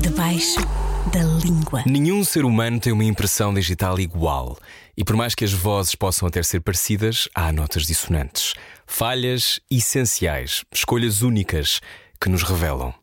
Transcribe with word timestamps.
Debaixo 0.00 0.60
da 1.12 1.22
língua. 1.44 1.82
Nenhum 1.84 2.24
ser 2.24 2.46
humano 2.46 2.80
tem 2.80 2.90
uma 2.90 3.04
impressão 3.04 3.52
digital 3.52 4.00
igual. 4.00 4.58
E 4.96 5.04
por 5.04 5.16
mais 5.16 5.34
que 5.34 5.44
as 5.44 5.52
vozes 5.52 5.94
possam 5.94 6.26
até 6.26 6.42
ser 6.42 6.60
parecidas, 6.60 7.28
há 7.34 7.52
notas 7.52 7.86
dissonantes. 7.86 8.54
Falhas 8.86 9.60
essenciais, 9.70 10.64
escolhas 10.72 11.20
únicas 11.20 11.82
que 12.18 12.30
nos 12.30 12.42
revelam. 12.42 12.94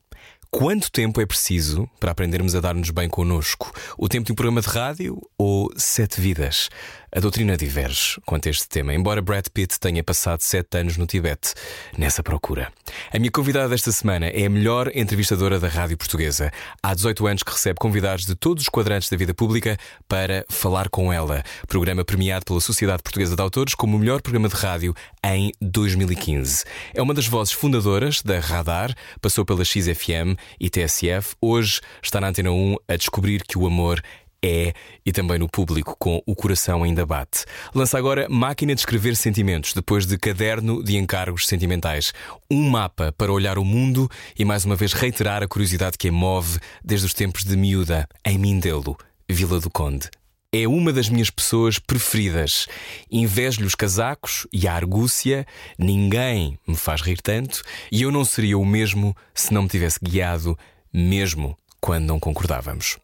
Quanto 0.50 0.92
tempo 0.92 1.22
é 1.22 1.26
preciso 1.26 1.88
para 2.00 2.12
aprendermos 2.12 2.56
a 2.56 2.60
dar-nos 2.60 2.90
bem 2.90 3.08
connosco? 3.08 3.72
O 3.98 4.10
tempo 4.10 4.26
de 4.26 4.32
um 4.32 4.36
programa 4.36 4.62
de 4.62 4.68
rádio 4.68 5.22
ou 5.38 5.72
sete 5.78 6.20
vidas? 6.20 6.70
A 7.14 7.20
doutrina 7.20 7.58
diverge 7.58 8.22
quanto 8.26 8.48
a 8.48 8.52
este 8.52 8.70
tema, 8.70 8.94
embora 8.94 9.22
Brad 9.22 9.46
Pitt 9.54 9.78
tenha 9.78 10.02
passado 10.02 10.40
sete 10.40 10.78
anos 10.78 10.96
no 10.96 11.06
Tibete 11.06 11.54
nessa 11.98 12.24
procura. 12.24 12.72
A 13.14 13.20
minha 13.20 13.30
convidada 13.30 13.68
desta 13.68 13.92
semana 13.92 14.28
é 14.28 14.46
a 14.46 14.50
melhor 14.50 14.90
entrevistadora 14.96 15.60
da 15.60 15.68
rádio 15.68 15.98
portuguesa. 15.98 16.54
Há 16.82 16.94
18 16.94 17.28
anos 17.28 17.44
que 17.44 17.52
recebe 17.52 17.78
convidados 17.82 18.26
de 18.26 18.34
todos 18.34 18.64
os 18.64 18.70
quadrantes 18.70 19.10
da 19.10 19.18
vida 19.18 19.34
pública 19.34 19.78
para 20.08 20.46
falar 20.48 20.88
com 20.88 21.12
ela. 21.12 21.44
Programa 21.68 22.06
premiado 22.06 22.46
pela 22.46 22.62
Sociedade 22.62 23.04
Portuguesa 23.04 23.36
de 23.36 23.42
Autores 23.42 23.76
como 23.76 23.98
o 23.98 24.00
melhor 24.00 24.22
programa 24.22 24.48
de 24.48 24.56
rádio 24.56 24.96
em 25.22 25.52
2015. 25.60 26.64
É 26.94 27.02
uma 27.02 27.14
das 27.14 27.28
vozes 27.28 27.52
fundadoras 27.52 28.22
da 28.22 28.40
Radar, 28.40 28.96
passou 29.20 29.44
pela 29.44 29.66
XFM 29.66 30.38
e 30.58 30.70
TSF. 30.70 31.36
Hoje 31.42 31.82
está 32.02 32.22
na 32.22 32.30
Antena 32.30 32.52
1 32.52 32.78
a 32.88 32.96
descobrir 32.96 33.44
que 33.44 33.58
o 33.58 33.68
amor 33.68 34.02
é 34.44 34.74
e 35.06 35.12
também 35.12 35.38
no 35.38 35.48
público 35.48 35.96
com 36.00 36.22
o 36.26 36.36
coração 36.36 36.84
ainda 36.84 37.06
bate. 37.06 37.46
Lança 37.74 37.98
agora 37.98 38.28
Máquina 38.30 38.74
de 38.74 38.82
Escrever 38.82 39.16
Sentimentos, 39.16 39.74
depois 39.74 40.06
de 40.06 40.18
Caderno 40.18 40.84
de 40.84 40.98
Encargos 40.98 41.48
Sentimentais. 41.48 42.14
Um 42.50 42.70
mapa 42.70 43.14
para 43.18 43.32
olhar 43.32 43.58
o 43.58 43.66
mundo 43.66 44.10
e 44.38 44.44
mais 44.44 44.66
uma 44.66 44.76
vez 44.76 44.94
reiterar 44.94 45.44
a 45.44 45.48
curiosidade 45.48 45.98
que 45.98 46.10
a 46.10 46.12
move 46.12 46.60
desde 46.84 47.06
os 47.06 47.14
tempos 47.14 47.44
de 47.44 47.56
miúda, 47.56 48.08
em 48.26 48.38
Mindelo, 48.38 48.98
Vila 49.30 49.60
do 49.60 49.70
Conde. 49.70 50.10
É 50.54 50.68
uma 50.68 50.92
das 50.92 51.08
minhas 51.08 51.30
pessoas 51.30 51.80
preferidas. 51.80 52.68
Invejo-lhe 53.10 53.66
os 53.66 53.76
casacos 53.76 54.46
e 54.52 54.68
a 54.68 54.74
argúcia, 54.74 55.46
ninguém 55.80 56.60
me 56.68 56.76
faz 56.76 57.02
rir 57.02 57.22
tanto, 57.22 57.64
e 57.90 58.02
eu 58.02 58.12
não 58.12 58.26
seria 58.26 58.58
o 58.58 58.66
mesmo 58.66 59.16
se 59.34 59.54
não 59.54 59.64
me 59.64 59.70
tivesse 59.70 60.00
guiado, 60.04 60.58
mesmo 60.94 61.58
quando 61.80 62.06
não 62.06 62.20
concordávamos. 62.20 62.98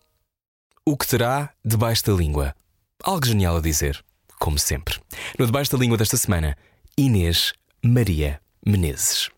O 0.90 0.96
que 0.96 1.06
terá 1.06 1.50
debaixo 1.66 2.06
da 2.06 2.14
língua? 2.14 2.56
Algo 3.04 3.28
genial 3.28 3.58
a 3.58 3.60
dizer, 3.60 4.02
como 4.40 4.58
sempre. 4.58 4.96
No 5.38 5.46
debaixo 5.46 5.70
da 5.74 5.78
língua 5.78 5.98
desta 5.98 6.16
semana, 6.16 6.56
Inês 6.98 7.52
Maria 7.84 8.40
Menezes. 8.66 9.30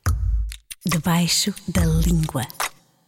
Debaixo 0.85 1.51
da 1.67 1.83
língua. 1.83 2.43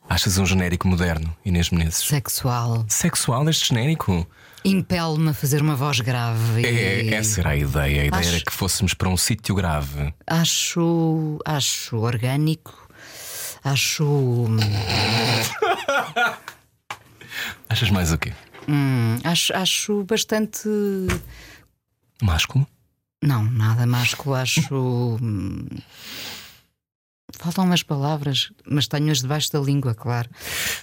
Achas 0.10 0.40
um 0.40 0.46
genérico 0.48 0.88
moderno, 0.88 1.38
Inês 1.46 1.70
Menezes? 1.70 2.04
Sexual. 2.08 2.84
Sexual 2.90 3.48
este 3.48 3.68
genérico? 3.70 4.26
Impele-me 4.66 5.30
a 5.30 5.34
fazer 5.36 5.62
uma 5.62 5.76
voz 5.76 6.00
grave. 6.00 6.66
É, 6.66 7.04
e 7.04 7.14
essa 7.14 7.42
era 7.42 7.52
a 7.52 7.56
ideia. 7.56 8.02
A 8.02 8.06
ideia 8.06 8.20
Acho- 8.20 8.30
era 8.30 8.40
que 8.44 8.52
fôssemos 8.52 8.96
para 8.96 9.08
um 9.08 9.18
sítio 9.18 9.54
grave. 9.54 10.12
Acho, 10.26 11.38
acho 11.46 11.96
orgânico. 11.98 12.90
Acho. 13.64 14.48
Achas 17.72 17.90
mais 17.90 18.12
o 18.12 18.18
quê? 18.18 18.34
hum, 18.68 19.18
acho, 19.24 19.54
acho 19.56 20.04
bastante. 20.04 20.68
Másculo? 22.22 22.68
Não, 23.24 23.44
nada 23.44 23.86
másculo. 23.86 24.36
Acho. 24.36 25.18
Faltam 27.40 27.64
umas 27.66 27.82
palavras, 27.82 28.52
mas 28.68 28.88
tenho-as 28.88 29.20
debaixo 29.22 29.52
da 29.54 29.60
língua, 29.60 29.96
claro. 29.96 30.30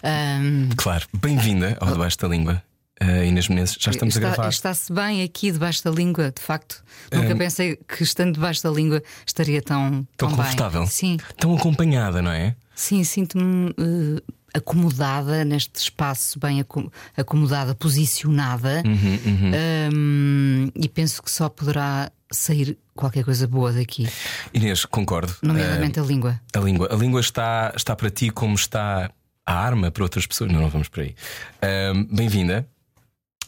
Hum, 0.03 0.71
Claro. 0.77 1.07
Bem-vinda 1.21 1.77
ao 1.81 1.93
Debaixo 1.93 2.19
da 2.19 2.27
Língua. 2.29 2.63
Uh, 3.01 3.23
Inês 3.25 3.49
Menezes, 3.49 3.77
já 3.79 3.93
estamos 3.93 4.17
está, 4.17 4.27
a 4.27 4.31
gravar. 4.33 4.49
Está-se 4.49 4.93
bem 4.93 5.23
aqui 5.23 5.53
debaixo 5.53 5.85
da 5.85 5.91
língua, 5.91 6.33
de 6.33 6.41
facto. 6.43 6.83
Nunca 7.13 7.33
Hum. 7.35 7.39
pensei 7.39 7.77
que 7.77 8.03
estando 8.03 8.35
debaixo 8.35 8.61
da 8.65 8.71
língua 8.71 9.01
estaria 9.25 9.63
tão, 9.63 10.05
Tão 10.17 10.29
tão 10.31 10.37
confortável. 10.37 10.81
Bem. 10.81 10.91
Sim. 10.91 11.17
Tão 11.39 11.55
acompanhada, 11.55 12.21
não 12.23 12.33
é? 12.33 12.57
Sim, 12.75 13.05
sinto-me 13.05 13.71
eh, 13.79 14.23
acomodada 14.55 15.45
neste 15.45 15.77
espaço, 15.81 16.39
bem 16.39 16.61
aco- 16.61 16.93
acomodada, 17.17 17.75
posicionada, 17.75 18.83
Uhum, 18.87 19.53
Hum, 19.93 20.71
e 20.75 20.89
penso 20.89 21.23
que 21.23 21.31
só 21.31 21.49
poderá 21.49 22.11
sair 22.33 22.77
qualquer 22.95 23.25
coisa 23.25 23.47
boa 23.47 23.73
daqui, 23.73 24.09
Inês, 24.53 24.85
concordo. 24.85 25.35
nomeadamente 25.43 25.99
a 25.99 26.03
língua. 26.03 26.41
Uh, 26.55 26.59
a 26.59 26.63
língua. 26.63 26.89
A 26.93 26.97
língua 26.97 27.21
está, 27.21 27.73
está 27.77 27.95
para 27.97 28.11
ti 28.11 28.31
como 28.31 28.55
está 28.55 29.11
a 29.47 29.55
arma 29.55 29.91
para 29.91 30.03
outras 30.03 30.27
pessoas. 30.27 30.53
Não, 30.53 30.61
não 30.61 30.69
vamos 30.69 30.89
por 30.89 31.01
aí. 31.01 31.15
Uh, 31.63 32.05
Bem-vinda. 32.15 32.67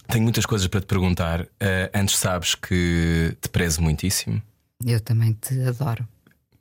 Tenho 0.08 0.24
muitas 0.24 0.44
coisas 0.46 0.66
para 0.66 0.80
te 0.80 0.86
perguntar. 0.86 1.42
Uh, 1.42 1.46
antes 1.94 2.16
sabes 2.16 2.54
que 2.54 3.36
te 3.40 3.48
prezo 3.48 3.82
muitíssimo. 3.82 4.40
Eu 4.84 4.98
também 5.00 5.34
te 5.34 5.60
adoro. 5.62 6.06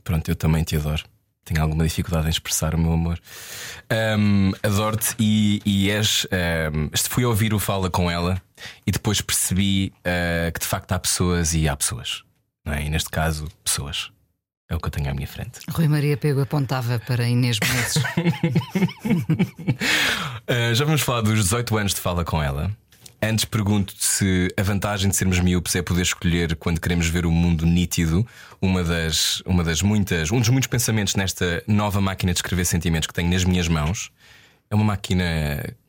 Pronto, 0.04 0.30
eu 0.30 0.36
também 0.36 0.64
te 0.64 0.76
adoro. 0.76 1.04
Tenho 1.50 1.64
alguma 1.64 1.84
dificuldade 1.84 2.28
em 2.28 2.30
expressar 2.30 2.76
o 2.76 2.78
meu 2.78 2.94
amor. 2.94 3.20
Um, 4.20 4.52
Adoro-te 4.62 5.16
e, 5.18 5.60
e 5.66 5.90
és. 5.90 6.28
Um, 6.72 6.92
fui 7.10 7.26
ouvir 7.26 7.56
o 7.56 7.60
Fala 7.60 7.90
com 7.90 8.10
ela 8.10 8.40
e 8.86 8.92
depois 8.92 9.20
percebi 9.20 9.92
uh, 10.02 10.52
que 10.54 10.60
de 10.60 10.68
facto 10.68 10.92
há 10.92 11.00
pessoas 11.00 11.56
e 11.56 11.68
há 11.68 11.76
pessoas. 11.76 12.24
Não 12.64 12.72
é? 12.72 12.86
E 12.86 12.90
neste 12.90 13.10
caso, 13.10 13.48
pessoas. 13.64 14.12
É 14.70 14.76
o 14.76 14.80
que 14.80 14.86
eu 14.86 14.92
tenho 14.92 15.10
à 15.10 15.14
minha 15.16 15.26
frente. 15.26 15.62
Rui 15.72 15.88
Maria 15.88 16.16
Pego 16.16 16.42
apontava 16.42 17.00
para 17.00 17.28
Inês 17.28 17.58
Menezes. 17.60 18.04
Uh, 20.48 20.70
já 20.76 20.86
vamos 20.86 21.02
falar 21.02 21.22
dos 21.22 21.34
18 21.46 21.78
anos 21.78 21.96
de 21.96 22.00
Fala 22.00 22.24
com 22.24 22.44
ela. 22.44 22.70
Antes 23.22 23.44
pergunto-te 23.44 24.06
se 24.06 24.48
a 24.58 24.64
vantagem 24.64 25.10
de 25.10 25.16
sermos 25.16 25.40
miúpes 25.42 25.76
é 25.76 25.82
poder 25.82 26.04
escolher 26.04 26.56
quando 26.56 26.80
queremos 26.80 27.08
ver 27.08 27.26
o 27.26 27.32
mundo 27.32 27.66
nítido. 27.66 28.26
Uma 28.62 28.82
das, 28.84 29.42
uma 29.46 29.62
das 29.64 29.82
muitas, 29.82 30.32
um 30.32 30.40
dos 30.40 30.48
muitos 30.50 30.68
pensamentos 30.68 31.16
nesta 31.16 31.62
nova 31.68 32.00
máquina 32.00 32.32
de 32.32 32.38
escrever 32.40 32.64
sentimentos 32.66 33.08
que 33.08 33.14
tenho 33.14 33.30
nas 33.30 33.44
minhas 33.44 33.68
mãos 33.68 34.10
é 34.70 34.76
uma 34.76 34.86
máquina 34.86 35.26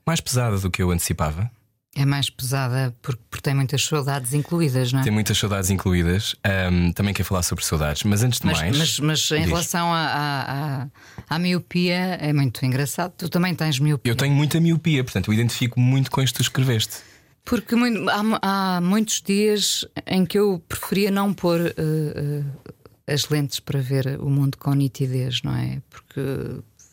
mais 0.07 0.21
pesada 0.21 0.59
do 0.59 0.69
que 0.71 0.83
eu 0.83 0.91
antecipava. 0.91 1.49
é 1.95 2.05
mais 2.05 2.29
pesada 2.31 2.93
porque, 3.03 3.21
porque 3.31 3.43
tem 3.43 3.55
muitas 3.55 3.85
saudades 3.85 4.33
incluídas, 4.35 4.93
não 4.93 5.01
é? 5.01 5.03
Tem 5.05 5.12
muitas 5.12 5.39
saudades 5.39 5.71
incluídas. 5.71 6.35
Um, 6.73 6.91
também 6.93 7.15
quero 7.15 7.29
falar 7.29 7.43
sobre 7.45 7.65
saudades, 7.65 8.03
mas 8.03 8.25
antes 8.25 8.41
de 8.41 8.47
Mas, 8.47 8.59
mais. 8.61 8.77
mas, 8.77 8.99
mas 9.01 9.31
em 9.31 9.41
diz. 9.43 9.47
relação 9.51 9.93
à, 9.93 9.99
à, 10.01 10.83
à- 10.83 10.87
à 11.29 11.39
miopia, 11.39 12.19
é 12.21 12.33
muito 12.33 12.65
engraçado. 12.67 13.12
Tu 13.17 13.29
também 13.29 13.55
tens 13.55 13.79
miopia. 13.79 14.11
Eu 14.11 14.17
tenho 14.17 14.35
muita 14.35 14.59
miopia, 14.61 15.05
portanto 15.05 15.29
eu 15.29 15.35
identifico 15.35 15.79
muito 15.79 16.11
com 16.11 16.21
isto 16.23 16.35
que 16.35 16.39
tu 16.39 16.43
escreveste. 16.43 17.09
Porque 17.45 17.75
muito- 17.75 18.09
há, 18.09 18.77
há 18.77 18.81
muitos 18.81 19.21
dias 19.23 19.84
em 20.06 20.25
que 20.25 20.39
eu 20.39 20.62
preferia 20.69 21.11
não 21.11 21.33
pôr 21.33 21.61
eh, 21.61 21.75
eh, 21.77 23.12
as 23.12 23.28
lentes 23.28 23.59
para 23.61 23.81
ver 23.81 24.19
o 24.21 24.28
mundo 24.31 24.56
com 24.59 24.73
nitidez, 24.75 25.43
não 25.43 25.55
é? 25.56 25.81
Porque 25.91 26.21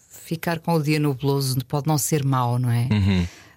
ficar 0.10 0.60
com 0.60 0.74
o 0.74 0.82
dia 0.82 1.00
nubloso 1.00 1.58
pode 1.66 1.88
não 1.88 1.98
ser 1.98 2.24
mau, 2.26 2.58
não 2.58 2.72
é? 2.72 2.88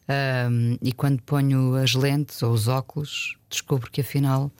Ahm, 0.08 0.76
e 0.82 0.92
quando 0.92 1.22
ponho 1.22 1.74
as 1.76 1.94
lentes 1.94 2.42
ou 2.42 2.52
os 2.52 2.68
óculos, 2.68 3.36
descubro 3.48 3.90
que 3.90 4.00
afinal 4.00 4.50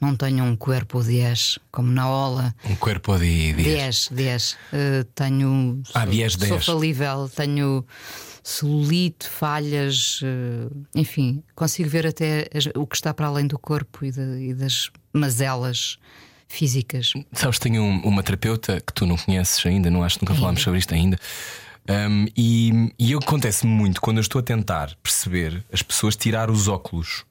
não 0.00 0.16
tenho 0.16 0.44
um 0.44 0.56
corpo 0.56 1.02
10, 1.02 1.58
como 1.70 1.90
na 1.92 2.08
ola. 2.08 2.54
Um 2.64 2.76
corpo 2.76 3.18
de 3.18 3.52
10. 3.52 3.66
10, 3.66 4.08
10. 4.10 4.56
Eh, 4.72 5.04
tenho. 5.14 5.82
Ah, 5.92 6.06
10, 6.06 6.32
sou 6.32 6.40
10. 6.48 6.64
falível, 6.64 7.30
tenho 7.36 7.84
celulite, 8.42 9.28
falhas, 9.28 10.20
eh, 10.22 10.68
enfim, 10.94 11.42
consigo 11.54 11.88
ver 11.88 12.06
até 12.06 12.48
o 12.74 12.86
que 12.86 12.96
está 12.96 13.12
para 13.12 13.26
além 13.26 13.46
do 13.46 13.58
corpo 13.58 14.04
e, 14.04 14.10
de- 14.10 14.48
e 14.50 14.54
das 14.54 14.90
mazelas 15.12 15.98
físicas. 16.48 17.12
Sabes, 17.32 17.58
tenho 17.58 17.82
um- 17.82 18.00
uma 18.02 18.22
terapeuta 18.22 18.80
que 18.80 18.92
tu 18.92 19.06
não 19.06 19.16
conheces 19.16 19.64
ainda, 19.66 19.90
não 19.90 20.02
acho 20.02 20.18
que 20.18 20.24
nunca 20.24 20.34
falámos 20.34 20.62
sobre 20.62 20.78
isto 20.80 20.92
ainda. 20.94 21.18
Um, 21.88 22.26
e, 22.36 22.92
e 22.98 23.14
acontece 23.14 23.66
muito 23.66 24.00
quando 24.00 24.18
eu 24.18 24.22
estou 24.22 24.38
a 24.40 24.42
tentar 24.42 24.94
perceber 25.02 25.64
as 25.72 25.82
pessoas 25.82 26.14
tirar 26.16 26.50
os 26.50 26.68
óculos 26.68 27.24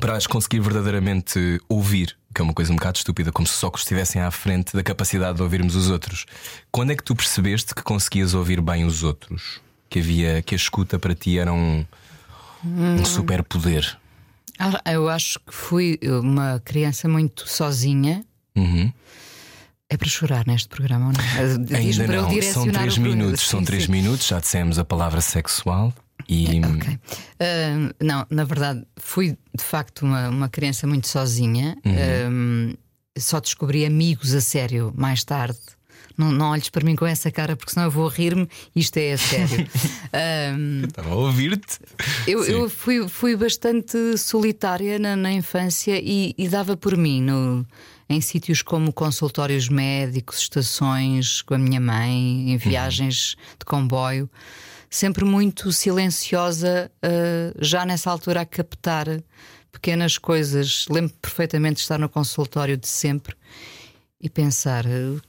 para 0.00 0.16
as 0.16 0.26
conseguir 0.26 0.60
verdadeiramente 0.60 1.60
ouvir, 1.68 2.16
que 2.34 2.40
é 2.40 2.44
uma 2.44 2.54
coisa 2.54 2.72
um 2.72 2.76
bocado 2.76 2.98
estúpida, 2.98 3.30
como 3.32 3.46
se 3.46 3.54
os 3.54 3.62
óculos 3.64 3.82
estivessem 3.82 4.22
à 4.22 4.30
frente 4.30 4.74
da 4.74 4.82
capacidade 4.82 5.36
de 5.36 5.42
ouvirmos 5.42 5.74
os 5.76 5.90
outros. 5.90 6.24
Quando 6.70 6.92
é 6.92 6.96
que 6.96 7.02
tu 7.02 7.14
percebeste 7.16 7.74
que 7.74 7.82
conseguias 7.82 8.32
ouvir 8.34 8.60
bem 8.60 8.84
os 8.84 9.02
outros? 9.02 9.60
Que 9.92 9.98
havia 10.00 10.40
que 10.40 10.54
a 10.54 10.56
escuta 10.56 10.98
para 10.98 11.14
ti 11.14 11.38
era 11.38 11.52
um, 11.52 11.84
um 12.64 13.04
superpoder. 13.04 13.98
Ah, 14.58 14.80
Eu 14.90 15.06
acho 15.10 15.38
que 15.40 15.52
fui 15.52 15.98
uma 16.02 16.62
criança 16.64 17.06
muito 17.06 17.46
sozinha. 17.46 18.24
Uhum. 18.56 18.90
É 19.90 19.96
para 19.98 20.08
chorar 20.08 20.46
neste 20.46 20.70
programa, 20.70 21.08
ou 21.08 21.12
não? 21.12 21.20
Ainda 21.76 22.06
não, 22.06 22.42
são 22.42 22.66
três 22.72 22.96
minutos, 22.96 23.46
são 23.46 23.60
Sim, 23.60 23.66
três 23.66 23.84
sim. 23.84 23.92
minutos, 23.92 24.26
já 24.26 24.40
dissemos 24.40 24.78
a 24.78 24.84
palavra 24.84 25.20
sexual 25.20 25.92
e 26.26 26.62
Ok. 26.64 26.98
Ah, 27.38 27.94
não, 28.00 28.26
na 28.30 28.44
verdade, 28.44 28.82
fui 28.96 29.36
de 29.54 29.62
facto 29.62 30.06
uma, 30.06 30.30
uma 30.30 30.48
criança 30.48 30.86
muito 30.86 31.06
sozinha. 31.06 31.76
Uhum. 31.84 32.72
Ah, 32.74 32.78
só 33.18 33.40
descobri 33.40 33.84
amigos 33.84 34.32
a 34.34 34.40
sério 34.40 34.90
mais 34.96 35.22
tarde. 35.22 35.58
Não, 36.16 36.30
não 36.30 36.50
olhes 36.50 36.68
para 36.68 36.84
mim 36.84 36.94
com 36.94 37.06
essa 37.06 37.30
cara, 37.30 37.56
porque 37.56 37.72
senão 37.72 37.86
eu 37.86 37.90
vou 37.90 38.08
rir-me. 38.08 38.48
Isto 38.74 38.98
é 38.98 39.12
a 39.12 39.18
sério. 39.18 39.66
um, 40.58 40.84
Estava 40.84 41.10
a 41.10 41.14
ouvir-te. 41.14 41.78
Eu, 42.26 42.44
eu 42.44 42.70
fui, 42.70 43.08
fui 43.08 43.36
bastante 43.36 44.16
solitária 44.18 44.98
na, 44.98 45.16
na 45.16 45.32
infância 45.32 45.98
e, 46.02 46.34
e, 46.36 46.48
dava 46.48 46.76
por 46.76 46.96
mim 46.96 47.22
no, 47.22 47.66
em 48.08 48.20
sítios 48.20 48.62
como 48.62 48.92
consultórios 48.92 49.68
médicos, 49.68 50.38
estações 50.38 51.42
com 51.42 51.54
a 51.54 51.58
minha 51.58 51.80
mãe, 51.80 52.52
em 52.52 52.56
viagens 52.56 53.34
uhum. 53.34 53.40
de 53.58 53.64
comboio, 53.64 54.30
sempre 54.90 55.24
muito 55.24 55.72
silenciosa, 55.72 56.90
uh, 57.02 57.58
já 57.58 57.84
nessa 57.84 58.10
altura 58.10 58.42
a 58.42 58.46
captar 58.46 59.06
pequenas 59.70 60.18
coisas. 60.18 60.86
Lembro 60.90 61.14
perfeitamente 61.20 61.76
de 61.76 61.80
estar 61.82 61.98
no 61.98 62.08
consultório 62.08 62.76
de 62.76 62.86
sempre 62.86 63.34
e 64.22 64.30
pensar 64.30 64.84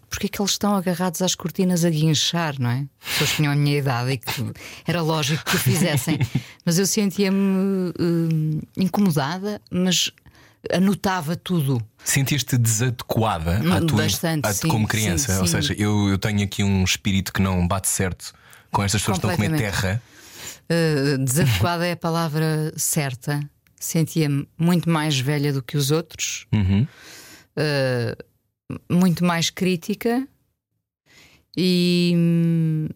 porque 0.09 0.27
é 0.27 0.29
que 0.29 0.39
eles 0.39 0.51
estão 0.51 0.75
agarrados 0.75 1.21
às 1.23 1.33
cortinas 1.33 1.83
a 1.83 1.89
guinchar, 1.89 2.59
não 2.59 2.69
é? 2.69 2.85
Pessoas 3.03 3.31
que 3.31 3.35
tinham 3.37 3.51
a 3.51 3.55
minha 3.55 3.77
idade 3.79 4.11
e 4.11 4.17
que 4.17 4.31
era 4.85 5.01
lógico 5.01 5.43
que 5.43 5.55
o 5.55 5.59
fizessem, 5.59 6.19
mas 6.63 6.77
eu 6.77 6.85
sentia-me 6.85 7.89
uh, 7.89 8.61
incomodada, 8.77 9.59
mas 9.71 10.11
anotava 10.71 11.35
tudo. 11.35 11.81
Sentias-te 12.03 12.57
desadequada 12.57 13.59
à 13.75 13.81
tua, 13.81 14.03
Bastante, 14.03 14.45
à, 14.45 14.53
sim, 14.53 14.67
como 14.67 14.87
criança? 14.87 15.33
sim, 15.33 15.39
Ou 15.39 15.47
sim. 15.47 15.53
seja, 15.53 15.73
eu, 15.73 16.09
eu 16.09 16.17
tenho 16.19 16.43
aqui 16.43 16.63
um 16.63 16.83
espírito 16.83 17.33
que 17.33 17.41
não 17.41 17.67
bate 17.67 17.89
certo 17.89 18.33
com 18.71 18.83
estas 18.83 19.01
pessoas 19.01 19.17
que 19.17 19.25
estão 19.25 19.31
a 19.31 19.35
comer 19.35 19.57
terra. 19.57 20.01
Uh, 20.69 21.17
desadequada 21.17 21.85
é 21.87 21.93
a 21.93 21.97
palavra 21.97 22.71
certa. 22.77 23.39
Sentia-me 23.79 24.47
muito 24.57 24.89
mais 24.89 25.19
velha 25.19 25.51
do 25.51 25.61
que 25.61 25.75
os 25.75 25.91
outros. 25.91 26.45
Uhum. 26.53 26.87
Uh, 27.57 28.32
muito 28.89 29.23
mais 29.23 29.49
crítica. 29.49 30.27
E 31.55 32.15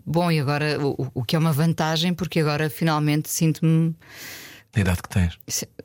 bom, 0.05 0.31
e 0.31 0.39
agora 0.39 0.79
o, 0.83 1.11
o 1.13 1.23
que 1.23 1.35
é 1.35 1.39
uma 1.39 1.53
vantagem, 1.53 2.13
porque 2.13 2.39
agora 2.39 2.69
finalmente 2.69 3.29
sinto-me. 3.29 3.95
Da 4.73 4.81
idade 4.81 5.01
que 5.01 5.09
tens. 5.09 5.37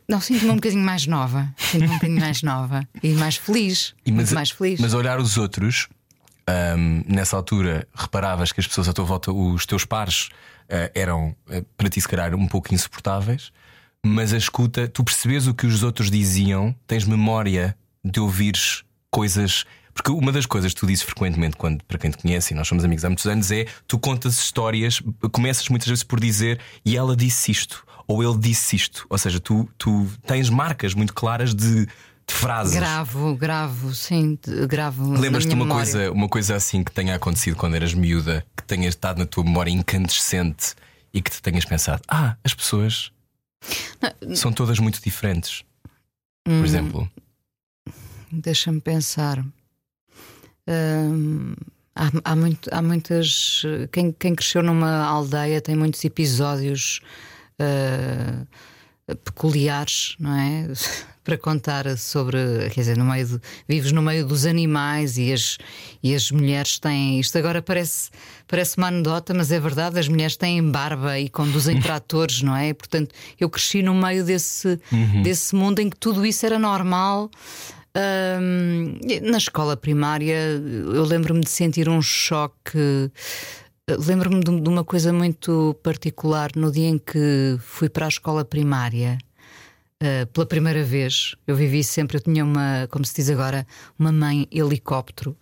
Não, 0.08 0.20
sinto-me 0.20 0.50
um 0.50 0.54
bocadinho 0.54 0.84
mais 0.84 1.06
nova. 1.06 1.52
Sinto-me 1.56 1.90
um 1.90 1.94
bocadinho 1.94 2.20
mais 2.20 2.42
nova 2.42 2.88
e 3.02 3.10
mais 3.10 3.36
feliz. 3.36 3.94
E 4.04 4.12
mas, 4.12 4.32
mais 4.32 4.50
feliz. 4.50 4.80
Mas 4.80 4.94
olhar 4.94 5.20
os 5.20 5.36
outros, 5.36 5.88
um, 6.76 7.04
nessa 7.06 7.36
altura, 7.36 7.86
reparavas 7.94 8.52
que 8.52 8.60
as 8.60 8.66
pessoas 8.66 8.88
à 8.88 8.92
tua 8.92 9.04
volta, 9.04 9.30
os 9.30 9.66
teus 9.66 9.84
pares, 9.84 10.28
uh, 10.64 10.90
eram 10.94 11.36
uh, 11.48 11.62
para 11.76 11.88
ti, 11.88 12.00
se 12.00 12.08
calhar, 12.08 12.34
um 12.34 12.48
pouco 12.48 12.74
insuportáveis. 12.74 13.52
Mas 14.04 14.32
a 14.32 14.36
escuta, 14.36 14.88
tu 14.88 15.04
percebes 15.04 15.46
o 15.46 15.54
que 15.54 15.66
os 15.66 15.82
outros 15.82 16.10
diziam, 16.10 16.74
tens 16.86 17.04
memória 17.04 17.76
de 18.04 18.18
ouvires 18.18 18.82
coisas. 19.12 19.64
Porque 19.94 20.10
uma 20.10 20.32
das 20.32 20.46
coisas 20.46 20.72
que 20.72 20.80
tu 20.80 20.86
dizes 20.86 21.04
frequentemente, 21.04 21.54
quando, 21.54 21.84
para 21.84 21.98
quem 21.98 22.10
te 22.10 22.16
conhece, 22.16 22.54
e 22.54 22.56
nós 22.56 22.66
somos 22.66 22.82
amigos 22.82 23.04
há 23.04 23.10
muitos 23.10 23.26
anos, 23.26 23.50
é 23.50 23.66
tu 23.86 23.98
contas 23.98 24.38
histórias, 24.38 25.02
começas 25.30 25.68
muitas 25.68 25.86
vezes 25.86 26.02
por 26.02 26.18
dizer 26.18 26.58
e 26.82 26.96
ela 26.96 27.14
disse 27.14 27.52
isto, 27.52 27.86
ou 28.08 28.22
ele 28.22 28.38
disse 28.38 28.74
isto. 28.74 29.06
Ou 29.10 29.18
seja, 29.18 29.38
tu, 29.38 29.68
tu 29.76 30.08
tens 30.26 30.48
marcas 30.48 30.94
muito 30.94 31.12
claras 31.12 31.54
de, 31.54 31.84
de 31.84 32.34
frases. 32.34 32.74
Gravo, 32.74 33.36
gravo, 33.36 33.94
sim, 33.94 34.38
gravo. 34.66 35.12
Lembras-te 35.12 35.54
uma 35.54 35.64
memória. 35.66 35.92
coisa, 35.92 36.12
uma 36.12 36.28
coisa 36.28 36.56
assim 36.56 36.82
que 36.82 36.90
tenha 36.90 37.14
acontecido 37.14 37.54
quando 37.54 37.74
eras 37.74 37.92
miúda, 37.92 38.46
que 38.56 38.64
tenha 38.64 38.88
estado 38.88 39.18
na 39.18 39.26
tua 39.26 39.44
memória 39.44 39.70
incandescente 39.70 40.74
e 41.12 41.20
que 41.20 41.30
te 41.30 41.42
tenhas 41.42 41.66
pensado: 41.66 42.02
ah, 42.08 42.36
as 42.42 42.54
pessoas 42.54 43.12
Não, 44.22 44.34
são 44.34 44.52
todas 44.52 44.78
muito 44.78 45.02
diferentes. 45.02 45.64
Por 46.44 46.52
hum, 46.52 46.64
exemplo. 46.64 47.10
Deixa-me 48.32 48.80
pensar. 48.80 49.44
Hum, 50.66 51.54
há, 51.94 52.10
há, 52.24 52.36
muito, 52.36 52.70
há 52.72 52.80
muitas. 52.80 53.62
Quem, 53.92 54.12
quem 54.12 54.34
cresceu 54.34 54.62
numa 54.62 55.04
aldeia 55.04 55.60
tem 55.60 55.76
muitos 55.76 56.02
episódios 56.04 57.00
uh, 57.60 58.46
peculiares, 59.24 60.16
não 60.18 60.34
é? 60.34 60.68
Para 61.24 61.38
contar 61.38 61.96
sobre. 61.98 62.38
Quer 62.70 62.80
dizer, 62.80 62.96
no 62.96 63.04
meio 63.04 63.24
de, 63.24 63.40
vives 63.68 63.92
no 63.92 64.02
meio 64.02 64.26
dos 64.26 64.44
animais 64.44 65.18
e 65.18 65.32
as, 65.32 65.56
e 66.02 66.16
as 66.16 66.32
mulheres 66.32 66.80
têm. 66.80 67.20
Isto 67.20 67.38
agora 67.38 67.62
parece, 67.62 68.10
parece 68.48 68.76
uma 68.76 68.88
anedota, 68.88 69.32
mas 69.32 69.52
é 69.52 69.60
verdade. 69.60 70.00
As 70.00 70.08
mulheres 70.08 70.36
têm 70.36 70.60
barba 70.68 71.20
e 71.20 71.28
conduzem 71.28 71.78
tratores, 71.82 72.42
não 72.42 72.56
é? 72.56 72.70
E, 72.70 72.74
portanto, 72.74 73.14
eu 73.38 73.48
cresci 73.48 73.82
no 73.84 73.94
meio 73.94 74.24
desse, 74.24 74.80
Uhum. 74.90 75.22
desse 75.22 75.54
mundo 75.54 75.78
em 75.78 75.88
que 75.88 75.96
tudo 75.96 76.26
isso 76.26 76.44
era 76.44 76.58
normal. 76.58 77.30
Hum, 77.94 78.98
na 79.22 79.36
escola 79.36 79.76
primária, 79.76 80.34
eu 80.34 81.04
lembro-me 81.04 81.40
de 81.40 81.50
sentir 81.50 81.88
um 81.88 82.00
choque. 82.00 83.10
Lembro-me 83.88 84.40
de, 84.40 84.68
uma 84.68 84.84
coisa 84.84 85.12
muito 85.12 85.76
particular 85.82 86.50
no 86.56 86.72
dia 86.72 86.88
em 86.88 86.98
que 86.98 87.56
fui 87.60 87.88
para 87.88 88.06
a 88.06 88.08
escola 88.08 88.44
primária. 88.44 89.18
Uh, 90.02 90.26
pela 90.32 90.46
primeira 90.46 90.82
vez, 90.82 91.36
eu 91.46 91.54
vivi 91.54 91.84
sempre, 91.84 92.16
eu 92.16 92.20
tinha 92.20 92.44
uma, 92.44 92.88
como 92.90 93.04
se 93.04 93.14
diz 93.14 93.30
agora, 93.30 93.64
uma 93.96 94.10
mãe 94.10 94.48
helicóptero, 94.50 95.36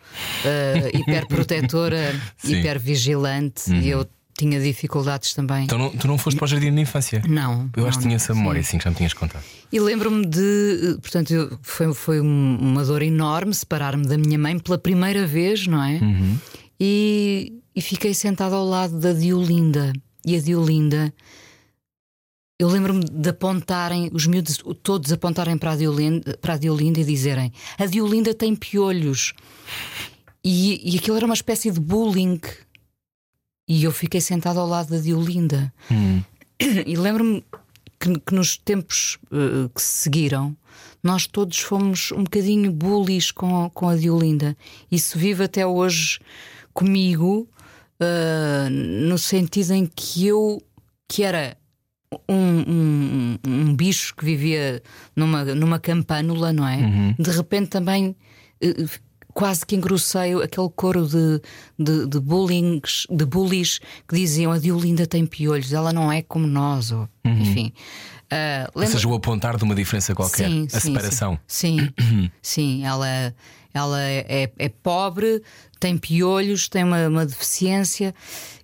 uh, 0.45 0.89
hiperprotetora, 0.99 2.15
hipervigilante, 2.45 3.73
e 3.73 3.89
eu 3.89 4.07
tinha 4.41 4.61
dificuldades 4.61 5.33
também. 5.35 5.65
Então 5.65 5.79
não, 5.79 5.91
tu 5.91 6.07
não 6.09 6.19
foste 6.19 6.37
para 6.37 6.45
o 6.45 6.49
jardim 6.49 6.75
de 6.75 6.81
infância? 6.81 7.23
não. 7.29 7.71
Eu 7.77 7.87
acho 7.87 7.99
que 7.99 8.05
tinha 8.05 8.17
essa 8.17 8.35
memória, 8.35 8.63
sim. 8.63 8.69
assim 8.69 8.79
que 8.79 8.85
já 8.85 8.91
me 8.91 8.97
tinhas 8.97 9.13
contado. 9.15 9.45
E 9.73 9.79
lembro-me 9.81 10.27
de. 10.27 10.99
Portanto, 11.01 11.31
eu- 11.33 11.59
foi, 11.63 11.95
foi 11.95 12.21
um- 12.21 12.59
uma 12.61 12.85
dor 12.85 13.03
enorme 13.03 13.55
separar-me 13.55 14.07
da 14.07 14.19
minha 14.19 14.39
mãe 14.39 14.59
pela 14.59 14.77
primeira 14.79 15.27
vez, 15.27 15.67
não 15.67 15.83
é? 15.83 16.01
E, 16.81 17.53
e 17.75 17.81
fiquei 17.81 18.13
sentada 18.15 18.57
ao 18.57 18.65
lado 18.67 18.99
da 18.99 19.13
Diolinda. 19.13 19.93
E 20.27 20.37
a 20.37 20.41
Diolinda. 20.41 21.13
Eu 22.59 22.69
lembro-me 22.69 23.03
de 23.05 23.29
apontarem, 23.31 24.11
os 24.13 24.27
miúdos 24.27 24.59
todos 24.83 25.11
apontarem 25.11 25.57
para 25.57 25.73
a, 25.73 25.77
Diolinda, 25.77 26.37
para 26.43 26.55
a 26.55 26.57
Diolinda 26.59 27.01
e 27.01 27.05
dizerem: 27.05 27.53
A 27.79 27.87
Diolinda 27.87 28.35
tem 28.35 28.55
piolhos. 28.55 29.33
E, 30.45 30.93
e 30.95 30.99
aquilo 30.99 31.17
era 31.17 31.25
uma 31.27 31.35
espécie 31.35 31.71
de 31.71 31.81
bullying. 31.81 32.39
E 33.73 33.85
eu 33.85 33.93
fiquei 33.93 34.21
sentada 34.21 34.59
ao 34.59 34.67
lado 34.67 34.91
da 34.91 34.99
Diolinda. 34.99 35.73
E 36.87 36.97
lembro-me 36.97 37.45
que, 38.01 38.19
que 38.19 38.35
nos 38.35 38.57
tempos 38.57 39.17
eh, 39.31 39.69
que 39.73 39.81
se 39.81 40.03
seguiram, 40.03 40.57
nós 41.03 41.27
todos 41.27 41.59
fomos 41.61 42.11
um 42.13 42.25
bocadinho 42.25 42.73
bullies 42.73 43.31
com, 43.31 43.71
com 43.71 43.89
a 43.89 43.95
Diolinda. 43.97 44.57
Isso 44.91 45.17
vive 45.17 45.45
até 45.45 45.65
hoje 45.67 46.19
comigo, 46.75 47.49
eh, 48.01 48.69
no 48.71 49.17
sentido 49.19 49.73
em 49.73 49.87
que 49.87 50.27
eu, 50.27 50.61
que 51.09 51.23
era 51.23 51.57
um, 52.29 52.35
um- 52.67 53.39
um 53.47 53.75
bicho 53.77 54.15
que 54.17 54.25
vivia 54.25 54.83
numa, 55.15 55.45
numa 55.45 55.79
campânula, 55.79 56.53
não 56.53 56.67
é? 56.67 57.15
De 57.19 57.31
repente 57.31 57.69
também. 57.69 58.17
eh, 58.61 58.75
Quase 59.33 59.65
que 59.65 59.77
engrossei 59.77 60.35
aquele 60.43 60.69
coro 60.75 61.07
de, 61.07 61.41
de, 61.79 62.07
de, 62.07 62.21
bullings, 62.21 63.07
de 63.11 63.25
bullies 63.25 63.79
que 64.09 64.15
diziam 64.17 64.51
a 64.53 64.59
Diolinda 64.59 65.07
tem 65.07 65.25
piolhos, 65.27 65.73
ela 65.73 65.93
não 65.93 66.11
é 66.11 66.23
como 66.23 66.47
nós, 66.47 66.91
ou, 66.93 67.09
enfim. 67.25 67.73
Ah, 68.31 68.71
Ou 68.75 68.81
lembra- 68.83 68.97
seja, 68.97 69.09
o 69.09 69.15
apontar 69.15 69.57
de 69.57 69.65
uma 69.65 69.75
diferença 69.75 70.15
qualquer, 70.15 70.49
Sim, 70.49 70.67
a 70.73 70.81
sim, 70.81 70.89
separação. 70.93 71.39
Sim, 71.47 71.89
sim, 71.99 72.31
sim, 72.43 72.85
ela, 72.85 73.35
ela 73.75 74.01
é, 74.03 74.51
é 74.57 74.69
pobre, 74.69 75.43
tem 75.81 75.97
piolhos, 75.99 76.69
tem 76.69 76.85
uma, 76.85 77.09
uma 77.09 77.27
deficiência. 77.27 78.15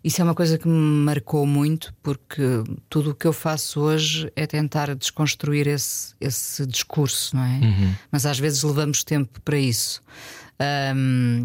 Isso 0.05 0.21
é 0.21 0.25
uma 0.25 0.35
coisa 0.37 0.57
que 0.59 0.69
me 0.69 1.05
marcou 1.05 1.45
muito, 1.47 1.93
porque 2.03 2.43
tudo 2.89 3.11
o 3.11 3.15
que 3.15 3.27
eu 3.27 3.33
faço 3.33 3.81
hoje 3.81 4.31
é 4.37 4.47
tentar 4.47 4.95
desconstruir 4.95 5.67
esse, 5.67 6.15
esse 6.21 6.65
discurso, 6.67 7.35
não 7.35 7.43
é? 7.43 7.61
Mas 8.13 8.25
às 8.27 8.39
vezes 8.39 8.63
levamos 8.63 9.03
tempo 9.03 9.41
para 9.41 9.59
isso. 9.59 10.01
Ahm, 10.59 11.45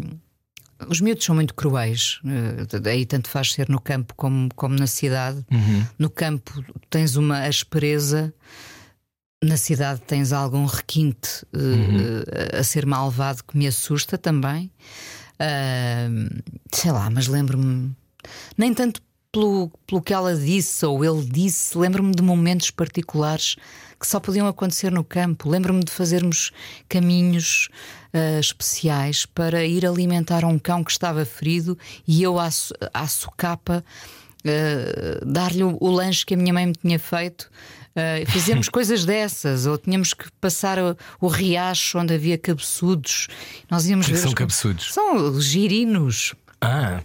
os 0.88 1.00
miúdos 1.00 1.24
são 1.24 1.34
muito 1.34 1.54
cruéis, 1.54 2.20
eh, 2.24 2.90
aí 2.90 3.06
tanto 3.06 3.28
faz 3.28 3.52
ser 3.52 3.68
no 3.68 3.80
campo 3.80 4.14
como, 4.16 4.48
como 4.54 4.74
na 4.74 4.86
cidade. 4.86 5.44
No 5.98 6.10
campo 6.10 6.64
tens 6.90 7.16
uma 7.16 7.44
aspereza, 7.46 8.34
na 9.42 9.56
cidade 9.56 10.00
tens 10.06 10.32
algum 10.32 10.64
requinte 10.66 11.46
eh, 11.52 12.58
a 12.58 12.64
ser 12.64 12.84
malvado 12.86 13.44
que 13.44 13.56
me 13.56 13.66
assusta 13.66 14.18
também. 14.18 14.70
Ah, 15.38 16.08
sei 16.72 16.92
lá, 16.92 17.10
mas 17.10 17.26
lembro-me, 17.26 17.94
nem 18.56 18.72
tanto 18.72 19.00
pelo, 19.32 19.72
pelo 19.86 20.02
que 20.02 20.12
ela 20.12 20.36
disse 20.36 20.84
ou 20.84 21.04
ele 21.04 21.24
disse, 21.24 21.76
lembro-me 21.76 22.14
de 22.14 22.22
momentos 22.22 22.70
particulares 22.70 23.56
que 23.98 24.06
só 24.06 24.20
podiam 24.20 24.46
acontecer 24.46 24.92
no 24.92 25.02
campo. 25.02 25.48
Lembro-me 25.48 25.82
de 25.82 25.90
fazermos 25.90 26.52
caminhos 26.88 27.68
ah, 28.12 28.38
especiais 28.40 29.26
para 29.26 29.64
ir 29.64 29.86
alimentar 29.86 30.44
um 30.44 30.58
cão 30.58 30.82
que 30.84 30.90
estava 30.90 31.24
ferido 31.24 31.78
e 32.06 32.22
eu 32.22 32.38
à, 32.38 32.50
socapa. 33.08 33.84
ah, 34.44 35.20
dar-lhe 35.24 35.62
o, 35.64 35.76
o 35.80 35.90
lanche 35.90 36.24
que 36.26 36.34
a 36.34 36.36
minha 36.36 36.52
mãe 36.52 36.66
me 36.66 36.74
tinha 36.74 36.98
feito 36.98 37.50
Uh, 37.94 38.24
fizemos 38.30 38.70
coisas 38.72 39.04
dessas, 39.04 39.66
ou 39.66 39.76
tínhamos 39.76 40.14
que 40.14 40.24
passar 40.40 40.78
o, 40.78 40.96
o 41.20 41.26
riacho 41.28 41.98
onde 41.98 42.14
havia 42.14 42.38
cabeçudos. 42.38 43.28
Nós 43.70 43.86
íamos 43.86 44.06
que 44.06 44.12
ver. 44.14 44.18
são 44.18 44.28
os- 44.28 44.34
cabeçudos? 44.34 44.94
São 44.94 45.38
girinos. 45.38 46.34
Ah, 46.58 47.02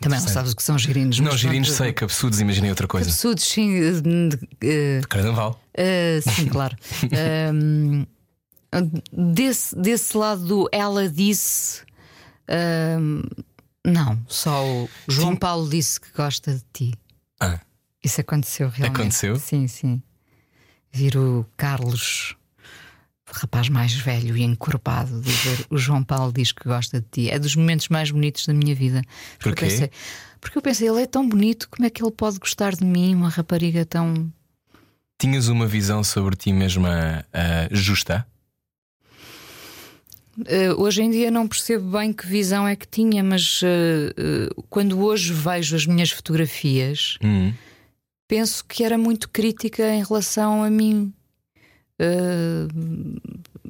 Também 0.00 0.18
não 0.18 0.26
sabes 0.26 0.52
o 0.52 0.56
que 0.56 0.62
são 0.62 0.78
girinos. 0.78 1.20
não, 1.20 1.36
girinos 1.36 1.68
pronto, 1.68 1.76
sei, 1.82 1.92
cabeçudos, 1.92 2.40
imaginei 2.40 2.70
outra 2.70 2.88
coisa. 2.88 3.04
Cabeçudos, 3.10 3.44
sim. 3.44 3.78
uh, 3.78 3.98
uh, 3.98 5.08
Carnaval. 5.10 5.60
Uh, 5.76 6.30
sim, 6.34 6.46
claro. 6.46 6.74
Um, 7.52 8.06
desse, 9.12 9.76
desse 9.76 10.16
lado 10.16 10.44
do 10.44 10.68
ela 10.72 11.08
disse. 11.08 11.82
um, 13.00 13.22
não, 13.86 14.24
só 14.26 14.64
o 14.64 14.88
João 15.08 15.36
Paulo 15.36 15.68
disse 15.68 16.00
que 16.00 16.10
gosta 16.16 16.54
de 16.54 16.64
ti. 16.72 16.94
Ah, 17.38 17.60
Isso 18.02 18.20
aconteceu 18.20 18.68
realmente. 18.70 19.00
Aconteceu? 19.00 19.36
Sim, 19.36 19.68
sim. 19.68 20.02
Vir 20.90 21.18
o 21.18 21.44
Carlos, 21.56 22.34
rapaz 23.30 23.68
mais 23.68 23.92
velho 23.92 24.36
e 24.36 24.42
encorpado, 24.42 25.20
dizer 25.20 25.66
o 25.68 25.76
João 25.76 26.02
Paulo 26.02 26.32
diz 26.32 26.52
que 26.52 26.64
gosta 26.66 27.00
de 27.00 27.06
ti. 27.10 27.30
É 27.30 27.38
dos 27.38 27.54
momentos 27.56 27.88
mais 27.88 28.10
bonitos 28.10 28.46
da 28.46 28.54
minha 28.54 28.74
vida. 28.74 29.02
Porque 29.38 29.50
Porquê? 29.50 29.64
Eu 29.64 29.68
pensei, 29.68 29.90
porque 30.40 30.58
eu 30.58 30.62
pensei, 30.62 30.88
ele 30.88 31.02
é 31.02 31.06
tão 31.06 31.28
bonito, 31.28 31.68
como 31.68 31.86
é 31.86 31.90
que 31.90 32.02
ele 32.02 32.12
pode 32.12 32.38
gostar 32.38 32.74
de 32.74 32.84
mim, 32.84 33.14
uma 33.14 33.28
rapariga 33.28 33.84
tão. 33.84 34.32
tinhas 35.18 35.48
uma 35.48 35.66
visão 35.66 36.02
sobre 36.02 36.36
ti 36.36 36.52
mesma 36.52 37.24
ah, 37.32 37.68
justa? 37.70 38.26
Uh, 40.38 40.80
hoje 40.82 41.02
em 41.02 41.10
dia 41.10 41.30
não 41.30 41.46
percebo 41.46 41.96
bem 41.96 42.12
que 42.12 42.26
visão 42.26 42.66
é 42.66 42.74
que 42.74 42.88
tinha, 42.88 43.22
mas 43.22 43.62
uh, 43.62 43.66
uh, 44.58 44.62
quando 44.68 44.98
hoje 45.00 45.32
vejo 45.32 45.76
as 45.76 45.86
minhas 45.86 46.10
fotografias, 46.10 47.16
Hum. 47.22 47.52
penso 48.26 48.64
que 48.64 48.82
era 48.82 48.98
muito 48.98 49.28
crítica 49.28 49.88
em 49.94 50.02
relação 50.02 50.62
a 50.64 50.70
mim. 50.70 51.12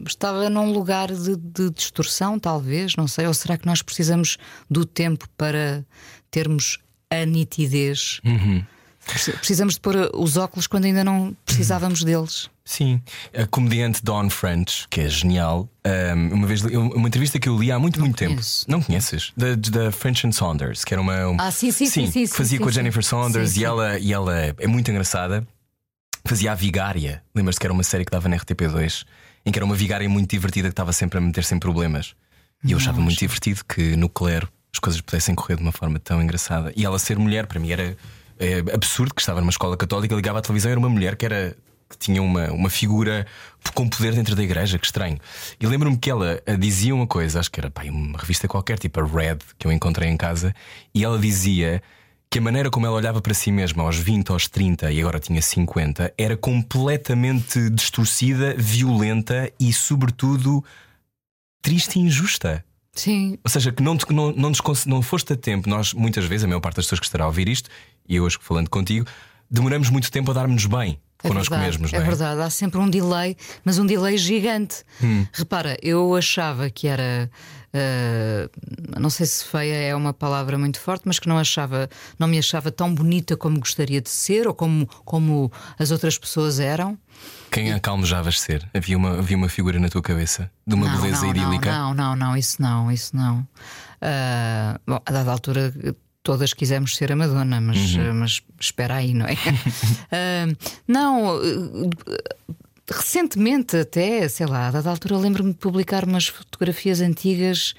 Estava 0.06 0.48
num 0.50 0.72
lugar 0.72 1.12
de, 1.12 1.36
de 1.36 1.70
distorção, 1.70 2.38
talvez, 2.38 2.96
não 2.96 3.06
sei. 3.06 3.26
Ou 3.26 3.34
será 3.34 3.56
que 3.58 3.66
nós 3.66 3.82
precisamos 3.82 4.38
do 4.70 4.84
tempo 4.84 5.28
para 5.36 5.84
termos 6.30 6.78
a 7.10 7.24
nitidez? 7.24 8.20
Uhum. 8.24 8.64
Preci- 9.06 9.32
Precisamos 9.32 9.74
de 9.74 9.80
pôr 9.80 9.96
uh, 9.96 10.10
os 10.14 10.36
óculos 10.36 10.66
quando 10.66 10.84
ainda 10.86 11.04
não 11.04 11.36
precisávamos 11.44 12.02
deles. 12.04 12.48
Sim, 12.64 13.02
a 13.36 13.46
comediante 13.46 14.02
Dawn 14.02 14.30
French, 14.30 14.86
que 14.88 15.02
é 15.02 15.08
genial, 15.08 15.68
um, 16.16 16.34
uma 16.34 16.46
vez 16.46 16.62
uma 16.62 17.06
entrevista 17.06 17.38
que 17.38 17.48
eu 17.48 17.58
li 17.58 17.70
há 17.70 17.78
muito, 17.78 18.00
muito 18.00 18.16
tempo. 18.16 18.40
Não 18.66 18.80
conheces? 18.80 19.32
Da, 19.36 19.54
da 19.54 19.92
French 19.92 20.26
and 20.26 20.32
Saunders, 20.32 20.82
que 20.84 20.94
era 20.94 21.00
uma. 21.02 21.28
um- 21.28 21.36
Ah, 21.38 21.50
sim, 21.50 21.70
sim, 21.70 21.86
sim, 21.86 22.10
sim, 22.10 22.26
fazia 22.26 22.58
com 22.58 22.68
a. 22.68 22.72
Jennifer 22.72 23.04
Saunders 23.04 23.56
e 23.56 23.64
ela, 23.64 23.98
e 23.98 24.12
ela 24.12 24.34
é 24.58 24.66
muito 24.66 24.90
engraçada. 24.90 25.46
Fazia 26.26 26.52
a 26.52 26.54
Vigária. 26.54 27.22
Lembras-te 27.34 27.60
que 27.60 27.66
era 27.66 27.72
uma 27.72 27.82
série 27.82 28.04
que 28.04 28.10
dava 28.10 28.28
na 28.28 28.36
RTP2 28.38 29.04
em 29.44 29.52
que 29.52 29.58
era 29.58 29.66
uma 29.66 29.74
vigária 29.74 30.08
muito 30.08 30.30
divertida 30.30 30.68
que 30.68 30.72
estava 30.72 30.90
sempre 30.90 31.18
a 31.18 31.20
meter-se 31.20 31.54
em 31.54 31.58
problemas. 31.58 32.14
E 32.64 32.72
eu 32.72 32.78
achava 32.78 32.98
muito 32.98 33.18
divertido 33.18 33.62
que 33.66 33.94
no 33.94 34.08
clero 34.08 34.48
as 34.72 34.78
coisas 34.78 34.98
pudessem 35.02 35.34
correr 35.34 35.56
de 35.56 35.62
uma 35.62 35.70
forma 35.70 35.98
tão 35.98 36.22
engraçada. 36.22 36.72
E 36.74 36.82
ela 36.82 36.98
ser 36.98 37.18
mulher, 37.18 37.46
para 37.46 37.60
mim, 37.60 37.70
era 37.70 37.82
é, 37.82 37.96
absurdo 38.74 39.14
que 39.14 39.20
estava 39.20 39.40
numa 39.40 39.50
escola 39.50 39.76
católica, 39.76 40.14
ligava 40.14 40.38
à 40.38 40.42
televisão, 40.42 40.70
era 40.70 40.78
uma 40.78 40.88
mulher 40.88 41.16
que 41.16 41.24
era. 41.24 41.56
Que 41.86 41.98
tinha 41.98 42.22
uma, 42.22 42.50
uma 42.50 42.70
figura 42.70 43.26
com 43.74 43.86
poder 43.86 44.14
dentro 44.14 44.34
da 44.34 44.42
igreja, 44.42 44.78
que 44.78 44.86
estranho. 44.86 45.18
E 45.60 45.66
lembro-me 45.66 45.96
que 45.98 46.10
ela 46.10 46.42
eh, 46.46 46.56
dizia 46.56 46.94
uma 46.94 47.06
coisa, 47.06 47.38
acho 47.38 47.50
que 47.50 47.60
era 47.60 47.70
pá, 47.70 47.82
uma 47.84 48.18
revista 48.18 48.48
qualquer, 48.48 48.78
tipo 48.78 48.98
a 49.00 49.04
Red, 49.04 49.36
que 49.58 49.66
eu 49.66 49.70
encontrei 49.70 50.08
em 50.08 50.16
casa, 50.16 50.54
e 50.94 51.04
ela 51.04 51.18
dizia 51.18 51.82
que 52.30 52.38
a 52.38 52.42
maneira 52.42 52.70
como 52.70 52.86
ela 52.86 52.96
olhava 52.96 53.20
para 53.20 53.34
si 53.34 53.52
mesma 53.52 53.82
aos 53.84 53.96
20, 53.98 54.30
aos 54.30 54.48
30 54.48 54.90
e 54.90 54.98
agora 54.98 55.20
tinha 55.20 55.40
50 55.42 56.12
era 56.16 56.36
completamente 56.38 57.68
distorcida, 57.70 58.54
violenta 58.56 59.52
e, 59.60 59.72
sobretudo, 59.72 60.64
triste 61.62 61.96
e 61.98 62.02
injusta. 62.02 62.64
Sim, 62.92 63.38
Ou 63.44 63.50
seja, 63.50 63.72
que 63.72 63.82
não, 63.82 63.96
te- 63.96 64.10
não, 64.12 64.32
não, 64.32 64.50
nos 64.50 64.86
não 64.86 65.02
foste 65.02 65.32
a 65.32 65.36
tempo. 65.36 65.68
Nós, 65.68 65.92
muitas 65.92 66.24
vezes, 66.24 66.44
a 66.44 66.46
maior 66.48 66.60
parte 66.60 66.76
das 66.76 66.86
pessoas 66.86 67.00
que 67.00 67.06
estará 67.06 67.24
a 67.24 67.26
ouvir 67.26 67.48
isto, 67.48 67.68
e 68.08 68.16
eu 68.16 68.24
hoje 68.24 68.38
falando 68.40 68.68
contigo, 68.68 69.06
demoramos 69.50 69.90
muito 69.90 70.10
tempo 70.10 70.30
a 70.30 70.34
dar-nos 70.34 70.66
bem 70.66 71.00
É 71.22 71.28
connosco 71.28 71.50
verdade, 71.54 71.70
mesmos, 71.72 71.92
não 71.92 71.98
é 71.98 72.02
é? 72.02 72.06
verdade, 72.06 72.40
há 72.40 72.50
sempre 72.50 72.78
um 72.78 72.88
delay, 72.90 73.36
mas 73.64 73.78
um 73.78 73.86
delay 73.86 74.18
gigante. 74.18 74.84
Hum. 75.02 75.26
Repara, 75.32 75.76
eu 75.82 76.14
achava 76.14 76.68
que 76.70 76.86
era. 76.86 77.30
ah, 77.72 78.48
não 79.00 79.10
sei 79.10 79.26
se 79.26 79.44
feia 79.44 79.74
é 79.74 79.94
uma 79.94 80.12
palavra 80.12 80.58
muito 80.58 80.78
forte, 80.78 81.02
mas 81.06 81.18
que 81.18 81.28
não 81.28 81.38
achava, 81.38 81.88
não 82.18 82.28
me 82.28 82.38
achava 82.38 82.70
tão 82.70 82.94
bonita 82.94 83.36
como 83.36 83.58
gostaria 83.58 84.00
de 84.00 84.10
ser 84.10 84.46
ou 84.46 84.54
como, 84.54 84.86
como 85.04 85.50
as 85.78 85.90
outras 85.90 86.18
pessoas 86.18 86.60
eram. 86.60 86.98
Quem 87.50 87.72
a 87.72 87.78
que 87.78 87.88
almejavas 87.88 88.40
ser? 88.40 88.68
Havia 88.74 88.96
uma, 88.96 89.18
havia 89.18 89.36
uma 89.36 89.48
figura 89.48 89.78
na 89.78 89.88
tua 89.88 90.02
cabeça 90.02 90.50
de 90.66 90.74
uma 90.74 90.88
não, 90.88 91.00
beleza 91.00 91.22
não, 91.22 91.30
idílica? 91.30 91.70
Não, 91.72 91.94
não, 91.94 92.16
não, 92.16 92.36
isso 92.36 92.60
não, 92.60 92.90
isso 92.90 93.16
não. 93.16 93.46
Ah, 94.00 94.78
bom, 94.86 95.00
a 95.06 95.12
dada 95.12 95.30
altura 95.30 95.72
todas 96.24 96.52
quisemos 96.52 96.96
ser 96.96 97.12
a 97.12 97.16
Madonna, 97.16 97.60
mas, 97.60 97.94
Uhum. 97.94 98.10
ah, 98.10 98.14
mas 98.14 98.42
espera 98.58 98.96
aí, 98.96 99.14
não 99.14 99.26
é? 99.26 99.34
Ah, 100.10 100.46
não, 100.88 101.36
ah, 101.36 101.40
recentemente 102.90 103.76
até, 103.76 104.28
sei 104.28 104.46
lá, 104.46 104.68
a 104.68 104.70
dada 104.72 104.90
altura 104.90 105.16
lembro-me 105.16 105.52
de 105.52 105.58
publicar 105.58 106.04
umas 106.04 106.26
fotografias 106.26 107.00
antigas 107.00 107.74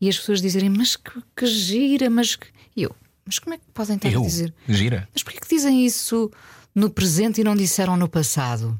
e 0.00 0.08
as 0.08 0.18
pessoas 0.18 0.40
dizerem, 0.40 0.70
mas 0.70 0.96
que, 0.96 1.12
que 1.36 1.46
gira, 1.46 2.08
mas 2.10 2.34
que. 2.36 2.46
E 2.76 2.82
eu, 2.84 2.94
mas 3.24 3.38
como 3.38 3.54
é 3.54 3.58
que 3.58 3.64
podem 3.72 3.96
estar 3.96 4.10
Eu? 4.10 4.22
a 4.22 4.24
dizer? 4.26 4.52
Gira? 4.68 5.08
Mas 5.14 5.22
porquê 5.22 5.38
que 5.40 5.48
dizem 5.54 5.84
isso 5.86 6.30
no 6.74 6.90
presente 6.90 7.40
e 7.40 7.44
não 7.44 7.54
disseram 7.54 7.96
no 7.96 8.08
passado? 8.08 8.78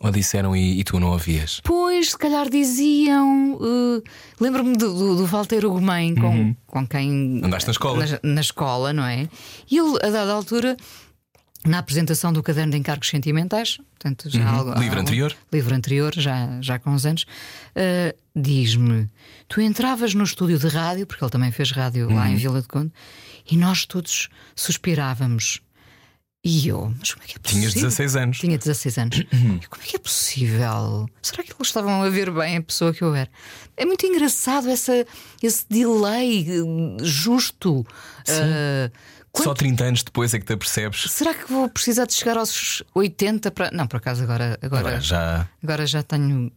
Ou 0.00 0.10
disseram 0.10 0.54
e, 0.54 0.78
e 0.80 0.84
tu 0.84 1.00
não 1.00 1.08
ouvias? 1.08 1.60
Pois, 1.64 2.10
se 2.10 2.18
calhar 2.18 2.50
diziam. 2.50 3.58
eh, 3.60 4.02
Lembro-me 4.38 4.76
do, 4.76 4.92
do, 4.92 5.16
do 5.16 5.26
Walter 5.26 5.64
Ugumem, 5.64 6.14
com, 6.14 6.54
com 6.66 6.86
quem. 6.86 7.10
Uhum. 7.38 7.44
Andaste 7.46 7.66
na 7.68 7.72
escola. 7.72 8.06
Na, 8.06 8.20
na 8.34 8.40
escola, 8.40 8.92
não 8.92 9.04
é? 9.04 9.26
E 9.70 9.78
ele, 9.78 9.96
a 10.02 10.10
dada 10.10 10.32
altura, 10.32 10.76
na 11.64 11.78
apresentação 11.78 12.30
do 12.32 12.42
caderno 12.42 12.72
de 12.72 12.78
encargos 12.78 13.08
sentimentais, 13.08 13.78
portanto, 13.98 14.28
já 14.28 14.44
há 14.46 14.50
algo- 14.50 14.70
Uhum. 14.72 14.80
Livro 14.80 15.00
anterior? 15.00 15.34
livro 15.50 15.74
anterior, 15.74 16.12
já, 16.14 16.60
já 16.60 16.78
com 16.78 16.90
uns 16.90 17.06
anos, 17.06 17.24
eh, 17.74 18.14
diz-me: 18.34 19.08
tu 19.48 19.62
entravas 19.62 20.12
no 20.12 20.24
estúdio 20.24 20.58
de 20.58 20.68
rádio, 20.68 21.06
porque 21.06 21.24
ele 21.24 21.30
também 21.30 21.50
fez 21.50 21.70
rádio 21.72 22.08
lá 22.14 22.26
Uhum. 22.26 22.32
em 22.32 22.36
Vila 22.36 22.60
de 22.60 22.68
Conde, 22.68 22.92
e 23.50 23.56
nós 23.56 23.86
todos 23.86 24.28
suspirávamos. 24.54 25.60
E 26.48 26.68
eu, 26.68 26.94
mas 26.98 27.12
como 27.12 27.24
é 27.24 27.26
que 27.26 27.36
é 27.36 27.38
possível? 27.40 27.60
Tinhas 27.70 27.74
16 27.74 28.16
anos. 28.16 28.38
Tinha 28.38 28.58
16 28.58 28.98
anos. 28.98 29.16
E 29.62 29.66
como 29.66 29.82
é 29.82 29.86
que 29.86 29.96
é 29.96 29.98
possível? 29.98 31.08
Será 31.22 31.42
que 31.42 31.52
eles 31.52 31.66
estavam 31.66 32.02
a 32.02 32.08
ver 32.08 32.30
bem 32.30 32.56
a 32.58 32.62
pessoa 32.62 32.92
que 32.94 33.02
eu 33.02 33.14
era? 33.14 33.28
É 33.76 33.84
muito 33.84 34.06
engraçado 34.06 34.68
essa, 34.70 35.04
esse 35.42 35.66
delay 35.68 36.46
eh, 36.48 37.04
justo. 37.04 37.84
Quanto- 39.32 39.48
Só 39.48 39.54
30 39.54 39.84
anos 39.84 40.02
depois 40.02 40.32
é 40.32 40.38
que 40.38 40.46
te 40.46 40.52
apercebes. 40.54 41.10
Será 41.10 41.34
que 41.34 41.50
vou 41.52 41.68
precisar 41.68 42.06
de 42.06 42.14
chegar 42.14 42.38
aos 42.38 42.82
80 42.94 43.50
para. 43.50 43.70
Não, 43.70 43.86
por 43.86 43.98
acaso 43.98 44.22
agora, 44.22 44.58
agora, 44.62 44.80
Agora 44.88 45.00
já. 45.00 45.48
agora 45.62 45.86
já 45.86 46.02
tenho 46.02 46.50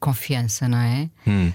confiança, 0.00 0.68
não 0.68 0.78
é? 0.78 1.08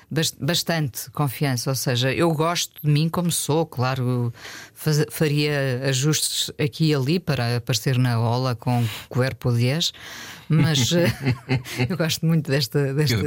Bas- 0.10 0.36
Bastante 0.40 1.10
confiança. 1.12 1.70
Ou 1.70 1.76
seja, 1.76 2.14
eu 2.14 2.32
gosto 2.32 2.74
de 2.84 2.90
mim 2.90 3.10
como 3.10 3.32
sou, 3.32 3.66
claro, 3.66 4.34
faz- 4.74 5.06
faria 5.10 5.82
ajustes 5.90 6.52
aqui 6.60 6.90
e 6.90 6.96
ali 6.96 7.20
para 7.20 7.58
aparecer 7.58 7.98
na 7.98 8.20
ola 8.20 8.56
com 8.56 8.86
corpo 9.10 9.52
10, 9.52 9.92
mas 10.48 10.92
eh, 10.94 11.12
eu 11.90 11.98
gosto 11.98 12.26
muito 12.26 12.50
desta, 12.52 12.94
desta 12.94 13.18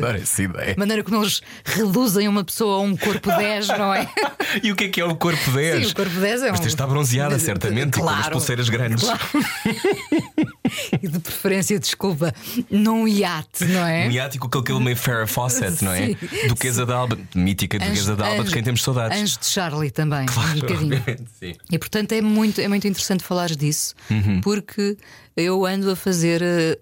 maneira 0.77 1.03
como 1.03 1.21
eles 1.23 1.41
reduzem 1.65 2.29
uma 2.29 2.45
pessoa 2.45 2.77
a 2.77 2.81
um 2.81 2.97
corpo 2.97 3.29
10, 3.29 3.69
não 3.69 3.93
é? 3.95 4.09
E 4.63 4.73
o 4.73 4.77
que 4.77 4.85
é 4.85 4.89
que 4.89 5.01
é 5.01 5.05
o 5.05 5.15
corpo 5.15 5.51
10? 5.51 5.87
Sim, 5.87 5.93
o 5.93 5.95
corpo 5.95 6.19
10 6.21 6.43
é 6.43 6.51
um. 6.53 6.55
de 6.55 6.67
estar 6.69 6.87
bronzeada, 6.87 7.39
certamente, 7.39 7.99
e 7.99 8.01
com 8.01 8.09
as 8.09 8.15
Claro. 8.17 8.33
pulseiras 8.33 8.69
grandes. 8.71 9.05
Claro. 9.05 9.21
e 11.03 11.09
de 11.09 11.19
preferência, 11.19 11.79
desculpa, 11.79 12.33
num 12.71 13.07
iate, 13.07 13.65
não 13.67 13.87
é? 13.87 14.07
Um 14.09 14.11
iate 14.11 14.39
com 14.39 14.47
aquele 14.47 14.65
meio 14.81 14.97
Farrah 14.97 15.27
Fawcett, 15.27 15.83
não 15.85 15.93
é? 15.93 16.07
Sim, 16.09 16.17
Duquesa 16.49 16.85
de 16.87 16.93
Alba, 16.93 17.19
mítica 17.35 17.79
Duquesa 17.79 18.15
de 18.17 18.23
Alba, 18.23 18.45
de 18.45 18.53
quem 18.53 18.63
temos 18.63 18.83
saudades. 18.83 19.19
Anjos 19.21 19.39
de 19.39 19.47
Charlie 19.47 19.91
também, 19.91 20.23
um 20.23 20.61
bocadinho. 20.61 20.97
obviamente, 20.99 21.25
sim. 21.39 21.55
E 21.73 21.79
portanto 21.79 22.13
é 22.13 22.21
muito, 22.21 22.61
é 22.61 22.69
muito 22.69 22.87
interessante 22.87 23.25
falares 23.25 23.57
disso, 23.57 23.95
Uhum. 24.11 24.41
porque 24.41 24.97
eu 25.37 25.65
ando 25.67 25.91
a 25.91 25.97
fazer 25.97 26.43
eh, 26.43 26.79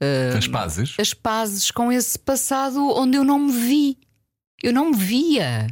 eh, 0.00 0.34
As 0.36 0.46
pazes. 0.46 0.94
as 0.98 1.14
pazes 1.14 1.70
com 1.70 1.90
esse 1.92 2.18
passado 2.18 2.78
onde 2.96 3.16
eu 3.16 3.24
não 3.24 3.38
me 3.38 3.52
vi. 3.52 3.98
Eu 4.62 4.72
não 4.72 4.90
me 4.90 4.96
via. 4.96 5.66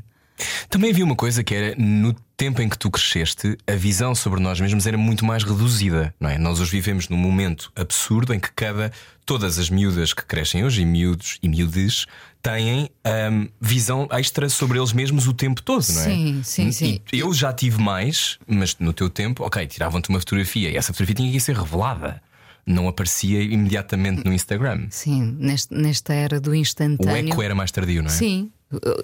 Também 0.69 0.91
havia 0.91 1.05
uma 1.05 1.15
coisa 1.17 1.43
que 1.45 1.55
era 1.55 1.75
no 1.79 2.15
tempo 2.37 2.61
em 2.63 2.69
que 2.69 2.77
tu 2.79 2.91
cresceste, 2.91 3.57
a 3.67 3.73
visão 3.75 4.15
sobre 4.15 4.41
nós 4.41 4.59
mesmos 4.61 4.87
era 4.87 4.99
muito 4.99 5.25
mais 5.25 5.45
reduzida, 5.45 6.15
não 6.19 6.29
é? 6.31 6.39
Nós 6.39 6.59
hoje 6.61 6.71
vivemos 6.73 7.09
num 7.09 7.17
momento 7.17 7.71
absurdo 7.77 8.35
em 8.35 8.41
que 8.41 8.51
cada 8.53 8.91
todas 9.25 9.59
as 9.59 9.71
miúdas 9.71 10.13
que 10.13 10.25
crescem 10.25 10.65
hoje 10.65 10.83
e 10.83 10.85
miúdos 10.85 11.39
e 11.43 11.49
miúdes 11.49 12.07
têm 12.43 12.91
hum, 13.31 13.49
visão 13.61 14.09
extra 14.11 14.49
sobre 14.49 14.79
eles 14.79 14.93
mesmos 14.93 15.29
o 15.29 15.33
tempo 15.33 15.63
todo, 15.63 15.87
não 15.93 16.01
é? 16.03 16.05
Sim, 16.05 16.41
sim, 16.43 16.69
E 16.69 16.73
sim. 16.73 17.01
eu 17.13 17.33
já 17.33 17.53
tive 17.53 17.81
mais, 17.81 18.39
mas 18.49 18.77
no 18.81 18.93
teu 18.93 19.09
tempo, 19.09 19.45
ok, 19.45 19.65
tiravam-te 19.67 20.09
uma 20.09 20.19
fotografia 20.19 20.69
e 20.71 20.77
essa 20.77 20.93
fotografia 20.93 21.15
tinha 21.15 21.31
que 21.33 21.39
ser 21.41 21.57
revelada. 21.57 22.21
não 22.67 22.87
aparecia 22.89 23.43
imediatamente 23.43 24.25
no 24.25 24.33
Instagram. 24.33 24.87
Sim, 24.91 25.37
neste, 25.39 25.73
nesta 25.75 26.13
era 26.15 26.41
do 26.41 26.51
O 26.51 26.55
instantâneo. 26.55 27.33
eco 27.33 27.43
era 27.43 27.55
mais 27.55 27.71
tardio, 27.73 28.03
não 28.03 28.09
é? 28.11 28.13
Sim, 28.13 28.51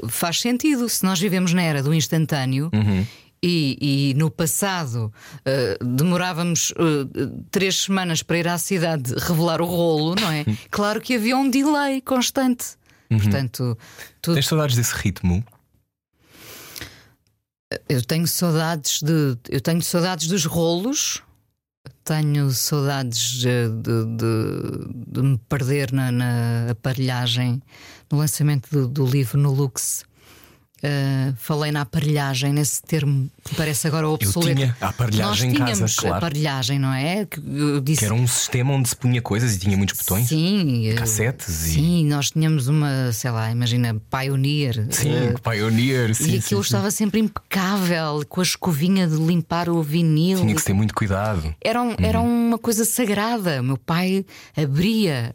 faz 0.09 0.41
sentido. 0.41 0.89
Se 0.89 1.05
nós 1.05 1.19
vivemos 1.21 1.53
na 1.53 1.63
era 1.63 1.83
do 1.83 1.95
instantâneo. 1.95 2.71
Uhum. 2.73 3.07
E, 3.41 4.11
e 4.11 4.15
no 4.15 4.33
passado 4.33 5.13
uh, 5.47 5.85
demorávamos 5.85 6.73
uh, 6.73 7.45
três 7.53 7.83
semanas 7.83 8.21
para 8.21 8.37
ir 8.37 8.49
à 8.49 8.59
cidade 8.59 9.15
revelar 9.17 9.61
o 9.61 9.65
rolo, 9.65 10.17
não 10.21 10.29
é? 10.29 10.45
Claro 10.73 11.01
que 11.01 11.15
havia 11.15 11.37
um 11.37 11.49
delay 11.49 12.01
constante. 12.01 12.67
Uhum. 13.09 13.19
Portanto, 13.19 13.79
tudo, 14.21 14.35
Tens 14.35 14.49
saudades 14.49 14.75
desse 14.75 14.93
ritmo? 14.93 15.45
eu 17.89 18.03
tenho 18.03 18.27
saudades 18.27 19.03
de 19.03 19.37
eu 19.49 19.61
tenho 19.61 19.83
saudades 19.83 20.27
dos 20.27 20.45
rolos, 20.45 21.23
tenho 22.05 22.51
saudades 22.51 23.19
de, 23.41 23.69
de- 23.69 24.05
de- 24.17 25.13
de 25.13 25.23
me 25.23 25.39
perder 25.49 25.93
na, 25.93 26.11
na 26.11 26.71
aparelhagem 26.71 27.63
no 28.11 28.19
lançamento 28.19 28.69
do, 28.71 28.89
do 28.89 29.07
livro 29.07 29.39
no 29.39 29.53
Lux. 29.53 30.05
Uh, 30.81 31.35
falei 31.39 31.73
na 31.73 31.81
aparelhagem, 31.81 32.53
nesse 32.53 32.81
termo 32.83 33.29
que 33.45 33.53
parece 33.57 33.89
agora 33.89 34.09
obsoleto. 34.09 34.55
tinha 34.55 34.77
a 34.81 34.89
aparelhagem 34.91 35.27
Nós 35.27 35.43
em 35.43 35.59
casa, 35.59 35.73
tínhamos 35.73 35.97
claro. 35.97 36.17
aparelhagem, 36.17 36.79
não 36.79 36.93
é? 36.93 37.27
Que 37.27 37.41
eu 37.41 37.81
disse 37.81 37.99
Que 37.99 38.05
era 38.05 38.15
um 38.15 38.27
sistema 38.29 38.73
onde 38.75 38.89
se 38.89 38.95
punha 38.95 39.21
coisas 39.21 39.57
e 39.57 39.59
tinha 39.59 39.77
muitos 39.77 39.99
botões? 39.99 40.29
Sim, 40.29 40.87
eh, 40.89 40.95
cassetes 40.95 41.67
e- 41.67 41.71
Sim, 41.73 42.07
nós 42.07 42.31
tínhamos 42.31 42.69
uma, 42.69 43.11
sei 43.13 43.31
lá, 43.33 43.51
imagina, 43.51 44.01
Pioneer. 44.09 44.87
Sim, 44.91 45.13
eh, 45.13 45.35
Pioneer, 45.43 46.15
sim. 46.15 46.25
e 46.25 46.27
sim, 46.31 46.39
aquilo 46.39 46.63
sim. 46.63 46.69
estava 46.69 46.93
sempre 46.93 47.19
impecável, 47.19 48.25
com 48.29 48.41
a 48.41 48.45
escovinha 48.45 49.09
de 49.09 49.17
limpar 49.17 49.69
o 49.69 49.83
vinil. 49.83 50.39
Tinha 50.43 50.55
que 50.55 50.63
ter 50.65 50.75
muito 50.75 50.95
cuidado. 50.95 51.53
Era, 51.61 51.83
um- 51.83 51.97
era 51.99 52.21
uma 52.21 52.57
coisa 52.57 52.85
sagrada. 52.85 53.61
Meu 53.65 53.77
pai 53.79 54.25
abria 54.57 55.35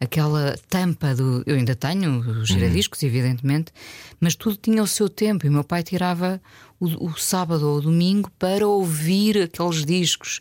aquela 0.00 0.56
tampa 0.68 1.14
do. 1.14 1.42
Eu 1.46 1.56
ainda 1.56 1.74
tenho 1.74 2.18
os 2.20 2.48
giradiscos, 2.48 3.02
evidentemente, 3.02 3.72
mas 4.20 4.34
tudo 4.34 4.56
tinha 4.56 4.82
o 4.82 4.86
seu 4.86 5.08
tempo. 5.08 5.46
E 5.46 5.48
o 5.48 5.52
meu 5.52 5.64
pai 5.64 5.82
tirava 5.82 6.40
o, 6.80 7.10
o 7.10 7.18
sábado 7.18 7.68
ou 7.68 7.78
o 7.78 7.80
domingo 7.80 8.30
para 8.38 8.66
ouvir 8.66 9.42
aqueles 9.42 9.84
discos. 9.84 10.40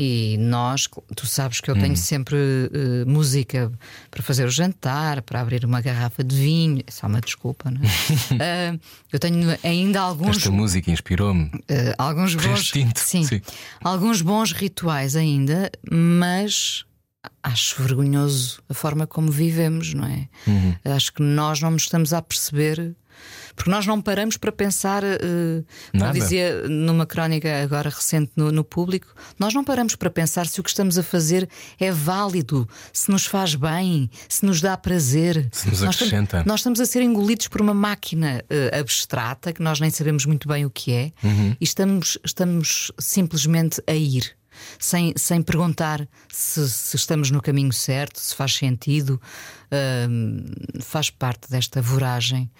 E 0.00 0.36
nós, 0.38 0.88
tu 1.16 1.26
sabes 1.26 1.60
que 1.60 1.68
eu 1.68 1.74
tenho 1.74 1.96
sempre 1.96 2.36
eh, 2.36 3.04
música 3.04 3.72
para 4.12 4.22
fazer 4.22 4.44
o 4.44 4.48
jantar, 4.48 5.22
para 5.22 5.40
abrir 5.40 5.64
uma 5.64 5.80
garrafa 5.80 6.22
de 6.22 6.36
vinho, 6.36 6.84
é 6.86 6.90
só 6.90 7.08
uma 7.08 7.20
desculpa, 7.20 7.68
não 7.68 7.80
é? 7.82 7.88
Ah, 8.40 8.78
eu 9.12 9.18
tenho 9.18 9.58
ainda 9.64 10.00
alguns 10.00 10.36
Esta 10.36 10.52
música 10.52 10.92
inspirou-me. 10.92 11.50
eh, 11.68 11.96
alguns 11.98 12.36
bons, 12.36 12.70
sim, 12.94 13.24
sim. 13.24 13.42
alguns 13.82 14.22
bons 14.22 14.52
rituais 14.52 15.16
ainda, 15.16 15.68
mas 15.90 16.84
acho 17.42 17.82
vergonhoso 17.82 18.60
a 18.68 18.74
forma 18.74 19.06
como 19.06 19.30
vivemos, 19.30 19.94
não 19.94 20.04
é? 20.06 20.28
Uhum. 20.46 20.74
Acho 20.84 21.12
que 21.12 21.22
nós 21.22 21.60
não 21.60 21.70
nos 21.70 21.82
estamos 21.82 22.12
a 22.12 22.22
perceber. 22.22 22.94
Porque 23.56 23.68
nós 23.68 23.84
não 23.84 24.00
paramos 24.00 24.36
para 24.36 24.52
pensar, 24.52 25.02
eh, 25.02 25.18
como 25.90 26.12
dizia 26.12 26.68
numa 26.68 27.04
crónica 27.04 27.60
agora 27.60 27.90
recente 27.90 28.30
no, 28.36 28.52
no 28.52 28.62
público, 28.62 29.12
nós 29.36 29.52
não 29.52 29.64
paramos 29.64 29.96
para 29.96 30.08
pensar 30.08 30.46
se 30.46 30.60
o 30.60 30.62
que 30.62 30.70
estamos 30.70 30.96
a 30.96 31.02
fazer 31.02 31.48
é 31.80 31.90
válido, 31.90 32.68
se 32.92 33.10
nos 33.10 33.26
faz 33.26 33.56
bem, 33.56 34.08
se 34.28 34.46
nos 34.46 34.60
dá 34.60 34.76
prazer. 34.76 35.48
Se 35.50 35.68
nos 35.68 35.80
Nós 35.80 35.96
acrescenta. 35.96 36.44
nós 36.46 36.60
estamos 36.60 36.78
a 36.78 36.86
ser 36.86 37.02
engolidos 37.02 37.48
por 37.48 37.60
uma 37.60 37.74
máquina 37.74 38.44
eh, 38.48 38.78
abstrata 38.78 39.52
que 39.52 39.60
nós 39.62 39.80
nem 39.80 39.90
sabemos 39.90 40.24
muito 40.24 40.46
bem 40.46 40.64
o 40.64 40.70
que 40.70 40.92
é 40.92 41.12
Uhum. 41.24 41.56
e 41.60 41.64
estamos, 41.64 42.16
estamos 42.24 42.92
simplesmente 43.00 43.82
a 43.88 43.94
ir. 43.94 44.36
Sem, 44.78 45.12
sem 45.16 45.42
perguntar 45.42 46.06
se, 46.32 46.68
se 46.68 46.96
estamos 46.96 47.30
no 47.30 47.40
caminho 47.42 47.72
certo, 47.72 48.18
se 48.20 48.34
faz 48.34 48.54
sentido, 48.54 49.20
Ahm, 49.70 50.46
faz 50.80 51.10
parte 51.10 51.50
desta 51.50 51.82
voragem. 51.82 52.50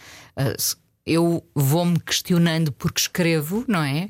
Se- 0.59 0.77
eu 1.07 1.43
vou-me 1.55 1.99
questionando 1.99 2.71
porque 2.71 3.01
escrevo, 3.01 3.65
não 3.67 3.83
é? 3.83 4.07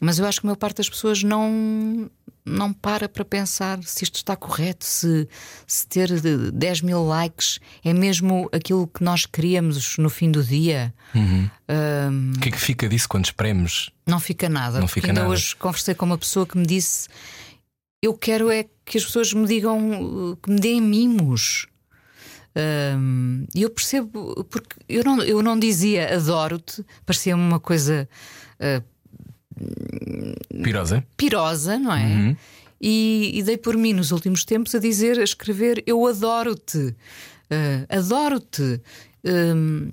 Mas 0.00 0.18
eu 0.18 0.24
acho 0.26 0.40
que 0.40 0.46
a 0.46 0.48
maior 0.48 0.56
parte 0.56 0.76
das 0.78 0.88
pessoas 0.88 1.22
não, 1.22 2.10
não 2.48 2.72
para 2.72 3.08
para 3.08 3.24
pensar 3.24 3.82
se 3.84 4.04
isto 4.04 4.16
está 4.16 4.34
correto, 4.36 4.84
se, 4.84 5.28
se 5.66 5.86
ter 5.86 6.20
de 6.20 6.50
10 6.50 6.82
mil 6.82 7.04
likes 7.04 7.58
é 7.84 7.92
mesmo 7.92 8.48
aquilo 8.52 8.86
que 8.86 9.02
nós 9.04 9.26
queríamos 9.26 9.96
no 9.98 10.08
fim 10.10 10.30
do 10.30 10.42
dia. 10.42 10.92
Ahm, 11.14 12.32
O 12.36 12.40
que 12.40 12.48
é 12.48 12.52
que 12.52 12.58
fica 12.60 12.88
disso 12.88 13.08
quando 13.08 13.26
espremos? 13.26 13.90
não 14.06 14.18
fica 14.18 14.48
nada. 14.48 14.80
Não 14.80 14.88
fica 14.88 15.08
ainda 15.08 15.20
nada. 15.20 15.32
hoje 15.32 15.54
conversei 15.56 15.94
com 15.94 16.06
uma 16.06 16.16
pessoa 16.18 16.46
que 16.46 16.56
me 16.56 16.64
disse: 16.66 17.08
Eu 18.02 18.14
quero 18.14 18.50
é 18.50 18.64
que 18.84 18.96
as 18.98 19.04
pessoas 19.04 19.32
me 19.34 19.46
digam, 19.46 20.30
uh, 20.32 20.36
que 20.36 20.50
me 20.50 20.58
deem 20.58 20.80
mimos. 20.80 21.66
E 23.54 23.62
eu 23.62 23.70
percebo, 23.70 24.44
porque 24.50 24.74
eu 24.88 25.04
não, 25.04 25.22
eu 25.22 25.40
não 25.42 25.56
dizia 25.56 26.12
adoro-te, 26.16 26.84
parecia-me 27.06 27.40
uma 27.40 27.60
coisa 27.60 28.08
Pirosa? 30.62 31.04
pirosa, 31.16 31.78
não 31.78 31.94
é? 31.94 32.04
Uhum. 32.04 32.36
E, 32.80 33.32
e 33.34 33.42
dei 33.42 33.56
por 33.56 33.76
mim 33.76 33.92
nos 33.92 34.12
últimos 34.12 34.44
tempos 34.44 34.74
a 34.74 34.78
dizer, 34.78 35.18
a 35.18 35.24
escrever: 35.24 35.82
Eu 35.86 36.06
adoro-te, 36.06 36.94
Ah, 37.50 37.96
adoro-te. 37.96 38.80
Hum, 39.24 39.90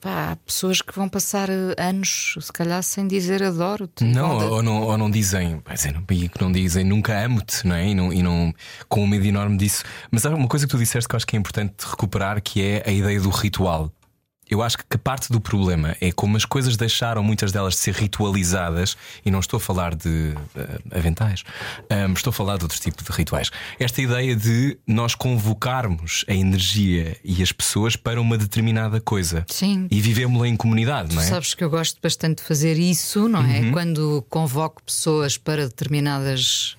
pá, 0.00 0.32
há 0.32 0.36
pessoas 0.36 0.82
que 0.82 0.94
vão 0.94 1.08
passar 1.08 1.48
eh, 1.48 1.74
anos, 1.78 2.34
se 2.40 2.52
calhar, 2.52 2.82
sem 2.82 3.06
dizer 3.08 3.42
adoro-te. 3.42 4.04
Não, 4.04 4.50
ou 4.50 4.62
não, 4.62 4.82
ou 4.82 4.98
não 4.98 5.10
dizem, 5.10 5.62
e 6.10 6.28
que 6.28 6.40
não 6.42 6.52
dizem 6.52 6.84
nunca 6.84 7.18
amo-te, 7.24 7.66
não 7.66 7.76
é? 7.76 7.88
E 7.88 7.94
não, 7.94 8.12
e 8.12 8.22
não 8.22 8.52
com 8.88 9.04
um 9.04 9.06
medo 9.06 9.24
enorme 9.24 9.56
disso. 9.56 9.84
Mas 10.10 10.26
há 10.26 10.30
uma 10.34 10.48
coisa 10.48 10.66
que 10.66 10.70
tu 10.70 10.78
disseste 10.78 11.08
que 11.08 11.14
eu 11.14 11.16
acho 11.16 11.26
que 11.26 11.36
é 11.36 11.38
importante 11.38 11.74
recuperar, 11.86 12.42
que 12.42 12.62
é 12.62 12.82
a 12.86 12.90
ideia 12.90 13.20
do 13.20 13.30
ritual. 13.30 13.90
Eu 14.50 14.62
acho 14.62 14.78
que 14.78 14.98
parte 14.98 15.30
do 15.30 15.40
problema 15.40 15.96
é 16.00 16.10
como 16.12 16.36
as 16.36 16.44
coisas 16.44 16.76
deixaram 16.76 17.22
muitas 17.22 17.52
delas 17.52 17.74
de 17.74 17.80
ser 17.80 17.94
ritualizadas, 17.94 18.96
e 19.24 19.30
não 19.30 19.40
estou 19.40 19.58
a 19.58 19.60
falar 19.60 19.94
de 19.94 20.34
eh, 20.56 20.78
aventais, 20.98 21.44
ahm, 21.90 22.12
estou 22.12 22.30
a 22.30 22.32
falar 22.32 22.56
de 22.56 22.64
outro 22.64 22.80
tipo 22.80 23.02
de 23.02 23.10
rituais. 23.10 23.50
Esta 23.78 24.00
ideia 24.00 24.34
de 24.34 24.78
nós 24.86 25.14
convocarmos 25.14 26.24
a 26.28 26.34
energia 26.34 27.16
e 27.24 27.42
as 27.42 27.52
pessoas 27.52 27.96
para 27.96 28.20
uma 28.20 28.38
determinada 28.38 29.00
coisa 29.00 29.44
Sim. 29.48 29.86
e 29.90 30.00
vivemos-la 30.00 30.48
em 30.48 30.56
comunidade, 30.56 31.14
não 31.14 31.22
é? 31.22 31.24
Uhum. 31.24 31.30
Sabes 31.30 31.54
que 31.54 31.62
eu 31.62 31.70
gosto 31.70 31.98
bastante 32.02 32.38
de 32.38 32.44
fazer 32.44 32.78
isso, 32.78 33.28
não 33.28 33.44
é? 33.44 33.70
Quando 33.70 34.24
convoco 34.28 34.82
pessoas 34.82 35.36
para 35.36 35.66
determinadas 35.66 36.76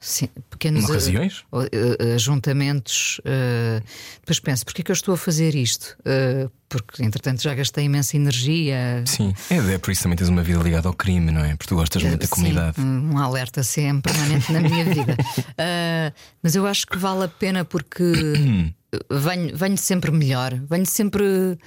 sim, 0.00 0.28
pequenos 0.50 0.84
eh, 0.84 0.86
Ocasiões? 0.86 1.44
eh, 1.72 2.14
ajuntamentos, 2.14 3.20
eh, 3.24 3.82
depois 4.20 4.40
penso, 4.40 4.64
porquê 4.64 4.82
que 4.82 4.90
eu 4.90 4.94
estou 4.94 5.14
a 5.14 5.16
fazer 5.16 5.54
isto? 5.54 5.96
Eh, 6.04 6.48
porque 6.68 7.02
entretanto 7.02 7.42
já 7.42 7.54
gastei 7.54 7.84
imensa 7.84 8.16
energia. 8.16 9.02
Sim, 9.06 9.34
é, 9.50 9.74
é 9.74 9.78
por 9.78 9.90
isso 9.90 10.02
também 10.02 10.16
tens 10.16 10.28
uma 10.28 10.42
vida 10.42 10.62
ligada 10.62 10.88
ao 10.88 10.94
crime, 10.94 11.30
não 11.30 11.44
é? 11.44 11.56
Porque 11.56 11.68
tu 11.68 11.76
gostas 11.76 12.02
muito 12.02 12.18
da 12.20 12.26
Sim, 12.26 12.30
comunidade. 12.30 12.80
um 12.80 13.18
alerta 13.18 13.62
sempre 13.62 14.12
permanente 14.12 14.52
na 14.52 14.60
minha 14.60 14.84
vida. 14.84 15.16
Ah, 15.58 16.12
mas 16.42 16.54
eu 16.54 16.66
acho 16.66 16.86
que 16.86 16.98
vale 16.98 17.24
a 17.24 17.28
pena 17.28 17.64
porque 17.64 18.02
venho, 19.10 19.56
venho 19.56 19.76
sempre 19.76 20.10
melhor, 20.10 20.54
venho 20.68 20.86
sempre, 20.86 21.58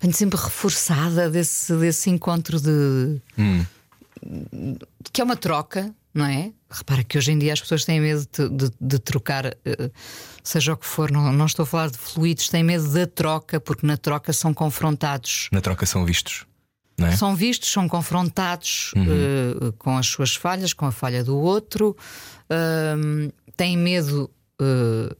venho 0.00 0.14
sempre 0.14 0.38
reforçada 0.38 1.30
desse, 1.30 1.74
desse 1.76 2.10
encontro 2.10 2.60
de 2.60 3.20
que 5.12 5.20
é 5.20 5.24
uma 5.24 5.36
troca, 5.36 5.94
não 6.16 6.24
é? 6.26 6.52
Repara 6.70 7.04
que 7.04 7.16
hoje 7.18 7.30
em 7.32 7.38
dia 7.38 7.52
as 7.52 7.60
pessoas 7.60 7.84
têm 7.84 8.00
medo 8.00 8.26
de, 8.32 8.48
de- 8.48 8.72
de 8.80 8.98
trocar, 8.98 9.46
eh, 9.46 9.90
seja 10.42 10.72
o 10.72 10.76
que 10.76 10.86
for, 10.86 11.10
não, 11.10 11.32
não 11.32 11.46
estou 11.46 11.62
a 11.62 11.66
falar 11.66 11.90
de 11.90 11.98
fluidos, 11.98 12.48
têm 12.48 12.64
medo 12.64 12.90
da 12.92 13.06
troca, 13.06 13.60
porque 13.60 13.86
na 13.86 13.96
troca 13.96 14.32
são 14.32 14.52
confrontados. 14.54 15.48
Na 15.52 15.60
troca 15.60 15.84
são 15.86 16.04
vistos, 16.04 16.44
é? 16.98 17.12
São 17.14 17.36
vistos, 17.36 17.70
são 17.70 17.86
confrontados 17.88 18.92
eh, 18.96 19.72
com 19.78 19.96
as 19.98 20.06
suas 20.06 20.34
falhas, 20.34 20.72
com 20.72 20.86
a 20.86 20.92
falha 20.92 21.22
do 21.22 21.36
outro, 21.36 21.94
ahm, 22.50 23.28
têm 23.56 23.76
medo 23.76 24.30
eh, 24.60 25.14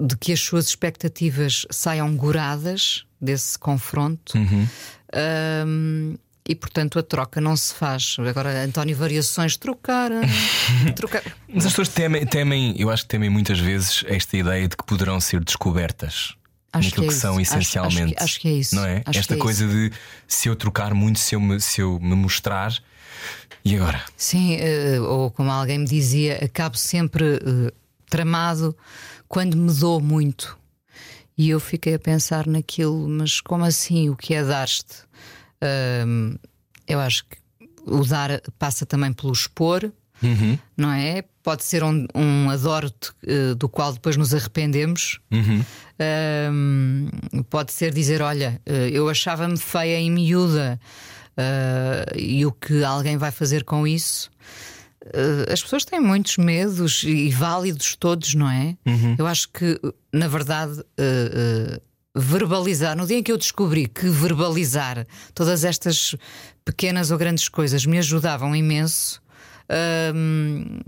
de 0.00 0.16
que 0.16 0.32
as 0.32 0.40
suas 0.40 0.66
expectativas 0.68 1.66
saiam 1.70 2.16
goradas 2.16 3.04
desse 3.20 3.58
confronto. 3.58 4.32
Ahm, 5.12 6.16
e 6.48 6.54
portanto 6.54 6.98
a 6.98 7.02
troca 7.02 7.40
não 7.40 7.56
se 7.56 7.72
faz. 7.74 8.16
Agora, 8.18 8.62
António, 8.64 8.96
variações, 8.96 9.56
trocar. 9.56 10.10
trocar. 10.96 11.22
Mas 11.48 11.64
as 11.66 11.72
pessoas 11.72 11.88
temem, 11.88 12.26
temem, 12.26 12.74
eu 12.78 12.90
acho 12.90 13.02
que 13.04 13.08
temem 13.08 13.30
muitas 13.30 13.58
vezes 13.58 14.04
esta 14.06 14.36
ideia 14.36 14.68
de 14.68 14.76
que 14.76 14.84
poderão 14.84 15.20
ser 15.20 15.42
descobertas. 15.42 16.34
Acho 16.72 16.88
naquilo 16.88 17.06
que 17.06 17.12
que, 17.12 17.16
é 17.16 17.20
são 17.20 17.40
isso. 17.40 17.54
Acho- 17.54 17.58
acho 17.58 17.70
que- 17.72 17.78
essencialmente. 17.78 18.22
acho 18.22 18.40
que 18.40 18.48
é 18.48 18.52
isso. 18.52 18.74
Não 18.74 18.84
é? 18.84 19.02
Acho 19.06 19.18
esta 19.20 19.34
que 19.34 19.40
é 19.40 19.42
coisa 19.42 19.66
de 19.68 19.92
se 20.26 20.48
eu 20.48 20.56
trocar 20.56 20.92
muito, 20.92 21.18
se 21.20 21.34
eu 21.34 21.40
me, 21.40 21.60
se 21.60 21.80
eu 21.80 21.98
me 22.00 22.14
mostrar, 22.16 22.72
e 23.64 23.76
agora? 23.76 24.02
Sim, 24.16 24.56
eh, 24.56 25.00
ou 25.00 25.30
como 25.30 25.50
alguém 25.50 25.78
me 25.78 25.86
dizia, 25.86 26.38
acabo 26.44 26.76
sempre 26.76 27.24
eh, 27.36 27.72
tramado 28.10 28.76
quando 29.28 29.56
me 29.56 29.72
dou 29.72 30.00
muito. 30.00 30.58
E 31.38 31.48
eu 31.50 31.58
fiquei 31.58 31.94
a 31.94 31.98
pensar 31.98 32.46
naquilo, 32.46 33.08
mas 33.08 33.40
como 33.40 33.64
assim? 33.64 34.08
O 34.10 34.16
que 34.16 34.34
é 34.34 34.44
dar-te? 34.44 34.84
Eu 36.86 37.00
acho 37.00 37.24
que 37.26 37.36
o 37.86 38.04
dar 38.04 38.40
passa 38.58 38.84
também 38.86 39.12
pelo 39.12 39.32
expor, 39.32 39.90
Uhum. 40.22 40.56
não 40.76 40.92
é? 40.92 41.24
Pode 41.42 41.64
ser 41.64 41.82
um, 41.82 42.06
um 42.14 42.48
adoro-te 42.48 43.10
eh, 43.26 43.54
do 43.54 43.68
qual 43.68 43.92
depois 43.92 44.16
nos 44.16 44.32
arrependemos. 44.32 45.18
Uhum. 45.30 45.62
Pode 47.50 47.72
ser 47.72 47.92
dizer: 47.92 48.22
Olha, 48.22 48.60
eh, 48.64 48.88
eu 48.92 49.08
achava-me 49.08 49.58
feia 49.58 49.98
em 49.98 50.10
miúda 50.10 50.80
ah, 51.36 52.06
e 52.16 52.46
o 52.46 52.52
que 52.52 52.82
alguém 52.84 53.16
vai 53.16 53.30
fazer 53.30 53.64
com 53.64 53.86
isso. 53.86 54.30
As 55.52 55.62
pessoas 55.62 55.84
têm 55.84 56.00
muitos 56.00 56.38
medos 56.38 57.02
e 57.02 57.28
válidos 57.28 57.94
todos, 57.94 58.34
não 58.34 58.48
é? 58.48 58.74
Eu 59.18 59.26
acho 59.26 59.50
que, 59.50 59.78
na 60.10 60.26
verdade, 60.28 60.82
verbalizar, 62.14 62.96
no 62.96 63.06
dia 63.06 63.18
em 63.18 63.22
que 63.22 63.32
eu 63.32 63.36
descobri 63.36 63.88
que 63.88 64.08
verbalizar 64.08 65.06
todas 65.34 65.64
estas 65.64 66.14
pequenas 66.64 67.10
ou 67.10 67.18
grandes 67.18 67.48
coisas 67.48 67.84
me 67.84 67.98
ajudavam 67.98 68.54
imenso, 68.54 69.20
hum, 70.14 70.78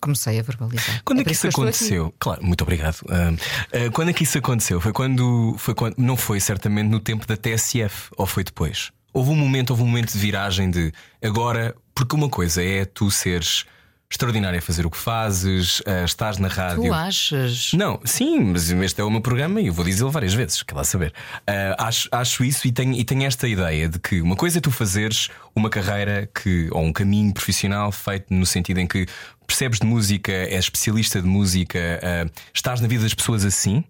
comecei 0.00 0.40
a 0.40 0.42
verbalizar. 0.42 1.02
Quando 1.04 1.20
é, 1.20 1.22
por 1.22 1.28
que 1.28 1.34
isso 1.34 1.46
aqui. 1.46 1.54
aconteceu? 1.54 2.14
Claro, 2.18 2.44
muito 2.44 2.62
obrigado. 2.62 2.96
Ah, 3.08 3.32
ah, 3.72 3.90
quando 3.92 4.08
é 4.10 4.12
que 4.12 4.24
isso 4.24 4.38
aconteceu? 4.38 4.80
Foi 4.80 4.92
quando, 4.92 5.54
foi 5.58 5.74
quando. 5.74 5.94
Não 5.96 6.16
foi 6.16 6.40
certamente 6.40 6.88
no 6.88 6.98
tempo 6.98 7.26
da 7.26 7.36
TSF 7.36 8.10
ou 8.16 8.26
foi 8.26 8.42
depois? 8.42 8.90
Houve 9.12 9.30
um 9.30 9.36
momento, 9.36 9.70
houve 9.70 9.82
um 9.82 9.86
momento 9.86 10.12
de 10.12 10.18
viragem 10.18 10.70
de 10.70 10.92
agora, 11.22 11.76
porque 11.94 12.16
uma 12.16 12.28
coisa 12.28 12.62
é 12.62 12.84
tu 12.84 13.10
seres 13.10 13.66
extraordinário 14.12 14.58
a 14.58 14.62
fazer 14.62 14.84
o 14.84 14.90
que 14.90 14.96
fazes, 14.96 15.82
ah, 15.86 16.04
estás 16.04 16.36
na 16.36 16.48
rádio. 16.48 16.84
Tu 16.84 16.92
achas? 16.92 17.72
Não, 17.72 17.98
sim, 18.04 18.38
mas 18.40 18.70
este 18.70 19.00
é 19.00 19.04
o 19.04 19.10
meu 19.10 19.22
programa 19.22 19.60
e 19.60 19.68
eu 19.68 19.72
vou 19.72 19.84
dizê-lo 19.84 20.10
várias 20.10 20.34
vezes, 20.34 20.62
quer 20.62 20.74
lá 20.74 20.84
saber. 20.84 21.12
Ah, 21.46 21.86
acho, 21.86 22.08
acho 22.12 22.44
isso 22.44 22.68
e 22.68 22.72
tenho, 22.72 22.92
e 22.92 23.04
tenho 23.04 23.24
esta 23.24 23.48
ideia 23.48 23.88
de 23.88 23.98
que 23.98 24.20
uma 24.20 24.36
coisa 24.36 24.58
é 24.58 24.60
tu 24.60 24.70
fazeres 24.70 25.30
uma 25.56 25.70
carreira 25.70 26.28
que, 26.32 26.68
ou 26.70 26.82
um 26.82 26.92
caminho 26.92 27.32
profissional 27.32 27.90
feito 27.90 28.32
no 28.32 28.44
sentido 28.44 28.78
em 28.78 28.86
que 28.86 29.06
percebes 29.46 29.78
de 29.80 29.86
música, 29.86 30.32
és 30.32 30.64
especialista 30.64 31.20
de 31.20 31.26
música, 31.26 31.78
ah, 32.02 32.30
estás 32.54 32.80
na 32.80 32.88
vida 32.88 33.04
das 33.04 33.14
pessoas 33.14 33.44
assim. 33.44 33.82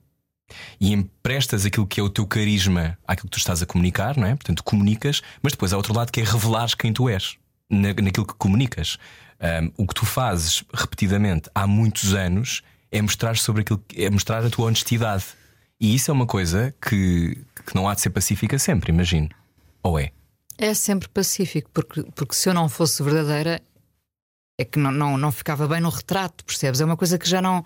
E 0.79 0.93
emprestas 0.93 1.65
aquilo 1.65 1.87
que 1.87 1.99
é 1.99 2.03
o 2.03 2.11
teu 2.11 2.27
carisma 2.27 2.99
àquilo 3.09 3.25
que 3.25 3.37
tu 3.37 3.39
estás 3.39 3.63
a 3.63 3.67
comunicar, 3.67 4.19
não 4.19 4.27
é? 4.27 4.35
Portanto, 4.35 4.63
comunicas, 4.63 5.23
mas 5.43 5.53
depois 5.53 5.73
há 5.73 5.79
outro 5.79 5.95
lado 5.95 6.13
que 6.13 6.21
é 6.21 6.25
revelares 6.25 6.75
quem 6.75 6.93
tu 6.93 7.09
és 7.09 7.39
na, 7.73 7.89
naquilo 7.89 8.27
que 8.27 8.35
comunicas. 8.35 8.99
Um, 9.43 9.73
o 9.77 9.87
que 9.87 9.95
tu 9.95 10.07
fazes 10.07 10.63
repetidamente 10.73 11.51
há 11.55 11.67
muitos 11.67 12.15
anos 12.15 12.63
é 12.93 13.03
mostrar 13.03 13.37
sobre 13.37 13.63
aquilo 13.63 13.83
é 13.97 14.09
mostrar 14.09 14.45
a 14.45 14.51
tua 14.51 14.67
honestidade. 14.67 15.25
E 15.81 15.95
isso 15.97 16.11
é 16.11 16.15
uma 16.15 16.27
coisa 16.27 16.73
que, 16.81 17.45
que 17.67 17.75
não 17.75 17.89
há 17.89 17.95
de 17.95 18.01
ser 18.03 18.11
pacífica 18.11 18.57
sempre, 18.59 18.93
imagino. 18.93 19.29
Ou 19.83 19.99
é? 19.99 20.13
É 20.57 20.73
sempre 20.75 21.09
pacífico, 21.09 21.69
porque, 21.75 22.05
porque 22.15 22.35
se 22.37 22.49
eu 22.49 22.55
não 22.55 22.69
fosse 22.69 23.03
verdadeira, 23.03 23.61
é 24.57 24.65
que 24.65 24.79
não, 24.79 24.93
não, 24.93 25.17
não 25.17 25.33
ficava 25.33 25.67
bem 25.67 25.81
no 25.81 25.89
retrato, 25.89 26.45
percebes? 26.45 26.81
É 26.81 26.85
uma 26.85 26.97
coisa 26.97 27.19
que 27.19 27.29
já 27.29 27.43
não. 27.43 27.65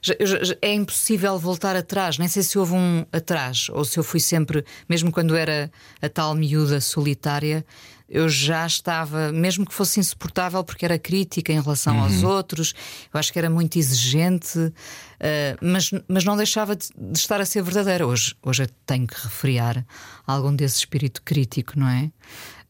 já- 0.00 0.14
já- 0.20 0.56
é 0.60 0.72
impossível 0.74 1.38
voltar 1.38 1.76
atrás. 1.76 2.18
Nem 2.18 2.26
sei 2.26 2.42
se 2.42 2.58
houve 2.58 2.72
um 2.72 3.06
atrás, 3.12 3.68
ou 3.70 3.84
se 3.84 3.96
eu 3.96 4.02
fui 4.02 4.18
sempre, 4.18 4.64
mesmo 4.88 5.12
quando 5.12 5.36
era 5.36 5.70
a 6.00 6.08
tal 6.08 6.34
miúda 6.34 6.80
solitária, 6.80 7.64
eu 8.14 8.28
já 8.28 8.66
estava, 8.66 9.32
mesmo 9.32 9.64
que 9.64 9.72
fosse 9.72 9.98
insuportável, 9.98 10.62
porque 10.62 10.84
era 10.84 10.98
crítica 10.98 11.50
em 11.50 11.60
relação 11.60 11.98
aos 11.98 12.22
outros, 12.22 12.74
eu 13.12 13.18
acho 13.18 13.32
que 13.32 13.38
era 13.38 13.48
muito 13.48 13.78
exigente, 13.78 14.72
eh, 15.18 15.56
mas, 15.62 15.90
mas 16.06 16.22
não 16.22 16.36
deixava 16.36 16.76
de, 16.76 16.88
de 16.94 17.18
estar 17.18 17.40
a 17.40 17.46
ser 17.46 17.62
verdadeira. 17.62 18.06
Hoje, 18.06 18.34
hoje 18.42 18.64
eu 18.64 18.68
tenho 18.84 19.06
que 19.06 19.14
refriar 19.14 19.84
algum 20.26 20.54
desse 20.54 20.76
espírito 20.78 21.22
crítico, 21.24 21.72
não 21.78 21.88
é? 21.88 22.10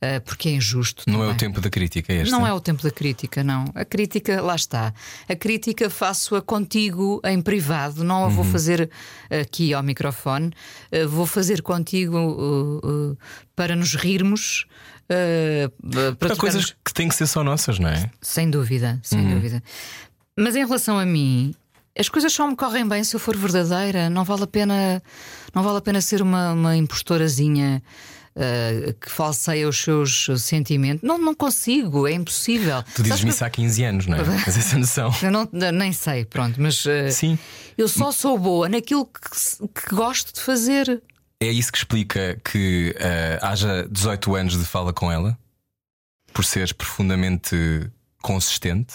Eh, 0.01 0.21
porque 0.21 0.49
é 0.49 0.53
injusto. 0.53 1.05
Não 1.09 1.21
é 1.23 1.27
o 1.27 1.27
também. 1.31 1.37
tempo 1.39 1.61
da 1.61 1.71
crítica 1.71 2.13
este? 2.13 2.31
Não 2.31 2.47
é 2.47 2.53
o 2.53 2.61
tempo 2.61 2.83
da 2.83 2.91
crítica, 2.91 3.43
não. 3.45 3.65
A 3.75 3.85
crítica, 3.85 4.41
lá 4.41 4.55
está. 4.55 4.93
A 5.29 5.35
crítica 5.37 5.89
faço-a 5.91 6.41
contigo 6.43 7.21
em 7.25 7.41
privado, 7.41 8.03
não 8.05 8.25
a 8.25 8.29
vou 8.29 8.45
Uhum. 8.45 8.51
fazer 8.53 8.91
aqui 9.31 9.75
ao 9.75 9.83
microfone. 9.83 10.51
Eh, 10.93 11.07
Vou 11.07 11.27
fazer 11.27 11.63
contigo 11.63 12.17
uh, 12.17 13.11
uh, 13.13 13.19
para 13.57 13.75
nos 13.77 13.95
rirmos. 13.95 14.67
Uh, 15.13 16.17
para 16.17 16.33
Há 16.33 16.37
coisas 16.37 16.75
que 16.85 16.93
têm 16.95 17.09
que 17.09 17.15
ser 17.15 17.27
só 17.27 17.43
nossas, 17.45 17.79
não 17.79 17.89
é? 17.89 18.11
Sem 18.21 18.51
dúvida, 18.51 18.99
sem 19.03 19.21
Uhum. 19.21 19.35
dúvida. 19.35 19.63
Mas 20.39 20.57
em 20.57 20.65
relação 20.65 20.99
a 20.99 21.05
mim, 21.07 21.55
as 21.99 22.09
coisas 22.09 22.33
só 22.33 22.47
me 22.47 22.57
correm 22.57 22.87
bem 22.89 23.05
se 23.05 23.15
eu 23.15 23.21
for 23.21 23.37
verdadeira. 23.37 24.09
Não 24.09 24.25
vale 24.25 24.45
a 24.45 24.47
pena, 24.47 25.03
não 25.55 25.63
vale 25.63 25.79
a 25.79 25.81
pena 25.81 26.01
ser 26.01 26.23
uma, 26.23 26.53
uma 26.53 26.77
impostorazinha. 26.77 27.83
uh, 28.35 28.95
que 28.95 29.11
falseia 29.11 29.69
os 29.69 29.77
seus 29.77 30.27
sentimentos, 30.39 31.07
não, 31.07 31.19
não 31.19 31.35
consigo, 31.35 32.07
é 32.09 32.13
impossível. 32.13 32.83
Tu 32.95 33.03
dizes-me 33.03 33.09
Sabes 33.09 33.25
que- 33.25 33.29
isso 33.29 33.45
há 33.45 33.51
15 33.51 33.85
anos, 33.85 34.07
não 34.07 34.17
é? 34.17 34.23
Tens 34.45 34.57
essa 34.57 34.79
noção. 34.79 35.15
eu 35.23 35.31
não, 35.31 35.47
nem 35.53 35.93
sei, 35.93 36.25
pronto, 36.25 36.59
mas 36.59 36.83
uh, 36.87 37.11
Sim. 37.11 37.39
eu 37.77 37.87
só 37.89 38.11
sou 38.11 38.39
boa 38.39 38.71
naquilo 38.71 39.05
que, 39.05 39.69
que 39.69 39.95
gosto 39.95 40.33
de 40.33 40.41
fazer. 40.41 41.03
É 41.43 41.51
isso 41.51 41.73
que 41.73 41.79
explica 41.79 42.41
que 42.45 42.95
ah, 43.01 43.51
haja 43.51 43.89
18 43.91 44.37
anos 44.37 44.57
de 44.57 44.65
fala 44.65 44.93
com 44.93 45.11
ela? 45.11 45.37
Por 46.33 46.45
seres 46.45 46.73
profundamente 46.73 47.91
consistente? 48.23 48.95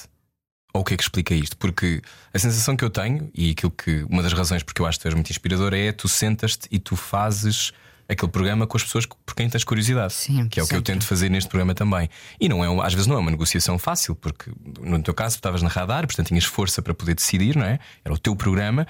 Ou 0.73 0.79
o 0.79 0.83
que 0.86 0.93
é 0.93 0.97
que 0.97 1.03
explica 1.03 1.36
isto? 1.36 1.57
Porque 1.57 2.01
a 2.33 2.39
sensação 2.39 2.77
que 2.77 2.86
eu 2.86 2.89
tenho, 2.89 3.29
e 3.36 3.51
aquilo 3.51 3.71
que 3.71 4.05
uma 4.10 4.23
das 4.23 4.31
razões 4.31 4.63
porque 4.63 4.81
eu 4.81 4.86
acho 4.86 4.97
que 4.97 5.01
tu 5.03 5.07
és 5.07 5.13
muito 5.13 5.29
inspiradora 5.29 5.77
é 5.77 5.91
tu 5.91 6.07
sentas-te 6.07 6.69
e 6.71 6.79
tu 6.79 6.95
fazes 6.95 7.73
aquele 8.07 8.31
programa 8.31 8.65
com 8.65 8.77
as 8.77 8.83
pessoas 8.83 9.05
por 9.05 9.36
quem 9.36 9.49
tens 9.49 9.65
curiosidade. 9.65 10.13
Sim, 10.13 10.47
que 10.47 10.57
é 10.57 10.63
o 10.63 10.67
que 10.67 10.75
eu 10.75 10.81
tento 10.81 11.05
fazer 11.05 11.29
neste 11.29 11.49
programa 11.49 11.75
também. 11.75 12.10
E 12.39 12.47
não 12.47 12.63
é, 12.63 12.86
às 12.86 12.93
vezes 12.93 13.07
não 13.07 13.17
é 13.17 13.19
uma 13.19 13.31
negociação 13.31 13.77
fácil, 13.77 14.15
porque 14.15 14.49
no 14.79 15.01
teu 15.03 15.13
caso 15.13 15.36
tu 15.36 15.39
estavas 15.39 15.62
na 15.62 15.67
radar, 15.67 16.07
portanto 16.07 16.27
tinhas 16.27 16.45
força 16.45 16.81
para 16.81 16.93
poder 16.93 17.15
decidir, 17.15 17.57
não 17.57 17.65
é? 17.65 17.77
Era 18.05 18.13
o 18.13 18.17
teu 18.17 18.36
programa. 18.36 18.88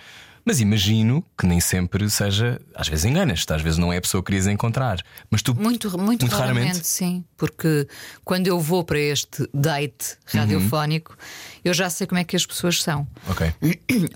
Mas 0.47 0.61
imagino 0.61 1.21
que 1.37 1.45
nem 1.45 1.59
sempre 1.59 2.09
seja. 2.09 2.57
Às 2.73 2.87
vezes 2.87 3.03
enganas-te, 3.03 3.51
às 3.51 3.61
vezes 3.61 3.77
não 3.77 3.91
é 3.91 3.97
a 3.97 4.01
pessoa 4.01 4.23
que 4.23 4.27
querias 4.27 4.47
encontrar. 4.47 5.03
Mas 5.29 5.41
tu. 5.41 5.53
Muito, 5.53 5.89
muito, 5.97 6.21
Muito 6.21 6.27
raramente, 6.27 6.63
raramente? 6.67 6.87
sim. 6.87 7.21
Porque 7.35 7.85
quando 8.23 8.47
eu 8.47 8.57
vou 8.57 8.81
para 8.85 8.97
este 8.97 9.45
date 9.53 10.15
radiofónico, 10.25 11.17
eu 11.65 11.73
já 11.73 11.89
sei 11.89 12.07
como 12.07 12.19
é 12.19 12.23
que 12.23 12.33
as 12.37 12.45
pessoas 12.45 12.81
são. 12.81 13.05
Ok. 13.27 13.53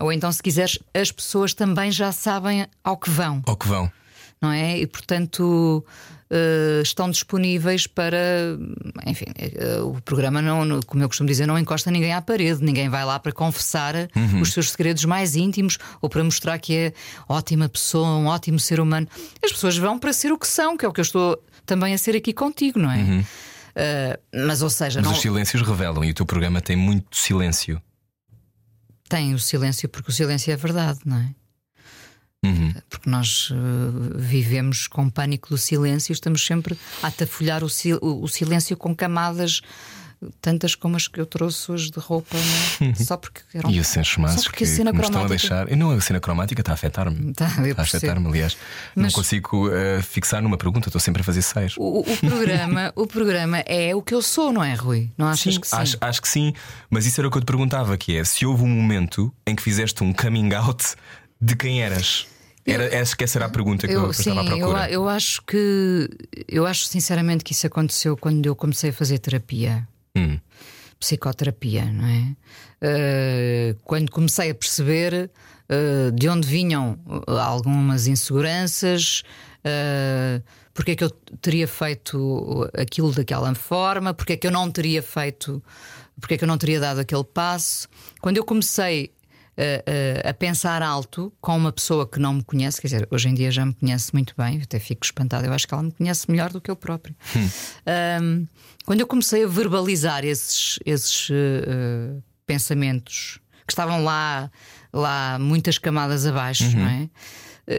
Ou 0.00 0.10
então, 0.10 0.32
se 0.32 0.42
quiseres, 0.42 0.78
as 0.94 1.12
pessoas 1.12 1.52
também 1.52 1.90
já 1.90 2.10
sabem 2.12 2.66
ao 2.82 2.96
que 2.96 3.10
vão, 3.10 3.42
Ou 3.46 3.54
que 3.54 3.68
vão. 3.68 3.92
não 4.40 4.50
é? 4.50 4.78
E 4.78 4.86
portanto 4.86 5.84
eh, 6.34 6.80
estão 6.82 7.10
disponíveis 7.10 7.86
para. 7.86 8.16
Enfim, 9.06 9.26
eh, 9.36 9.80
o 9.82 10.00
programa, 10.00 10.40
não, 10.40 10.80
como 10.80 11.02
eu 11.02 11.08
costumo 11.08 11.28
dizer, 11.28 11.44
não 11.46 11.58
encosta 11.58 11.90
ninguém 11.90 12.14
à 12.14 12.22
parede. 12.22 12.64
Ninguém 12.64 12.88
vai 12.88 13.04
lá 13.04 13.18
para 13.20 13.32
confessar 13.32 13.94
os 14.40 14.52
seus 14.54 14.70
segredos 14.70 15.04
mais 15.04 15.36
íntimos 15.36 15.76
ou 16.00 16.08
para 16.08 16.24
mostrar 16.24 16.58
que 16.58 16.74
é 16.74 16.92
ótima 17.28 17.68
pessoa, 17.68 18.08
um 18.16 18.26
ótimo 18.28 18.58
ser 18.58 18.80
humano. 18.80 19.06
As 19.44 19.52
pessoas 19.52 19.76
vão 19.76 19.98
para 19.98 20.12
ser 20.14 20.32
o 20.32 20.38
que 20.38 20.48
são, 20.48 20.74
que 20.74 20.86
é 20.86 20.88
o 20.88 20.92
que 20.92 21.00
eu 21.00 21.04
estou 21.04 21.42
também 21.66 21.92
a 21.92 21.98
ser 21.98 22.16
aqui 22.16 22.32
contigo, 22.32 22.78
não 22.78 22.90
é? 22.90 23.24
Eh, 23.76 24.18
mas, 24.46 24.62
ou 24.62 24.70
seja, 24.70 25.00
Mas 25.00 25.08
não 25.08 25.14
os 25.14 25.20
silêncios 25.20 25.60
revelam 25.62 26.02
e 26.02 26.10
o 26.10 26.14
teu 26.14 26.24
programa 26.24 26.60
tem 26.62 26.76
muito 26.76 27.14
silêncio. 27.14 27.80
tem 29.08 29.34
o 29.34 29.38
silêncio, 29.38 29.86
porque 29.90 30.10
o 30.10 30.14
silêncio 30.14 30.50
é 30.50 30.56
verdade, 30.56 31.00
não 31.04 31.18
é? 31.18 31.28
Uhum. 32.44 32.74
Porque 32.90 33.08
nós 33.08 33.50
eh, 33.52 34.14
vivemos 34.16 34.86
com 34.88 35.08
pânico 35.08 35.48
do 35.50 35.58
silêncio 35.58 36.12
e 36.12 36.14
estamos 36.14 36.44
sempre 36.44 36.76
a 37.02 37.06
atafolhar 37.06 37.62
o, 37.62 37.68
sil- 37.70 38.00
o- 38.02 38.22
o 38.24 38.28
silêncio 38.28 38.76
com 38.76 38.94
camadas 38.96 39.60
tantas 40.40 40.76
como 40.76 40.94
as 40.96 41.08
que 41.08 41.20
eu 41.20 41.26
trouxe 41.26 41.70
hoje 41.72 41.90
de 41.90 41.98
roupa, 41.98 42.36
não 42.80 42.88
é? 42.90 42.94
só 42.94 43.16
porque 43.16 43.40
eram. 43.54 43.68
E 43.70 43.82
chanchemases 43.82 44.36
Só 44.42 44.50
porque 44.50 44.64
que, 44.64 44.70
a 44.70 44.74
cena 44.76 44.92
que 44.92 44.98
me 44.98 45.02
estão 45.04 45.20
a 45.20 45.24
cromática- 45.26 45.64
deixar. 45.64 45.76
Não, 45.76 45.90
a 45.90 46.00
cena 46.00 46.20
cromática 46.20 46.60
está 46.62 46.70
a 46.70 46.74
afetar-me. 46.74 47.32
Tá, 47.34 47.46
Está 47.66 47.82
a 47.82 47.84
afetar-me, 47.84 48.28
aliás. 48.28 48.56
Não 48.94 49.02
Mas- 49.04 49.14
consigo 49.14 49.68
eh, 49.72 50.00
fixar 50.00 50.40
numa 50.40 50.56
pergunta, 50.56 50.88
estou 50.88 51.00
sempre 51.00 51.22
a 51.22 51.24
fazer 51.24 51.42
seis. 51.42 51.74
O, 51.76 52.00
o 52.00 52.16
programa, 52.18 52.92
o 52.96 53.04
programa 53.04 53.58
é 53.66 53.96
o 53.96 54.00
que 54.02 54.14
eu 54.14 54.22
sou, 54.22 54.52
não 54.52 54.62
é, 54.62 54.74
Rui? 54.74 55.10
Não 55.18 55.26
achas 55.26 55.54
Sim, 55.54 55.60
que 55.60 55.66
sim? 55.68 55.76
Acho, 55.76 55.96
acho 56.00 56.22
que 56.22 56.28
sim, 56.28 56.52
mas 56.88 57.04
isso 57.04 57.20
era 57.20 57.26
o 57.26 57.30
que 57.30 57.38
eu 57.38 57.42
te 57.42 57.46
perguntava: 57.46 57.96
que 57.96 58.16
é 58.16 58.22
se 58.24 58.46
houve 58.46 58.62
um 58.62 58.68
momento 58.68 59.32
em 59.44 59.56
que 59.56 59.62
fizeste 59.62 60.04
um 60.04 60.12
coming 60.12 60.54
out 60.54 60.94
de 61.40 61.56
quem 61.56 61.82
eras. 61.82 62.28
Era, 62.64 63.02
acho 63.02 63.16
que 63.16 63.24
essa 63.24 63.38
era 63.38 63.46
a 63.46 63.48
pergunta 63.48 63.88
que 63.88 63.92
eu, 63.92 64.04
eu 64.04 64.12
sim, 64.12 64.30
estava 64.30 64.42
à 64.42 64.44
eu, 64.52 64.58
procura. 64.58 64.90
eu 64.90 65.08
acho 65.08 65.42
que 65.42 66.08
eu 66.46 66.64
acho 66.64 66.86
sinceramente 66.86 67.42
que 67.42 67.52
isso 67.52 67.66
aconteceu 67.66 68.16
quando 68.16 68.46
eu 68.46 68.54
comecei 68.54 68.90
a 68.90 68.92
fazer 68.92 69.18
terapia. 69.18 69.86
Hum. 70.16 70.38
psicoterapia, 71.00 71.86
não 71.86 72.06
é? 72.06 72.36
Eh, 72.80 73.76
quando 73.82 74.10
comecei 74.10 74.50
a 74.50 74.54
perceber 74.54 75.30
eh, 75.72 76.10
de 76.10 76.28
onde 76.28 76.46
vinham 76.46 76.98
eh, 77.08 77.40
algumas 77.40 78.06
inseguranças, 78.06 79.22
eh, 79.64 80.42
porque 80.74 80.90
é 80.92 80.96
que 80.96 81.04
eu 81.04 81.08
teria 81.40 81.66
feito 81.66 82.68
aquilo 82.74 83.10
daquela 83.12 83.54
forma, 83.54 84.12
porque 84.12 84.34
é 84.34 84.36
que 84.36 84.46
eu 84.46 84.50
não 84.50 84.70
teria 84.70 85.02
feito, 85.02 85.62
porque 86.20 86.34
é 86.34 86.36
que 86.36 86.44
eu 86.44 86.48
não 86.48 86.58
teria 86.58 86.78
dado 86.78 87.00
aquele 87.00 87.24
passo. 87.24 87.88
Quando 88.20 88.36
eu 88.36 88.44
comecei 88.44 89.12
a, 89.56 90.30
a, 90.30 90.34
pensar 90.34 90.82
alto 90.82 91.32
com 91.40 91.56
uma 91.56 91.72
pessoa 91.72 92.06
que 92.08 92.18
não 92.18 92.34
me 92.34 92.42
conhece, 92.42 92.80
quer 92.80 92.88
dizer, 92.88 93.08
hoje 93.10 93.28
em 93.28 93.34
dia 93.34 93.50
já 93.50 93.66
me 93.66 93.74
conhece 93.74 94.12
muito 94.12 94.34
bem, 94.36 94.56
eu 94.56 94.62
até 94.62 94.78
fico 94.78 95.04
espantada, 95.04 95.46
eu 95.46 95.52
acho 95.52 95.68
que 95.68 95.74
ela 95.74 95.82
me 95.82 95.92
conhece 95.92 96.30
melhor 96.30 96.50
do 96.50 96.60
que 96.60 96.70
eu 96.70 96.76
próprio. 96.76 97.14
Um, 98.22 98.46
quando 98.86 99.00
eu 99.00 99.06
comecei 99.06 99.44
a 99.44 99.46
verbalizar 99.46 100.24
esses, 100.24 100.78
esses 100.84 101.28
uh, 101.30 102.22
pensamentos 102.46 103.38
que 103.66 103.72
estavam 103.72 104.02
lá, 104.02 104.50
lá 104.92 105.38
muitas 105.38 105.78
camadas 105.78 106.26
abaixo, 106.26 106.76
não 106.76 106.86
é? 106.86 107.08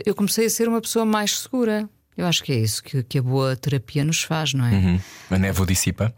Eu 0.05 0.15
comecei 0.15 0.45
a 0.45 0.49
ser 0.49 0.67
uma 0.67 0.81
pessoa 0.81 1.05
mais 1.05 1.39
segura. 1.39 1.89
Eu 2.15 2.25
acho 2.25 2.43
que 2.43 2.51
é 2.51 2.55
isso 2.55 2.81
que, 2.81 3.03
que 3.03 3.17
a 3.17 3.21
boa 3.21 3.55
terapia 3.55 4.03
nos 4.03 4.23
faz, 4.23 4.53
não 4.53 4.65
é? 4.65 4.71
Uhum. 4.71 4.99
A 5.29 5.37
névoa 5.37 5.65
dissipa? 5.65 6.13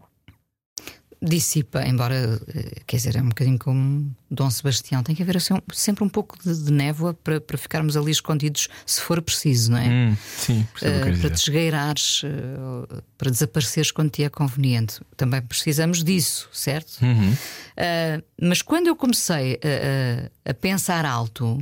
Dissipa, 1.25 1.85
embora, 1.85 2.39
eh, 2.47 2.81
quer 2.85 2.97
dizer, 2.97 3.15
é 3.15 3.21
um 3.21 3.29
bocadinho 3.29 3.57
como 3.59 4.15
Dom 4.29 4.49
Sebastião, 4.49 5.03
tem 5.03 5.15
que 5.15 5.21
haver 5.21 5.38
assim, 5.38 5.53
sempre 5.73 6.03
um 6.03 6.09
pouco 6.09 6.38
de, 6.43 6.63
de 6.63 6.71
névoa 6.71 7.13
para, 7.13 7.41
para 7.41 7.57
ficarmos 7.57 7.97
ali 7.97 8.11
escondidos, 8.11 8.67
se 8.85 9.01
for 9.01 9.21
preciso, 9.21 9.71
não 9.71 9.77
é? 9.77 9.88
Hum, 9.88 10.17
sim, 10.38 10.61
uh, 10.61 11.19
para 11.19 11.29
te 11.29 11.41
esgueirares, 11.41 12.23
uh, 12.23 13.03
para 13.17 13.31
desapareceres 13.31 13.91
quando 13.91 14.09
te 14.09 14.23
é 14.23 14.29
conveniente. 14.29 15.01
Também 15.17 15.41
precisamos 15.41 16.03
disso, 16.03 16.47
certo? 16.53 17.01
Uhum. 17.01 17.31
Uh, 17.31 18.23
mas 18.41 18.61
quando 18.61 18.88
eu 18.88 18.95
comecei 18.95 19.59
a, 19.63 20.49
a, 20.49 20.51
a 20.51 20.53
pensar 20.53 21.05
alto, 21.05 21.57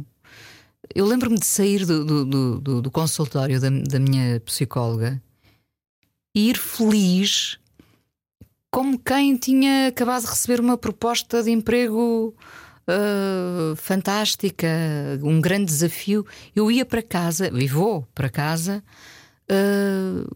eu 0.94 1.06
lembro-me 1.06 1.40
de 1.40 1.46
sair 1.46 1.86
do, 1.86 2.06
do, 2.06 2.60
do, 2.60 2.82
do 2.82 2.92
consultório 2.92 3.60
da, 3.60 3.70
da 3.70 4.00
minha 4.00 4.40
psicóloga 4.42 5.22
e 6.36 6.50
ir 6.50 6.58
feliz 6.58 7.58
como 8.74 8.98
quem 8.98 9.38
tinha 9.38 9.90
acabado 9.90 10.24
de 10.24 10.30
receber 10.30 10.60
uma 10.60 10.76
proposta 10.76 11.44
de 11.44 11.52
emprego 11.52 12.36
uh, 12.90 13.76
fantástica, 13.76 14.68
um 15.22 15.40
grande 15.40 15.66
desafio. 15.66 16.26
Eu 16.56 16.72
ia 16.72 16.84
para 16.84 17.04
casa, 17.04 17.52
e 17.54 17.68
vou 17.68 18.02
para 18.16 18.32
casa. 18.32 18.84
Uh, 19.44 20.28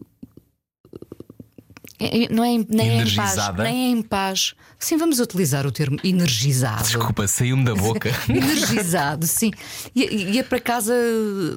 não 2.30 2.44
é, 2.44 2.64
nem 2.68 3.00
é 3.00 3.02
em 3.02 3.14
paz, 3.16 3.36
nem 3.56 3.86
é 3.86 3.90
em 3.90 4.02
paz. 4.02 4.54
Sim, 4.78 4.96
vamos 4.98 5.18
utilizar 5.18 5.66
o 5.66 5.72
termo 5.72 5.98
energizado. 6.04 6.84
Desculpa, 6.84 7.26
saiu-me 7.26 7.64
da 7.64 7.74
boca. 7.74 8.08
energizado, 8.30 9.26
sim. 9.26 9.50
Ia, 9.96 10.12
ia 10.12 10.44
para 10.44 10.60
casa, 10.60 10.94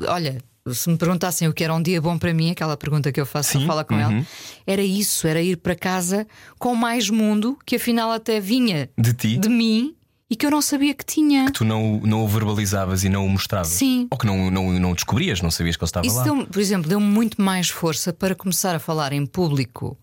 olha, 0.07 0.41
se 0.69 0.89
me 0.89 0.97
perguntassem 0.97 1.47
o 1.47 1.53
que 1.53 1.63
era 1.63 1.73
um 1.73 1.81
dia 1.81 2.01
bom 2.01 2.17
para 2.17 2.33
mim, 2.33 2.51
aquela 2.51 2.77
pergunta 2.77 3.11
que 3.11 3.19
eu 3.19 3.25
faço 3.25 3.59
Sim, 3.59 3.65
fala 3.65 3.83
com 3.83 3.95
uhum. 3.95 3.99
ela, 3.99 4.25
era 4.65 4.81
isso, 4.81 5.27
era 5.27 5.41
ir 5.41 5.57
para 5.57 5.75
casa 5.75 6.27
com 6.59 6.75
mais 6.75 7.09
mundo 7.09 7.57
que 7.65 7.75
afinal 7.75 8.11
até 8.11 8.39
vinha 8.39 8.89
de 8.97 9.13
ti, 9.13 9.37
de 9.37 9.49
mim 9.49 9.95
e 10.31 10.35
que 10.37 10.45
eu 10.45 10.51
não 10.51 10.61
sabia 10.61 10.93
que 10.93 11.03
tinha. 11.03 11.47
Que 11.47 11.51
tu 11.51 11.65
não, 11.65 11.99
não 12.05 12.23
o 12.23 12.27
verbalizavas 12.27 13.03
e 13.03 13.09
não 13.09 13.25
o 13.25 13.29
mostravas. 13.29 13.67
Sim. 13.67 14.07
Ou 14.09 14.17
que 14.17 14.25
não, 14.25 14.49
não, 14.49 14.71
não 14.79 14.93
descobrias, 14.93 15.41
não 15.41 15.51
sabias 15.51 15.75
que 15.75 15.83
ele 15.83 15.89
estava 15.89 16.07
isso 16.07 16.15
lá. 16.15 16.23
Deu, 16.23 16.47
por 16.47 16.61
exemplo, 16.61 16.87
deu-me 16.87 17.05
muito 17.05 17.41
mais 17.41 17.69
força 17.69 18.13
para 18.13 18.33
começar 18.33 18.73
a 18.73 18.79
falar 18.79 19.11
em 19.11 19.25
público 19.25 19.97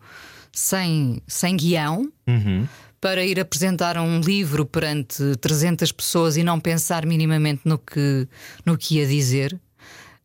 sem, 0.52 1.22
sem 1.26 1.56
guião. 1.56 2.12
Uhum. 2.26 2.68
Para 3.00 3.24
ir 3.24 3.40
apresentar 3.40 3.96
um 3.96 4.20
livro 4.20 4.66
perante 4.66 5.36
300 5.40 5.92
pessoas 5.92 6.36
e 6.36 6.42
não 6.42 6.60
pensar 6.60 7.06
minimamente 7.06 7.62
no 7.64 7.78
que, 7.78 8.28
no 8.66 8.76
que 8.76 8.96
ia 8.96 9.06
dizer. 9.06 9.58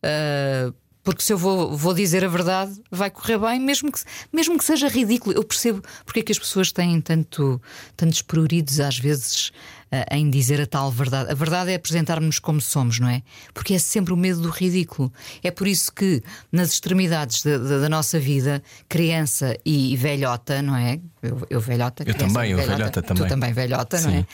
Uh, 0.04 0.74
porque 1.04 1.22
se 1.22 1.34
eu 1.34 1.38
vou, 1.38 1.76
vou 1.76 1.92
dizer 1.92 2.24
a 2.24 2.28
verdade, 2.28 2.80
vai 2.90 3.10
correr 3.10 3.38
bem, 3.38 3.60
mesmo 3.60 3.92
que, 3.92 4.00
mesmo 4.32 4.56
que 4.56 4.64
seja 4.64 4.88
ridículo. 4.88 5.36
Eu 5.36 5.44
percebo 5.44 5.82
porque 6.02 6.20
é 6.20 6.22
que 6.22 6.32
as 6.32 6.38
pessoas 6.38 6.72
têm 6.72 6.98
tanto, 6.98 7.60
tantos 7.94 8.22
pruridos 8.22 8.80
às 8.80 8.98
vezes 8.98 9.48
uh, 9.92 10.14
em 10.14 10.30
dizer 10.30 10.62
a 10.62 10.66
tal 10.66 10.90
verdade. 10.90 11.30
A 11.30 11.34
verdade 11.34 11.70
é 11.70 11.74
apresentar-nos 11.74 12.38
como 12.38 12.58
somos, 12.58 12.98
não 12.98 13.08
é? 13.08 13.22
Porque 13.52 13.74
é 13.74 13.78
sempre 13.78 14.14
o 14.14 14.16
medo 14.16 14.40
do 14.40 14.48
ridículo. 14.48 15.12
É 15.42 15.50
por 15.50 15.68
isso 15.68 15.92
que 15.92 16.22
nas 16.50 16.72
extremidades 16.72 17.42
da, 17.42 17.58
da, 17.58 17.78
da 17.80 17.88
nossa 17.90 18.18
vida, 18.18 18.62
criança 18.88 19.54
e 19.62 19.94
velhota, 19.98 20.62
não 20.62 20.74
é? 20.74 20.98
Eu, 21.22 21.46
eu 21.50 21.60
velhota. 21.60 22.02
Eu 22.06 22.14
também, 22.14 22.52
eu 22.52 22.56
velhota, 22.56 22.76
velhota 22.76 23.02
também. 23.02 23.24
Tu 23.24 23.28
também 23.28 23.52
velhota, 23.52 23.98
Sim. 23.98 24.06
não 24.06 24.14
é? 24.14 24.26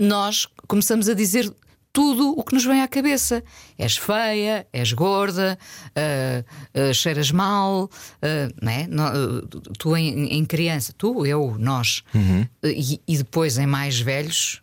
Nós 0.00 0.48
começamos 0.66 1.08
a 1.08 1.14
dizer 1.14 1.54
tudo 1.92 2.30
o 2.30 2.42
que 2.42 2.54
nos 2.54 2.64
vem 2.64 2.80
à 2.80 2.88
cabeça. 2.88 3.44
És 3.78 3.96
feia, 3.96 4.66
és 4.72 4.92
gorda, 4.92 5.58
uh, 5.88 6.80
uh, 6.80 6.94
cheiras 6.94 7.30
mal, 7.30 7.84
uh, 7.84 8.64
né? 8.64 8.86
No, 8.88 9.42
tu 9.78 9.96
em, 9.96 10.38
em, 10.38 10.44
criança, 10.44 10.94
tu, 10.96 11.26
eu, 11.26 11.56
nós, 11.58 12.02
uhum. 12.14 12.46
e, 12.64 13.00
e, 13.06 13.16
depois 13.18 13.58
em 13.58 13.66
mais 13.66 14.00
velhos, 14.00 14.62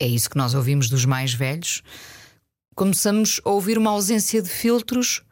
é 0.00 0.06
isso 0.06 0.28
que 0.28 0.36
nós 0.36 0.54
ouvimos 0.54 0.88
dos 0.88 1.04
mais 1.04 1.32
velhos, 1.32 1.82
começamos 2.74 3.40
a 3.44 3.50
ouvir 3.50 3.78
uma 3.78 3.90
ausência 3.90 4.42
de 4.42 4.48
filtros. 4.48 5.22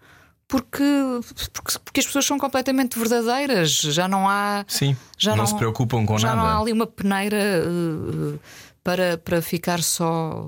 Porque, 0.49 0.85
porque, 1.55 1.79
porque 1.83 2.01
as 2.01 2.05
pessoas 2.05 2.27
são 2.27 2.39
completamente 2.39 2.99
verdadeiras, 2.99 3.71
já 3.71 4.07
não 4.07 4.29
há. 4.29 4.67
Sim, 4.69 4.95
já 5.17 5.31
não, 5.31 5.39
não 5.39 5.47
se 5.47 5.57
preocupam 5.57 6.05
com 6.05 6.19
já 6.19 6.29
nada. 6.29 6.41
Já 6.41 6.45
não 6.45 6.59
há 6.59 6.61
ali 6.61 6.73
uma 6.73 6.87
peneira 6.87 7.65
para, 8.83 9.19
para 9.19 9.41
ficar 9.41 9.83
só 9.83 10.45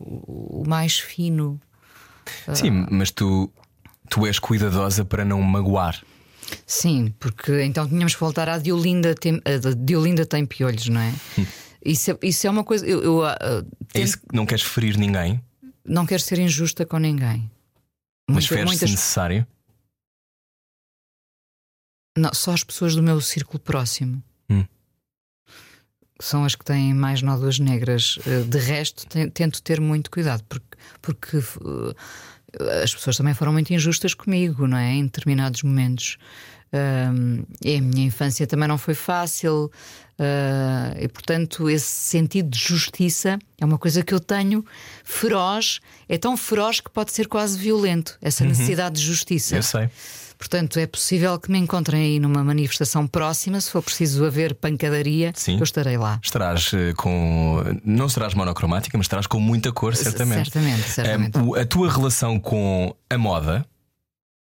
o 0.00 0.62
mais 0.66 0.98
fino. 0.98 1.60
Sim, 2.54 2.86
mas 2.90 3.10
tu, 3.10 3.52
tu 4.08 4.26
és 4.26 4.38
cuidadosa 4.38 5.04
para 5.04 5.24
não 5.24 5.40
magoar. 5.42 6.02
Sim, 6.66 7.14
porque 7.18 7.62
então 7.62 7.88
tínhamos 7.88 8.14
que 8.14 8.20
voltar 8.20 8.48
à 8.48 8.58
Diolinda 8.58 9.14
tem, 9.14 9.40
a 9.44 9.74
Diolinda 9.74 10.26
tem 10.26 10.44
piolhos, 10.44 10.88
não 10.88 11.00
é? 11.00 11.14
Isso, 11.84 12.12
é 12.12 12.18
isso 12.22 12.46
é 12.46 12.50
uma 12.50 12.62
coisa. 12.62 12.86
Eu, 12.86 13.02
eu 13.02 13.18
uh, 13.22 13.66
é 13.92 14.00
isso 14.00 14.16
não 14.32 14.46
queres 14.46 14.62
ferir 14.62 14.96
ninguém? 14.96 15.42
Não 15.84 16.06
quero 16.06 16.22
ser 16.22 16.38
injusta 16.38 16.86
com 16.86 16.96
ninguém. 16.96 17.50
Mas 18.30 18.46
fez 18.46 18.64
muitas... 18.64 18.88
necessário? 18.88 19.44
Não, 22.16 22.32
só 22.32 22.52
as 22.52 22.62
pessoas 22.62 22.94
do 22.94 23.02
meu 23.02 23.20
círculo 23.20 23.58
próximo. 23.58 24.22
São 26.22 26.44
as 26.44 26.54
que 26.54 26.64
têm 26.64 26.94
mais 26.94 27.20
nódoas 27.20 27.58
negras. 27.58 28.18
Eh, 28.26 28.42
de 28.42 28.58
resto, 28.58 29.06
tento 29.30 29.60
ter 29.60 29.80
muito 29.80 30.10
cuidado, 30.10 30.44
porque, 30.48 30.66
porque 31.00 31.36
eh, 31.36 32.82
as 32.82 32.94
pessoas 32.94 33.16
também 33.16 33.34
foram 33.34 33.52
muito 33.52 33.72
injustas 33.72 34.14
comigo, 34.14 34.68
não 34.68 34.76
é? 34.76 34.92
Em 34.92 35.04
determinados 35.04 35.62
momentos. 35.62 36.18
E 37.62 37.76
a 37.76 37.82
minha 37.82 38.06
infância 38.06 38.46
também 38.46 38.66
não 38.66 38.78
foi 38.78 38.94
fácil, 38.94 39.70
uh, 40.18 40.98
e 40.98 41.06
portanto, 41.06 41.68
esse 41.68 41.84
sentido 41.84 42.48
de 42.48 42.58
justiça 42.58 43.38
é 43.60 43.64
uma 43.66 43.76
coisa 43.76 44.02
que 44.02 44.14
eu 44.14 44.18
tenho 44.18 44.64
feroz, 45.04 45.80
é 46.08 46.16
tão 46.16 46.34
feroz 46.34 46.80
que 46.80 46.90
pode 46.90 47.12
ser 47.12 47.28
quase 47.28 47.58
violento, 47.58 48.16
essa 48.22 48.42
uhum. 48.42 48.48
necessidade 48.48 48.94
de 48.98 49.02
justiça. 49.02 49.56
Eu 49.56 49.62
sei. 49.62 49.90
Portanto, 50.42 50.76
é 50.80 50.88
possível 50.88 51.38
que 51.38 51.48
me 51.52 51.56
encontrem 51.56 52.02
aí 52.02 52.18
numa 52.18 52.42
manifestação 52.42 53.06
próxima, 53.06 53.60
se 53.60 53.70
for 53.70 53.80
preciso 53.80 54.24
haver 54.24 54.56
pancadaria, 54.56 55.32
Sim. 55.36 55.56
eu 55.56 55.62
estarei 55.62 55.96
lá. 55.96 56.18
Estarás 56.20 56.72
uh, 56.72 56.92
com. 56.96 57.62
Não 57.84 58.08
serás 58.08 58.34
monocromática, 58.34 58.98
mas 58.98 59.04
estarás 59.04 59.28
com 59.28 59.38
muita 59.38 59.70
cor, 59.70 59.94
certamente. 59.94 60.50
Certamente, 60.50 60.88
certamente. 60.90 61.38
Um, 61.38 61.54
a 61.54 61.64
tua 61.64 61.88
relação 61.88 62.40
com 62.40 62.92
a 63.08 63.16
moda, 63.16 63.64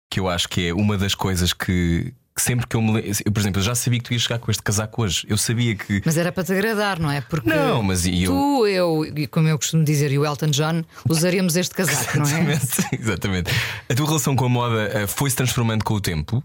que 0.09 0.19
eu 0.19 0.27
acho 0.27 0.49
que 0.49 0.69
é 0.69 0.73
uma 0.73 0.97
das 0.97 1.13
coisas 1.13 1.53
que, 1.53 2.11
que 2.35 2.41
sempre 2.41 2.65
que 2.65 2.75
eu 2.75 2.81
me 2.81 3.13
eu, 3.25 3.31
por 3.31 3.39
exemplo, 3.39 3.59
eu 3.59 3.63
já 3.63 3.75
sabia 3.75 3.99
que 3.99 4.05
tu 4.05 4.13
ias 4.13 4.21
chegar 4.21 4.39
com 4.39 4.49
este 4.49 4.63
casaco 4.63 5.03
hoje. 5.03 5.25
Eu 5.27 5.37
sabia 5.37 5.75
que. 5.75 6.01
Mas 6.05 6.17
era 6.17 6.31
para 6.31 6.43
te 6.43 6.53
agradar, 6.53 6.99
não 6.99 7.11
é? 7.11 7.21
Porque 7.21 7.49
não, 7.49 7.83
mas 7.83 8.05
eu... 8.05 8.31
tu, 8.31 8.67
eu, 8.67 9.05
e 9.05 9.27
como 9.27 9.47
eu 9.47 9.57
costumo 9.57 9.83
dizer, 9.83 10.11
e 10.11 10.17
o 10.17 10.25
Elton 10.25 10.47
John, 10.47 10.83
usaríamos 11.09 11.55
este 11.55 11.75
casaco, 11.75 12.19
não 12.19 12.25
é? 12.25 12.59
Exatamente. 12.97 13.51
A 13.89 13.93
tua 13.93 14.07
relação 14.07 14.35
com 14.35 14.45
a 14.45 14.49
moda 14.49 14.89
eh, 14.93 15.07
foi-se 15.07 15.35
transformando 15.35 15.83
com 15.83 15.93
o 15.93 16.01
tempo? 16.01 16.43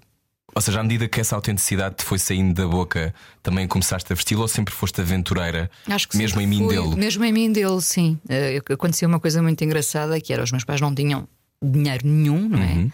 Ou 0.54 0.62
seja, 0.62 0.80
à 0.80 0.82
medida 0.82 1.06
que 1.06 1.20
essa 1.20 1.36
autenticidade 1.36 1.96
te 1.96 2.04
foi 2.04 2.18
saindo 2.18 2.54
da 2.54 2.66
boca, 2.66 3.14
também 3.42 3.68
começaste 3.68 4.10
a 4.10 4.16
vestir 4.16 4.38
ou 4.38 4.48
sempre 4.48 4.72
foste 4.74 5.00
aventureira? 5.02 5.70
Acho 5.86 6.08
que 6.08 6.16
mesmo 6.16 6.40
em 6.40 6.46
mim 6.46 6.66
dele? 6.66 6.96
Mesmo 6.96 7.24
em 7.24 7.32
mim 7.32 7.52
dele, 7.52 7.80
sim. 7.82 8.18
Uh, 8.24 8.72
aconteceu 8.72 9.06
uma 9.06 9.20
coisa 9.20 9.42
muito 9.42 9.62
engraçada 9.62 10.18
que 10.18 10.32
era 10.32 10.42
os 10.42 10.50
meus 10.50 10.64
pais 10.64 10.80
não 10.80 10.94
tinham 10.94 11.28
dinheiro 11.62 12.06
nenhum, 12.06 12.48
não 12.48 12.58
é? 12.58 12.72
Uhum 12.72 12.90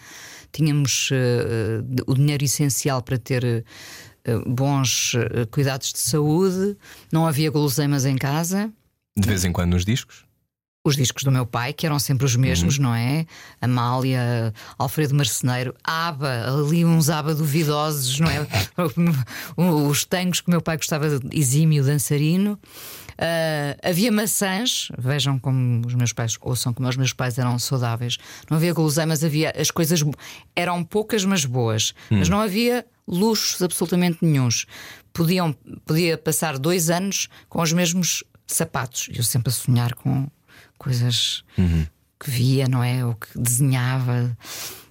tínhamos 0.53 1.09
uh, 1.11 1.83
o 2.07 2.13
dinheiro 2.13 2.43
essencial 2.43 3.01
para 3.01 3.17
ter 3.17 3.43
uh, 4.25 4.49
bons 4.49 5.13
cuidados 5.51 5.91
de 5.91 5.99
saúde, 5.99 6.77
não 7.11 7.27
havia 7.27 7.51
guloseimas 7.51 8.05
em 8.05 8.15
casa. 8.15 8.71
De 9.17 9.27
vez 9.27 9.43
em 9.43 9.51
quando 9.51 9.71
nos 9.71 9.83
discos? 9.83 10.23
Os 10.85 10.95
discos 10.97 11.23
do 11.23 11.31
meu 11.31 11.45
pai, 11.45 11.71
que 11.71 11.85
eram 11.85 11.97
sempre 11.97 12.25
os 12.25 12.35
mesmos, 12.35 12.77
uhum. 12.77 12.83
não 12.83 12.95
é? 12.95 13.25
Amália, 13.61 14.53
Alfredo 14.77 15.15
Marceneiro, 15.15 15.73
ABA, 15.81 16.45
ali 16.45 16.83
uns 16.83 17.09
ABA 17.09 17.35
duvidosos, 17.35 18.19
não 18.19 18.29
é? 18.29 18.45
os 19.89 20.03
tangos 20.03 20.41
que 20.41 20.47
o 20.47 20.51
meu 20.51 20.61
pai 20.61 20.77
gostava, 20.77 21.07
exímio 21.31 21.83
dançarino. 21.83 22.59
Uh, 23.13 23.77
havia 23.83 24.11
maçãs, 24.11 24.89
vejam 24.97 25.37
como 25.37 25.85
os 25.85 25.93
meus 25.93 26.13
pais, 26.13 26.37
ouçam 26.41 26.73
como 26.73 26.87
os 26.87 26.97
meus 26.97 27.13
pais 27.13 27.37
eram 27.37 27.57
saudáveis. 27.59 28.17
Não 28.49 28.57
havia 28.57 28.73
guloseimas, 28.73 29.23
havia 29.23 29.53
as 29.57 29.71
coisas 29.71 30.03
eram 30.55 30.83
poucas, 30.83 31.25
mas 31.25 31.45
boas. 31.45 31.93
Hum. 32.11 32.19
Mas 32.19 32.29
não 32.29 32.39
havia 32.39 32.85
luxos 33.07 33.61
absolutamente 33.61 34.19
nenhums. 34.21 34.65
Podiam, 35.11 35.53
podia 35.85 36.17
passar 36.17 36.57
dois 36.57 36.89
anos 36.89 37.27
com 37.49 37.61
os 37.61 37.71
mesmos 37.71 38.23
sapatos. 38.47 39.09
Eu 39.13 39.23
sempre 39.23 39.49
a 39.49 39.53
sonhar 39.53 39.93
com 39.93 40.27
coisas 40.77 41.43
que 42.19 42.29
via, 42.29 42.67
não 42.67 42.83
é? 42.83 43.05
Ou 43.05 43.15
que 43.15 43.37
desenhava. 43.37 44.35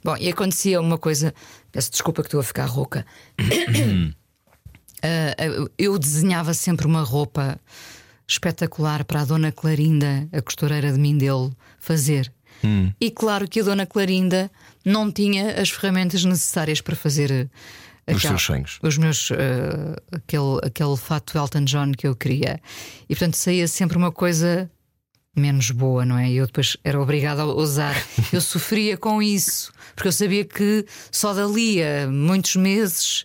Bom, 0.05 0.17
e 0.17 0.29
acontecia 0.29 0.81
uma 0.81 0.99
coisa. 0.99 1.35
Peço 1.71 1.91
desculpa 1.91 2.23
que 2.23 2.29
estou 2.29 2.41
a 2.41 2.45
ficar 2.45 2.67
rouca. 2.67 3.05
Ah, 5.05 5.35
ah, 5.37 5.69
eu 5.77 5.99
desenhava 5.99 6.55
sempre 6.55 6.87
uma 6.87 7.03
roupa 7.03 7.59
espetacular 8.33 9.05
para 9.05 9.21
a 9.23 9.25
Dona 9.25 9.53
Clarinda, 9.53 10.29
a 10.33 10.41
costureira 10.43 10.93
de 10.93 10.99
Mindelo, 10.99 11.55
fazer. 11.79 12.33
E 13.01 13.11
claro 13.11 13.49
que 13.49 13.61
a 13.61 13.65
Dona 13.65 13.87
Clarinda 13.87 14.49
não 14.85 15.11
tinha 15.11 15.61
as 15.61 15.69
ferramentas 15.71 16.25
necessárias 16.25 16.81
para 16.81 16.95
fazer 16.95 17.51
eh, 18.07 18.15
Os 18.15 18.23
seus 18.23 18.41
sonhos. 18.43 18.79
os 18.81 18.97
meus 18.99 19.31
eh, 19.33 19.97
aquele, 20.13 20.59
aquele 20.63 20.97
fato 20.97 21.37
Elton 21.37 21.65
John 21.65 21.91
que 21.91 22.07
eu 22.07 22.15
queria. 22.15 22.61
E 23.09 23.15
portanto 23.17 23.35
saía 23.35 23.67
sempre 23.67 23.97
uma 23.99 24.13
coisa 24.13 24.71
menos 25.35 25.73
boa, 25.73 26.05
não 26.05 26.17
é? 26.17 26.31
E 26.31 26.37
eu 26.37 26.47
depois 26.47 26.77
era 26.85 27.01
obrigada 27.01 27.43
a 27.43 27.47
usar. 27.47 27.97
Eu 28.33 28.41
sofria 28.41 28.97
com 28.97 29.21
isso, 29.23 29.73
porque 29.97 30.09
eu 30.09 30.13
sabia 30.13 30.45
que 30.45 30.85
só 31.11 31.33
dali 31.35 31.83
a 31.83 32.07
muitos 32.07 32.55
meses 32.55 33.25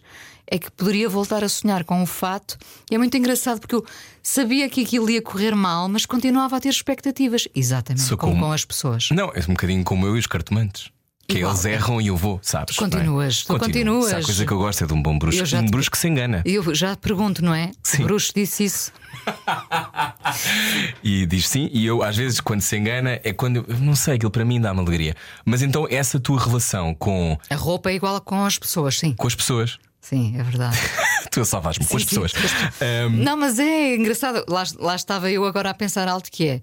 é 0.50 0.58
que 0.58 0.72
poderia 0.72 1.10
voltar 1.10 1.44
a 1.44 1.50
sonhar 1.50 1.84
com 1.84 2.02
o 2.02 2.06
fato. 2.06 2.58
E 2.90 2.96
é 2.96 2.98
muito 2.98 3.16
engraçado 3.18 3.60
porque 3.60 3.76
eu 3.76 3.86
sabia 4.30 4.70
que 4.70 4.82
aquilo 4.84 5.10
ia 5.10 5.22
correr 5.22 5.56
mal, 5.56 5.88
mas 5.88 6.06
continuava 6.06 6.58
a 6.58 6.60
ter 6.60 6.70
expectativas. 6.70 7.48
Exatamente, 7.56 8.04
Sou 8.04 8.18
como 8.18 8.34
como- 8.34 8.46
com 8.48 8.52
as 8.52 8.66
pessoas. 8.66 9.10
Não, 9.12 9.32
é 9.34 9.40
um 9.48 9.54
bocadinho 9.54 9.84
como 9.84 10.06
eu 10.06 10.16
e 10.16 10.20
os 10.20 10.28
cartomantes. 10.28 10.90
Que 11.30 11.40
Igual. 11.40 11.52
eles 11.52 11.66
erram 11.66 12.00
e 12.00 12.08
eu 12.08 12.16
vou, 12.16 12.40
sabes? 12.42 12.74
Tu 12.74 12.80
continuas, 12.80 13.46
não 13.50 13.56
é? 13.58 13.60
tu 13.60 13.66
Continuo. 13.66 13.96
continuas. 13.96 14.10
Se 14.10 14.16
há 14.16 14.24
coisa 14.24 14.46
que 14.46 14.52
eu 14.54 14.58
gosto 14.60 14.84
é 14.86 14.88
de 14.88 14.94
um 14.94 15.02
bom 15.02 15.20
bruxo. 15.20 15.42
Um 15.58 15.66
te- 15.66 15.72
bruxo 15.72 15.92
que 15.92 15.98
se 15.98 16.08
engana. 16.08 16.42
E 16.46 16.54
eu 16.54 16.74
já 16.74 16.96
pergunto, 16.96 17.44
não 17.44 17.54
é? 17.54 17.72
Sim. 17.84 18.04
O 18.04 18.06
Bruxo 18.06 18.32
disse 18.34 18.64
isso. 18.64 18.94
E 21.04 21.26
diz 21.26 21.48
sim, 21.48 21.70
e 21.74 21.86
eu 21.86 22.02
às 22.04 22.16
vezes 22.16 22.40
quando 22.40 22.62
se 22.62 22.78
engana 22.78 23.20
é 23.24 23.34
quando. 23.34 23.66
eu 23.68 23.78
Não 23.80 23.96
sei, 23.96 24.16
aquilo 24.16 24.32
para 24.32 24.46
mim 24.46 24.60
dá-me 24.60 24.80
alegria. 24.80 25.16
Mas 25.46 25.62
então 25.62 25.86
essa 25.90 26.20
tua 26.20 26.40
relação 26.40 26.94
com, 26.94 27.38
A 27.50 27.56
roupa 27.56 27.90
é 27.92 27.96
igual 27.96 28.20
com 28.22 28.44
as 28.46 28.58
pessoas, 28.58 28.98
sim. 28.98 29.14
com 29.14 29.28
as 29.28 29.36
pessoas. 29.36 29.78
Sim, 30.10 30.38
é 30.38 30.44
verdade. 30.44 30.78
Tu 31.32 31.44
salvas-me 31.46 31.86
com 31.86 31.98
as 31.98 32.04
Sim, 32.04 32.08
sim, 32.10 32.22
pessoas. 32.22 32.34
as 32.36 32.82
Ahm, 32.82 33.24
Não, 33.24 33.36
mas 33.38 33.60
é 33.60 33.96
engraçado. 33.96 34.44
Lá, 34.48 34.64
lá 34.80 34.96
estava 34.96 35.30
eu 35.30 35.46
agora 35.46 35.70
a 35.70 35.74
pensar 35.74 36.08
alto 36.08 36.32
que 36.32 36.48
é. 36.48 36.62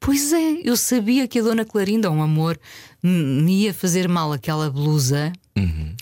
Pois 0.00 0.32
é, 0.32 0.60
eu 0.64 0.76
sabia 0.76 1.28
que 1.28 1.38
a 1.38 1.42
Dona 1.42 1.64
Clarinda, 1.64 2.10
um 2.10 2.22
amor, 2.22 2.58
me 3.02 3.62
ia 3.64 3.74
fazer 3.74 4.08
mal 4.08 4.32
aquela 4.32 4.70
blusa. 4.70 5.32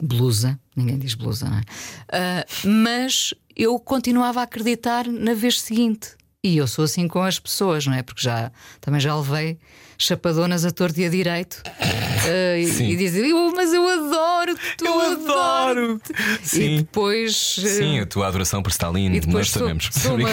Blusa, 0.00 0.58
ninguém 0.76 0.96
diz 0.98 1.14
blusa, 1.14 1.48
não 1.48 1.58
é? 1.58 1.62
Ah, 2.12 2.46
mas 2.64 3.34
eu 3.56 3.78
continuava 3.80 4.40
a 4.40 4.44
acreditar 4.44 5.06
na 5.08 5.34
vez 5.34 5.60
seguinte. 5.60 6.10
E 6.44 6.56
eu 6.56 6.66
sou 6.68 6.84
assim 6.84 7.08
com 7.08 7.20
as 7.22 7.38
pessoas, 7.40 7.84
não 7.86 7.94
é? 7.94 8.02
Porque 8.02 8.22
já 8.22 8.52
também 8.80 9.00
já 9.00 9.14
levei 9.16 9.58
chapadonas 9.98 10.64
a 10.64 10.70
torto 10.70 11.00
e 11.00 11.04
a 11.04 11.08
direito 11.08 11.62
Ah, 11.66 12.56
e, 12.58 12.66
Sim. 12.68 12.88
e 12.90 12.96
dizem, 12.96 13.28
"Eu- 13.30 13.52
mas 13.54 13.72
eu 13.72 13.86
adoro-te, 13.88 14.84
eu 14.84 15.00
adoro 15.00 15.28
adoro! 15.28 16.00
E 16.42 16.46
Sim. 16.46 16.76
depois. 16.78 17.56
ah, 17.58 17.68
Sim, 17.68 18.00
a 18.00 18.06
tua 18.06 18.26
adoração 18.28 18.62
por 18.62 18.70
Stalin, 18.70 19.12
e 19.14 19.26
nós 19.26 19.50
sou, 19.50 19.62
sabemos. 19.62 19.88
sou 19.92 20.16
uma, 20.16 20.28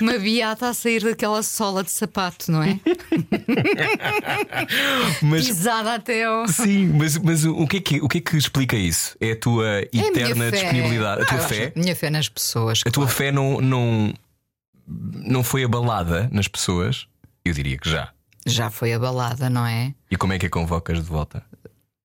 uma 0.00 0.18
beata 0.18 0.68
a 0.68 0.74
sair 0.74 1.02
daquela 1.02 1.42
sola 1.42 1.82
de 1.84 1.90
sapato, 1.90 2.50
não 2.50 2.62
é? 2.62 2.78
Mas 5.22 5.46
Pisada 5.46 5.94
até 5.94 6.24
ao. 6.24 6.46
Sim, 6.48 6.86
mas, 6.94 7.16
mas 7.18 7.44
o, 7.44 7.66
que 7.66 7.76
é 7.76 7.80
que, 7.80 8.00
o 8.00 8.08
que 8.08 8.18
é 8.18 8.20
que 8.20 8.36
explica 8.36 8.76
isso? 8.76 9.16
É 9.20 9.32
a 9.32 9.36
tua 9.36 9.66
É 9.66 9.88
a 9.92 10.06
eterna 10.08 10.50
disponibilidade, 10.50 11.20
a 11.20 11.24
Ah, 11.24 11.26
tua 11.26 11.38
acho 11.38 11.48
fé? 11.48 11.72
a 11.74 11.78
Minha 11.78 11.96
fé 11.96 12.10
nas 12.10 12.28
pessoas. 12.28 12.80
A 12.86 12.90
tua 12.90 13.04
claro. 13.04 13.16
fé 13.18 13.32
não, 13.32 13.60
não, 13.60 14.14
não 14.88 15.42
foi 15.42 15.64
abalada 15.64 16.28
nas 16.32 16.48
pessoas? 16.48 17.06
Eu 17.44 17.52
diria 17.54 17.78
que 17.78 17.88
já. 17.88 18.10
Já 18.46 18.70
foi 18.70 18.92
abalada, 18.92 19.50
não 19.50 19.66
é? 19.66 19.92
E 20.08 20.16
como 20.16 20.32
é 20.32 20.38
que 20.38 20.46
a 20.46 20.50
convocas 20.50 20.98
de 20.98 21.04
volta? 21.10 21.42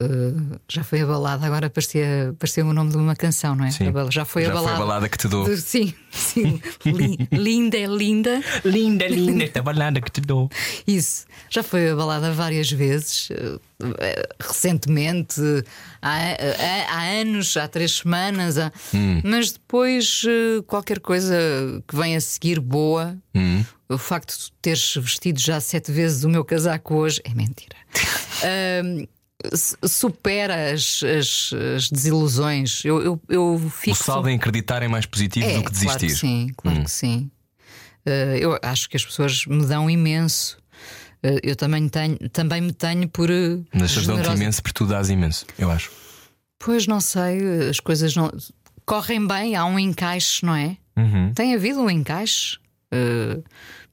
Uh, 0.01 0.59
já 0.67 0.83
foi 0.83 1.01
abalada, 1.01 1.45
agora 1.45 1.69
parecia, 1.69 2.33
parecia 2.39 2.65
o 2.65 2.73
nome 2.73 2.89
de 2.91 2.97
uma 2.97 3.15
canção, 3.15 3.55
não 3.55 3.65
é? 3.65 3.71
Sim. 3.71 3.85
Já 4.09 4.25
foi 4.25 4.43
já 4.45 4.49
abalada. 4.49 4.75
foi 4.75 4.75
a 4.75 4.87
balada 4.87 5.09
que 5.09 5.17
te 5.17 5.27
dou. 5.27 5.45
De- 5.45 5.61
Sim, 5.61 5.93
sim. 6.09 6.59
Li- 6.85 7.27
linda 7.31 7.77
é 7.77 7.85
linda. 7.85 8.41
Linda, 8.65 9.07
linda, 9.07 9.43
esta 9.43 9.61
balada 9.61 10.01
que 10.01 10.11
te 10.11 10.21
dou. 10.21 10.49
Isso. 10.87 11.25
Já 11.49 11.61
foi 11.61 11.89
abalada 11.91 12.31
várias 12.33 12.71
vezes, 12.71 13.29
eh, 13.31 13.59
eh, 13.99 14.29
recentemente, 14.39 15.39
há, 16.01 16.15
há- 16.17 16.95
há 16.97 17.01
anos, 17.21 17.55
há 17.57 17.67
três 17.67 17.91
semanas, 17.97 18.57
há- 18.57 18.71
mas 19.23 19.51
depois 19.51 20.23
eh, 20.27 20.61
qualquer 20.65 20.99
coisa 20.99 21.35
que 21.87 21.95
vem 21.95 22.15
a 22.15 22.21
seguir 22.21 22.59
boa. 22.59 23.15
Hum. 23.35 23.63
O 23.89 23.97
facto 23.97 24.35
de 24.37 24.51
teres 24.61 24.95
vestido 24.95 25.39
já 25.39 25.59
sete 25.59 25.91
vezes 25.91 26.23
o 26.23 26.29
meu 26.29 26.45
casaco 26.45 26.95
hoje 26.95 27.21
é 27.25 27.33
mentira. 27.35 27.75
S- 28.41 29.07
supera 29.87 30.71
as, 30.73 31.01
as- 31.03 31.51
as 31.75 31.89
desilusões. 31.89 32.83
Eu, 32.85 33.01
eu, 33.01 33.21
eu 33.29 33.53
O 33.55 33.69
fico. 33.69 33.95
saldo 33.97 34.29
em 34.29 34.35
acreditar 34.35 34.81
é 34.83 34.87
mais 34.87 35.05
positivo 35.05 35.45
É, 35.47 35.53
do 35.55 35.63
que 35.63 35.71
Claro 35.71 35.99
que 35.99 36.05
desistir. 36.05 36.19
sim, 36.19 36.51
claro 36.55 36.79
Hum. 36.79 36.83
que 36.83 36.91
sim. 36.91 37.31
Eh, 38.05 38.37
eu 38.39 38.57
acho 38.61 38.89
que 38.89 38.97
as 38.97 39.05
pessoas 39.05 39.45
me 39.45 39.65
dão 39.65 39.89
imenso. 39.89 40.57
Eh, 41.23 41.39
eu 41.43 41.55
também, 41.55 41.87
tenho, 41.87 42.17
também 42.29 42.61
me 42.61 42.73
tenho 42.73 43.07
por. 43.07 43.29
eh, 43.29 43.59
Mas 43.73 43.95
dão-te 44.05 44.29
imenso 44.29 44.61
porque 44.63 44.77
tu 44.77 44.85
dás 44.87 45.09
imenso, 45.09 45.45
eu 45.57 45.69
acho. 45.69 45.91
Pois 46.57 46.87
não 46.87 46.99
sei, 47.01 47.69
as 47.69 47.79
coisas 47.79 48.15
não. 48.15 48.31
Correm 48.85 49.25
bem, 49.25 49.55
há 49.55 49.65
um 49.65 49.77
encaixe, 49.79 50.43
não 50.45 50.55
é? 50.55 50.77
Uhum. 50.97 51.31
Tem 51.33 51.53
havido 51.55 51.79
um 51.81 51.89
encaixe. 51.89 52.57
Uh, 52.93 53.41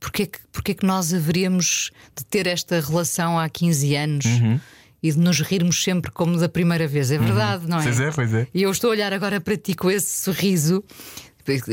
Porquê 0.00 0.26
que, 0.26 0.38
porquê 0.52 0.74
que 0.74 0.86
nós 0.86 1.12
haveríamos 1.12 1.90
de 2.16 2.24
ter 2.24 2.46
esta 2.46 2.80
relação 2.80 3.36
há 3.38 3.48
15 3.48 3.96
anos 3.96 4.24
Uhum. 4.26 4.60
E 5.02 5.12
de 5.12 5.18
nos 5.18 5.40
rirmos 5.40 5.82
sempre 5.82 6.10
como 6.10 6.36
da 6.38 6.48
primeira 6.48 6.86
vez? 6.86 7.10
É 7.10 7.18
verdade, 7.18 7.66
não 7.68 7.78
é? 7.78 7.82
Pois 7.82 8.00
é, 8.00 8.10
pois 8.10 8.34
é. 8.34 8.46
E 8.52 8.62
eu 8.62 8.70
estou 8.70 8.90
a 8.90 8.92
olhar 8.92 9.12
agora 9.12 9.40
para 9.40 9.56
ti 9.56 9.74
com 9.74 9.90
esse 9.90 10.22
sorriso, 10.24 10.82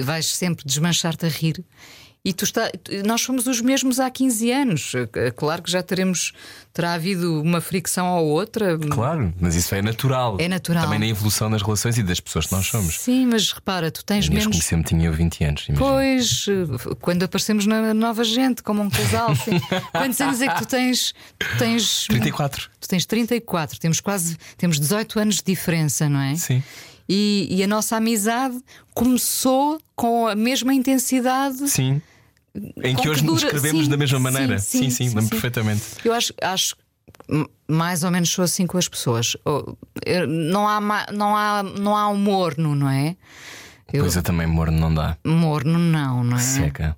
vais 0.04 0.28
sempre 0.28 0.66
desmanchar-te 0.66 1.26
a 1.26 1.30
rir. 1.30 1.64
E 2.26 2.34
tu 2.34 2.44
está, 2.44 2.72
nós 3.06 3.22
somos 3.22 3.46
os 3.46 3.62
mesmos 3.62 4.00
há 4.00 4.10
15 4.10 4.52
anos. 4.52 4.94
É 5.14 5.30
Claro 5.30 5.62
que 5.62 5.70
já 5.70 5.84
teremos, 5.84 6.34
terá 6.74 6.94
havido 6.94 7.40
uma 7.40 7.62
fricção 7.62 8.18
ou 8.18 8.26
outra. 8.26 8.76
Claro, 8.80 9.32
mas 9.40 9.54
isso 9.54 9.76
é 9.76 9.82
natural. 9.84 10.36
É 10.40 10.48
natural. 10.48 10.86
Também 10.86 10.98
na 10.98 11.06
evolução 11.08 11.52
das 11.52 11.62
relações 11.62 12.00
e 12.00 12.04
das 12.04 12.20
pessoas 12.20 12.48
que 12.48 12.54
nós 12.54 12.66
somos. 12.66 13.00
Sim, 13.00 13.28
mas 13.28 13.52
repara, 13.52 13.92
tu 13.92 14.04
tens 14.04 14.28
menos. 14.28 14.48
conheceu-me 14.48 14.84
tinha 14.84 15.12
20 15.12 15.44
anos. 15.44 15.70
imagina. 15.70 15.88
Pois, 15.88 16.46
eh, 16.50 16.96
quando 17.00 17.22
aparecemos 17.22 17.68
na 17.68 17.94
nova 17.94 18.24
gente, 18.24 18.64
como 18.64 18.82
um 18.82 18.90
casal. 18.90 19.36
sim. 19.36 19.60
Quantos 19.94 20.20
anos 20.20 20.42
é 20.42 20.48
que 20.48 20.58
tu 20.58 20.66
tens? 20.68 21.14
Tu 21.38 21.58
tens 21.60 22.08
34. 22.08 22.70
Tu 22.80 22.88
tens 22.88 23.06
34, 23.06 23.80
temos 23.80 24.00
quase 24.00 24.36
temos 24.58 24.80
18 24.80 25.20
anos 25.20 25.36
de 25.36 25.44
diferença, 25.44 26.10
não 26.10 26.20
é? 26.20 26.34
Sim. 26.34 26.64
E, 27.08 27.48
e 27.52 27.64
a 27.64 27.68
nossa 27.68 27.98
amizade 27.98 28.60
começou 28.96 29.80
com 29.96 30.28
a 30.28 30.34
mesma 30.34 30.74
intensidade. 30.74 31.70
Sim. 31.70 32.02
Em 32.84 32.96
que 32.96 33.02
que 33.02 33.10
hoje 33.10 33.24
nos 33.24 33.42
dura- 33.42 33.48
escrevemos 33.56 33.86
sim, 33.86 33.92
da 33.92 33.98
mesma 33.98 34.20
maneira. 34.20 34.60
sim, 34.60 34.84
sim, 34.84 34.90
sim, 34.90 35.06
lembro 35.10 35.24
sim. 35.24 35.30
perfeitamente. 35.30 35.84
Eu 36.04 36.14
acho, 36.14 36.34
acho 36.42 36.76
que 36.76 36.82
mais 37.68 38.04
ou 38.04 38.12
menos 38.12 38.30
sou 38.30 38.44
assim 38.46 38.66
com 38.66 38.78
as 38.78 38.88
pessoas. 38.88 39.36
Oh, 39.46 39.76
Não 40.28 40.68
há, 40.68 40.80
não 41.12 41.36
há, 41.36 41.64
não 41.64 41.96
há 41.96 42.10
um 42.10 42.18
morno, 42.18 42.74
não 42.76 42.90
é? 42.90 43.16
Eu, 43.94 44.04
Pois 44.04 44.16
eu 44.16 44.24
também 44.24 44.48
morno 44.48 44.78
não 44.80 44.94
dá. 44.94 45.18
morno 45.26 45.78
não, 45.78 46.24
não 46.24 46.38
é? 46.38 46.40
Seca. 46.40 46.98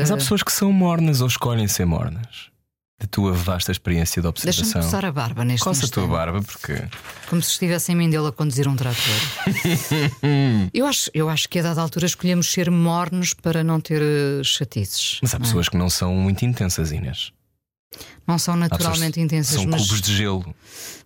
Mas 0.00 0.10
há 0.10 0.16
pessoas 0.16 0.42
que 0.42 0.52
são 0.52 0.70
mornas 0.72 1.20
ou 1.22 1.26
escolhem 1.26 1.66
ser 1.66 1.86
mornas. 1.86 2.50
Da 3.02 3.08
tua 3.10 3.32
vasta 3.32 3.72
experiência 3.72 4.22
de 4.22 4.30
Deixa-me 4.30 4.50
observação. 4.52 4.82
coçar 4.82 5.04
a 5.04 5.10
barba 5.10 5.44
neste 5.44 5.64
Coça 5.64 5.86
a 5.86 5.88
tua 5.88 6.04
instante. 6.04 6.16
barba, 6.16 6.40
porque. 6.40 6.84
Como 7.28 7.42
se 7.42 7.50
estivesse 7.50 7.90
em 7.90 7.96
Mindelo 7.96 8.28
a 8.28 8.32
conduzir 8.32 8.68
um 8.68 8.76
trator. 8.76 9.02
eu, 10.72 10.86
acho, 10.86 11.10
eu 11.12 11.28
acho 11.28 11.48
que 11.48 11.58
a 11.58 11.62
dada 11.62 11.80
altura 11.80 12.06
escolhemos 12.06 12.48
ser 12.48 12.70
mornos 12.70 13.34
para 13.34 13.64
não 13.64 13.80
ter 13.80 14.00
eh, 14.00 14.44
chatices. 14.44 15.18
Mas 15.20 15.34
há 15.34 15.38
é? 15.38 15.40
pessoas 15.40 15.68
que 15.68 15.76
não 15.76 15.90
são 15.90 16.14
muito 16.14 16.44
intensas, 16.44 16.92
Inês. 16.92 17.32
Não 18.24 18.38
são 18.38 18.54
naturalmente 18.54 19.20
intensas, 19.20 19.56
São 19.56 19.66
mas, 19.66 19.82
cubos 19.82 20.00
de 20.00 20.16
gelo. 20.16 20.54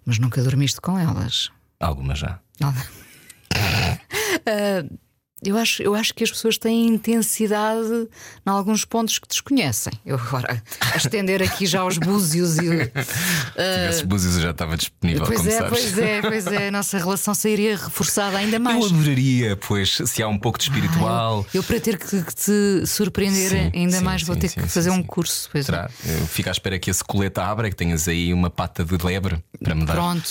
mas 0.04 0.18
nunca 0.18 0.42
dormiste 0.42 0.80
com 0.82 0.98
elas. 0.98 1.50
Algumas 1.80 2.18
já. 2.18 2.38
Nada. 2.61 2.87
Ah, 4.48 4.85
eu, 5.44 5.57
acho, 5.59 5.83
eu 5.83 5.94
acho 5.94 6.14
que 6.14 6.25
as 6.25 6.31
pessoas 6.31 6.57
têm 6.57 6.87
intensidade 6.87 8.09
em 8.46 8.51
alguns 8.51 8.85
pontos 8.85 9.18
que 9.18 9.29
desconhecem. 9.29 9.92
Eu 10.05 10.16
agora 10.16 10.62
a 10.92 10.96
estender 10.96 11.42
aqui 11.42 11.66
já 11.66 11.85
os 11.85 11.99
búzios 11.99 12.57
e. 12.59 12.61
Se 12.61 13.80
tivesse 13.80 14.07
búzios 14.07 14.37
eu 14.37 14.43
já 14.43 14.51
estava 14.51 14.76
disponível, 14.76 15.24
Pois 15.26 15.39
como 15.39 15.51
é, 15.51 15.59
sabes. 15.59 15.70
pois 15.70 15.99
é, 15.99 16.22
pois 16.22 16.47
é. 16.47 16.68
A 16.68 16.70
nossa 16.70 16.99
relação 16.99 17.34
sairia 17.34 17.76
reforçada 17.76 18.39
ainda 18.39 18.57
Eu 18.57 18.61
mais. 18.61 18.84
adoraria, 18.87 19.57
pois, 19.57 19.99
se 20.07 20.22
há 20.22 20.28
um 20.28 20.39
pouco 20.39 20.59
de 20.59 20.64
espiritual. 20.64 21.45
Ah, 21.47 21.51
eu, 21.55 21.61
eu 21.61 21.62
para 21.62 21.80
ter 21.80 21.99
que, 21.99 22.22
que 22.22 22.34
te 22.34 22.87
surpreender 22.87 23.51
Sim, 23.51 23.70
ainda 23.74 23.99
sim, 23.99 24.05
mais 24.05 24.22
vou 24.22 24.34
sim, 24.34 24.41
ter 24.41 24.49
sim, 24.49 24.61
que 24.61 24.68
fazer 24.68 24.91
um 24.91 25.03
curso. 25.03 25.49
Pois 25.53 25.64
é. 25.64 25.66
Será? 25.66 25.91
Eu 26.05 26.26
fico 26.26 26.49
à 26.49 26.53
espera 26.53 26.78
que 26.78 26.91
esse 26.91 27.05
colete 27.05 27.41
abra, 27.41 27.68
que 27.68 27.76
tenhas 27.76 28.09
aí 28.09 28.32
uma 28.32 28.49
pata 28.51 28.84
de 28.84 28.97
lebre 29.05 29.37
para 29.62 29.74
me 29.74 29.84
dar. 29.84 29.95
Pronto, 29.95 30.28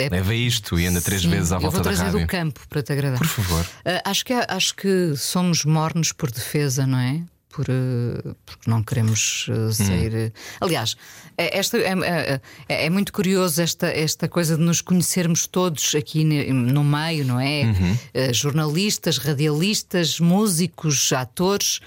é 0.00 0.08
Leva 0.08 0.34
isto 0.34 0.78
e 0.80 0.86
anda 0.86 1.00
três 1.00 1.24
vezes 1.24 1.52
à 1.52 1.56
eu 1.56 1.60
volta 1.60 1.76
vou 1.76 1.84
da 1.84 1.90
trazer 1.90 2.04
rádio. 2.04 2.20
do 2.20 2.26
campo 2.26 2.60
para 2.68 2.82
te 2.82 2.92
agradar. 2.92 3.18
Por 3.18 3.26
favor. 3.26 3.66
Ah, 3.84 4.02
acho, 4.10 4.24
que, 4.24 4.32
acho 4.48 4.74
que 4.74 5.14
somos 5.16 5.64
mornos 5.64 6.12
por 6.12 6.30
defesa, 6.30 6.86
não 6.86 6.98
é? 6.98 7.22
por, 7.56 7.66
uh, 7.70 8.36
porque 8.44 8.70
não 8.70 8.82
queremos 8.82 9.48
uh, 9.48 9.72
ser. 9.72 10.32
Aliás, 10.60 10.94
é, 11.38 11.58
esta, 11.58 11.78
é, 11.78 12.40
é, 12.68 12.86
é, 12.86 12.90
muito 12.90 13.10
curioso 13.12 13.62
esta, 13.62 13.86
esta 13.86 14.28
coisa 14.28 14.58
de 14.58 14.62
nos 14.62 14.82
conhecermos 14.82 15.46
todos 15.46 15.94
aqui 15.94 16.22
no 16.22 16.84
meio, 16.84 17.24
não 17.24 17.40
é? 17.40 17.62
Uhum. 17.62 18.34
jornalistas, 18.34 19.16
radialistas, 19.16 20.20
músicos, 20.20 21.12
atores 21.12 21.80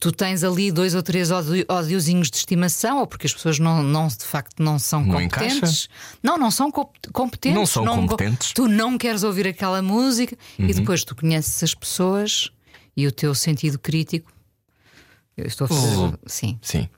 tu 0.00 0.10
tens 0.12 0.42
ali 0.42 0.72
dois 0.72 0.94
ou 0.94 1.02
três 1.02 1.30
ódiozinhos 1.30 2.30
de 2.30 2.36
estimação, 2.36 3.00
ou 3.00 3.06
porque 3.06 3.26
as 3.26 3.34
pessoas 3.34 3.58
não, 3.58 3.82
não 3.82 4.08
de 4.08 4.24
facto 4.24 4.62
não 4.62 4.78
são 4.78 5.04
não 5.04 5.14
competentes. 5.14 5.56
Encaixa. 5.56 5.88
Não, 6.22 6.38
não 6.38 6.50
são 6.50 6.70
competentes. 6.70 7.58
Não 7.58 7.66
são 7.66 7.84
não, 7.84 8.06
competentes. 8.06 8.52
Tu 8.52 8.66
não 8.66 8.96
queres 8.96 9.22
ouvir 9.22 9.46
aquela 9.46 9.82
música 9.82 10.36
uhum. 10.58 10.68
e 10.68 10.74
depois 10.74 11.04
tu 11.04 11.14
conheces 11.14 11.62
as 11.62 11.74
pessoas 11.74 12.50
e 12.96 13.06
o 13.06 13.12
teu 13.12 13.34
sentido 13.34 13.78
crítico. 13.78 14.32
Eu 15.36 15.46
estou 15.46 15.64
a 15.66 15.68
fazer. 15.68 15.96
Oh. 15.96 16.12
Sim. 16.26 16.58
Sim. 16.62 16.88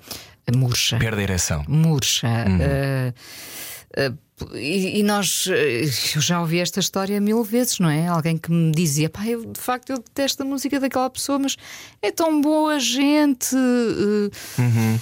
Murcha. 0.54 0.98
Perde 0.98 1.20
a 1.20 1.22
ereção. 1.22 1.64
Murcha. 1.66 2.28
Uhum. 2.28 2.58
Uh, 2.58 4.12
uh, 4.12 4.18
e, 4.54 5.00
e, 5.00 5.02
nós, 5.02 5.46
eh, 5.50 5.84
eu 6.14 6.20
já 6.20 6.40
ouvi 6.40 6.60
esta 6.60 6.80
história 6.80 7.20
mil 7.20 7.42
vezes, 7.42 7.78
não 7.78 7.88
é? 7.88 8.06
Alguém 8.06 8.36
que 8.36 8.50
me 8.50 8.70
dizia, 8.70 9.08
pá, 9.08 9.26
eu, 9.26 9.46
de 9.46 9.60
facto 9.60 9.90
eu 9.90 9.96
detesto 9.96 10.42
a 10.42 10.46
música 10.46 10.78
daquela 10.78 11.08
pessoa, 11.08 11.38
mas 11.38 11.56
é 12.02 12.10
tão 12.10 12.40
boa 12.40 12.78
gente. 12.78 13.56
Eh, 13.56 14.60
uhum. 14.60 14.98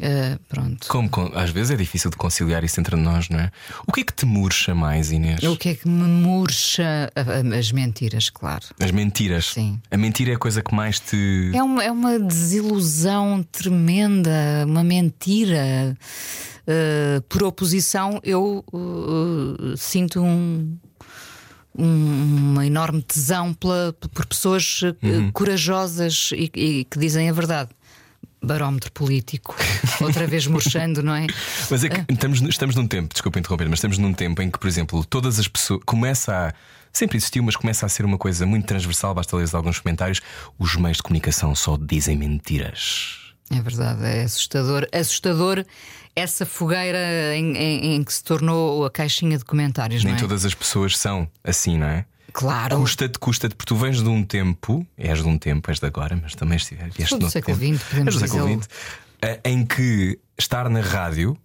Uh, 0.00 0.36
pronto. 0.48 0.88
Como, 0.88 1.08
às 1.36 1.50
vezes 1.50 1.70
é 1.70 1.76
difícil 1.76 2.10
de 2.10 2.16
conciliar 2.16 2.64
isso 2.64 2.80
entre 2.80 2.96
nós, 2.96 3.28
não 3.28 3.38
é? 3.38 3.52
O 3.86 3.92
que 3.92 4.00
é 4.00 4.04
que 4.04 4.12
te 4.12 4.26
murcha 4.26 4.74
mais, 4.74 5.12
Inês? 5.12 5.44
O 5.44 5.56
que 5.56 5.68
é 5.68 5.74
que 5.76 5.88
me 5.88 6.02
murcha? 6.02 7.12
As 7.56 7.70
mentiras, 7.70 8.28
claro. 8.28 8.64
As 8.80 8.90
mentiras? 8.90 9.52
Sim. 9.52 9.80
A 9.92 9.96
mentira 9.96 10.32
é 10.32 10.34
a 10.34 10.38
coisa 10.38 10.62
que 10.62 10.74
mais 10.74 10.98
te. 10.98 11.52
É 11.54 11.62
uma, 11.62 11.84
é 11.84 11.92
uma 11.92 12.18
desilusão 12.18 13.44
tremenda, 13.52 14.64
uma 14.66 14.82
mentira. 14.82 15.96
Uh, 16.66 17.20
por 17.28 17.42
oposição, 17.42 18.20
eu 18.22 18.64
uh, 18.72 19.76
sinto 19.76 20.22
um, 20.22 20.78
uma 21.74 22.66
enorme 22.66 23.02
tesão 23.02 23.52
pela, 23.52 23.92
por 23.92 24.24
pessoas 24.26 24.80
uhum. 24.82 25.30
corajosas 25.32 26.30
e, 26.32 26.50
e 26.54 26.84
que 26.84 26.98
dizem 26.98 27.28
a 27.28 27.32
verdade 27.32 27.70
barómetro 28.44 28.92
político, 28.92 29.56
outra 30.00 30.26
vez 30.26 30.46
murchando, 30.46 31.02
não 31.02 31.14
é? 31.14 31.26
Mas 31.70 31.82
é 31.82 31.88
que 31.88 32.12
estamos, 32.12 32.40
estamos 32.42 32.76
num 32.76 32.86
tempo, 32.86 33.12
desculpa 33.12 33.38
interromper, 33.38 33.68
mas 33.68 33.78
estamos 33.78 33.98
num 33.98 34.12
tempo 34.12 34.42
em 34.42 34.50
que, 34.50 34.58
por 34.58 34.68
exemplo, 34.68 35.04
todas 35.04 35.38
as 35.38 35.48
pessoas 35.48 35.80
começa 35.84 36.48
a. 36.48 36.54
Sempre 36.92 37.16
existiu, 37.16 37.42
mas 37.42 37.56
começa 37.56 37.84
a 37.84 37.88
ser 37.88 38.04
uma 38.04 38.16
coisa 38.16 38.46
muito 38.46 38.66
transversal. 38.66 39.14
Basta 39.14 39.36
ler 39.36 39.48
alguns 39.52 39.80
comentários. 39.80 40.20
Os 40.56 40.76
meios 40.76 40.98
de 40.98 41.02
comunicação 41.02 41.52
só 41.52 41.76
dizem 41.76 42.16
mentiras. 42.16 43.34
É 43.50 43.60
verdade, 43.60 44.04
é 44.04 44.22
assustador. 44.22 44.86
Assustador 44.92 45.64
essa 46.16 46.46
fogueira 46.46 47.34
em, 47.36 47.56
em, 47.56 47.94
em 47.94 48.04
que 48.04 48.12
se 48.12 48.22
tornou 48.22 48.84
a 48.84 48.90
caixinha 48.90 49.36
de 49.36 49.44
comentários. 49.44 50.04
Nem 50.04 50.14
é? 50.14 50.16
todas 50.16 50.44
as 50.44 50.54
pessoas 50.54 50.96
são 50.96 51.28
assim, 51.42 51.78
não 51.78 51.86
é? 51.86 52.04
Claro. 52.32 52.76
Custa-te, 52.78 53.18
custa-te, 53.18 53.54
porque 53.54 53.68
tu 53.68 53.76
vens 53.76 54.02
de 54.02 54.08
um 54.08 54.24
tempo, 54.24 54.84
és 54.98 55.22
de 55.22 55.28
um 55.28 55.38
tempo, 55.38 55.70
és 55.70 55.78
de 55.78 55.86
agora, 55.86 56.18
mas 56.20 56.34
também 56.34 56.58
vieste 56.92 57.16
do 57.16 57.30
século 57.30 57.56
XX, 57.56 57.82
podemos 57.88 58.18
dizer. 58.18 58.58
Eh, 59.22 59.40
em 59.44 59.64
que 59.64 60.18
estar 60.36 60.68
na 60.68 60.80
rádio 60.80 61.36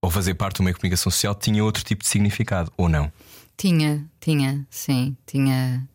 ou 0.00 0.08
fazer 0.08 0.34
parte 0.34 0.56
de 0.56 0.60
uma 0.62 0.72
comunicação 0.72 1.10
social 1.10 1.34
tinha 1.34 1.62
outro 1.64 1.82
tipo 1.82 2.02
de 2.02 2.08
significado, 2.08 2.72
ou 2.76 2.88
não? 2.88 3.12
Tinha, 3.56 4.06
tinha, 4.20 4.64
sim, 4.70 5.16
tinha. 5.26 5.86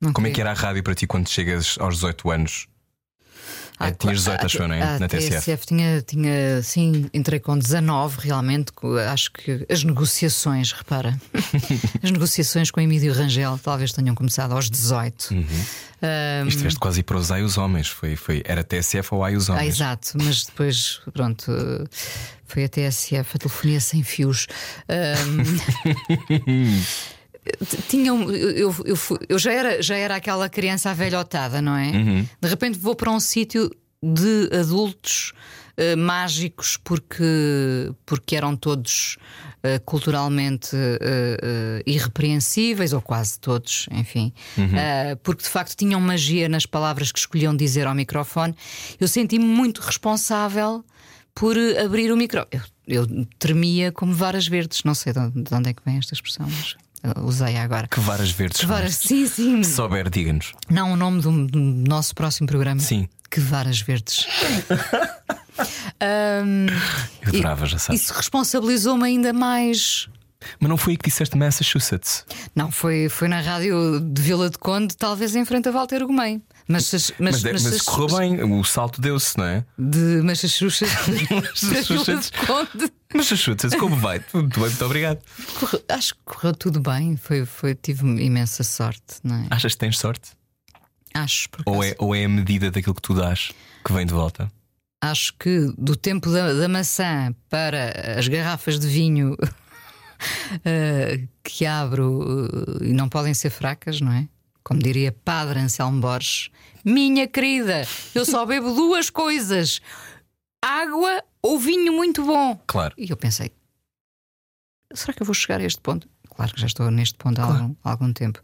Não 0.00 0.12
Como 0.12 0.26
queria. 0.26 0.32
é 0.32 0.34
que 0.34 0.40
era 0.40 0.50
a 0.50 0.54
rádio 0.54 0.82
para 0.82 0.94
ti 0.94 1.06
quando 1.06 1.28
chegas 1.28 1.76
aos 1.80 1.94
18 1.94 2.30
anos? 2.30 2.68
Ah, 3.80 3.88
é, 3.88 3.92
tinhas 3.92 4.18
18, 4.18 4.44
acho 4.44 4.62
eu, 4.62 4.68
não 4.68 4.74
é? 4.74 4.82
A, 4.82 4.98
na 4.98 5.08
TSF. 5.08 5.36
TSF 5.36 5.66
tinha, 5.66 6.02
tinha, 6.02 6.62
sim, 6.62 7.08
entrei 7.14 7.40
com 7.40 7.56
19, 7.58 8.18
realmente. 8.20 8.72
Acho 9.10 9.32
que 9.32 9.64
as 9.70 9.82
negociações, 9.82 10.72
repara, 10.72 11.18
as 12.04 12.10
negociações 12.10 12.70
com 12.70 12.78
Emílio 12.78 13.14
Rangel 13.14 13.58
talvez 13.62 13.92
tenham 13.92 14.14
começado 14.14 14.52
aos 14.52 14.68
18. 14.68 15.30
Uhum. 15.30 15.46
Um, 16.02 16.48
Estiveste 16.48 16.78
quase 16.78 17.02
para 17.02 17.16
os 17.16 17.30
Ai 17.30 17.42
os 17.42 17.56
Homens, 17.56 17.88
foi, 17.88 18.16
foi, 18.16 18.42
era 18.44 18.62
TSF 18.62 19.14
ou 19.14 19.24
Ai 19.24 19.34
os 19.34 19.48
Homens? 19.48 19.62
Ah, 19.62 19.66
exato, 19.66 20.12
mas 20.14 20.44
depois, 20.44 21.00
pronto, 21.12 21.50
foi 22.44 22.64
a 22.64 22.68
TSF, 22.68 23.36
a 23.36 23.38
telefonia 23.38 23.80
sem 23.80 24.02
fios. 24.02 24.46
Um, 24.88 25.42
tinham 27.88 28.30
eu, 28.30 28.74
eu, 28.84 28.98
eu, 29.28 29.38
já 29.38 29.52
era 29.52 29.82
já 29.82 29.96
era 29.96 30.16
aquela 30.16 30.48
criança 30.48 30.90
avelhotada, 30.90 31.60
não 31.62 31.76
é? 31.76 31.90
Uhum. 31.90 32.26
De 32.40 32.48
repente 32.48 32.78
vou 32.78 32.94
para 32.94 33.10
um 33.10 33.20
sítio 33.20 33.70
de 34.02 34.50
adultos 34.52 35.32
uh, 35.76 35.96
mágicos 35.96 36.78
porque 36.82 37.92
porque 38.04 38.36
eram 38.36 38.56
todos 38.56 39.16
uh, 39.64 39.82
culturalmente 39.84 40.74
uh, 40.74 41.82
irrepreensíveis 41.86 42.92
ou 42.92 43.00
quase 43.00 43.38
todos, 43.38 43.88
enfim, 43.90 44.32
uhum. 44.56 45.16
porque 45.22 45.42
de 45.42 45.48
facto 45.48 45.76
tinham 45.76 46.00
magia 46.00 46.48
nas 46.48 46.66
palavras 46.66 47.12
que 47.12 47.18
escolhiam 47.18 47.54
dizer 47.56 47.86
ao 47.86 47.94
microfone. 47.94 48.54
Eu 48.98 49.08
senti-me 49.08 49.44
muito 49.44 49.80
responsável 49.80 50.84
por 51.34 51.56
abrir 51.82 52.12
o 52.12 52.16
micro. 52.16 52.46
Eu, 52.50 52.60
eu 52.86 53.26
tremia 53.38 53.92
como 53.92 54.12
varas 54.12 54.46
verdes. 54.46 54.82
Não 54.84 54.94
sei 54.94 55.12
de 55.12 55.54
onde 55.54 55.70
é 55.70 55.72
que 55.72 55.82
vem 55.84 55.98
esta 55.98 56.14
expressão, 56.14 56.46
mas 56.48 56.76
usei 57.22 57.56
agora. 57.56 57.88
Que 57.88 58.00
varas 58.00 58.30
verdes. 58.30 58.60
Que 58.60 58.66
varas, 58.66 58.96
sim, 58.96 59.26
sim. 59.26 59.62
Se 59.62 59.72
souber, 59.72 60.08
diga-nos. 60.10 60.52
Não, 60.68 60.92
o 60.92 60.96
nome 60.96 61.20
do, 61.22 61.46
do, 61.46 61.58
nosso 61.58 62.14
próximo 62.14 62.46
programa. 62.46 62.80
Sim. 62.80 63.08
Que 63.30 63.40
varas 63.40 63.80
verdes. 63.80 64.26
um, 66.44 66.66
Eu 67.22 67.28
adorava, 67.28 67.66
já 67.66 67.78
sabes. 67.78 68.02
Isso 68.02 68.12
responsabilizou-me 68.12 69.04
ainda 69.04 69.32
mais. 69.32 70.08
Mas 70.58 70.68
não 70.68 70.76
foi 70.76 70.94
aí 70.94 70.96
que 70.96 71.08
disseste 71.08 71.36
Massachusetts? 71.36 72.24
Não, 72.54 72.70
foi, 72.70 73.08
foi 73.08 73.28
na 73.28 73.40
rádio 73.40 74.00
de 74.00 74.22
Vila 74.22 74.48
de 74.48 74.58
Conde, 74.58 74.96
talvez 74.96 75.36
em 75.36 75.44
frente 75.44 75.68
a 75.68 75.72
Walter 75.72 76.04
Gomes. 76.06 76.40
Mas, 76.70 76.92
mas, 76.92 77.12
mas, 77.18 77.42
mas, 77.42 77.64
mas 77.64 77.82
correu 77.82 78.16
bem, 78.16 78.44
o 78.44 78.62
salto 78.62 79.00
deu-se, 79.00 79.36
não 79.36 79.44
é? 79.44 79.64
De 79.76 80.22
Massachusetts 80.22 80.92
Conde. 82.46 82.92
Massachusetts, 83.12 83.74
como 83.74 83.96
vai? 83.96 84.24
Muito 84.32 84.60
bem, 84.60 84.68
muito 84.68 84.84
obrigado. 84.84 85.18
Correu, 85.58 85.82
acho 85.88 86.14
que 86.14 86.20
correu 86.24 86.54
tudo 86.54 86.78
bem, 86.78 87.16
foi, 87.16 87.44
foi, 87.44 87.74
tive 87.74 88.06
imensa 88.22 88.62
sorte, 88.62 89.16
não 89.24 89.34
é? 89.34 89.46
Achas 89.50 89.72
que 89.72 89.78
tens 89.78 89.98
sorte? 89.98 90.30
Acho. 91.12 91.48
Ou 91.66 91.82
é, 91.82 91.96
ou 91.98 92.14
é 92.14 92.24
a 92.24 92.28
medida 92.28 92.70
daquilo 92.70 92.94
que 92.94 93.02
tu 93.02 93.14
dás 93.14 93.50
que 93.84 93.92
vem 93.92 94.06
de 94.06 94.14
volta? 94.14 94.48
Acho 95.02 95.34
que 95.38 95.72
do 95.76 95.96
tempo 95.96 96.30
da, 96.30 96.52
da 96.52 96.68
maçã 96.68 97.34
para 97.48 98.16
as 98.16 98.28
garrafas 98.28 98.78
de 98.78 98.86
vinho 98.86 99.32
uh, 99.32 101.28
que 101.42 101.66
abro 101.66 102.46
uh, 102.46 102.84
e 102.84 102.92
não 102.92 103.08
podem 103.08 103.34
ser 103.34 103.50
fracas, 103.50 104.00
não 104.00 104.12
é? 104.12 104.28
Como 104.70 104.80
diria 104.80 105.10
Padre 105.10 105.58
Anselmo 105.58 106.00
Borges, 106.00 106.48
minha 106.84 107.26
querida, 107.26 107.84
eu 108.14 108.24
só 108.24 108.46
bebo 108.46 108.72
duas 108.72 109.10
coisas: 109.10 109.80
água 110.62 111.24
ou 111.42 111.58
vinho 111.58 111.92
muito 111.92 112.24
bom. 112.24 112.56
Claro. 112.68 112.94
E 112.96 113.10
eu 113.10 113.16
pensei: 113.16 113.50
será 114.94 115.12
que 115.12 115.22
eu 115.22 115.26
vou 115.26 115.34
chegar 115.34 115.60
a 115.60 115.64
este 115.64 115.80
ponto? 115.80 116.08
Claro 116.28 116.54
que 116.54 116.60
já 116.60 116.68
estou 116.68 116.88
neste 116.88 117.18
ponto 117.18 117.40
há, 117.40 117.46
algum, 117.46 117.74
há 117.82 117.90
algum, 117.90 118.12
tempo. 118.12 118.40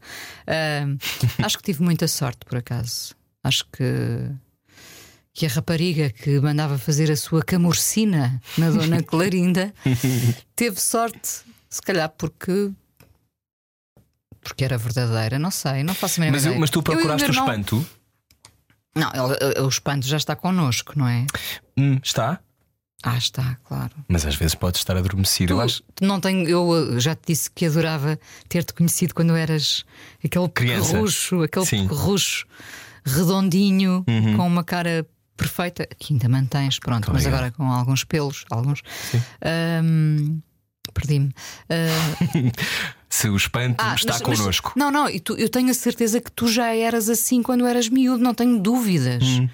Uh, 0.48 0.98
acho 1.44 1.58
que 1.58 1.62
tive 1.62 1.84
muita 1.84 2.08
sorte, 2.08 2.44
por 2.44 2.58
acaso. 2.58 3.14
Acho 3.44 3.64
que, 3.70 4.28
que 5.32 5.46
a 5.46 5.48
rapariga 5.48 6.10
que 6.10 6.40
mandava 6.40 6.76
fazer 6.76 7.08
a 7.08 7.16
sua 7.16 7.44
camurcina 7.44 8.42
na 8.58 8.70
Dona 8.70 9.00
Clarinda 9.06 9.72
teve 10.56 10.80
sorte, 10.80 11.44
se 11.70 11.80
calhar 11.80 12.08
porque 12.08 12.72
porque 14.46 14.64
era 14.64 14.78
verdadeira, 14.78 15.40
não 15.40 15.50
sei, 15.50 15.82
não 15.82 15.92
faço 15.92 16.22
a 16.22 16.30
mas, 16.30 16.46
mas 16.46 16.70
tu 16.70 16.80
procuraste 16.80 17.28
o 17.28 17.32
espanto? 17.32 17.86
Não, 18.94 19.10
o, 19.10 19.64
o 19.64 19.68
espanto 19.68 20.06
já 20.06 20.16
está 20.16 20.36
connosco, 20.36 20.92
não 20.96 21.08
é? 21.08 21.26
Hum, 21.76 21.98
está? 22.02 22.38
Ah, 23.02 23.18
está, 23.18 23.56
claro. 23.64 23.92
Mas 24.08 24.24
às 24.24 24.36
vezes 24.36 24.54
pode 24.54 24.78
estar 24.78 24.96
adormecido. 24.96 25.54
Tu, 25.54 25.58
eu, 25.58 25.60
acho... 25.60 25.82
não 26.00 26.20
tenho, 26.20 26.48
eu 26.48 26.98
já 27.00 27.14
te 27.14 27.22
disse 27.26 27.50
que 27.50 27.66
adorava 27.66 28.18
ter-te 28.48 28.72
conhecido 28.72 29.14
quando 29.14 29.34
eras 29.34 29.84
aquele 30.24 30.48
pequerrucho, 30.48 31.42
aquele 31.42 31.66
pequerrucho 31.66 32.46
redondinho, 33.04 34.04
uhum. 34.08 34.36
com 34.36 34.46
uma 34.46 34.62
cara 34.64 35.04
perfeita, 35.36 35.86
que 35.98 36.14
ainda 36.14 36.28
mantens, 36.28 36.78
pronto, 36.78 37.12
mas 37.12 37.26
agora 37.26 37.50
com 37.50 37.64
alguns 37.64 38.04
pelos, 38.04 38.44
alguns. 38.48 38.80
Um, 39.82 40.40
Perdi-me. 40.94 41.34
Uh... 41.68 42.52
Se 43.16 43.30
o 43.30 43.36
espanto 43.36 43.76
ah, 43.82 43.94
está 43.94 44.12
mas, 44.12 44.20
connosco. 44.22 44.72
Mas, 44.76 44.84
não, 44.84 44.90
não, 44.90 45.08
e 45.08 45.18
tu, 45.18 45.34
eu 45.36 45.48
tenho 45.48 45.70
a 45.70 45.74
certeza 45.74 46.20
que 46.20 46.30
tu 46.30 46.46
já 46.48 46.74
eras 46.76 47.08
assim 47.08 47.42
quando 47.42 47.64
eras 47.66 47.88
miúdo, 47.88 48.22
não 48.22 48.34
tenho 48.34 48.58
dúvidas. 48.60 49.22
Hum. 49.24 49.48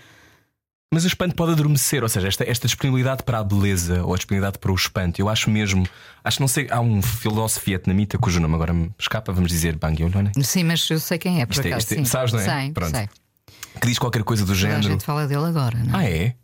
Mas 0.93 1.05
o 1.05 1.07
espanto 1.07 1.37
pode 1.37 1.53
adormecer, 1.53 2.03
ou 2.03 2.09
seja, 2.09 2.27
esta, 2.27 2.43
esta 2.45 2.67
disponibilidade 2.67 3.23
para 3.23 3.39
a 3.39 3.45
beleza 3.45 4.03
ou 4.05 4.13
a 4.13 4.17
disponibilidade 4.17 4.59
para 4.59 4.73
o 4.73 4.75
espanto, 4.75 5.21
eu 5.21 5.29
acho 5.29 5.49
mesmo. 5.49 5.87
Acho 6.25 6.41
não 6.41 6.49
sei, 6.49 6.67
há 6.71 6.81
um 6.81 7.01
filósofo 7.01 7.65
vietnamita 7.65 8.19
cujo 8.19 8.41
nome 8.41 8.55
agora 8.57 8.73
me 8.75 8.91
escapa, 8.99 9.33
vamos 9.33 9.51
dizer 9.53 9.77
Bang 9.77 10.03
Yolone. 10.03 10.33
Sim, 10.43 10.65
mas 10.65 10.91
eu 10.91 10.99
sei 10.99 11.17
quem 11.17 11.41
é, 11.41 11.47
por 11.47 11.53
isto 11.53 11.65
é, 11.65 11.71
acaso. 11.71 11.95
É, 11.95 12.05
sabes, 12.05 12.33
não 12.33 12.41
é? 12.41 12.45
Sei, 12.45 12.73
Pronto. 12.73 12.97
sei. 12.97 13.09
que 13.81 13.87
diz 13.87 13.99
qualquer 13.99 14.25
coisa 14.25 14.43
do 14.45 14.49
Toda 14.53 14.59
a 14.59 14.71
género. 14.71 14.83
gente 14.83 15.05
fala 15.05 15.27
dele 15.29 15.45
agora, 15.47 15.79
não 15.79 15.99
Ah, 16.01 16.05
é? 16.05 16.35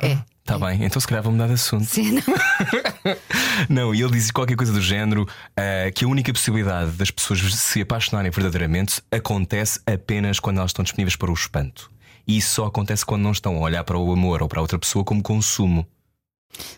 é? 0.00 0.18
É. 0.44 0.44
Tá 0.44 0.58
bem, 0.58 0.84
então 0.84 1.00
se 1.00 1.06
calhar 1.06 1.22
vou 1.22 1.32
mudar 1.32 1.46
de 1.46 1.52
assunto. 1.54 1.84
Sim, 1.84 2.12
não. 2.12 2.22
Não, 3.68 3.94
e 3.94 4.02
ele 4.02 4.12
diz 4.12 4.30
qualquer 4.30 4.56
coisa 4.56 4.72
do 4.72 4.80
género 4.80 5.26
ah, 5.56 5.90
que 5.94 6.04
a 6.04 6.08
única 6.08 6.32
possibilidade 6.32 6.92
das 6.92 7.10
pessoas 7.10 7.40
se 7.54 7.80
apaixonarem 7.80 8.30
verdadeiramente 8.30 9.00
acontece 9.10 9.80
apenas 9.86 10.40
quando 10.40 10.58
elas 10.58 10.70
estão 10.70 10.82
disponíveis 10.82 11.14
para 11.16 11.30
o 11.30 11.34
espanto. 11.34 11.90
E 12.26 12.36
isso 12.38 12.54
só 12.54 12.66
acontece 12.66 13.04
quando 13.06 13.22
não 13.22 13.32
estão 13.32 13.56
a 13.56 13.60
olhar 13.60 13.84
para 13.84 13.96
o 13.98 14.12
amor 14.12 14.42
ou 14.42 14.48
para 14.48 14.60
outra 14.60 14.78
pessoa 14.78 15.04
como 15.04 15.22
consumo. 15.22 15.86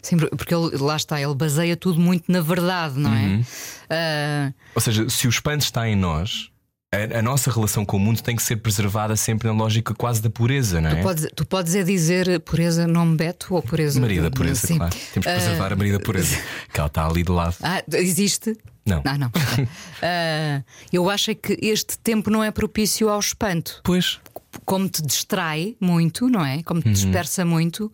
Sim, 0.03 0.17
porque 0.19 0.55
ele, 0.55 0.77
lá 0.77 0.97
está, 0.97 1.21
ele 1.21 1.35
baseia 1.35 1.77
tudo 1.77 1.99
muito 2.01 2.31
na 2.31 2.41
verdade, 2.41 2.99
não 2.99 3.11
Uhum. 3.11 3.45
é? 3.91 4.51
Ah, 4.51 4.53
Ou 4.75 4.81
seja, 4.81 5.09
se 5.09 5.27
o 5.27 5.31
espanto 5.31 5.65
está 5.65 5.89
em 5.89 5.97
nós, 5.97 6.51
a, 6.95 7.18
a 7.18 7.22
nossa 7.22 7.51
relação 7.51 7.84
com 7.84 7.97
o 7.97 8.01
mundo 8.01 8.22
tem 8.22 8.34
que 8.36 8.42
ser 8.42 8.57
preservada 8.57 9.16
sempre 9.16 9.49
na 9.49 9.55
lógica 9.55 9.95
quase 9.95 10.22
da 10.22 10.30
pureza, 10.30 10.80
não 10.80 10.90
é? 10.90 10.97
tu, 10.97 11.03
podes, 11.03 11.26
tu 11.36 11.47
podes 11.47 11.74
é 11.74 11.82
dizer 11.82 12.40
pureza 12.40 12.86
nome 12.86 13.16
Beto 13.16 13.55
ou 13.55 13.62
pureza. 13.62 14.01
Maria 14.01 14.22
da 14.22 14.30
pureza, 14.30 14.66
Sim. 14.66 14.76
claro. 14.78 14.92
Temos 15.12 15.12
que 15.12 15.20
preservar 15.20 15.72
a 15.72 15.76
Maria 15.76 15.92
da 15.95 16.01
pureza, 16.01 16.36
que 16.72 16.78
ela 16.80 16.86
está 16.86 17.07
ali 17.07 17.22
de 17.22 17.30
lado. 17.32 17.57
Ah, 17.62 17.82
existe? 17.92 18.57
Não. 18.86 19.03
Ah, 19.05 19.16
não. 19.18 19.30
Ah, 20.03 20.62
eu 20.92 21.09
acho 21.09 21.30
é 21.30 21.34
que 21.34 21.59
este 21.62 21.97
tempo 21.99 22.28
não 22.30 22.45
é 22.45 22.51
propício 22.51 23.09
ao 23.09 23.18
espanto. 23.18 23.80
Pois. 23.82 24.20
Como 24.64 24.88
te 24.88 25.03
distrai 25.03 25.74
muito, 25.80 26.28
não 26.28 26.45
é? 26.45 26.62
Como 26.62 26.80
te 26.82 26.86
Uhum. 26.88 26.92
dispersa 26.92 27.45
muito. 27.45 27.90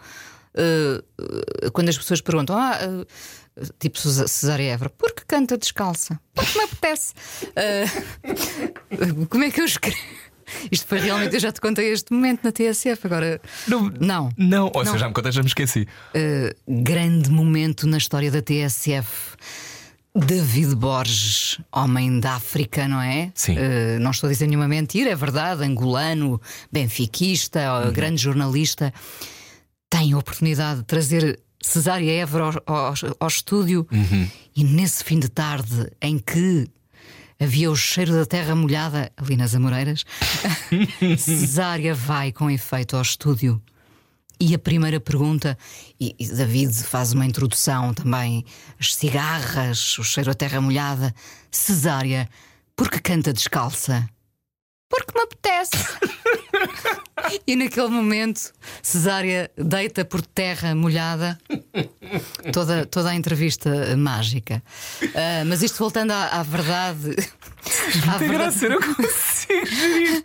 ah, 0.57 1.03
ah, 1.67 1.71
quando 1.73 1.89
as 1.91 1.97
pessoas 1.97 2.21
perguntam, 2.21 2.57
ah, 2.57 2.77
ah, 2.81 3.07
tipo 3.79 3.99
Cesária 3.99 4.73
Évora, 4.73 4.91
por 4.91 5.13
que 5.13 5.25
canta 5.27 5.57
descalça? 5.59 6.21
Porque 6.35 6.59
me 6.59 6.65
apetece. 6.65 7.15
Ah, 7.57 9.27
como 9.29 9.45
é 9.45 9.51
que 9.51 9.61
eu 9.61 9.65
escrevo? 9.65 9.97
Isto 10.71 10.87
foi 10.89 10.99
realmente, 10.99 11.35
eu 11.35 11.41
já 11.41 11.53
te 11.53 11.61
contei 11.61 11.93
este 11.93 12.13
momento 12.13 12.41
na 12.43 12.51
TSF, 12.51 13.07
agora. 13.07 13.41
Não. 13.69 13.89
Não. 14.01 14.33
Não, 14.37 14.71
ou 14.75 14.85
seja, 14.85 14.99
já 14.99 15.09
me 15.09 15.15
contaste, 15.15 15.37
já 15.37 15.43
me 15.43 15.49
esqueci. 15.49 15.87
Uh, 16.15 16.83
grande 16.83 17.31
momento 17.31 17.87
na 17.87 17.99
história 17.99 18.31
da 18.33 18.43
TSF. 18.43 19.37
David 20.13 20.75
Borges, 20.75 21.61
homem 21.71 22.19
da 22.19 22.35
África, 22.35 22.89
não 22.89 23.01
é? 23.01 23.31
Sim. 23.33 23.55
Uh, 23.57 24.01
não 24.01 24.11
estou 24.11 24.27
a 24.27 24.33
dizer 24.33 24.49
nenhuma 24.49 24.67
mentira, 24.67 25.11
é 25.11 25.15
verdade. 25.15 25.63
Angolano, 25.63 26.41
benfiquista, 26.73 27.85
Uhum. 27.87 27.93
grande 27.93 28.21
jornalista, 28.21 28.93
tem 29.89 30.13
a 30.15 30.19
oportunidade 30.19 30.81
de 30.81 30.87
trazer 30.87 31.39
Cesária 31.63 32.11
Évora 32.23 32.45
ao, 32.67 32.75
ao- 32.77 32.95
ao 33.21 33.29
estúdio 33.29 33.87
Uhum. 33.93 34.29
e 34.57 34.65
nesse 34.65 35.05
fim 35.05 35.19
de 35.19 35.29
tarde 35.29 35.91
em 36.01 36.19
que 36.19 36.69
havia 37.39 37.71
o 37.71 37.77
cheiro 37.77 38.13
da 38.13 38.25
terra 38.27 38.55
molhada 38.55 39.11
ali 39.17 39.37
nas 39.37 39.55
Amoreiras, 39.55 40.05
Cesária 41.19 41.95
vai 41.95 42.33
com 42.33 42.51
efeito 42.51 42.97
ao 42.97 43.03
estúdio. 43.03 43.61
E 44.43 44.55
a 44.55 44.59
primeira 44.59 44.99
pergunta, 44.99 45.57
e, 46.01 46.15
e 46.19 46.27
David 46.27 46.73
faz 46.85 47.13
uma 47.13 47.27
introdução 47.27 47.93
também: 47.93 48.43
as 48.79 48.95
cigarras, 48.95 49.99
o 49.99 50.03
cheiro 50.05 50.31
a 50.31 50.35
terra 50.35 50.61
molhada. 50.63 51.15
Cesária, 51.51 52.27
por 52.75 52.91
que 52.91 52.99
canta 53.01 53.35
descalça? 53.35 54.09
Porque 54.91 55.13
me 55.17 55.23
apetece. 55.23 55.71
e 57.47 57.55
naquele 57.57 57.87
momento, 57.89 58.53
Cesária 58.83 59.51
deita 59.57 60.05
por 60.05 60.21
terra 60.21 60.75
molhada 60.75 61.39
toda, 62.53 62.85
toda 62.87 63.11
a 63.11 63.15
entrevista 63.15 63.97
mágica. 63.97 64.61
Ah, 65.15 65.45
mas 65.47 65.63
isto 65.63 65.79
voltando 65.79 66.11
à, 66.11 66.41
à 66.41 66.43
verdade. 66.43 67.15
À 68.09 68.19
Tem 68.19 68.29
verdade, 68.31 68.59
graça, 68.59 68.65
eu 68.67 68.71
não 68.71 68.95
consigo 68.95 69.67
gerir. 69.67 70.23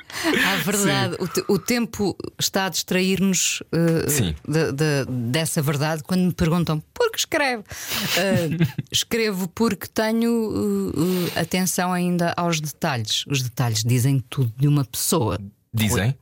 à 0.47 0.55
verdade 0.63 1.17
o, 1.49 1.53
o 1.55 1.59
tempo 1.59 2.15
está 2.39 2.65
a 2.67 2.69
distrair-nos 2.69 3.61
uh, 3.73 4.31
de- 4.49 4.71
de- 4.71 5.05
dessa 5.31 5.61
verdade 5.61 6.01
quando 6.03 6.21
me 6.21 6.33
perguntam 6.33 6.81
por 6.93 7.11
que 7.11 7.19
escreve. 7.19 7.61
Uh, 7.61 8.65
escrevo 8.89 9.49
porque 9.49 9.85
tenho 9.87 10.31
uh, 10.31 10.89
uh, 10.91 11.31
atenção 11.39 11.91
ainda 11.91 12.33
aos 12.37 12.61
detalhes. 12.61 13.25
Os 13.27 13.41
detalhes 13.41 13.83
dizem 13.83 14.23
tudo 14.29 14.54
de 14.55 14.67
uma 14.67 14.83
pessoa. 14.85 15.39
Dizem? 15.73 16.15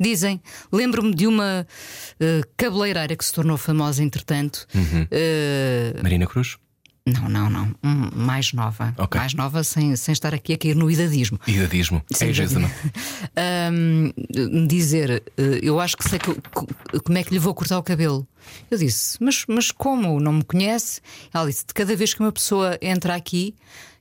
Dizem, 0.00 0.40
lembro-me 0.72 1.14
de 1.14 1.26
uma 1.26 1.66
uh, 2.20 2.48
cabeleireira 2.56 3.14
que 3.16 3.24
se 3.24 3.32
tornou 3.32 3.56
famosa 3.56 4.02
entretanto. 4.02 4.66
Uhum. 4.74 5.02
Uh, 5.02 6.02
Marina 6.02 6.26
Cruz? 6.26 6.56
não, 7.04 7.28
não, 7.28 7.50
não. 7.50 7.64
hum, 7.84 8.10
mais 8.14 8.52
nova. 8.52 8.94
Ok. 8.96 9.18
Mais 9.18 9.34
nova, 9.34 9.62
sem, 9.64 9.94
sem 9.96 10.12
estar 10.12 10.32
aqui 10.32 10.52
a 10.52 10.58
cair 10.58 10.76
no 10.76 10.88
idadismo. 10.90 11.38
Idadismo. 11.48 12.00
Sim, 12.12 12.30
Ageism. 12.30 12.62
Ahm, 13.36 14.12
dizer, 14.68 15.22
eh, 15.36 15.60
eu 15.62 15.80
acho 15.80 15.96
que 15.96 16.08
sei 16.08 16.18
que- 16.18 16.34
co- 16.52 16.66
como 17.04 17.18
é 17.18 17.24
que 17.24 17.32
lhe 17.32 17.38
vou 17.38 17.54
cortar 17.54 17.78
o 17.78 17.82
cabelo. 17.82 18.26
Eu 18.70 18.78
disse, 18.78 19.18
mas, 19.20 19.44
mas 19.48 19.70
como? 19.70 20.20
Não 20.20 20.32
me 20.34 20.44
conhece? 20.44 21.00
Ela 21.32 21.46
disse: 21.46 21.66
de 21.66 21.74
cada 21.74 21.94
vez 21.96 22.14
que 22.14 22.20
uma 22.20 22.32
pessoa 22.32 22.78
entra 22.80 23.14
aqui, 23.14 23.54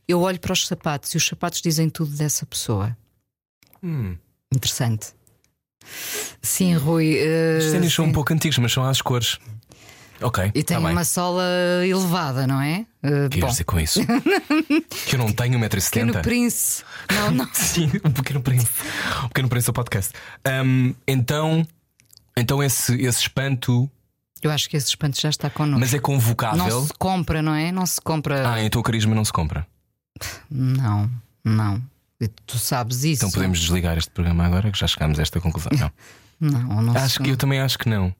eu 0.08 0.20
olho 0.22 0.40
para 0.40 0.54
os 0.54 0.68
sapatos 0.68 1.12
e 1.14 1.18
os 1.18 1.26
sapatos 1.26 1.62
dizem 1.62 1.90
tudo 1.90 2.12
dessa 2.16 2.46
pessoa. 2.46 2.96
Hum. 3.84 4.16
Interessante. 4.54 5.08
Sim, 6.42 6.76
Rui. 6.76 7.16
eh, 7.18 7.58
Os 7.60 7.72
ténis 7.72 7.94
são 7.94 8.06
um 8.06 8.12
pouco 8.12 8.34
antigos, 8.34 8.58
mas 8.60 8.72
são 8.72 8.84
às 8.84 9.02
cores. 9.02 9.40
Ok. 10.22 10.46
E 10.54 10.64
tem 10.64 10.78
tá 10.78 10.84
bem. 10.84 10.92
uma 10.92 11.04
sola 11.04 11.44
elevada, 11.84 12.46
não 12.46 12.62
é? 12.62 12.86
Eh, 13.02 13.28
que 13.30 13.40
bom, 13.40 13.48
queres 13.48 13.52
dizer 13.54 13.64
com 13.64 13.80
isso? 13.80 14.00
que 15.08 15.16
eu 15.16 15.20
não 15.20 15.32
tenho 15.34 15.60
Pequeno 15.60 16.14
1,70m. 16.14 16.22
Príncipe. 16.22 16.88
Não, 17.12 17.32
não. 17.32 17.50
Sim, 17.54 17.90
um 18.06 18.12
pequeno 18.12 18.42
príncipe. 18.42 18.72
Um 19.24 19.28
pequeno 19.30 19.50
príncipe 19.50 19.70
ao 19.72 19.74
podcast. 19.74 20.14
Ahm, 20.46 20.94
então, 21.08 21.66
então 22.38 22.62
esse, 22.62 22.94
esse 23.02 23.22
espanto, 23.22 23.90
Eu 24.44 24.52
acho 24.52 24.70
que 24.70 24.78
esse 24.78 24.88
espanto 24.90 25.20
já 25.20 25.30
está 25.30 25.50
connosco. 25.50 25.80
mas 25.80 25.94
é 25.94 26.00
convocável. 26.00 26.58
Não 26.58 26.86
se 26.86 26.94
compra, 27.00 27.42
não 27.42 27.56
é? 27.56 27.72
Não 27.72 27.86
se 27.88 28.00
compra. 28.00 28.48
Ah, 28.54 28.64
então 28.64 28.80
o 28.80 28.84
carisma 28.84 29.16
não 29.16 29.26
se 29.26 29.34
compra. 29.34 29.66
Não, 30.52 31.10
não. 31.44 31.82
Tu 32.46 32.58
sabes 32.58 33.04
isso. 33.04 33.26
Então 33.26 33.32
podemos 33.32 33.60
desligar 33.60 33.98
este 33.98 34.12
programa 34.12 34.46
agora 34.46 34.72
que 34.72 34.78
já 34.78 34.88
chegámos 34.88 35.20
a 35.20 35.22
esta 35.22 35.40
conclusão. 35.40 35.72
Não. 35.78 35.92
Não, 36.42 36.82
não 36.82 36.98
Acho 36.98 37.20
que 37.22 37.30
eu 37.30 37.38
também 37.38 37.60
acho 37.60 37.78
que 37.78 37.88
não. 37.88 38.12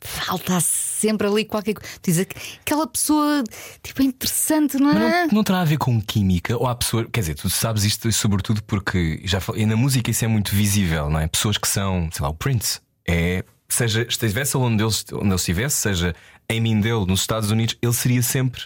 Falta 0.00 0.58
sempre 0.60 1.28
ali 1.28 1.44
qualquer 1.44 1.74
coisa. 1.74 2.24
Que 2.24 2.58
aquela 2.60 2.88
pessoa 2.88 3.44
tipo 3.80 4.02
é 4.02 4.04
interessante, 4.04 4.76
não 4.78 4.90
é? 4.90 5.26
não, 5.26 5.34
não 5.34 5.44
terá 5.44 5.60
a 5.60 5.64
ver 5.64 5.78
com 5.78 6.02
química 6.02 6.56
ou 6.56 6.66
há 6.66 6.74
pessoas. 6.74 7.06
Quer 7.12 7.20
dizer, 7.20 7.34
tu 7.36 7.48
sabes 7.48 7.84
isto 7.84 8.10
sobretudo 8.10 8.64
porque 8.64 9.20
já 9.24 9.38
e 9.54 9.64
na 9.64 9.76
música 9.76 10.10
isso 10.10 10.24
é 10.24 10.28
muito 10.28 10.56
visível, 10.56 11.08
não 11.08 11.20
é? 11.20 11.28
Pessoas 11.28 11.56
que 11.56 11.68
são, 11.68 12.08
sei 12.12 12.22
lá, 12.22 12.30
o 12.30 12.34
Prince. 12.34 12.80
É, 13.08 13.44
seja 13.68 14.02
estivesse 14.02 14.56
onde 14.56 14.82
ele, 14.82 14.92
onde 15.12 15.26
ele 15.26 15.34
estivesse, 15.34 15.76
seja 15.76 16.16
em 16.48 16.60
Mindelo, 16.60 17.06
nos 17.06 17.20
Estados 17.20 17.52
Unidos, 17.52 17.76
ele 17.80 17.92
seria 17.92 18.22
sempre 18.22 18.62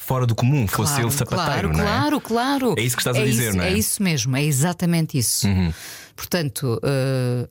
fora 0.00 0.24
do 0.26 0.34
comum, 0.34 0.66
fosse 0.66 0.92
Claro, 0.94 1.08
ele 1.08 1.12
sapateiro, 1.16 1.68
claro, 1.70 1.72
não 1.72 1.80
é? 1.80 1.82
claro, 1.86 2.20
claro. 2.20 2.74
É 2.78 2.82
isso 2.82 2.96
que 2.96 3.02
estás 3.02 3.16
a 3.16 3.20
É 3.20 3.24
dizer, 3.24 3.48
isso- 3.48 3.56
não 3.56 3.64
é? 3.64 3.68
É 3.70 3.72
isso 3.76 4.02
mesmo, 4.02 4.36
é 4.36 4.44
exatamente 4.44 5.18
isso. 5.18 5.46
Uhum. 5.46 5.72
Portanto, 6.16 6.80
eh, 6.82 7.48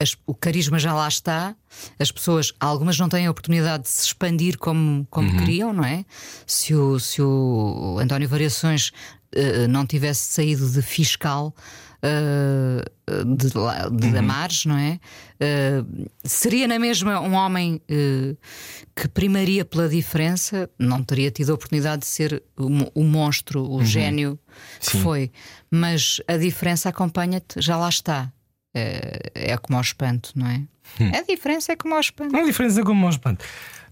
as- 0.00 0.16
o 0.26 0.34
carisma 0.34 0.78
já 0.78 0.94
lá 0.94 1.08
está. 1.08 1.54
As 1.98 2.10
pessoas, 2.12 2.52
algumas 2.60 2.98
não 2.98 3.08
têm 3.08 3.26
a 3.26 3.30
oportunidade 3.30 3.84
de 3.84 3.88
se 3.90 4.06
expandir 4.06 4.56
como, 4.58 5.06
como 5.10 5.28
Uhum. 5.30 5.36
queriam, 5.38 5.72
não 5.72 5.84
é? 5.84 6.04
Se 6.46 6.74
o, 6.74 6.98
se 7.00 7.20
o 7.22 7.98
António 8.00 8.28
Variações 8.28 8.92
eh, 9.34 9.66
não 9.68 9.86
tivesse 9.86 10.32
saído 10.32 10.68
de 10.70 10.82
fiscal. 10.82 11.54
Eh, 12.02 12.84
de, 13.24 13.48
de 13.50 14.06
Uhum. 14.06 14.12
Damares, 14.12 14.64
não 14.64 14.76
é? 14.76 14.98
Eh, 15.38 15.82
seria 16.24 16.66
na 16.68 16.78
mesma 16.78 17.20
um 17.20 17.34
homem 17.34 17.80
eh, 17.88 18.36
que 18.94 19.08
primaria 19.08 19.64
pela 19.64 19.88
diferença, 19.88 20.68
não 20.78 21.02
teria 21.02 21.30
tido 21.30 21.50
a 21.50 21.54
oportunidade 21.54 22.00
de 22.02 22.06
ser 22.06 22.42
o, 22.56 23.00
o 23.00 23.04
monstro, 23.04 23.68
o 23.70 23.84
gênio 23.84 24.38
que 24.80 24.86
Uhum. 24.88 24.92
Sim. 24.98 25.02
foi. 25.02 25.32
Mas 25.70 26.20
a 26.28 26.36
diferença 26.36 26.88
acompanha-te, 26.88 27.60
já 27.60 27.76
lá 27.76 27.88
está. 27.88 28.32
É, 28.74 29.18
é 29.34 29.56
como 29.58 29.76
ao 29.76 29.82
espanto, 29.82 30.30
não 30.36 30.46
é? 30.46 30.62
Hum. 31.00 31.10
A 31.14 31.22
diferença 31.22 31.72
é 31.72 31.76
como 31.76 31.94
ao 31.94 32.00
espanto. 32.00 32.34
Uma 32.36 32.44
diferença 32.44 32.82
como 32.84 33.04
aos 33.06 33.16
espanto. 33.16 33.44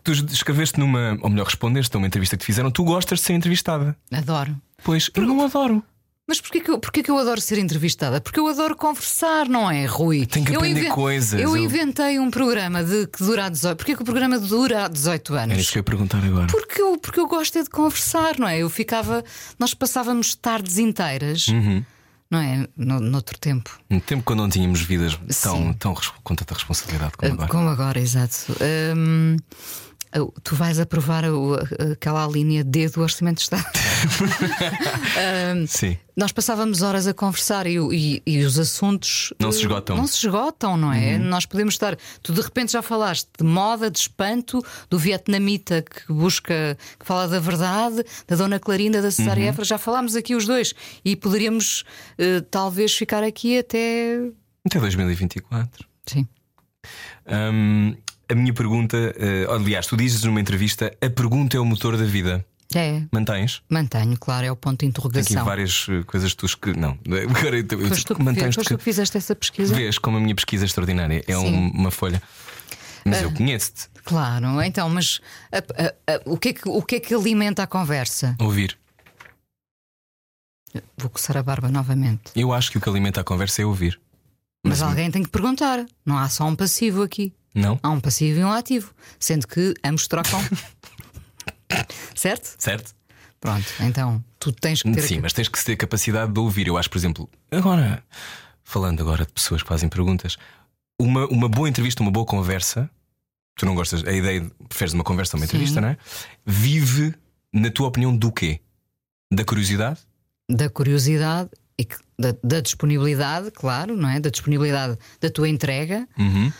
Tu 0.04 0.12
escreveste 0.12 0.78
numa, 0.78 1.18
ou 1.20 1.28
melhor, 1.28 1.44
respondeste 1.46 1.94
a 1.96 1.98
uma 1.98 2.06
entrevista 2.06 2.36
que 2.36 2.42
te 2.42 2.46
fizeram, 2.46 2.70
tu 2.70 2.84
gostas 2.84 3.18
de 3.18 3.24
ser 3.26 3.32
entrevistada. 3.34 3.96
Adoro. 4.12 4.56
Pois, 4.84 5.10
eu 5.14 5.26
não 5.26 5.44
adoro. 5.44 5.82
Mas 6.28 6.42
porquê 6.42 6.60
que, 6.60 6.70
eu, 6.70 6.78
porquê 6.78 7.02
que 7.02 7.10
eu 7.10 7.16
adoro 7.16 7.40
ser 7.40 7.56
entrevistada? 7.58 8.20
Porque 8.20 8.38
eu 8.38 8.46
adoro 8.46 8.76
conversar, 8.76 9.48
não 9.48 9.70
é, 9.70 9.86
Rui? 9.86 10.26
Tem 10.26 10.44
que 10.44 10.52
eu 10.52 10.56
aprender 10.58 10.90
coisas. 10.90 11.40
Eu 11.40 11.56
Eu- 11.56 11.56
inventei 11.56 12.18
um 12.18 12.30
programa 12.30 12.84
de, 12.84 13.06
que 13.06 13.24
dura 13.24 13.46
há 13.46 13.48
18 13.48 13.76
Porquê 13.78 13.96
que 13.96 14.02
o 14.02 14.04
programa 14.04 14.38
dura 14.38 14.84
há 14.84 14.88
18 14.88 15.32
Era 15.34 15.42
anos? 15.44 15.58
isso 15.58 15.72
que 15.72 15.78
eu 15.78 15.80
ia 15.80 15.84
perguntar 15.84 16.22
agora. 16.22 16.46
Porque 16.48 16.82
eu, 16.82 16.98
porque 16.98 17.18
eu 17.18 17.26
gosto 17.26 17.56
é 17.58 17.62
de 17.62 17.70
conversar, 17.70 18.38
não 18.38 18.46
é? 18.46 18.58
Eu 18.58 18.68
ficava. 18.68 19.24
Nós 19.58 19.72
passávamos 19.72 20.34
tardes 20.34 20.76
inteiras, 20.76 21.48
Uhum. 21.48 21.82
não 22.30 22.38
é? 22.40 22.68
No, 22.76 23.00
noutro 23.00 23.38
tempo. 23.38 23.80
No 23.88 23.98
tempo 23.98 24.22
quando 24.22 24.40
não 24.40 24.50
tínhamos 24.50 24.82
vidas 24.82 25.18
tão, 25.42 25.56
Sim. 25.56 25.72
tão 25.78 25.94
com 26.22 26.34
tanta 26.34 26.52
responsabilidade 26.52 27.12
como 27.16 27.32
agora. 27.32 27.48
Como 27.48 27.68
agora, 27.70 27.98
exato. 27.98 28.36
Hum, 28.94 29.36
Tu 30.42 30.54
vais 30.54 30.80
aprovar 30.80 31.24
aquela 31.92 32.26
linha 32.26 32.64
D 32.64 32.88
do 32.88 33.02
Orçamento 33.02 33.36
de 33.36 33.42
Estado. 33.42 33.64
Sim. 35.68 35.96
Nós 36.16 36.32
passávamos 36.32 36.82
horas 36.82 37.06
a 37.06 37.14
conversar 37.14 37.66
e, 37.66 37.76
e- 37.76 38.22
e 38.26 38.38
os 38.44 38.58
assuntos 38.58 39.32
Não 39.38 39.52
se 39.52 39.60
esgotam. 39.60 39.96
Não 39.96 40.06
se 40.06 40.26
esgotam, 40.26 40.76
não 40.76 40.92
é? 40.92 41.16
Nós 41.18 41.46
podemos 41.46 41.74
estar. 41.74 41.96
Tu 42.22 42.32
de 42.32 42.40
repente 42.40 42.72
já 42.72 42.82
falaste 42.82 43.28
de 43.38 43.44
moda, 43.44 43.90
de 43.90 43.98
espanto, 43.98 44.64
do 44.90 44.98
vietnamita 44.98 45.82
que 45.82 46.12
busca, 46.12 46.76
que 46.98 47.06
fala 47.06 47.28
da 47.28 47.38
verdade, 47.38 48.02
da 48.26 48.34
Dona 48.34 48.58
Clarinda, 48.58 49.00
da 49.00 49.10
Cesária 49.10 49.48
Évora. 49.48 49.64
Já 49.64 49.78
falámos 49.78 50.16
aqui 50.16 50.34
os 50.34 50.44
dois 50.46 50.74
e 51.04 51.14
poderíamos 51.14 51.84
eh, 52.18 52.40
talvez 52.50 52.94
ficar 52.96 53.22
aqui 53.22 53.58
até. 53.58 54.18
Até 54.66 54.80
2024. 54.80 55.86
Sim. 56.06 56.26
Hum, 57.26 57.94
a 58.30 58.34
minha 58.34 58.52
pergunta, 58.52 58.96
eh, 59.16 59.46
aliás, 59.50 59.86
tu 59.86 59.96
dizes 59.96 60.22
numa 60.24 60.40
entrevista: 60.40 60.92
a 61.00 61.10
pergunta 61.10 61.56
é 61.56 61.60
o 61.60 61.64
motor 61.64 61.96
da 61.96 62.04
vida. 62.04 62.44
É, 62.74 63.02
Mantens? 63.10 63.62
mantenho, 63.68 64.14
claro, 64.18 64.44
é 64.46 64.52
o 64.52 64.56
ponto 64.56 64.72
de 64.74 64.78
Tem 64.78 64.88
aqui 64.90 64.98
interrogação. 64.98 65.44
várias 65.44 65.86
eh, 65.88 66.02
coisas 66.04 66.34
tuas 66.34 66.54
que. 66.54 66.72
Não, 66.78 66.98
agora 67.30 67.58
eu, 67.58 67.66
eu, 67.70 67.88
Foste 67.88 68.04
tu, 68.04 68.14
que, 68.14 68.22
mantens 68.22 68.54
foste 68.54 68.68
que, 68.68 68.74
tu 68.74 68.78
que 68.78 68.84
fizeste 68.84 69.16
essa 69.16 69.34
pesquisa? 69.34 69.74
vês 69.74 69.96
como 69.98 70.18
a 70.18 70.20
minha 70.20 70.34
pesquisa 70.34 70.64
é 70.64 70.66
extraordinária. 70.66 71.24
É 71.26 71.38
um- 71.38 71.68
uma 71.70 71.90
folha. 71.90 72.22
Mas 73.06 73.18
Ah. 73.18 73.22
eu 73.22 73.32
conheço-te. 73.32 73.88
Claro, 74.04 74.60
então, 74.62 74.90
mas 74.90 75.20
a- 75.50 76.12
a- 76.12 76.20
o, 76.26 76.36
que 76.36 76.50
é 76.50 76.52
que, 76.52 76.68
o 76.68 76.82
que 76.82 76.96
é 76.96 77.00
que 77.00 77.14
alimenta 77.14 77.62
a 77.62 77.66
conversa? 77.66 78.36
Ouvir. 78.38 78.76
Vou 80.98 81.08
coçar 81.08 81.36
a 81.36 81.42
barba 81.42 81.68
novamente. 81.70 82.30
Eu 82.36 82.52
acho 82.52 82.70
que 82.70 82.76
o 82.78 82.80
que 82.80 82.88
alimenta 82.88 83.20
a 83.20 83.24
conversa 83.24 83.62
é 83.62 83.64
ouvir. 83.64 83.98
Mas 84.64 84.82
alguém 84.82 85.10
tem 85.10 85.22
que 85.22 85.28
perguntar. 85.30 85.86
Não 86.04 86.18
há 86.18 86.28
só 86.28 86.44
um 86.46 86.54
passivo 86.54 87.02
aqui. 87.02 87.32
Não? 87.58 87.78
Há 87.82 87.90
um 87.90 88.00
passivo 88.00 88.40
e 88.40 88.44
um 88.44 88.52
ativo. 88.52 88.92
Sendo 89.18 89.46
que 89.46 89.74
ambos 89.84 90.06
trocam. 90.06 90.40
certo? 92.14 92.54
Certo? 92.58 92.94
Pronto, 93.40 93.66
então 93.80 94.22
tu 94.38 94.50
tens 94.52 94.82
que 94.82 94.90
ter. 94.92 95.02
Sim, 95.02 95.20
mas 95.20 95.32
tens 95.32 95.48
que 95.48 95.62
ter 95.64 95.76
capacidade 95.76 96.32
de 96.32 96.40
ouvir. 96.40 96.66
Eu 96.66 96.76
acho, 96.76 96.90
por 96.90 96.98
exemplo, 96.98 97.28
agora, 97.50 98.02
falando 98.64 99.00
agora 99.00 99.24
de 99.24 99.32
pessoas 99.32 99.62
que 99.62 99.68
fazem 99.68 99.88
perguntas, 99.88 100.36
uma, 101.00 101.26
uma 101.28 101.48
boa 101.48 101.68
entrevista, 101.68 102.02
uma 102.02 102.10
boa 102.10 102.26
conversa, 102.26 102.90
tu 103.56 103.64
não 103.64 103.74
gostas, 103.76 104.04
a 104.04 104.12
ideia, 104.12 104.40
de- 104.40 104.50
preferes 104.68 104.92
uma 104.92 105.04
conversa 105.04 105.36
a 105.36 105.38
uma 105.38 105.46
Sim. 105.46 105.50
entrevista, 105.50 105.80
não 105.80 105.88
é? 105.88 105.96
Vive, 106.44 107.14
na 107.52 107.70
tua 107.70 107.86
opinião, 107.88 108.16
do 108.16 108.32
quê? 108.32 108.60
Da 109.32 109.44
curiosidade? 109.44 110.00
Da 110.50 110.68
curiosidade 110.68 111.50
e 111.78 111.86
da, 112.18 112.34
da 112.42 112.60
disponibilidade, 112.60 113.52
claro, 113.52 113.96
não 113.96 114.08
é? 114.08 114.18
Da 114.18 114.30
disponibilidade 114.30 114.98
da 115.20 115.30
tua 115.30 115.48
entrega 115.48 116.08
Uhum. 116.18 116.52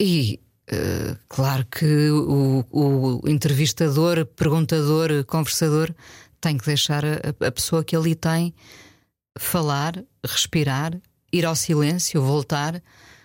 E. 0.00 0.40
eh, 0.72 1.16
claro 1.28 1.66
que 1.66 2.10
o, 2.10 2.64
o 2.70 3.28
entrevistador, 3.28 4.24
perguntador, 4.24 5.24
conversador 5.26 5.92
tem 6.40 6.56
que 6.56 6.64
deixar 6.64 7.04
a, 7.04 7.46
a 7.46 7.50
pessoa 7.52 7.84
que 7.84 7.94
ali 7.94 8.14
tem 8.14 8.54
falar, 9.38 10.02
respirar, 10.24 10.92
ir 11.32 11.44
ao 11.46 11.54
silêncio, 11.56 12.22
voltar. 12.22 12.82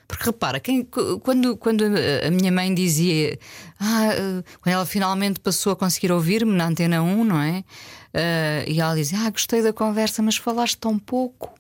Porque 0.07 0.25
repara, 0.25 0.59
quem, 0.59 0.83
qu- 0.83 1.19
quando, 1.19 1.57
quando 1.57 1.83
a- 1.83 2.29
minha 2.31 2.51
mãe 2.51 2.73
dizia, 2.73 3.39
ah, 3.79 4.07
eh, 4.13 4.43
quando 4.61 4.73
ela 4.73 4.85
finalmente 4.85 5.39
passou 5.39 5.71
a 5.73 5.75
conseguir 5.75 6.11
ouvir-me 6.11 6.51
na 6.53 6.67
antena 6.67 7.01
1, 7.01 7.23
não 7.23 7.39
é? 7.41 7.63
Eh, 8.13 8.65
e 8.67 8.79
ela 8.81 8.95
dizia, 8.95 9.19
ah, 9.19 9.29
gostei 9.31 9.63
da 9.63 9.73
conversa, 9.73 10.21
mas 10.21 10.35
falaste 10.37 10.77
tão 10.77 10.99
pouco. 10.99 11.53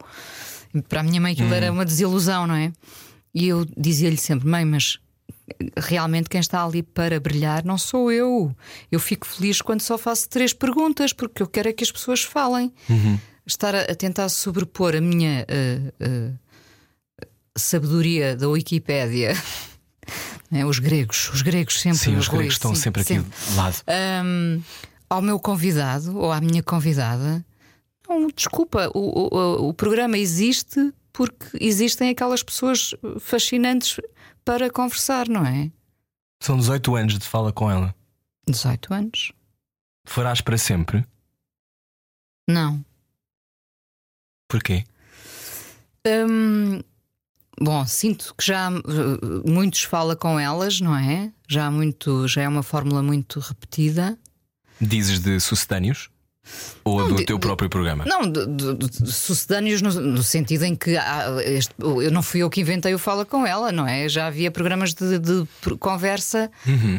E 0.73 0.81
Para 0.81 0.99
a 0.99 1.03
minha 1.03 1.19
mãe 1.19 1.33
aquilo 1.33 1.53
era 1.53 1.71
uma 1.71 1.85
desilusão, 1.85 2.45
não 2.45 2.55
é? 2.55 2.71
E 3.33 3.47
eu 3.47 3.65
dizia-lhe 3.77 4.17
sempre, 4.17 4.47
mãe, 4.47 4.63
mas 4.63 4.99
realmente 5.77 6.29
quem 6.29 6.39
está 6.39 6.63
ali 6.63 6.81
para 6.81 7.19
brilhar 7.19 7.63
não 7.63 7.77
sou 7.77 8.11
eu. 8.11 8.55
Eu 8.91 8.99
fico 8.99 9.25
feliz 9.25 9.61
quando 9.61 9.81
só 9.81 9.97
faço 9.97 10.29
três 10.29 10.53
perguntas, 10.53 11.13
porque 11.13 11.41
eu 11.41 11.47
quero 11.47 11.69
é 11.69 11.73
que 11.73 11.83
as 11.83 11.91
pessoas 11.91 12.23
falem. 12.23 12.73
Estar 13.45 13.75
a, 13.75 13.81
a 13.81 13.95
tentar 13.95 14.27
sobrepor 14.29 14.95
a 14.95 15.01
minha 15.01 15.45
eh, 15.47 15.93
eh, 15.99 16.31
sabedoria 17.55 18.35
da 18.35 18.49
Wikipédia. 18.49 19.33
né, 20.49 20.65
Os 20.65 20.79
gregos, 20.79 21.29
os 21.31 21.41
gregos 21.41 21.79
sempre. 21.79 21.99
Sim, 21.99 22.15
os 22.15 22.27
Rui, 22.27 22.39
gregos 22.39 22.55
estão 22.55 22.73
sim, 22.73 22.81
sempre 22.81 23.01
aqui 23.01 23.15
sempre. 23.15 23.31
de 23.49 23.55
lado. 23.55 23.75
Hum, 24.25 24.61
ao 25.07 25.21
meu 25.21 25.39
convidado 25.39 26.17
ou 26.17 26.31
à 26.31 26.41
minha 26.41 26.63
convidada, 26.63 27.45
não, 28.09 28.27
desculpa, 28.35 28.89
o, 28.93 29.35
o, 29.35 29.69
o 29.69 29.73
programa 29.73 30.17
existe 30.17 30.91
porque 31.13 31.45
existem 31.61 32.09
aquelas 32.09 32.43
pessoas 32.43 32.93
fascinantes 33.19 33.99
para 34.45 34.69
conversar, 34.69 35.27
não 35.27 35.45
é? 35.45 35.71
São 36.39 36.57
18 36.57 36.95
anos 36.95 37.19
de 37.19 37.25
fala 37.25 37.51
com 37.51 37.69
ela. 37.69 37.93
18 38.47 38.93
anos? 38.93 39.31
Farás 40.05 40.39
para 40.39 40.57
sempre? 40.57 41.03
Não. 42.47 42.85
Porquê? 44.47 44.83
Hum, 46.07 46.81
bom, 47.59 47.85
sinto 47.87 48.35
que 48.37 48.45
já 48.45 48.69
uh, 48.69 49.49
muitos 49.49 49.81
fala 49.81 50.15
com 50.15 50.39
elas, 50.39 50.79
não 50.79 50.95
é? 50.95 51.33
Já 51.49 51.71
muito, 51.71 52.27
já 52.27 52.43
é 52.43 52.47
uma 52.47 52.61
fórmula 52.61 53.01
muito 53.01 53.39
repetida. 53.39 54.17
Dizes 54.79 55.19
de 55.19 55.39
sucedâneos? 55.39 56.09
Ou 56.83 56.99
Não, 56.99 57.07
do 57.09 57.15
de- 57.15 57.25
teu 57.25 57.39
próprio 57.39 57.69
programa? 57.69 58.05
Não, 58.05 58.21
de, 58.29 58.45
de- 58.45 58.75
de 59.03 59.11
sucedâneos 59.11 59.81
no, 59.81 59.89
no 60.01 60.23
sentido 60.23 60.63
em 60.63 60.75
que 60.75 60.95
há 60.97 61.27
este- 61.43 61.73
eu 61.79 62.11
não 62.11 62.21
fui 62.21 62.41
eu 62.43 62.49
que 62.49 62.61
inventei 62.61 62.93
o 62.93 62.99
Fala 62.99 63.25
com 63.25 63.45
ela, 63.45 63.71
não 63.71 63.87
é? 63.87 64.07
Já 64.07 64.27
havia 64.27 64.51
programas 64.51 64.93
de, 64.93 65.19
conversa 65.79 66.51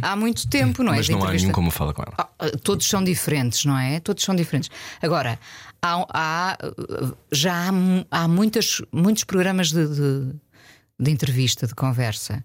há 0.02 0.16
muito 0.16 0.48
tempo, 0.48 0.82
não 0.82 0.92
é? 0.92 0.96
Uhum. 0.96 0.98
Mas 0.98 1.08
não 1.08 1.24
há 1.24 1.32
nenhum 1.32 1.52
como 1.52 1.70
fala 1.70 1.94
com 1.94 2.02
ela. 2.02 2.14
Ah, 2.18 2.28
ah, 2.38 2.50
Todos 2.62 2.86
são 2.88 3.02
diferentes, 3.02 3.64
não 3.64 3.78
é? 3.78 4.00
Todos 4.00 4.22
são 4.24 4.34
diferentes. 4.34 4.70
Agora, 5.00 5.38
há, 5.82 6.06
há, 6.12 6.58
já 7.32 7.54
há, 7.68 7.70
há 8.22 8.28
muitas, 8.28 8.82
muitos 8.92 9.24
programas 9.24 9.70
de, 9.72 9.86
de, 10.98 11.10
entrevista, 11.10 11.66
de 11.66 11.74
conversa. 11.74 12.44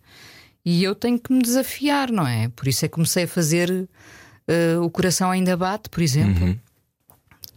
E 0.64 0.84
eu 0.84 0.94
tenho 0.94 1.18
que 1.20 1.34
me 1.34 1.42
desafiar, 1.42 2.12
não 2.12 2.28
é? 2.28 2.48
Por 2.50 2.68
isso 2.68 2.86
é 2.86 2.88
que 2.88 2.94
comecei 2.94 3.24
a 3.24 3.28
fazer 3.28 3.90
eh, 4.48 4.78
O 4.78 4.90
Coração 4.92 5.32
Ainda 5.32 5.58
Bate, 5.58 5.90
por 5.90 6.02
exemplo, 6.04 6.56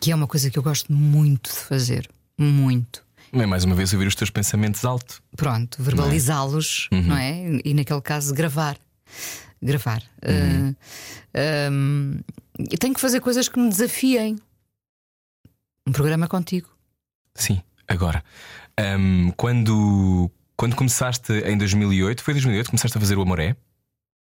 que 0.04 0.12
é 0.12 0.14
uma 0.14 0.26
coisa 0.26 0.50
que 0.50 0.58
eu 0.58 0.62
gosto 0.62 0.92
muito 0.92 1.50
de 1.50 1.56
fazer. 1.56 2.10
Muito. 2.36 3.02
É 3.32 3.46
mais 3.46 3.64
uma 3.64 3.74
vez 3.74 3.90
ouvir 3.94 4.06
os 4.06 4.14
teus 4.14 4.28
pensamentos 4.28 4.84
alto. 4.84 5.22
Pronto, 5.34 5.82
verbalizá-los, 5.82 6.90
não 6.92 7.16
é? 7.16 7.58
E 7.64 7.72
naquele 7.72 8.02
caso, 8.02 8.34
gravar. 8.34 8.76
Gravar. 9.62 10.02
Eh, 10.20 11.70
um, 11.70 12.18
e 12.58 12.76
tenho 12.76 12.92
que 12.92 13.00
fazer 13.00 13.20
coisas 13.20 13.48
que 13.48 13.58
me 13.58 13.70
desafiem. 13.70 14.36
Um 15.86 15.92
programa 15.92 16.28
contigo. 16.28 16.68
Sim, 17.34 17.62
agora. 17.88 18.22
Ahm, 18.76 19.30
quando, 19.38 20.30
quando 20.54 20.76
começaste 20.76 21.32
em 21.32 21.56
2008, 21.56 22.22
foi 22.22 22.32
em 22.32 22.36
2008 22.36 22.66
que 22.66 22.70
começaste 22.72 22.98
a 22.98 23.00
fazer 23.00 23.16
o 23.16 23.22
Amoré? 23.22 23.56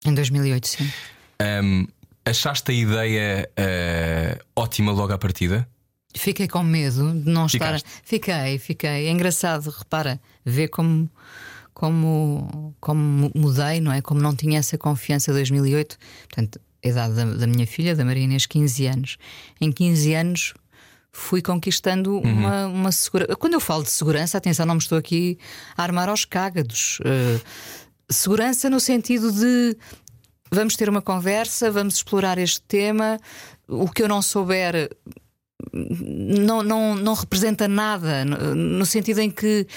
Em 0.04 0.16
2008, 0.16 0.68
sim. 0.68 0.92
Ahm, 1.40 1.86
achaste 2.26 2.72
a 2.72 2.74
ideia 2.74 3.50
ah, 3.58 4.44
ótima 4.56 4.92
logo 4.92 5.14
à 5.14 5.18
partida? 5.18 5.68
Fiquei 6.16 6.48
com 6.48 6.64
medo 6.64 7.14
de 7.14 7.30
não 7.30 7.46
estar. 7.46 7.80
Ficaste? 7.80 7.90
Fiquei, 8.04 8.58
fiquei. 8.58 9.08
É 9.08 9.12
engraçado, 9.12 9.70
repara, 9.70 10.20
ver 10.44 10.70
como, 10.70 11.10
como, 11.74 12.76
como 12.80 13.32
mudei, 13.36 13.80
não 13.80 13.92
é? 13.92 14.02
Como 14.02 14.20
não 14.20 14.36
tinha 14.36 14.60
essa 14.60 14.78
confiança 14.78 15.30
em 15.30 15.34
2008. 15.36 15.98
Portanto, 16.28 16.60
a 16.84 16.88
idade 16.88 17.14
da, 17.14 17.26
da 17.26 17.48
minha 17.48 17.68
filha, 17.68 17.96
da 17.96 18.04
Maria 18.04 18.24
Inês, 18.24 18.46
15 18.48 18.86
anos. 18.88 19.18
Em 19.62 19.72
15 19.72 20.14
anos 20.14 20.54
fui 21.12 21.42
conquistando 21.42 22.18
uma, 22.20 22.68
uma 22.68 22.92
segurança. 22.92 23.36
Quando 23.36 23.54
eu 23.54 23.60
falo 23.60 23.84
de 23.84 23.92
segurança, 23.92 24.38
atenção, 24.38 24.66
não 24.66 24.76
me 24.76 24.82
estou 24.82 24.98
aqui 24.98 25.38
a 25.78 25.84
armar 25.84 26.10
aos 26.10 26.26
cágados. 26.26 27.00
Eh, 27.04 27.40
segurança 28.10 28.70
no 28.70 28.80
sentido 28.80 29.32
de 29.32 29.78
vamos 30.52 30.76
ter 30.76 30.90
uma 30.90 31.02
conversa, 31.02 31.72
vamos 31.72 31.96
explorar 31.96 32.38
este 32.38 32.62
tema. 32.62 33.20
O 33.68 33.90
que 33.90 34.02
eu 34.04 34.08
não 34.08 34.22
souber 34.22 34.90
não, 35.74 36.64
não, 36.64 36.96
não 36.96 37.14
representa 37.14 37.68
nada, 37.68 38.26
no, 38.26 38.56
no 38.56 38.86
sentido 38.86 39.20
em 39.20 39.30
que 39.30 39.68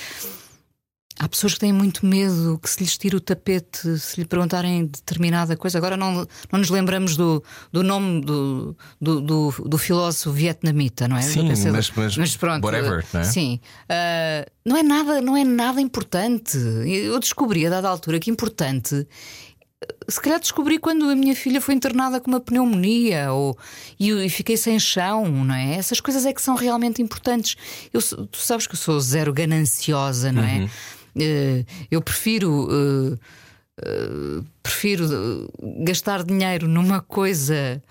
há 1.19 1.29
pessoas 1.29 1.55
que 1.55 1.61
têm 1.61 1.73
muito 1.73 2.05
medo 2.07 2.59
que 2.63 2.69
se 2.71 2.81
lhes 2.83 2.97
tire 2.97 3.15
o 3.15 3.21
tapete, 3.21 3.99
se 3.99 4.19
lhe 4.21 4.27
perguntarem 4.27 4.87
determinada 4.87 5.57
coisa. 5.57 5.79
Agora 5.79 5.97
não, 5.97 6.27
não 6.51 6.59
nos 6.59 6.71
lembramos 6.71 7.17
do, 7.17 7.43
do 7.71 7.83
nome 7.83 8.23
do, 8.23 8.77
do, 9.01 9.21
do, 9.21 9.51
do 9.67 9.79
filósofo 9.79 10.31
vietnamita, 10.33 11.07
não 11.07 11.17
é? 11.17 11.23
Sim, 11.23 11.49
pensador. 11.49 11.73
mas- 11.97 12.17
mas 12.17 12.37
whatever, 12.63 13.05
não 13.13 13.21
é? 13.21 13.25
Sim. 13.25 13.61
Ah, 13.89 14.47
não, 14.65 14.77
é 14.77 14.83
nada, 14.83 15.21
não 15.21 15.37
é 15.37 15.45
nada 15.45 15.81
importante. 15.81 16.57
Eu 16.87 17.21
descobri 17.21 17.67
a 17.67 17.71
dada 17.71 17.89
altura 17.89 18.19
que 18.19 18.31
importante 18.31 19.07
se 20.09 20.21
calhar 20.21 20.39
descobri 20.41 20.79
quando 20.79 21.09
a 21.09 21.15
minha 21.15 21.35
filha 21.35 21.61
foi 21.61 21.75
internada 21.75 22.21
com 22.21 22.31
uma 22.31 22.41
pneumonia 22.41 23.33
ou, 23.33 23.57
e, 23.99 24.11
e 24.11 24.29
fiquei 24.29 24.57
sem 24.57 24.79
chão, 24.79 25.27
não 25.27 25.55
é? 25.55 25.75
Essas 25.75 26.01
coisas 26.01 26.27
é 26.27 26.33
que 26.33 26.43
são 26.43 26.55
realmente 26.55 27.01
importantes. 27.01 27.57
Eu, 27.93 28.01
tu 28.01 28.39
sabes 28.39 28.67
que 28.67 28.75
eu 28.75 28.79
sou 28.79 29.01
zero 29.01 29.33
gananciosa, 29.33 30.33
não 30.33 30.43
é? 30.43 30.69
Eh, 31.19 31.65
eu 31.91 32.01
prefiro 32.01 32.69
uh, 32.71 33.19
prefiro 34.63 35.51
gastar 35.85 36.23
dinheiro 36.23 36.69
numa 36.69 37.01
coisa 37.01 37.83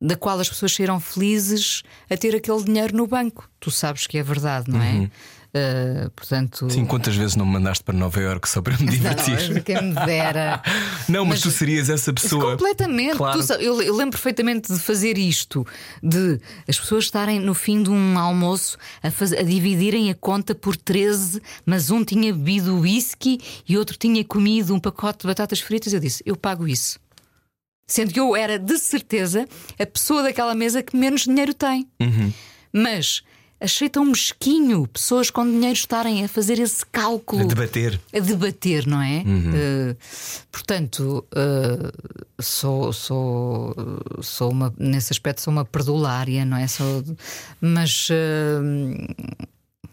da 0.00 0.16
qual 0.16 0.38
as 0.38 0.48
pessoas 0.48 0.72
serão 0.72 1.00
felizes 1.00 1.82
a 2.08 2.16
ter 2.16 2.34
aquele 2.34 2.62
dinheiro 2.62 2.96
no 2.96 3.06
banco. 3.06 3.50
Tu 3.58 3.70
sabes 3.70 4.06
que 4.06 4.16
é 4.16 4.22
verdade, 4.22 4.70
não 4.70 4.80
é? 4.80 4.92
Uhum. 4.92 5.10
Uh, 5.48 6.10
portanto, 6.10 6.68
Sim, 6.68 6.84
quantas 6.84 7.16
vezes 7.16 7.34
não 7.34 7.46
me 7.46 7.52
mandaste 7.52 7.82
para 7.82 7.96
Nova 7.96 8.20
Iorque 8.20 8.46
só 8.46 8.60
para 8.60 8.76
me 8.76 8.86
divertir? 8.86 9.54
Não, 9.54 9.60
quem 9.62 9.82
me 9.82 9.94
dera. 9.94 10.62
não, 11.08 11.24
mas, 11.24 11.38
mas, 11.38 11.40
tu 11.40 11.50
serias 11.50 11.88
essa 11.88 12.12
pessoa. 12.12 12.50
Completamente. 12.50 13.16
Claro. 13.16 13.46
Tu, 13.46 13.52
eu, 13.54 13.80
eu, 13.80 13.96
lembro 13.96 14.12
perfeitamente 14.12 14.70
de 14.70 14.78
fazer 14.78 15.16
isto: 15.16 15.66
de 16.02 16.38
as 16.68 16.78
pessoas 16.78 17.04
estarem 17.04 17.40
no 17.40 17.54
fim 17.54 17.82
de 17.82 17.88
um 17.88 18.18
almoço 18.18 18.76
a, 19.02 19.10
faz, 19.10 19.32
a 19.32 19.42
dividirem 19.42 20.10
a 20.10 20.14
conta 20.14 20.54
por 20.54 20.76
13, 20.76 21.40
mas 21.64 21.90
um 21.90 22.04
tinha 22.04 22.30
bebido 22.30 22.80
whisky 22.80 23.40
e 23.66 23.78
outro 23.78 23.96
tinha 23.96 24.22
comido 24.22 24.74
um 24.74 24.78
pacote 24.78 25.20
de 25.20 25.28
batatas 25.28 25.60
fritas. 25.60 25.94
Eu 25.94 26.00
disse: 26.00 26.22
Eu 26.26 26.36
pago 26.36 26.68
isso. 26.68 27.00
Sendo 27.86 28.12
que 28.12 28.20
eu 28.20 28.36
era 28.36 28.58
de 28.58 28.76
certeza 28.78 29.48
a 29.78 29.86
pessoa 29.86 30.22
daquela 30.22 30.54
mesa 30.54 30.82
que 30.82 30.94
menos 30.94 31.22
dinheiro 31.22 31.54
tem. 31.54 31.88
Uhum. 31.98 32.30
Mas 32.70 33.22
achei 33.60 33.88
tão 33.88 34.04
mesquinho 34.04 34.86
pessoas 34.86 35.30
com 35.30 35.44
dinheiro 35.44 35.74
estarem 35.74 36.24
a 36.24 36.28
fazer 36.28 36.58
esse 36.58 36.84
cálculo. 36.86 37.42
A 37.42 37.44
debater. 37.44 38.00
A 38.14 38.20
debater, 38.20 38.86
não 38.86 39.02
é? 39.02 39.22
Uhum. 39.26 39.50
Uh, 39.50 39.96
portanto, 40.50 41.24
uh, 41.32 42.42
sou, 42.42 42.92
sou, 42.92 43.74
sou 44.22 44.50
uma, 44.50 44.72
nesse 44.78 45.12
aspecto, 45.12 45.40
sou 45.40 45.52
uma 45.52 45.64
perdulária, 45.64 46.44
não 46.44 46.56
é? 46.56 46.66
Sou, 46.66 47.04
mas. 47.60 48.08
Uh, 48.10 49.14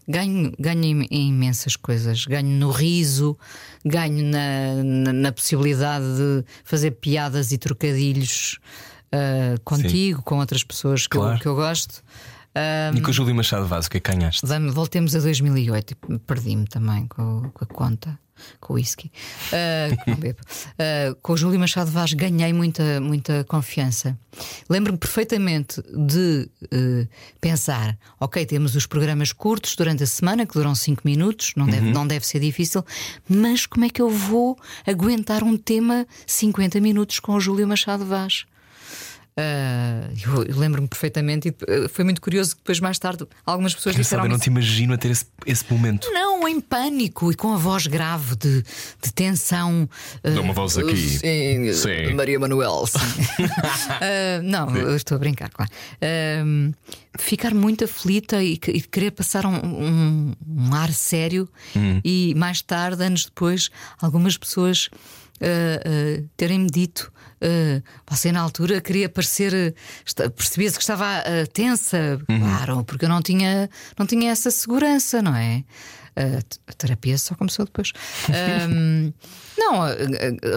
ganho, 0.08 0.54
ganho 0.60 0.84
em, 1.10 1.30
imensas 1.30 1.76
coisas. 1.76 2.26
Ganho 2.26 2.48
no 2.48 2.70
riso, 2.70 3.38
ganho 3.84 4.24
na, 4.26 4.84
na, 4.84 5.14
na 5.14 5.32
possibilidade 5.32 6.06
de 6.06 6.46
fazer 6.64 6.92
piadas 6.92 7.52
e 7.52 7.58
trocadilhos 7.58 8.60
uh, 9.08 9.60
contigo, 9.64 10.20
Sim. 10.20 10.24
com 10.24 10.38
outras 10.38 10.64
pessoas 10.64 11.08
que, 11.08 11.18
claro. 11.18 11.36
eu, 11.36 11.40
que 11.40 11.48
eu 11.48 11.56
gosto. 11.56 12.04
Um, 12.56 12.98
e 12.98 13.02
com 13.02 13.10
o 13.12 13.14
Júlio 13.14 13.36
Machado 13.36 13.66
Vaz, 13.68 13.88
o 13.88 13.90
que 13.90 13.98
é 13.98 14.00
que 14.00 14.12
ganhaste? 14.12 14.46
Voltemos 14.72 15.14
a 15.14 15.20
2008, 15.20 15.96
perdi-me 16.26 16.66
também 16.66 17.06
com, 17.08 17.50
com, 17.54 17.66
a 17.66 17.68
conta, 17.68 18.18
com 18.62 18.74
o 18.74 18.76
whisky. 18.78 19.12
Uh, 19.52 20.32
uh, 20.32 21.16
com 21.22 21.34
o 21.34 21.38
Júlio 21.38 21.60
Machado 21.60 21.92
Vaz 21.92 22.14
ganhei 22.14 22.54
muita, 22.54 23.02
muita 23.02 23.44
confiança. 23.44 24.18
Lembro-me 24.70 24.98
perfeitamente 24.98 25.82
de 25.82 26.50
uh, 26.64 27.08
pensar: 27.42 27.98
ok, 28.18 28.46
temos 28.46 28.74
os 28.74 28.86
programas 28.86 29.34
curtos 29.34 29.76
durante 29.76 30.04
a 30.04 30.08
semana, 30.08 30.46
que 30.46 30.54
duram 30.54 30.74
5 30.74 31.02
minutos, 31.04 31.52
não 31.58 31.66
deve, 31.66 31.88
uhum. 31.88 31.94
não 31.94 32.08
deve 32.08 32.26
ser 32.26 32.40
difícil, 32.40 32.86
mas 33.28 33.66
como 33.66 33.84
é 33.84 33.90
que 33.90 34.02
eu 34.02 34.10
vou 34.10 34.58
aguentar 34.88 35.44
um 35.44 35.58
tema 35.58 36.08
50 36.26 36.80
minutos 36.80 37.20
com 37.20 37.34
o 37.34 37.40
Júlio 37.42 37.68
Machado 37.68 38.06
Vaz? 38.06 38.46
Uh, 39.38 40.48
eu, 40.48 40.58
lembro-me 40.58 40.88
perfeitamente, 40.88 41.50
e 41.50 41.56
eh, 41.68 41.90
foi 41.90 42.06
muito 42.06 42.22
curioso 42.22 42.52
que 42.56 42.62
depois, 42.62 42.80
mais 42.80 42.98
tarde, 42.98 43.28
algumas 43.46 43.76
pessoas 43.76 43.94
Quem 43.94 44.02
disseram. 44.02 44.24
Sabe, 44.24 44.34
eu 44.34 44.38
não 44.38 44.42
te 44.42 44.48
imagino 44.48 44.94
a 44.94 44.98
ter 44.98 45.12
esse, 45.12 45.26
esse 45.46 45.66
momento. 45.70 46.10
Não, 46.10 46.48
em 46.48 46.62
pânico 46.62 47.30
e 47.34 47.36
com 47.36 47.52
a 47.52 47.58
voz 47.58 47.86
grave 47.86 48.38
de, 48.38 48.62
de 48.62 49.14
tensão. 49.14 49.90
Uh, 50.24 50.36
Dá 50.36 50.40
uma 50.40 50.54
voz 50.54 50.78
aqui. 50.78 50.96
Sim, 50.96 51.74
sim. 51.74 52.14
Maria 52.14 52.40
Manuel, 52.40 52.88
sim. 52.88 52.98
uh, 52.98 54.42
não, 54.44 54.70
sim. 54.70 54.96
estou 54.96 55.18
a 55.18 55.20
brincar, 55.20 55.50
claro. 55.50 55.72
ficar 57.20 57.54
muito 57.54 57.84
aflita 57.84 58.42
e, 58.42 58.54
e 58.54 58.82
querer 58.82 59.12
passar 59.12 59.46
um, 59.46 59.56
um, 59.56 60.34
um 60.48 60.74
ar 60.74 60.94
sério, 60.94 61.50
hum. 61.76 62.00
e 62.06 62.34
mais 62.38 62.62
tarde, 62.62 63.04
anos 63.04 63.26
depois, 63.26 63.70
algumas 64.02 64.38
pessoas 64.38 64.90
uh, 65.42 66.22
uh, 66.22 66.30
terem-me 66.38 66.68
dito. 66.68 67.12
Uh, 67.46 67.84
você 68.10 68.32
na 68.32 68.42
altura 68.42 68.82
queria 68.82 69.08
parecer 69.08 69.76
percebia-se 70.36 70.78
que 70.78 70.84
estava 70.84 71.06
tensa, 71.54 72.20
uhum. 72.28 72.40
claro, 72.40 72.84
porque 72.84 73.06
eu 73.06 73.10
não 73.10 73.22
tinha, 73.22 73.70
não 73.98 74.06
tinha 74.06 74.32
essa 74.32 74.50
segurança, 74.50 75.22
não 75.22 75.36
é? 75.36 75.64
a 76.66 76.74
terapia 76.74 77.18
só 77.18 77.36
começou 77.36 77.66
depois. 77.66 77.92
um, 78.72 79.12
não, 79.58 79.82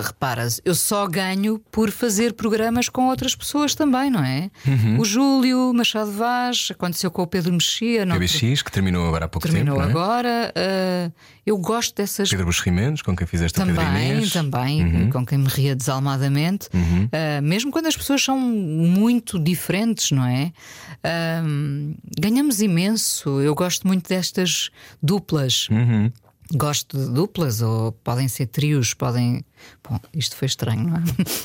reparas, 0.04 0.60
eu 0.64 0.74
só 0.74 1.06
ganho 1.06 1.60
por 1.70 1.90
fazer 1.90 2.32
programas 2.32 2.88
com 2.88 3.08
outras 3.08 3.34
pessoas 3.34 3.74
também, 3.74 4.10
não 4.10 4.24
é? 4.24 4.50
Uhum. 4.66 5.00
O 5.00 5.04
Júlio 5.04 5.72
Machado 5.72 6.10
Vaz, 6.12 6.68
aconteceu 6.70 7.10
com 7.10 7.22
o 7.22 7.26
Pedro 7.26 7.52
Mexia. 7.52 8.04
Não... 8.04 8.16
PBX, 8.16 8.62
que 8.62 8.72
terminou 8.72 9.06
agora 9.06 9.26
há 9.26 9.28
pouco 9.28 9.46
terminou 9.46 9.76
tempo. 9.76 9.86
Terminou 9.86 10.02
agora. 10.02 10.52
Uh, 10.56 11.12
eu 11.46 11.56
gosto 11.56 11.94
dessas. 11.96 12.28
Pedro 12.28 12.46
Buxerimentos, 12.46 13.02
com 13.02 13.16
quem 13.16 13.26
fizeste 13.26 13.56
também, 13.56 13.74
Pedro 13.74 13.90
Inês. 13.90 14.32
Também, 14.32 14.84
uhum. 14.84 15.10
com 15.10 15.24
quem 15.24 15.38
me 15.38 15.48
ria 15.48 15.74
desalmadamente. 15.74 16.68
Uhum. 16.74 17.04
Uh, 17.04 17.42
mesmo 17.42 17.70
quando 17.70 17.86
as 17.86 17.96
pessoas 17.96 18.22
são 18.22 18.38
muito 18.38 19.38
diferentes, 19.38 20.10
não 20.10 20.26
é? 20.26 20.52
Uh, 20.98 21.96
ganhamos 22.20 22.60
imenso. 22.60 23.40
Eu 23.40 23.54
gosto 23.54 23.86
muito 23.86 24.08
destas 24.08 24.70
duplas. 25.02 25.68
Uhum. 25.70 26.12
Gosto 26.54 26.96
de 26.98 27.12
duplas, 27.12 27.60
ou 27.60 27.92
podem 27.92 28.26
ser 28.26 28.46
trios, 28.46 28.94
podem. 28.94 29.44
Bom, 29.88 30.00
isto 30.14 30.34
foi 30.34 30.46
estranho, 30.46 30.88
não 30.88 30.96
é? 30.96 31.02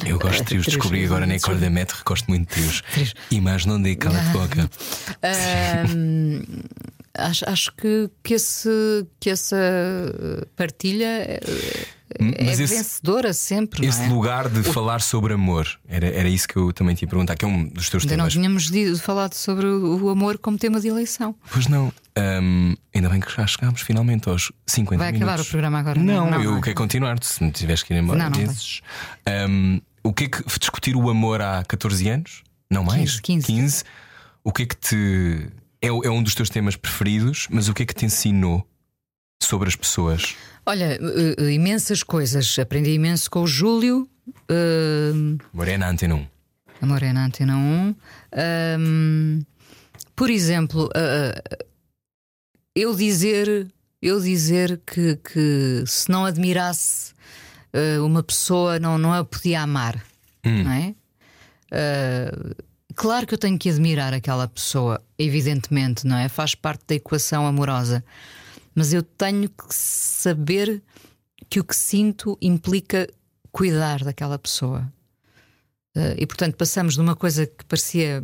Eu 0.09 0.17
gosto 0.17 0.39
de 0.39 0.45
trios, 0.45 0.65
descobri 0.65 1.03
agora 1.05 1.25
na 1.25 1.37
Corda 1.39 1.69
Metro, 1.69 2.01
gosto 2.05 2.27
muito 2.27 2.47
de 2.47 2.53
trios. 2.53 2.81
trios. 2.93 3.13
E 3.29 3.41
mais 3.41 3.65
não 3.65 3.81
dei 3.81 3.95
cala 3.97 4.19
de 4.19 4.29
boca. 4.29 4.69
Um, 5.93 6.41
acho, 7.17 7.49
acho 7.49 7.71
que, 7.75 8.09
que, 8.23 8.35
esse, 8.35 9.05
que 9.19 9.29
essa 9.29 9.57
partilha 10.55 11.05
é, 11.05 11.39
é 12.19 12.51
esse, 12.51 12.65
vencedora 12.65 13.33
sempre. 13.33 13.85
Esse 13.85 14.03
é? 14.03 14.07
lugar 14.07 14.49
de 14.49 14.63
falar 14.63 15.01
sobre 15.01 15.33
amor, 15.33 15.67
era, 15.87 16.07
era 16.07 16.29
isso 16.29 16.47
que 16.47 16.55
eu 16.57 16.71
também 16.73 16.95
te 16.95 17.03
ia 17.03 17.07
perguntar, 17.07 17.35
que 17.35 17.45
é 17.45 17.47
um 17.47 17.65
dos 17.65 17.89
teus 17.89 18.03
Ainda 18.03 18.15
temas. 18.15 18.35
não 18.35 18.41
tínhamos 18.41 19.01
falado 19.01 19.33
sobre 19.33 19.65
o 19.65 20.09
amor 20.09 20.37
como 20.37 20.57
tema 20.57 20.79
de 20.79 20.87
eleição. 20.87 21.35
Pois 21.51 21.67
não. 21.67 21.91
Um, 22.15 22.75
ainda 22.93 23.09
bem 23.09 23.19
que 23.19 23.31
já 23.31 23.45
chegámos 23.47 23.81
finalmente 23.81 24.29
aos 24.29 24.51
50 24.67 24.97
Vai 25.03 25.11
minutos. 25.11 25.29
acabar 25.29 25.41
o 25.41 25.49
programa 25.49 25.79
agora? 25.79 25.99
Não, 25.99 26.29
não, 26.29 26.43
eu 26.43 26.51
não. 26.51 26.61
quero 26.61 26.75
continuar. 26.75 27.17
Se 27.23 27.43
me 27.43 27.51
tiveres 27.51 27.81
que 27.81 27.93
ir 27.93 27.97
embora, 27.97 28.19
não, 28.19 28.29
não 28.29 28.31
dizes. 28.31 28.81
Um, 29.49 29.81
o 30.03 30.13
que 30.13 30.25
é 30.25 30.27
que 30.27 30.43
discutir 30.59 30.95
o 30.95 31.09
amor 31.09 31.41
há 31.41 31.63
14 31.63 32.09
anos? 32.09 32.43
Não 32.69 32.83
mais? 32.83 33.19
15. 33.19 33.47
15. 33.47 33.83
O 34.43 34.51
que 34.51 34.63
é 34.63 34.65
que 34.65 34.75
te. 34.75 35.49
É, 35.81 35.87
é 35.87 36.09
um 36.09 36.21
dos 36.21 36.35
teus 36.35 36.49
temas 36.49 36.75
preferidos, 36.75 37.47
mas 37.49 37.67
o 37.67 37.73
que 37.73 37.83
é 37.83 37.85
que 37.85 37.93
te 37.93 38.05
ensinou 38.05 38.65
sobre 39.41 39.67
as 39.67 39.75
pessoas? 39.75 40.35
Olha, 40.65 40.97
uh, 41.01 41.49
imensas 41.49 42.03
coisas. 42.03 42.57
Aprendi 42.57 42.91
imenso 42.91 43.29
com 43.29 43.41
o 43.41 43.47
Júlio. 43.47 44.07
Uh... 44.49 45.37
Morena 45.51 45.89
Antena 45.89 46.15
1. 46.15 46.27
A 46.81 46.85
Morena 46.85 47.25
Antena 47.25 47.55
1. 47.55 47.95
Um, 48.79 49.41
por 50.15 50.29
exemplo, 50.29 50.85
uh, 50.85 51.67
eu 52.75 52.95
dizer, 52.95 53.67
eu 54.01 54.19
dizer 54.21 54.81
que, 54.85 55.17
que 55.17 55.83
se 55.85 56.09
não 56.09 56.25
admirasse 56.25 57.13
uma 58.05 58.21
pessoa, 58.21 58.77
não, 58.77 58.99
não 58.99 59.11
a 59.11 59.25
podia 59.25 59.63
amar, 59.63 59.95
hum. 60.45 60.63
não 60.63 60.71
é? 60.71 60.95
Claro 62.95 63.25
que 63.25 63.33
eu 63.33 63.37
tenho 63.37 63.57
que 63.57 63.67
admirar 63.67 64.13
aquela 64.13 64.47
pessoa, 64.47 65.01
evidentemente, 65.17 66.05
não 66.05 66.15
é? 66.15 66.29
Faz 66.29 66.53
parte 66.53 66.83
da 66.87 66.93
equação 66.93 67.47
amorosa, 67.47 68.03
mas 68.75 68.93
eu 68.93 69.03
tenho 69.03 69.49
que 69.49 69.65
saber 69.69 70.81
que 71.49 71.59
o 71.59 71.63
que 71.63 71.75
sinto 71.75 72.37
implica 72.41 73.07
cuidar 73.51 74.03
daquela 74.03 74.39
pessoa. 74.39 74.91
Uh, 75.95 76.17
e 76.17 76.25
portanto 76.25 76.55
passamos 76.55 76.95
de 76.95 77.01
uma 77.01 77.15
coisa 77.15 77.45
que 77.45 77.63
parecia 77.65 78.23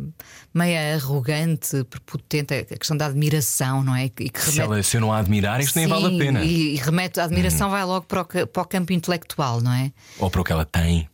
meia 0.52 0.96
arrogante, 0.96 1.84
prepotente, 1.84 2.52
a 2.52 2.64
questão 2.64 2.96
da 2.96 3.06
admiração, 3.06 3.84
não 3.84 3.94
é? 3.94 4.06
E 4.06 4.10
que 4.10 4.40
remete... 4.40 4.50
se, 4.50 4.60
ela, 4.60 4.82
se 4.82 4.96
eu 4.96 5.00
não 5.00 5.12
a 5.12 5.18
admirar, 5.18 5.60
isto 5.60 5.74
Sim, 5.74 5.80
nem 5.80 5.88
vale 5.88 6.16
a 6.16 6.18
pena. 6.18 6.44
E, 6.44 6.74
e 6.74 6.76
remete, 6.76 7.20
a 7.20 7.24
admiração 7.24 7.68
uhum. 7.68 7.72
vai 7.72 7.84
logo 7.84 8.06
para 8.06 8.22
o, 8.22 8.46
para 8.48 8.62
o, 8.62 8.66
campo 8.66 8.92
intelectual, 8.92 9.60
não 9.60 9.72
é? 9.72 9.92
Ou 10.18 10.28
para 10.28 10.40
o 10.40 10.44
que 10.44 10.50
ela 10.50 10.64
tem. 10.64 11.08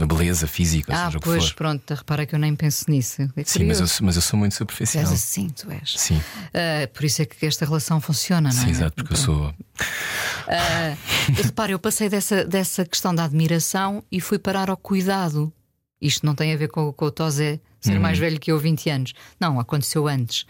A 0.00 0.06
beleza 0.06 0.46
física, 0.46 0.90
ah, 0.94 1.06
seja 1.06 1.20
pois, 1.20 1.36
o 1.36 1.46
que 1.46 1.48
for. 1.50 1.54
pronto, 1.56 1.90
repara 1.94 2.24
que 2.24 2.34
eu 2.34 2.38
nem 2.38 2.56
penso 2.56 2.86
nisso. 2.90 3.20
É 3.36 3.44
Sim, 3.44 3.64
mas 3.64 3.78
eu, 3.78 3.86
mas 4.06 4.16
eu 4.16 4.22
sou 4.22 4.38
muito 4.38 4.54
superficial. 4.54 5.04
És 5.04 5.12
assim, 5.12 5.50
tu 5.50 5.70
és. 5.70 5.94
Sim. 5.98 6.16
Uh, 6.16 6.88
por 6.94 7.04
isso 7.04 7.20
é 7.20 7.26
que 7.26 7.44
esta 7.44 7.66
relação 7.66 8.00
funciona, 8.00 8.48
não 8.50 8.58
é? 8.58 8.64
Sim, 8.64 8.70
exato, 8.70 8.94
porque 8.94 9.12
eu 9.12 9.16
sou. 9.18 9.48
Uh, 9.48 11.32
repara, 11.42 11.72
eu 11.72 11.78
passei 11.78 12.08
dessa, 12.08 12.42
dessa 12.42 12.86
questão 12.86 13.14
da 13.14 13.24
admiração 13.24 14.02
e 14.10 14.18
fui 14.18 14.38
parar 14.38 14.70
ao 14.70 14.78
cuidado. 14.78 15.52
Isto 16.00 16.24
não 16.24 16.34
tem 16.34 16.54
a 16.54 16.56
ver 16.56 16.68
com, 16.68 16.90
com 16.92 17.04
o 17.04 17.10
Tosé 17.10 17.60
ser 17.78 17.98
mais 18.00 18.18
velho 18.18 18.40
que 18.40 18.50
eu 18.50 18.58
20 18.58 18.88
anos. 18.90 19.12
Não, 19.38 19.60
aconteceu 19.60 20.08
antes. 20.08 20.46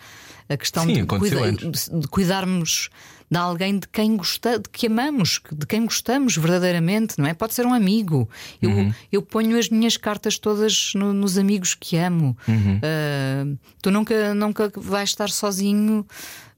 A 0.48 0.56
questão 0.56 0.84
Sim, 0.84 0.92
de, 0.94 1.00
aconteceu 1.00 1.40
cuida- 1.40 1.64
antes. 1.66 1.88
de 1.88 2.06
cuidarmos 2.08 2.90
de 3.32 3.38
alguém 3.38 3.78
de 3.78 3.88
quem 3.88 4.14
gosta, 4.14 4.58
de 4.58 4.68
que 4.68 4.86
amamos, 4.88 5.40
de 5.50 5.66
quem 5.66 5.84
gostamos 5.86 6.36
verdadeiramente, 6.36 7.18
não 7.18 7.26
é? 7.26 7.32
Pode 7.32 7.54
ser 7.54 7.64
um 7.64 7.72
amigo. 7.72 8.28
Eu, 8.60 8.68
Uhum. 8.70 8.92
eu 9.10 9.22
ponho 9.22 9.58
as 9.58 9.70
minhas 9.70 9.96
cartas 9.96 10.36
todas 10.38 10.92
no- 10.94 11.14
nos 11.14 11.38
amigos 11.38 11.74
que 11.74 11.96
amo. 11.96 12.36
Uhum. 12.46 12.78
Ah, 12.82 13.46
tu 13.80 13.90
nunca, 13.90 14.34
nunca 14.34 14.70
vais 14.76 15.08
estar 15.08 15.30
sozinho. 15.30 16.06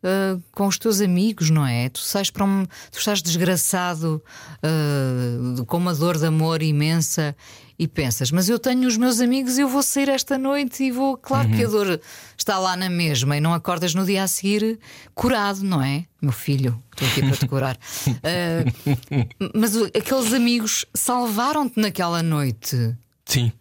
ah, 0.07 0.37
com 0.53 0.67
os 0.67 0.77
teus 0.77 1.01
amigos, 1.01 1.49
não 1.49 1.67
é? 1.67 1.89
Tu 1.89 2.01
sais 2.01 2.29
para 2.29 2.45
um. 2.45 2.67
Tu 2.93 2.99
estás 2.99 3.23
desgraçado 3.23 4.23
ah, 4.63 5.65
com 5.67 5.77
uma 5.79 5.95
dor 5.95 6.19
de 6.19 6.27
amor 6.27 6.61
imensa 6.63 7.35
e 7.79 7.89
pensas, 7.89 8.31
mas 8.31 8.49
eu 8.49 8.59
tenho 8.59 8.87
os 8.87 8.97
meus 8.97 9.21
amigos 9.21 9.59
e 9.59 9.63
eu 9.63 9.69
vou 9.69 9.83
sair 9.83 10.09
esta 10.09 10.39
noite 10.39 10.85
e 10.85 10.91
vou. 10.91 11.17
Claro 11.17 11.49
que 11.51 11.65
a 11.65 11.69
dor 11.69 12.01
está 12.37 12.59
lá 12.59 12.77
na 12.77 12.89
mesma 12.89 13.37
e 13.37 13.41
não 13.41 13.53
acordas 13.53 13.95
no 13.95 14.05
dia 14.05 14.23
a 14.23 14.29
seguir 14.29 14.79
curado, 15.15 15.63
não 15.63 15.83
é? 15.83 16.05
Meu 16.23 16.33
filho, 16.33 16.83
estou 16.93 17.09
aqui 17.09 17.21
para 17.21 17.37
te 17.37 17.47
curar. 17.47 17.79
Ah, 18.23 19.51
mas 19.55 19.77
aqueles 19.77 20.33
amigos 20.33 20.87
salvaram-te 20.95 21.79
naquela 21.79 22.23
noite. 22.23 22.97
Sim. 23.27 23.53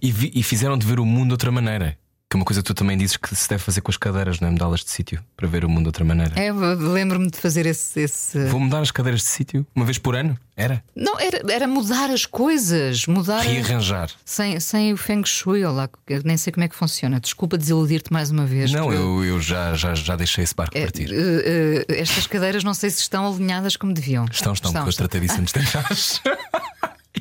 E, 0.00 0.40
e 0.40 0.42
fizeram-te 0.42 0.86
ver 0.86 0.98
o 0.98 1.06
mundo 1.06 1.28
de 1.28 1.32
outra 1.32 1.50
maneira. 1.50 1.98
Que 2.32 2.36
é 2.36 2.38
uma 2.38 2.46
coisa 2.46 2.62
que 2.62 2.66
tu 2.66 2.72
também 2.72 2.96
dizes 2.96 3.18
que 3.18 3.36
se 3.36 3.46
deve 3.46 3.62
fazer 3.62 3.82
com 3.82 3.90
as 3.90 3.98
cadeiras, 3.98 4.40
não 4.40 4.48
é? 4.48 4.50
Mudá-las 4.52 4.82
de 4.82 4.90
sítio 4.90 5.22
para 5.36 5.46
ver 5.46 5.66
o 5.66 5.68
mundo 5.68 5.82
de 5.82 5.88
outra 5.88 6.02
maneira. 6.02 6.32
É, 6.34 6.50
lembro-me 6.50 7.30
de 7.30 7.36
fazer 7.36 7.66
esse. 7.66 8.00
esse... 8.00 8.46
Vou 8.46 8.58
mudar 8.58 8.80
as 8.80 8.90
cadeiras 8.90 9.20
de 9.20 9.26
sítio 9.26 9.66
uma 9.76 9.84
vez 9.84 9.98
por 9.98 10.16
ano? 10.16 10.34
Era? 10.56 10.82
Não, 10.96 11.20
era, 11.20 11.42
era 11.52 11.66
mudar 11.66 12.10
as 12.10 12.24
coisas, 12.24 13.06
mudar. 13.06 13.40
Rearranjar. 13.40 14.10
Sem, 14.24 14.58
sem 14.60 14.94
o 14.94 14.96
Feng 14.96 15.22
Shui, 15.26 15.62
ou 15.62 15.74
lá, 15.74 15.90
eu 16.08 16.22
nem 16.24 16.38
sei 16.38 16.50
como 16.52 16.64
é 16.64 16.68
que 16.68 16.74
funciona. 16.74 17.20
Desculpa 17.20 17.58
desiludir-te 17.58 18.10
mais 18.10 18.30
uma 18.30 18.46
vez. 18.46 18.72
Não, 18.72 18.84
porque, 18.84 18.98
eu, 18.98 19.24
eu 19.24 19.40
já, 19.40 19.74
já, 19.74 19.94
já 19.94 20.16
deixei 20.16 20.44
esse 20.44 20.54
barco 20.54 20.76
eh, 20.76 20.82
partir. 20.82 21.10
eh, 21.12 21.84
eh, 21.86 22.00
estas 22.00 22.26
cadeiras 22.26 22.64
não 22.64 22.72
sei 22.72 22.88
se 22.88 23.00
estão 23.00 23.30
alinhadas 23.30 23.76
como 23.76 23.92
deviam. 23.92 24.24
Estão, 24.30 24.54
estão, 24.54 24.72
porque 24.72 24.88
eu 24.88 24.94
tratei 24.94 25.20
disso 25.20 25.38
antes 25.38 25.52
de. 25.52 25.60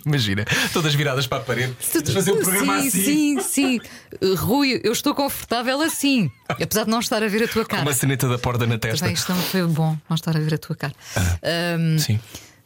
Imagina, 0.06 0.46
todas 0.74 0.94
viradas 0.96 1.28
para 1.28 1.38
a 1.40 1.42
parede. 1.46 1.76
Vamos 1.94 2.14
fazer 2.14 2.32
um 2.32 2.40
programa 2.42 2.82
sim, 2.82 2.88
assim. 2.88 3.02
sim, 3.04 3.40
sim. 3.42 3.80
Uh, 4.22 4.36
Rui, 4.36 4.82
eu 4.84 4.92
estou 4.92 5.14
confortável 5.14 5.80
assim. 5.82 6.32
Apesar 6.50 6.86
de 6.86 6.90
não 6.90 7.00
estar 7.00 7.22
a 7.24 7.28
ver 7.28 7.44
a 7.44 7.48
tua 7.48 7.66
cara. 7.66 7.84
Uma 7.84 7.94
caneta 7.96 8.28
da 8.28 8.38
porta 8.38 8.66
na 8.66 8.78
testa. 8.78 9.06
Bem, 9.06 9.14
isto 9.14 9.32
não 9.34 9.42
foi 9.42 9.64
bom 9.68 9.98
não 10.10 10.16
estar 10.16 10.36
a 10.36 10.40
ver 10.40 10.56
a 10.56 10.58
tua 10.58 10.76
cara. 10.76 10.94
Ahm, 11.44 11.98
Sim, 12.00 12.20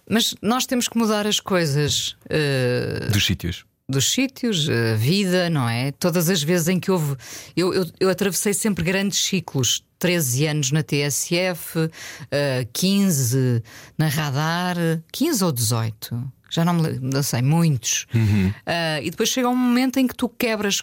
mas 0.10 0.36
nós 0.42 0.66
temos 0.66 0.88
que 0.88 0.98
mudar 0.98 1.26
as 1.28 1.40
coisas. 1.40 2.16
uh, 2.26 3.12
dos 3.12 3.26
sítios. 3.26 3.66
dos 3.90 4.12
sítios, 4.12 4.68
a 4.70 4.96
vida, 4.96 5.50
não 5.50 5.68
é? 5.68 5.92
Todas 5.92 6.30
as 6.30 6.42
vezes 6.42 6.68
em 6.70 6.80
que 6.80 6.90
houve. 6.92 7.16
Eu, 7.56 7.74
eu, 7.74 7.86
eu 8.00 8.10
atravessei 8.10 8.54
sempre 8.54 8.84
grandes 8.84 9.20
ciclos. 9.20 9.84
13 9.98 10.48
anos 10.48 10.72
na 10.72 10.84
TSF, 10.84 11.90
eh, 12.30 12.68
15 12.74 13.64
na 13.98 14.08
Radar, 14.08 14.76
15 15.12 15.44
ou 15.44 15.52
18, 15.54 16.32
já 16.50 16.64
não 16.66 16.74
me 16.74 17.00
não 17.00 17.24
sei, 17.24 17.42
muitos. 17.42 18.06
Eh, 18.66 19.02
e 19.04 19.12
depois 19.12 19.30
chega 19.30 19.50
um 19.50 19.56
momento 19.56 19.98
em 20.00 20.08
que 20.08 20.16
tu 20.16 20.28
quebras, 20.30 20.82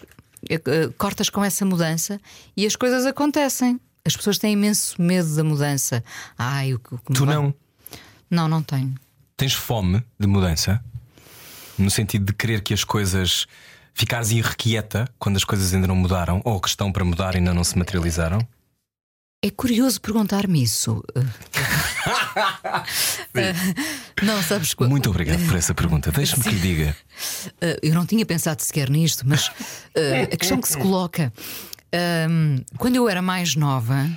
eh, 0.49 0.59
cortas 0.97 1.29
com 1.29 1.43
essa 1.43 1.65
mudança 1.65 2.19
e 2.55 2.65
as 2.65 2.75
coisas 2.75 3.05
acontecem. 3.05 3.79
As 4.05 4.15
pessoas 4.17 4.37
têm 4.37 4.53
imenso 4.53 5.01
medo 5.01 5.33
da 5.35 5.43
mudança. 5.43 6.03
Ai, 6.37 6.73
o 6.73 6.79
que 6.79 6.97
Tu 7.13 7.25
vai- 7.25 7.35
não. 7.35 7.53
Não, 8.29 8.47
não 8.47 8.61
tenho. 8.63 8.93
Tens 9.37 9.53
fome 9.53 10.03
de 10.19 10.27
mudança? 10.27 10.83
No 11.77 11.89
sentido 11.89 12.25
de 12.25 12.33
querer 12.33 12.61
que 12.61 12.73
as 12.73 12.83
coisas. 12.83 13.45
Ficares 13.95 14.31
irrequieta 14.31 15.07
quando 15.19 15.37
as 15.37 15.43
coisas 15.43 15.71
ainda 15.71 15.85
não 15.87 15.95
mudaram 15.95 16.41
ou 16.43 16.59
que 16.59 16.67
estão 16.67 16.91
para 16.91 17.05
mudar 17.05 17.35
e 17.35 17.37
ainda 17.37 17.53
não 17.53 17.63
se 17.63 17.77
materializaram? 17.77 18.39
É 19.39 19.51
curioso 19.51 20.01
perguntar-me 20.01 20.63
isso. 20.63 21.03
Eh, 23.35 23.53
não, 24.21 24.41
sabes 24.43 24.73
quando. 24.75 24.91
Muito 24.91 25.09
obrigado 25.09 25.43
por 25.47 25.55
essa 25.55 25.73
pergunta. 25.73 26.11
Deixa-me 26.11 26.43
que 26.43 26.49
lhe 26.49 26.59
diga. 26.59 26.95
Uh, 27.47 27.79
eu 27.81 27.93
não 27.93 28.05
tinha 28.05 28.25
pensado 28.25 28.61
sequer 28.61 28.89
nisto, 28.89 29.27
mas 29.27 29.47
uh, 29.47 29.51
a 30.31 30.37
questão 30.37 30.61
que 30.61 30.67
se 30.67 30.77
coloca. 30.77 31.33
um, 32.29 32.57
quando 32.77 32.95
eu 32.95 33.09
era 33.09 33.21
mais 33.21 33.55
nova, 33.55 34.07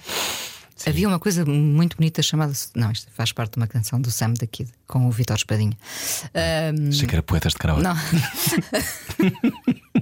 havia 0.86 1.08
uma 1.08 1.18
coisa 1.18 1.44
muito 1.44 1.96
bonita 1.96 2.22
chamada. 2.22 2.52
Não, 2.74 2.90
isto 2.92 3.10
faz 3.14 3.32
parte 3.32 3.52
de 3.52 3.56
uma 3.58 3.66
canção 3.66 4.00
do 4.00 4.10
Sam 4.10 4.34
da 4.34 4.46
Kid 4.46 4.70
com 4.86 5.06
o 5.06 5.10
Vitor 5.10 5.36
Espadinha. 5.36 5.76
Um, 6.74 6.88
Achei 6.88 7.06
que 7.08 7.14
era 7.14 7.22
poetas 7.22 7.52
de 7.52 7.58
karaoke. 7.58 7.82
não, 7.82 7.96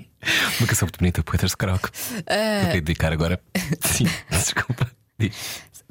Uma 0.58 0.66
canção 0.66 0.86
muito 0.86 0.98
bonita, 0.98 1.22
poetas 1.22 1.50
de 1.50 1.56
karaoke. 1.56 1.88
Eu 2.16 2.66
queria 2.66 2.82
dedicar 2.82 3.12
agora. 3.12 3.40
Sim, 3.80 4.06
desculpa. 4.30 4.90
Diz. 5.18 5.32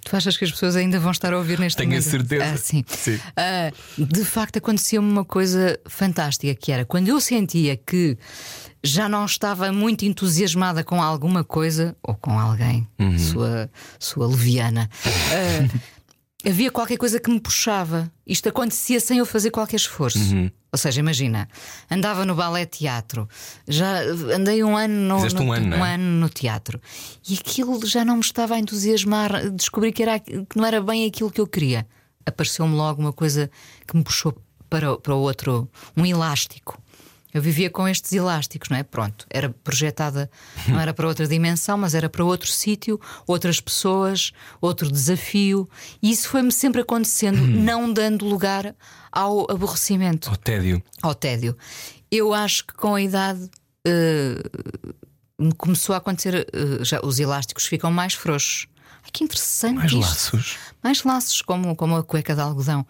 Tu 0.04 0.16
achas 0.16 0.38
que 0.38 0.44
as 0.46 0.52
pessoas 0.52 0.76
ainda 0.76 1.00
vão 1.00 1.12
estar 1.12 1.34
a 1.34 1.38
ouvir 1.38 1.60
neste 1.60 1.78
Tenho 1.78 1.90
a 1.90 1.94
momento? 1.94 2.10
certeza. 2.10 2.46
Ah, 2.46 2.58
sim. 2.58 2.84
Sim. 2.88 3.20
Ah, 3.36 3.72
de 3.98 4.24
facto, 4.26 4.58
acontecia-me 4.58 5.10
uma 5.10 5.26
coisa 5.26 5.80
fantástica 5.88 6.54
que 6.56 6.72
era 6.72 6.86
quando 6.86 7.08
eu 7.08 7.20
sentia 7.22 7.76
que 7.78 8.18
já 8.84 9.08
não 9.08 9.26
estava 9.26 9.72
muito 9.72 10.04
entusiasmada 10.04 10.84
com 10.84 11.02
alguma 11.02 11.44
coisa 11.44 11.96
ou 12.04 12.16
com 12.16 12.38
alguém, 12.38 12.86
Uhum. 13.00 13.18
sua, 13.18 13.70
sua 14.00 14.28
leviana. 14.28 14.90
ah, 15.06 15.80
Havia 16.46 16.70
qualquer 16.72 16.98
coisa 16.98 17.20
que 17.20 17.30
me 17.30 17.40
puxava. 17.40 18.12
Isto 18.28 18.50
acontecia 18.50 19.00
sem 19.00 19.18
eu 19.20 19.26
fazer 19.26 19.50
qualquer 19.52 19.78
esforço. 19.78 20.18
Uhum. 20.20 20.52
Ou 20.72 20.78
seja, 20.78 21.00
imagina, 21.00 21.48
andava 21.90 22.26
no 22.26 22.34
balé 22.36 22.66
teatro, 22.66 23.30
já 23.68 24.02
andei 24.36 24.64
um 24.64 24.76
ano 24.76 24.94
no, 25.08 25.16
Fizeste 25.18 25.40
no- 25.40 25.46
um 25.46 25.54
ano, 25.54 25.68
não 25.68 25.86
é? 25.86 25.94
ano 25.94 26.04
no 26.20 26.28
teatro 26.30 26.82
e 27.30 27.36
aquilo 27.36 27.86
já 27.86 28.04
não 28.04 28.16
me 28.16 28.22
estava 28.22 28.56
a 28.56 28.60
entusiasmar. 28.60 29.52
Descobri 29.52 29.92
que, 29.94 30.02
era, 30.02 30.20
que 30.20 30.46
não 30.56 30.66
era 30.66 30.82
bem 30.82 31.06
aquilo 31.06 31.30
que 31.30 31.40
eu 31.40 31.46
queria. 31.46 31.88
Apareceu-me 32.26 32.74
logo 32.76 33.00
uma 33.02 33.14
coisa 33.14 33.52
que 33.88 33.96
me 33.96 34.04
puxou 34.04 34.36
para, 34.68 34.98
para 34.98 35.14
o 35.14 35.20
outro, 35.20 35.70
um 35.96 36.04
elástico. 36.06 36.82
Eu 37.34 37.42
vivia 37.42 37.70
com 37.70 37.88
estes 37.88 38.12
elásticos, 38.14 38.70
não 38.70 38.78
é? 38.78 38.84
Pronto, 38.84 39.26
era 39.30 39.50
projetada, 39.50 40.30
não 40.68 40.80
era 40.80 40.94
para 40.94 41.08
outra 41.08 41.28
dimensão, 41.28 41.78
mas 41.78 41.96
era 41.96 42.10
para 42.10 42.24
outro 42.24 42.48
sítio, 42.50 43.00
outras 43.26 43.60
pessoas, 43.60 44.32
outro 44.62 44.92
desafio. 44.92 45.68
E 46.02 46.12
isso 46.12 46.30
foi-me 46.30 46.52
sempre 46.52 46.82
acontecendo, 46.82 47.40
não 47.48 47.92
dando 47.92 48.26
lugar 48.26 48.76
ao 49.12 49.50
aborrecimento 49.52 50.32
O 50.32 50.38
tédio. 50.38 50.82
ao 51.02 51.16
tédio. 51.16 51.58
Eu 52.12 52.34
acho 52.34 52.66
que 52.68 52.74
com 52.74 52.94
a 52.96 53.02
idade 53.02 53.50
me 55.40 55.52
começou 55.56 55.94
a 55.96 55.98
acontecer, 55.98 56.48
eh, 56.54 56.84
já 56.84 57.00
os 57.04 57.20
elásticos 57.20 57.66
ficam 57.66 57.92
mais 57.92 58.14
frouxos. 58.14 58.68
Ai, 59.04 59.10
que 59.12 59.24
interessante 59.24 59.76
Mais 59.76 59.92
isto. 59.92 60.02
laços. 60.02 60.58
Mais 60.82 61.04
laços, 61.04 61.42
como, 61.42 61.76
como 61.76 61.96
a 61.98 62.04
cueca 62.04 62.36
de 62.36 62.42
algodão, 62.42 62.86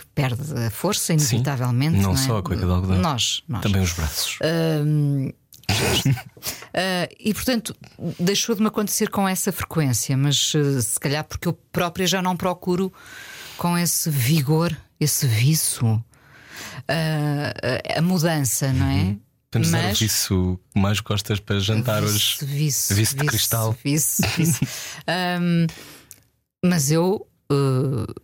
que 0.00 0.06
perde 0.14 0.42
a 0.66 0.70
força, 0.70 1.12
inevitavelmente. 1.12 1.98
Não 1.98 2.12
é? 2.12 2.16
só 2.16 2.38
a 2.38 2.42
cueca 2.42 2.64
de 2.64 2.70
algodão. 2.72 2.98
Nós, 2.98 3.42
nós. 3.48 3.62
Também 3.62 3.82
os 3.82 3.92
braços. 3.92 4.38
Ah, 6.72 7.08
e 7.18 7.34
portanto 7.34 7.74
deixou 8.18 8.54
de 8.54 8.60
me 8.62 8.68
acontecer 8.68 9.10
com 9.10 9.28
essa 9.28 9.50
frequência, 9.52 10.16
mas 10.16 10.52
eh, 10.54 10.80
se 10.80 10.98
calhar 10.98 11.22
porque 11.24 11.48
eu 11.48 11.52
própria 11.52 12.06
já 12.06 12.22
não 12.22 12.36
procuro 12.36 12.92
com 13.56 13.76
esse 13.76 14.08
vigor, 14.08 14.74
esse 15.00 15.26
viço, 15.26 16.02
ah, 16.88 17.98
a, 17.98 18.00
mudança, 18.00 18.72
não 18.72 18.86
é? 18.86 19.16
Vamos 19.52 19.70
dar 19.70 19.78
o 19.78 19.82
Mas- 19.88 19.98
viço 19.98 20.58
que 20.72 20.80
mais 20.80 21.00
gostas 21.00 21.40
para 21.40 21.58
jantar 21.58 22.02
hoje. 22.04 22.38
Vice, 22.42 22.44
vice, 22.46 22.94
Vice 22.94 23.16
de 23.16 23.26
cristal. 23.26 23.76
vice, 23.84 24.22
vice. 24.36 24.60
Ahm, 25.06 25.66
mas 26.64 26.90
eu 26.90 27.26
uh, 27.50 28.14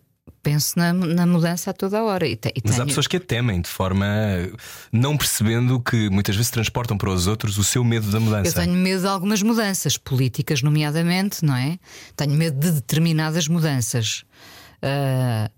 penso 0.45 0.79
na, 0.79 0.93
na 0.93 1.27
mudança 1.27 1.71
a 1.71 1.73
toda 1.73 2.05
hora. 2.05 2.25
E, 2.29 2.37
te- 2.37 2.53
e 2.55 2.61
Mas 2.65 2.79
há 2.79 2.85
pessoas 2.87 3.09
que 3.09 3.17
a 3.17 3.21
temem 3.21 3.61
de 3.61 3.69
forma 3.69 4.07
não 4.93 5.17
percebendo 5.17 5.81
que 5.81 6.09
muitas 6.11 6.37
vezes 6.37 6.51
transportam 6.53 6.97
para 6.97 7.11
os 7.11 7.27
outros 7.27 7.59
o 7.59 7.65
seu 7.65 7.83
medo 7.83 8.09
da 8.13 8.19
Eu 8.19 8.23
mudança. 8.23 8.61
tenho 8.61 8.75
medo 8.75 9.01
de 9.01 9.09
algumas 9.09 9.43
mudanças, 9.43 9.97
políticas, 9.97 10.63
nomeadamente, 10.63 11.45
não 11.45 11.57
é? 11.57 11.79
Tenho 12.15 12.33
medo 12.35 12.57
de 12.61 12.71
determinadas 12.71 13.49
mudanças. 13.49 14.25
Ah, 14.83 15.51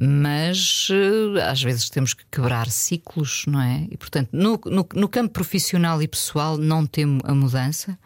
mas 0.00 0.88
eh, 0.92 1.42
às 1.42 1.60
vezes 1.62 1.90
temos 1.90 2.14
que 2.14 2.24
quebrar 2.30 2.68
ciclos, 2.70 3.44
não 3.48 3.60
é? 3.60 3.86
E 3.90 3.96
portanto, 3.96 4.28
no, 4.32 4.60
no, 4.66 4.86
no 4.94 5.08
campo 5.08 5.30
profissional 5.32 6.00
e 6.02 6.06
pessoal, 6.06 6.56
não 6.56 6.86
temo 6.86 7.20
a 7.24 7.34
mudança. 7.34 7.98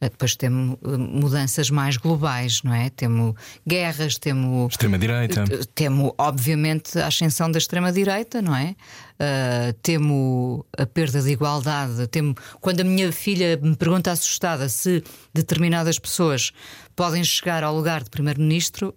Ah, 0.00 0.08
Depois 0.08 0.34
temos 0.34 0.78
eh, 0.82 0.96
mudanças 0.96 1.68
mais 1.68 1.96
globais, 1.98 2.62
não 2.62 2.72
é? 2.72 2.88
Temos 2.88 3.34
guerras, 3.66 4.16
temos 4.16 4.72
Extrema-direita. 4.72 5.44
Temo, 5.74 6.14
obviamente, 6.16 6.98
a 6.98 7.06
ascensão 7.06 7.50
da 7.50 7.58
extrema-direita, 7.58 8.40
não 8.40 8.56
é? 8.56 8.74
Uh, 9.20 9.72
temo 9.82 10.64
a 10.78 10.86
perda 10.86 11.20
de 11.20 11.30
igualdade. 11.30 12.06
Temo, 12.06 12.34
quando 12.60 12.80
a 12.80 12.84
minha 12.84 13.12
filha 13.12 13.58
me 13.60 13.76
pergunta 13.76 14.10
assustada 14.10 14.66
se 14.70 15.04
determinadas 15.34 15.98
pessoas 15.98 16.52
podem 16.96 17.22
chegar 17.22 17.62
ao 17.62 17.76
lugar 17.76 18.02
de 18.02 18.08
primeiro-ministro, 18.08 18.94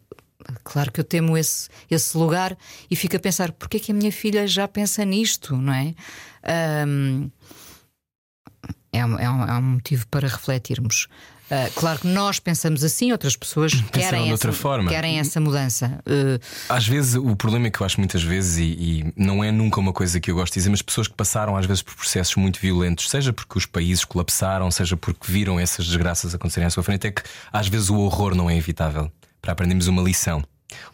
claro 0.63 0.91
que 0.91 1.01
eu 1.01 1.03
temo 1.03 1.37
esse, 1.37 1.69
esse 1.91 2.17
lugar 2.17 2.57
e 2.89 2.95
fico 2.95 3.17
a 3.17 3.19
pensar: 3.19 3.51
porque 3.51 3.77
é 3.77 3.79
que 3.81 3.91
a 3.91 3.95
minha 3.95 4.11
filha 4.11 4.47
já 4.47 4.67
pensa 4.67 5.03
nisto, 5.03 5.57
não 5.57 5.73
é? 5.73 5.93
Um, 6.87 7.29
é, 8.93 9.05
um, 9.05 9.19
é, 9.19 9.29
um, 9.29 9.43
é 9.43 9.53
um 9.53 9.61
motivo 9.61 10.07
para 10.07 10.27
refletirmos. 10.27 11.07
Uh, 11.51 11.71
claro 11.75 11.99
que 11.99 12.07
nós 12.07 12.39
pensamos 12.39 12.83
assim, 12.83 13.11
outras 13.11 13.35
pessoas 13.35 13.73
querem, 13.91 14.31
essa, 14.31 14.51
forma. 14.53 14.89
querem 14.89 15.19
essa 15.19 15.39
mudança. 15.41 15.99
Uh, 16.07 16.39
Às 16.69 16.87
vezes, 16.87 17.15
o 17.15 17.35
problema 17.35 17.67
é 17.67 17.69
que 17.69 17.81
eu 17.81 17.85
acho 17.85 17.99
muitas 17.99 18.23
vezes, 18.23 18.57
e, 18.57 18.63
e 18.63 19.13
não 19.15 19.43
é 19.43 19.51
nunca 19.51 19.79
uma 19.79 19.91
coisa 19.91 20.19
que 20.19 20.31
eu 20.31 20.35
gosto 20.35 20.53
de 20.53 20.59
dizer, 20.59 20.69
mas 20.69 20.81
pessoas 20.81 21.07
que 21.07 21.13
passaram 21.13 21.57
às 21.57 21.65
vezes 21.65 21.83
por 21.83 21.95
processos 21.95 22.35
muito 22.35 22.59
violentos, 22.59 23.09
seja 23.09 23.33
porque 23.33 23.57
os 23.57 23.65
países 23.65 24.05
colapsaram, 24.05 24.71
seja 24.71 24.95
porque 24.95 25.29
viram 25.29 25.59
essas 25.59 25.85
desgraças 25.85 26.33
acontecerem 26.33 26.67
à 26.67 26.69
sua 26.69 26.81
frente, 26.81 27.07
é 27.07 27.11
que 27.11 27.21
às 27.51 27.67
vezes 27.67 27.89
o 27.89 27.97
horror 27.97 28.33
não 28.33 28.49
é 28.49 28.55
evitável 28.55 29.11
para 29.41 29.51
aprendermos 29.51 29.87
uma 29.87 30.01
lição. 30.01 30.41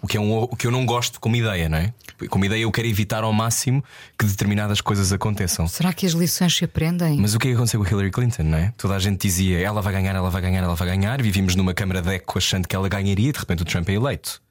O 0.01 0.07
que, 0.07 0.17
é 0.17 0.19
um, 0.19 0.43
o 0.43 0.55
que 0.55 0.67
eu 0.67 0.71
não 0.71 0.85
gosto 0.85 1.19
como 1.19 1.35
ideia, 1.35 1.69
não 1.69 1.77
é? 1.77 1.93
Como 2.29 2.43
ideia, 2.43 2.61
eu 2.61 2.71
quero 2.71 2.87
evitar 2.87 3.23
ao 3.23 3.31
máximo 3.31 3.83
que 4.17 4.25
determinadas 4.25 4.81
coisas 4.81 5.13
aconteçam. 5.13 5.67
será 5.67 5.93
que 5.93 6.05
as 6.05 6.11
lições 6.11 6.55
se 6.55 6.65
aprendem? 6.65 7.17
Mas 7.17 7.33
o 7.33 7.39
que 7.39 7.47
é 7.47 7.53
aconteceu 7.53 7.79
com 7.81 7.87
Hillary 7.89 8.11
Clinton, 8.11 8.43
não 8.43 8.57
é? 8.57 8.73
Toda 8.77 8.95
a 8.95 8.99
gente 8.99 9.21
dizia 9.21 9.59
ela 9.59 9.81
vai 9.81 9.93
ganhar, 9.93 10.15
ela 10.15 10.29
vai 10.29 10.41
ganhar, 10.41 10.63
ela 10.63 10.75
vai 10.75 10.87
ganhar. 10.87 11.21
Vivíamos 11.21 11.55
numa 11.55 11.73
câmara 11.73 12.01
de 12.01 12.15
eco 12.15 12.37
achando 12.37 12.67
que 12.67 12.75
ela 12.75 12.89
ganharia 12.89 13.29
e 13.29 13.31
de 13.31 13.39
repente 13.39 13.61
o 13.61 13.65
Trump 13.65 13.87
é 13.89 13.93
eleito. 13.93 14.41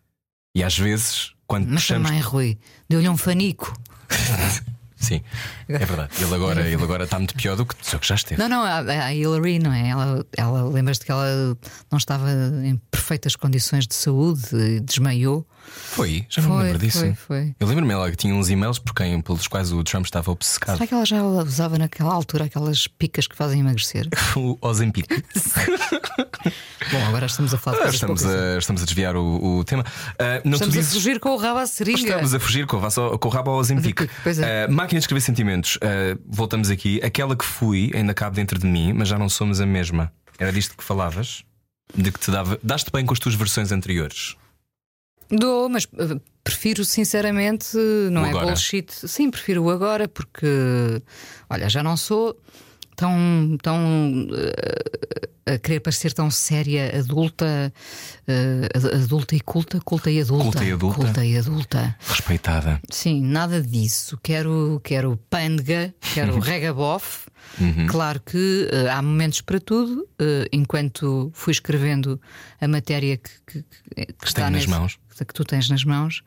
E 0.54 0.62
às 0.64 0.78
vezes, 0.78 1.32
quando 1.46 1.66
Mas 1.66 1.82
puxamos. 1.82 2.08
também, 2.08 2.22
Rui, 2.22 2.58
deu-lhe 2.88 3.08
um 3.08 3.16
fanico. 3.16 3.78
Sim, 5.00 5.20
é 5.68 5.78
verdade. 5.78 6.10
Ele 6.20 6.34
agora, 6.34 6.60
ele 6.68 6.82
agora 6.82 7.04
está 7.04 7.18
muito 7.18 7.34
pior 7.34 7.56
do 7.56 7.64
que, 7.64 7.74
do 7.90 7.98
que 7.98 8.06
já 8.06 8.16
esteve. 8.16 8.40
Não, 8.40 8.48
não, 8.48 8.62
a, 8.62 8.78
a 8.78 9.14
Hillary, 9.14 9.58
não 9.58 9.72
é? 9.72 9.88
Ela, 9.88 10.26
ela 10.36 10.68
lembras-te 10.68 11.04
que 11.04 11.12
ela 11.12 11.56
não 11.90 11.98
estava 11.98 12.28
em 12.64 12.76
perfeitas 12.90 13.36
condições 13.36 13.86
de 13.86 13.94
saúde, 13.94 14.80
desmaiou. 14.80 15.46
Foi, 15.70 16.26
já 16.28 16.42
não 16.42 16.50
me 16.50 16.54
Foi, 16.56 16.64
lembro 16.64 16.78
disso. 16.78 16.98
foi, 17.00 17.14
foi. 17.14 17.54
Eu 17.58 17.66
lembro-me 17.66 17.92
ela 17.92 18.10
que 18.10 18.16
tinha 18.16 18.34
uns 18.34 18.48
e-mails 18.50 18.78
por 18.78 18.94
quem, 18.94 19.20
pelos 19.20 19.46
quais 19.48 19.72
o 19.72 19.82
Trump 19.82 20.04
estava 20.04 20.30
obcecado. 20.30 20.76
Será 20.76 20.86
que 20.86 20.94
ela 20.94 21.04
já 21.06 21.22
usava 21.22 21.78
naquela 21.78 22.12
altura 22.12 22.44
aquelas 22.44 22.86
picas 22.86 23.26
que 23.26 23.34
fazem 23.36 23.60
emagrecer? 23.60 24.08
O 24.36 24.56
Ozempic. 24.60 25.06
Bom, 26.90 27.04
agora 27.08 27.26
estamos 27.26 27.52
a 27.52 27.58
falar 27.58 27.78
de 27.78 27.82
Ah, 27.84 27.90
estamos, 27.90 28.22
poucas. 28.22 28.40
a, 28.40 28.58
estamos 28.58 28.82
a 28.82 28.84
desviar 28.84 29.16
o, 29.16 29.58
o 29.58 29.64
tema. 29.64 29.84
Não 30.44 30.52
Estamos 30.54 30.58
tu 30.58 30.64
a 30.64 30.68
dizes- 30.80 30.92
fugir 30.94 31.20
com 31.20 31.30
o 31.30 31.36
rabo 31.36 31.58
à 31.58 31.66
seringa. 31.66 31.98
Estamos 31.98 32.34
a 32.34 32.40
fugir 32.40 32.66
com, 32.66 32.76
o 32.78 33.18
com 33.18 33.28
o 33.28 33.30
rabo 33.30 33.50
ao 33.50 33.58
Ozempic. 33.58 34.08
Pois 34.22 34.38
é. 34.38 34.64
Ah, 34.64 34.68
máquina 34.68 34.98
de 34.98 35.04
escrever 35.04 35.20
sentimentos. 35.20 35.78
Ah, 35.82 36.16
voltamos 36.26 36.70
aqui. 36.70 37.00
Aquela 37.02 37.36
que 37.36 37.44
fui 37.44 37.90
ainda 37.94 38.14
cabe 38.14 38.36
dentro 38.36 38.58
de 38.58 38.66
mim, 38.66 38.92
mas 38.92 39.08
já 39.08 39.18
não 39.18 39.28
somos 39.28 39.60
a 39.60 39.66
mesma. 39.66 40.12
Era 40.38 40.52
disto 40.52 40.76
que 40.76 40.84
falavas? 40.84 41.42
De 41.94 42.12
que 42.12 42.20
te 42.20 42.30
dava. 42.30 42.58
Daste 42.62 42.90
bem 42.92 43.04
com 43.04 43.12
as 43.12 43.18
tuas 43.18 43.34
versões 43.34 43.72
anteriores. 43.72 44.36
Dou, 45.30 45.68
mas 45.68 45.84
uh, 45.84 46.20
prefiro 46.42 46.84
sinceramente, 46.84 47.76
não 48.10 48.22
O 48.22 48.26
é 48.26 48.30
agora. 48.30 48.46
bullshit. 48.46 48.90
Sim, 48.90 49.30
prefiro 49.30 49.64
o 49.64 49.70
agora 49.70 50.08
porque, 50.08 50.46
olha, 51.50 51.68
já 51.68 51.82
não 51.82 51.96
sou 51.96 52.38
tão, 52.98 53.56
tão 53.62 54.24
uh, 54.24 55.52
a 55.54 55.56
querer 55.58 55.80
parecer 55.80 56.12
tão 56.12 56.30
séria, 56.30 56.98
adulta, 56.98 57.72
uh, 58.28 58.76
ad- 58.76 59.02
adulta 59.04 59.36
e 59.36 59.40
culta, 59.40 59.80
culta 59.80 60.10
e 60.10 60.20
adulta. 60.20 60.44
Culta 60.44 60.64
e 60.64 60.72
adulta. 60.72 60.96
Culta 60.96 61.24
e 61.24 61.38
adulta. 61.38 61.96
Respeitada. 62.00 62.80
Sim, 62.90 63.22
nada 63.22 63.62
disso. 63.62 64.18
Quero, 64.22 64.80
quero 64.82 65.16
pândega, 65.30 65.94
quero 66.12 66.38
regabof. 66.40 67.28
Claro 67.88 68.20
que 68.20 68.68
eh, 68.70 68.90
há 68.90 69.00
momentos 69.00 69.40
para 69.40 69.58
tudo. 69.60 70.06
enquanto 70.52 71.30
fui 71.32 71.52
escrevendo 71.52 72.20
a 72.60 72.68
matéria 72.68 73.16
que, 73.16 73.30
que, 73.46 73.62
que- 73.62 74.12
que 74.12 74.26
está 74.26 74.50
nas 74.50 74.66
mãos. 74.66 74.98
que 75.16 75.32
tu 75.32 75.44
tens 75.44 75.68
nas 75.70 75.82
mãos, 75.84 76.22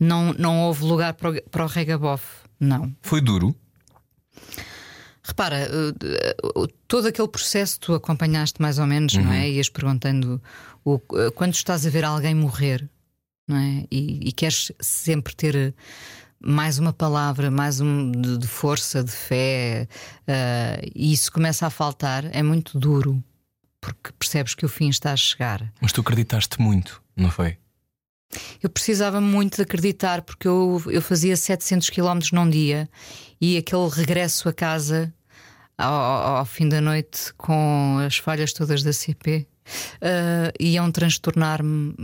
não, 0.00 0.32
não 0.34 0.62
houve 0.62 0.82
lugar 0.84 1.14
para 1.14 1.30
o, 1.30 1.42
para 1.50 1.64
o 1.64 1.68
regabof. 1.68 2.24
Não. 2.58 2.92
Foi 3.02 3.20
duro. 3.20 3.54
Repara, 5.26 5.56
eh, 5.56 5.68
eh, 6.02 6.36
todo 6.86 7.08
aquele 7.08 7.28
processo 7.28 7.80
tu 7.80 7.94
acompanhaste 7.94 8.60
mais 8.60 8.78
ou 8.78 8.86
menos, 8.86 9.14
não 9.14 9.32
é? 9.32 9.48
Ias 9.48 9.70
perguntando 9.70 10.40
o, 10.84 11.00
eh, 11.14 11.30
quando 11.34 11.54
estás 11.54 11.86
a 11.86 11.90
ver 11.90 12.04
alguém 12.04 12.34
morrer, 12.34 12.88
não 13.48 13.56
é? 13.56 13.86
E, 13.90 14.28
e 14.28 14.32
queres 14.32 14.70
sempre 14.80 15.34
ter 15.34 15.74
mais 16.38 16.78
uma 16.78 16.92
palavra, 16.92 17.50
mais 17.50 17.80
um 17.80 18.10
de, 18.12 18.36
de 18.36 18.46
força, 18.46 19.02
de 19.02 19.12
fé, 19.12 19.88
eh, 20.26 20.90
e 20.94 21.12
isso 21.12 21.32
começa 21.32 21.66
a 21.66 21.70
faltar, 21.70 22.24
é 22.36 22.42
muito 22.42 22.78
duro, 22.78 23.22
porque 23.80 24.12
percebes 24.18 24.54
que 24.54 24.66
o 24.66 24.68
fim 24.68 24.90
está 24.90 25.12
a 25.12 25.16
chegar. 25.16 25.72
Mas 25.80 25.92
tu 25.92 26.02
acreditaste 26.02 26.60
muito, 26.60 27.02
não 27.16 27.30
foi? 27.30 27.56
Eu 28.62 28.70
precisava 28.70 29.20
muito 29.20 29.56
de 29.56 29.62
acreditar 29.62 30.22
porque 30.22 30.48
eu, 30.48 30.82
eu 30.86 31.02
fazia 31.02 31.36
700 31.36 31.90
km 31.90 32.18
num 32.32 32.48
dia 32.48 32.88
e 33.40 33.56
aquele 33.56 33.88
regresso 33.88 34.48
a 34.48 34.52
casa 34.52 35.12
ao, 35.76 35.92
ao- 36.38 36.44
fim 36.46 36.68
da 36.68 36.80
noite 36.80 37.32
com 37.36 37.98
as 38.04 38.16
falhas 38.16 38.52
todas 38.52 38.82
da 38.82 38.92
CP. 38.92 39.46
eh, 40.00 40.52
iam 40.60 40.90
transtornar-me 40.92 41.94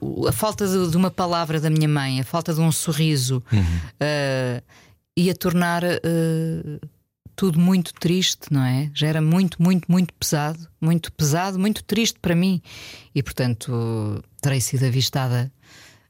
o- 0.00 0.26
a 0.26 0.32
falta 0.32 0.66
de, 0.66 0.90
de 0.90 0.96
uma 0.96 1.10
palavra 1.10 1.60
da 1.60 1.70
minha 1.70 1.88
mãe, 1.88 2.20
a 2.20 2.24
falta 2.24 2.52
de 2.52 2.60
um 2.60 2.72
sorriso, 2.72 3.42
eh, 4.00 4.60
ia 5.16 5.34
tornar 5.34 5.82
eh, 5.84 5.98
tudo 7.42 7.58
muito 7.58 7.92
triste, 7.94 8.52
não 8.52 8.62
é? 8.62 8.88
Já 8.94 9.08
era 9.08 9.20
muito, 9.20 9.60
muito, 9.60 9.90
muito 9.90 10.14
pesado, 10.14 10.60
muito 10.80 11.12
pesado, 11.12 11.58
muito 11.58 11.82
triste 11.82 12.20
para 12.20 12.36
mim. 12.36 12.62
E 13.12 13.20
portanto 13.20 14.22
terei 14.40 14.60
sido 14.60 14.86
avistada 14.86 15.52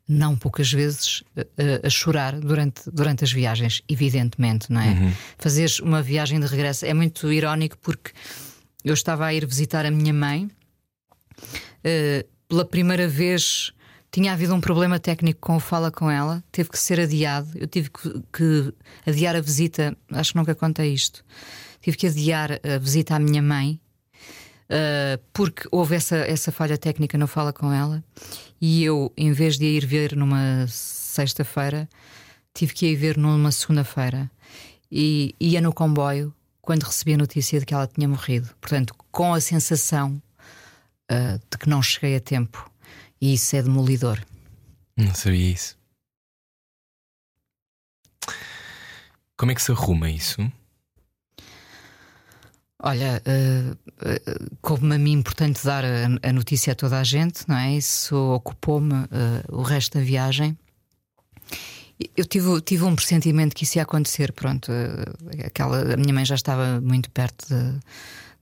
não 0.06 0.36
poucas 0.36 0.70
vezes 0.70 1.24
a, 1.34 1.86
a 1.86 1.88
chorar 1.88 2.38
durante, 2.38 2.82
durante 2.92 3.24
as 3.24 3.32
viagens, 3.32 3.80
evidentemente, 3.88 4.70
não 4.70 4.82
é? 4.82 5.14
Fazeres 5.38 5.78
uma 5.80 6.02
viagem 6.02 6.38
de 6.38 6.46
regresso 6.46 6.84
é 6.84 6.92
muito 6.92 7.32
irónico 7.32 7.78
porque 7.78 8.10
eu 8.84 8.92
estava 8.92 9.24
a 9.24 9.32
ir 9.32 9.46
visitar 9.46 9.86
a 9.86 9.90
minha 9.90 10.12
mãe. 10.12 10.50
eh, 11.82 12.26
pela 12.46 12.66
primeira 12.66 13.08
vez 13.08 13.72
tinha 14.12 14.32
havido 14.32 14.54
um 14.54 14.60
problema 14.60 15.00
técnico 15.00 15.40
com 15.40 15.56
o 15.56 15.60
Fala 15.60 15.90
com 15.90 16.10
ela, 16.10 16.44
teve 16.52 16.68
que 16.68 16.78
ser 16.78 17.00
adiado. 17.00 17.48
Eu 17.56 17.66
tive 17.66 17.90
que, 17.90 18.22
que 18.32 18.74
adiar 19.06 19.34
a 19.34 19.40
visita, 19.40 19.96
acho 20.12 20.32
que 20.32 20.38
nunca 20.38 20.54
contei 20.54 20.92
isto. 20.92 21.24
Tive 21.80 21.96
que 21.96 22.06
adiar 22.06 22.60
a 22.62 22.78
visita 22.78 23.16
à 23.16 23.18
minha 23.18 23.42
mãe 23.42 23.80
Uh, 24.72 25.20
porque 25.34 25.68
houve 25.70 25.94
essa, 25.94 26.16
essa 26.16 26.50
falha 26.50 26.78
técnica 26.78 27.18
no 27.18 27.26
Fala 27.26 27.52
com 27.52 27.70
ela 27.70 28.02
e 28.58 28.82
eu, 28.82 29.12
em 29.18 29.30
vez 29.30 29.58
de 29.58 29.66
ir 29.66 29.84
ver 29.84 30.16
numa 30.16 30.66
sexta-feira, 30.66 31.86
tive 32.54 32.72
que 32.72 32.86
ir 32.86 32.96
ver 32.96 33.18
numa 33.18 33.52
segunda-feira 33.52 34.30
e 34.90 35.34
ia 35.38 35.60
no 35.60 35.74
comboio 35.74 36.34
quando 36.62 36.84
recebi 36.84 37.12
a 37.12 37.18
notícia 37.18 37.60
de 37.60 37.66
que 37.66 37.74
ela 37.74 37.86
tinha 37.86 38.08
morrido. 38.08 38.48
Portanto, 38.62 38.94
com 39.10 39.34
a 39.34 39.42
sensação 39.42 40.22
uh, 41.10 41.38
de 41.50 41.58
que 41.58 41.68
não 41.68 41.82
cheguei 41.82 42.16
a 42.16 42.20
tempo, 42.20 42.71
e 43.22 43.34
isso 43.34 43.54
é 43.54 43.62
demolidor. 43.62 44.18
Não 44.96 45.14
sabia 45.14 45.52
isso. 45.52 45.78
Como 49.36 49.52
é 49.52 49.54
que 49.54 49.62
se 49.62 49.70
arruma 49.70 50.10
isso? 50.10 50.40
Olha, 52.84 53.22
uh, 53.24 53.72
uh, 53.72 54.56
coube-me 54.60 54.96
a 54.96 54.98
mim 54.98 55.12
importante 55.12 55.64
dar 55.64 55.84
a, 55.84 56.32
notícia 56.32 56.72
a 56.72 56.76
toda 56.76 56.98
a 56.98 57.04
gente, 57.04 57.48
não 57.48 57.56
é? 57.56 57.76
Isso 57.76 58.16
ocupou-me 58.16 58.92
uh, 58.92 59.06
o 59.50 59.62
resto 59.62 59.98
da 59.98 60.04
viagem. 60.04 60.58
Eu 62.16 62.24
tive, 62.24 62.60
tive 62.60 62.82
um 62.82 62.96
pressentimento 62.96 63.54
que 63.54 63.62
isso 63.62 63.78
ia 63.78 63.84
acontecer. 63.84 64.32
Pronto, 64.32 64.72
aquela, 65.46 65.94
a 65.94 65.96
minha 65.96 66.12
mãe 66.12 66.24
já 66.24 66.34
estava 66.34 66.80
muito 66.80 67.08
perto 67.12 67.46
de- 67.48 67.78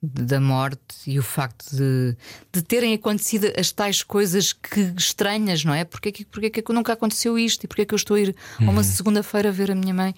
da 0.03 0.41
morte 0.41 0.81
e 1.07 1.19
o 1.19 1.23
facto 1.23 1.77
de, 1.77 2.17
de 2.53 2.63
terem 2.63 2.95
acontecido 2.95 3.53
as 3.59 3.71
tais 3.71 4.03
coisas 4.03 4.53
que 4.53 4.81
estranhas, 4.97 5.63
não 5.63 5.75
é? 5.75 5.85
Porque 5.85 6.09
é 6.09 6.13
que, 6.13 6.27
é 6.43 6.51
que 6.51 6.73
nunca 6.73 6.95
aconteceu 6.95 7.39
isto 7.39 7.65
e 7.65 7.69
porque 7.69 7.83
é 7.83 7.85
que 7.85 7.93
eu 7.93 7.97
estou 7.97 8.17
a 8.17 8.21
ir 8.21 8.35
a 8.59 8.71
uma 8.71 8.83
segunda-feira 8.83 9.53
ver 9.53 9.71
a 9.71 9.75
minha 9.75 9.93
mãe? 9.93 10.15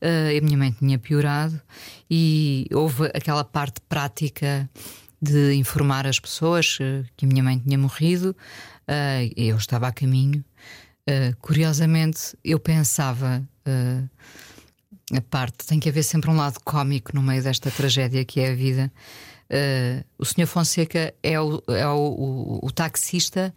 Uh, 0.00 0.38
a 0.38 0.44
minha 0.44 0.58
mãe 0.58 0.70
tinha 0.70 0.98
piorado 0.98 1.60
e 2.08 2.66
houve 2.72 3.06
aquela 3.14 3.42
parte 3.42 3.80
prática 3.88 4.68
de 5.20 5.54
informar 5.54 6.06
as 6.06 6.20
pessoas 6.20 6.78
uh, 6.80 7.04
que 7.16 7.24
a 7.24 7.28
minha 7.28 7.42
mãe 7.42 7.58
tinha 7.58 7.78
morrido. 7.78 8.36
Uh, 8.82 9.32
eu 9.36 9.56
estava 9.56 9.88
a 9.88 9.92
caminho. 9.92 10.44
Uh, 11.08 11.36
curiosamente, 11.40 12.36
eu 12.44 12.60
pensava. 12.60 13.42
uh, 13.66 14.08
a 15.12 15.20
parte, 15.20 15.66
tem 15.66 15.78
que 15.78 15.88
haver 15.88 16.02
sempre 16.02 16.30
um 16.30 16.36
lado 16.36 16.58
cómico 16.64 17.12
no 17.14 17.22
meio 17.22 17.42
desta 17.42 17.70
tragédia 17.70 18.24
que 18.24 18.40
é 18.40 18.50
a 18.50 18.54
vida. 18.54 18.92
Uh, 19.48 20.04
o 20.18 20.24
Sr. 20.24 20.46
Fonseca 20.46 21.14
é, 21.22 21.40
o, 21.40 21.62
é 21.68 21.86
o, 21.86 21.96
o- 21.96 22.60
o 22.66 22.70
taxista 22.72 23.54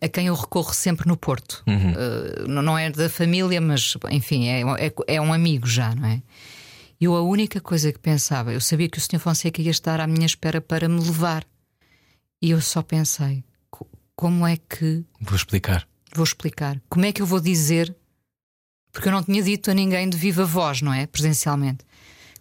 a 0.00 0.08
quem 0.08 0.26
eu 0.28 0.34
recorro 0.34 0.72
sempre 0.72 1.08
no 1.08 1.16
Porto. 1.16 1.64
Uh, 1.66 2.46
não- 2.48 2.78
é 2.78 2.90
da 2.90 3.08
família, 3.10 3.60
mas 3.60 3.96
enfim, 4.10 4.46
é, 4.48 4.60
é, 4.86 4.92
é 5.16 5.20
um 5.20 5.32
amigo 5.32 5.66
já, 5.66 5.94
não 5.94 6.06
é? 6.06 6.22
E 7.00 7.06
eu 7.06 7.16
a 7.16 7.22
única 7.22 7.60
coisa 7.60 7.92
que 7.92 7.98
pensava, 7.98 8.52
eu 8.52 8.60
sabia 8.60 8.88
que 8.88 8.98
o 8.98 9.00
Sr. 9.00 9.18
Fonseca 9.18 9.60
ia 9.60 9.70
estar 9.72 9.98
à 10.00 10.06
minha 10.06 10.26
espera 10.26 10.60
para 10.60 10.88
me 10.88 11.00
levar. 11.00 11.44
E 12.40 12.50
eu 12.50 12.60
só 12.60 12.82
pensei: 12.82 13.42
co- 13.70 13.88
como 14.14 14.46
é 14.46 14.56
que 14.56 15.04
Vou 15.20 15.34
explicar. 15.34 15.88
vou 16.14 16.22
explicar? 16.24 16.80
Como 16.88 17.04
é 17.04 17.10
que 17.12 17.20
eu 17.20 17.26
vou 17.26 17.40
dizer? 17.40 17.94
Porque 18.94 19.08
eu 19.08 19.12
não 19.12 19.24
tinha 19.24 19.42
dito 19.42 19.72
a 19.72 19.74
ninguém 19.74 20.08
de 20.08 20.16
viva 20.16 20.44
voz, 20.44 20.80
não 20.80 20.94
é? 20.94 21.04
Presencialmente. 21.06 21.84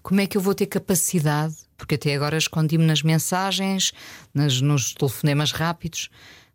como 0.04 0.22
é 0.22 0.28
que 0.28 0.38
eu 0.38 0.42
vou 0.42 0.54
ter 0.54 0.68
capacidade? 0.68 1.56
Porque 1.76 1.96
até 1.96 2.14
agora 2.14 2.38
escondi-me 2.38 2.86
nas 2.86 3.02
mensagens, 3.02 3.92
nas, 4.34 4.62
nos 4.62 4.94
telefonemas 4.94 5.52
rápidos, 5.52 6.10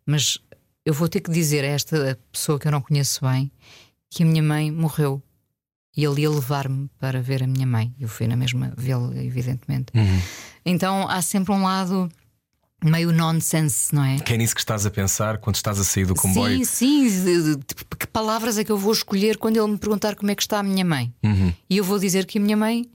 mas 0.05 0.39
eu 0.85 0.93
vou 0.93 1.09
ter 1.09 1.19
que 1.19 1.29
dizer 1.29 1.65
a 1.65 1.67
esta 1.67 2.17
pessoa 2.31 2.57
que 2.57 2.67
eu 2.67 2.71
não 2.71 2.81
conheço 2.81 3.25
bem 3.25 3.51
que 4.09 4.23
a 4.23 4.25
minha 4.25 4.41
mãe 4.41 4.71
morreu. 4.71 5.21
E 5.97 6.05
ele 6.05 6.21
ia 6.21 6.29
levar-me 6.29 6.89
para 6.97 7.21
ver 7.21 7.43
a 7.43 7.47
minha 7.47 7.67
mãe. 7.67 7.93
Eu 7.99 8.07
fui 8.07 8.25
na 8.25 8.37
mesma 8.37 8.73
vê-la, 8.77 9.13
evidentemente. 9.21 9.87
Uhum. 9.93 10.21
Então 10.65 11.09
há 11.09 11.21
sempre 11.21 11.51
um 11.51 11.63
lado 11.63 12.09
meio 12.83 13.11
nonsense, 13.11 13.93
não 13.93 14.03
é? 14.03 14.19
Que 14.19 14.33
é 14.33 14.37
nisso 14.37 14.53
que 14.55 14.61
estás 14.61 14.85
a 14.85 14.91
pensar 14.91 15.37
quando 15.37 15.55
estás 15.55 15.79
a 15.79 15.83
sair 15.83 16.05
do 16.05 16.15
comboio? 16.15 16.65
Sim, 16.65 17.09
sim. 17.09 17.59
tipo, 17.59 17.95
que 17.97 18.07
palavras 18.07 18.57
é 18.57 18.63
que 18.63 18.71
eu 18.71 18.77
vou 18.77 18.93
escolher 18.93 19.37
quando 19.37 19.57
ele 19.57 19.67
me 19.71 19.77
perguntar 19.77 20.15
como 20.15 20.31
é 20.31 20.35
que 20.35 20.41
está 20.41 20.59
a 20.59 20.63
minha 20.63 20.85
mãe? 20.85 21.13
Uhum. 21.23 21.53
E 21.69 21.77
eu 21.77 21.83
vou 21.83 21.99
dizer 21.99 22.25
que 22.25 22.37
a 22.37 22.41
minha 22.41 22.55
mãe 22.57 22.89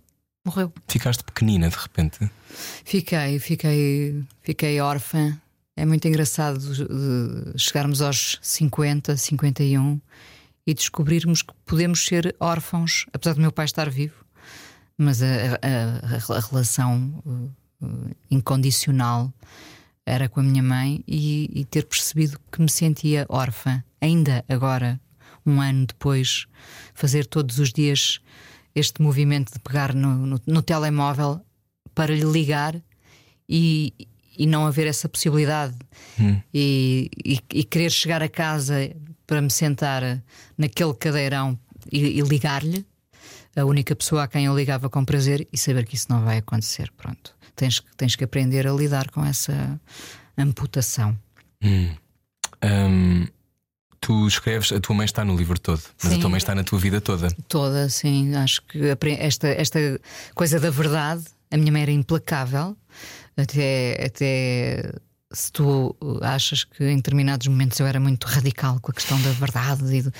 morreu. 0.44 0.72
Ficaste 0.88 1.22
pequenina 1.24 1.68
de 1.68 1.76
repente. 1.76 2.30
Fiquei, 2.84 3.38
fiquei, 3.38 4.22
fiquei 4.42 4.80
órfã. 4.80 5.38
É 5.76 5.84
muito 5.84 6.06
engraçado 6.06 6.60
chegarmos 7.58 8.00
aos 8.00 8.38
50, 8.42 9.16
51 9.16 10.00
e 10.66 10.72
descobrirmos 10.72 11.42
que 11.42 11.52
podemos 11.66 12.04
ser 12.06 12.34
órfãos, 12.38 13.06
apesar 13.12 13.34
do 13.34 13.40
meu 13.40 13.50
pai 13.52 13.64
estar 13.64 13.90
vivo, 13.90 14.14
mas 14.96 15.20
a, 15.20 15.26
a- 15.26 16.32
a- 16.32 16.36
a 16.36 16.40
relação 16.40 17.20
uh, 17.26 17.84
uh, 17.84 18.10
incondicional 18.30 19.32
era 20.06 20.28
com 20.28 20.40
a 20.40 20.42
minha 20.42 20.62
mãe 20.62 21.02
e, 21.06 21.50
e 21.54 21.64
ter 21.64 21.86
percebido 21.86 22.38
que 22.52 22.60
me 22.60 22.68
sentia 22.70 23.26
órfã, 23.28 23.82
ainda 24.00 24.44
agora, 24.48 25.00
um 25.46 25.60
ano 25.60 25.86
depois, 25.86 26.46
fazer 26.94 27.26
todos 27.26 27.58
os 27.58 27.72
dias 27.72 28.20
este 28.74 29.00
movimento 29.02 29.52
de 29.52 29.58
pegar 29.60 29.94
no, 29.94 30.14
no- 30.26 30.40
no 30.46 30.62
telemóvel 30.62 31.40
para 31.94 32.14
lhe 32.14 32.24
ligar 32.24 32.80
e, 33.48 33.92
e 34.36 34.46
não 34.46 34.66
haver 34.66 34.86
essa 34.86 35.08
possibilidade. 35.08 35.76
E, 36.52 37.08
e- 37.24 37.38
e 37.52 37.64
querer 37.64 37.90
chegar 37.90 38.22
a 38.22 38.28
casa 38.28 38.74
para 39.26 39.40
me 39.40 39.50
sentar 39.50 40.02
naquele 40.58 40.94
cadeirão 40.94 41.58
e, 41.90 42.18
e 42.18 42.20
ligar-lhe 42.20 42.84
a 43.56 43.64
única 43.64 43.94
pessoa 43.94 44.24
a 44.24 44.28
quem 44.28 44.46
eu 44.46 44.56
ligava 44.56 44.90
com 44.90 45.04
prazer 45.04 45.46
e 45.52 45.56
saber 45.56 45.86
que 45.86 45.94
isso 45.94 46.06
não 46.10 46.24
vai 46.24 46.38
acontecer. 46.38 46.90
Pronto, 46.96 47.33
tens, 47.54 47.80
que- 47.80 47.96
tens 47.96 48.16
que 48.16 48.24
aprender 48.24 48.66
a 48.66 48.72
lidar 48.72 49.10
com 49.10 49.24
essa 49.24 49.80
amputação. 50.36 51.16
Hum, 51.62 53.26
tu 54.00 54.26
escreves, 54.26 54.72
a 54.72 54.80
tua 54.80 54.94
mãe 54.96 55.04
está 55.04 55.24
no 55.24 55.36
livro 55.36 55.58
todo, 55.58 55.80
mas 56.02 56.12
a 56.12 56.14
Sim. 56.16 56.20
tua 56.20 56.30
mãe 56.30 56.38
está 56.38 56.54
na 56.54 56.62
tua 56.64 56.78
vida 56.78 57.00
toda. 57.00 57.28
Toda, 57.48 57.88
sim. 57.88 58.34
Acho 58.34 58.62
que 58.62 58.78
esta, 59.18 59.48
esta 59.48 59.78
coisa 60.34 60.60
da 60.60 60.70
verdade, 60.70 61.24
a 61.50 61.56
minha 61.56 61.72
mãe 61.72 61.82
era 61.82 61.90
implacável. 61.92 62.76
Até, 63.36 64.04
até 64.06 64.92
se 65.32 65.50
tu 65.50 65.96
achas 66.22 66.62
que 66.64 66.84
em 66.84 66.96
determinados 66.96 67.46
momentos 67.48 67.80
eu 67.80 67.86
era 67.86 67.98
muito 67.98 68.24
radical 68.26 68.78
com 68.80 68.92
a 68.92 68.94
questão 68.94 69.20
da 69.22 69.32
verdade 69.32 69.84
e 69.96 70.02
do- 70.02 70.12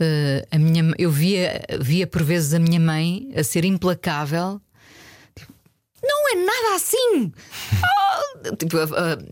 Eh, 0.00 0.46
a 0.50 0.58
minha, 0.58 0.92
eu 0.98 1.10
via, 1.12 1.62
via 1.80 2.06
por 2.06 2.22
vezes 2.24 2.54
a 2.54 2.58
minha 2.58 2.80
mãe 2.80 3.30
a 3.36 3.44
ser 3.44 3.64
implacável. 3.64 4.60
Não 6.02 6.32
é 6.32 6.34
nada 6.44 6.74
assim! 6.76 7.32
Ah! 7.84 8.54
Tipo, 8.58 8.76
a, 8.78 8.82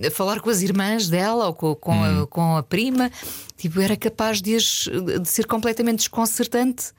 a- 0.07 0.11
falar 0.11 0.41
com 0.41 0.51
as 0.51 0.63
irmãs 0.63 1.09
dela 1.09 1.47
ou 1.47 1.55
com, 1.55 1.75
com, 1.75 2.05
a, 2.05 2.27
com 2.27 2.57
a 2.57 2.63
prima, 2.63 3.11
tipo, 3.57 3.81
era 3.81 3.97
capaz 3.97 4.41
de, 4.41 4.57
de 4.57 5.29
ser 5.29 5.47
completamente 5.47 5.99
desconcertante. 5.99 6.93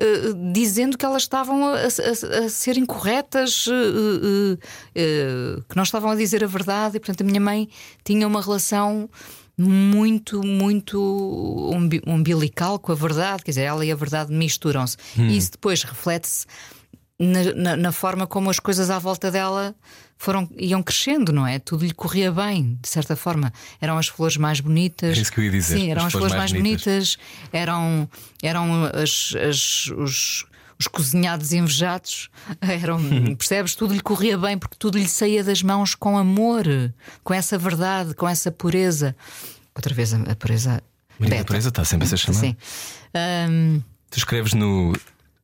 eh, 0.00 0.32
dizendo 0.52 0.96
que 0.96 1.04
elas 1.04 1.22
estavam 1.22 1.64
a, 1.68 1.74
a- 1.78 2.44
a 2.44 2.48
ser 2.48 2.76
incorretas, 2.78 3.66
eh, 3.68 4.58
eh, 4.94 5.60
que 5.68 5.74
não 5.76 5.82
estavam 5.82 6.10
a 6.10 6.14
dizer 6.14 6.44
a 6.44 6.46
verdade, 6.46 6.96
e 6.96 7.00
portanto 7.00 7.22
a 7.22 7.24
minha 7.24 7.40
mãe 7.40 7.68
tinha 8.04 8.26
uma 8.26 8.40
relação 8.40 9.10
muito, 9.60 10.40
muito 10.46 10.96
umbi- 11.74 12.00
umbilical 12.06 12.78
com 12.78 12.92
a 12.92 12.94
verdade, 12.94 13.42
quer 13.42 13.50
dizer, 13.50 13.62
ela 13.62 13.84
e 13.84 13.90
a 13.90 13.96
verdade 13.96 14.32
misturam-se. 14.32 14.96
E 15.16 15.36
isso 15.36 15.50
depois 15.52 15.82
reflete-se 15.82 16.46
na, 17.18 17.52
na- 17.54 17.76
na 17.76 17.92
forma 17.92 18.26
como 18.26 18.48
as 18.50 18.58
coisas 18.60 18.90
à 18.90 18.98
volta 18.98 19.30
dela 19.30 19.74
foram, 20.16 20.48
iam 20.56 20.82
crescendo, 20.82 21.32
não 21.32 21.46
é? 21.46 21.58
Tudo 21.58 21.84
lhe 21.84 21.92
corria 21.94 22.30
bem, 22.32 22.78
de 22.80 22.88
certa 22.88 23.14
forma. 23.16 23.52
Eram 23.80 23.98
as 23.98 24.08
flores 24.08 24.36
mais 24.36 24.60
bonitas. 24.60 25.16
É 25.16 25.20
isso 25.20 25.32
que 25.32 25.40
eu 25.40 25.44
ia 25.44 25.50
dizer, 25.50 25.78
Sim, 25.78 25.90
eram 25.90 26.02
as 26.02 26.06
as, 26.08 26.12
flores 26.12 26.34
mais 26.36 26.52
mais 26.52 26.62
bonitas, 26.62 27.16
eram, 27.52 28.08
eram 28.42 28.84
as, 28.86 29.34
as- 29.48 29.86
os, 29.96 30.46
os 30.78 30.86
cozinhados 30.86 31.52
invejados. 31.52 32.30
Eram, 32.62 33.00
percebes? 33.36 33.74
Tudo 33.74 33.92
lhe 33.94 34.00
corria 34.00 34.38
bem 34.38 34.56
porque 34.58 34.76
tudo 34.78 34.96
lhe 34.98 35.08
saía 35.08 35.42
das 35.42 35.62
mãos 35.62 35.94
com 35.96 36.16
amor, 36.16 36.64
com 37.24 37.34
essa 37.34 37.58
verdade, 37.58 38.14
com 38.14 38.28
essa 38.28 38.50
pureza. 38.52 39.14
Outra 39.74 39.92
vez 39.94 40.14
a, 40.14 40.18
a 40.22 40.36
pureza. 40.36 40.80
Maria 41.18 41.38
da. 41.38 41.44
Pureza 41.44 41.68
está 41.70 41.84
sempre 41.84 42.06
a 42.06 42.08
ser 42.10 42.16
chamada. 42.16 42.46
Sim. 42.46 42.56
Ahm, 43.14 43.80
Tu 44.10 44.18
escreves 44.18 44.52
no 44.54 44.92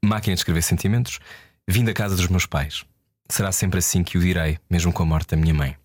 Máquina 0.02 0.34
de 0.34 0.40
Escrever 0.40 0.62
Sentimentos: 0.62 1.18
Vim 1.66 1.82
da 1.82 1.94
casa 1.94 2.14
dos 2.14 2.28
meus 2.28 2.44
pais. 2.44 2.84
Será 3.28 3.50
sempre 3.50 3.78
assim 3.78 4.02
que 4.02 4.18
o 4.18 4.20
direi, 4.20 4.58
mesmo 4.68 4.92
com 4.92 5.02
a 5.02 5.06
morte 5.06 5.30
da 5.30 5.36
minha 5.36 5.54
mãe. 5.54 5.76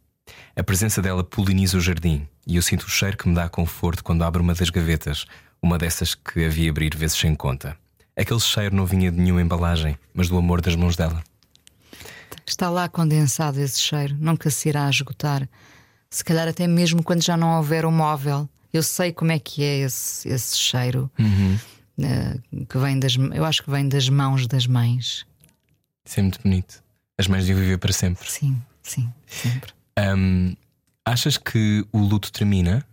A 0.56 0.62
presença 0.62 1.02
dela 1.02 1.24
poliniza 1.24 1.78
o 1.78 1.82
jardim 1.82 2.28
e 2.46 2.58
eu 2.58 2.62
sinto 2.62 2.84
o 2.84 2.90
cheiro 2.90 3.16
que 3.16 3.30
me 3.30 3.34
dá 3.34 3.48
conforto 3.48 4.04
quando 4.04 4.24
abro 4.24 4.44
uma 4.44 4.54
das 4.54 4.70
gavetas, 4.70 5.26
uma 5.62 5.78
dessas 5.78 6.14
que 6.14 6.44
havia 6.44 6.70
abrir 6.70 6.96
vezes 6.98 7.18
sem 7.18 7.34
conta. 7.34 7.78
Aquele 8.16 8.42
cheiro 8.42 8.76
não 8.76 8.86
vinha 8.86 9.10
de 9.10 9.18
nenhuma 9.18 9.42
embalagem, 9.42 9.98
mas 10.14 10.28
do 10.28 10.38
amor 10.38 10.60
das 10.60 10.76
mãos 10.76 10.98
dela. 10.98 11.24
Está 12.46 12.70
lá 12.70 12.90
condensado 12.90 13.62
esse 13.62 13.80
cheiro, 13.80 14.18
nunca 14.20 14.50
se 14.50 14.68
irá 14.68 14.90
esgotar. 14.90 15.48
Se 16.10 16.26
calhar 16.26 16.48
até 16.48 16.68
mesmo 16.68 17.02
quando 17.02 17.24
já 17.24 17.38
não 17.38 17.56
houver 17.56 17.86
o 17.86 17.92
móvel. 17.92 18.50
Eu 18.74 18.84
sei 18.84 19.14
como 19.14 19.32
é 19.32 19.40
que 19.40 19.64
é 19.64 19.78
esse, 19.80 20.28
esse 20.28 20.58
cheiro 20.58 21.10
eh, 21.98 22.38
que 22.68 22.78
vem 22.78 23.00
das. 23.00 23.16
Eu 23.16 23.46
acho 23.46 23.64
que 23.64 23.72
vem 23.72 23.88
das 23.88 24.10
mãos 24.10 24.46
das 24.46 24.68
mães. 24.68 25.26
Isso 26.06 26.20
é 26.20 26.24
muito 26.24 26.42
bonito. 26.42 26.84
As 27.18 27.28
mães 27.28 27.46
deviam 27.46 27.64
viver 27.64 27.78
para 27.78 27.92
sempre. 27.94 28.30
Sim, 28.30 28.62
sim, 28.82 29.12
sempre. 29.28 29.74
Hum, 30.00 30.56
achas 31.06 31.38
que 31.38 31.86
o 31.92 32.00
luto 32.00 32.32
termina? 32.32 32.86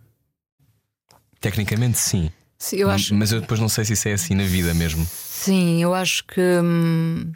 Tecnicamente, 1.39 1.97
sim. 1.97 2.29
Sim, 2.59 2.77
eu 2.77 2.89
acho, 2.89 3.13
Mas 3.13 3.31
eu 3.31 3.39
depois 3.39 3.59
não 3.59 3.69
sei 3.69 3.85
se 3.85 3.93
isso 3.93 4.07
é 4.09 4.13
assim 4.13 4.33
na 4.35 4.43
vida 4.43 4.73
mesmo. 4.73 5.05
sim, 5.05 5.81
eu 5.81 5.93
acho 5.93 6.25
que. 6.25 6.41
hum, 6.41 7.31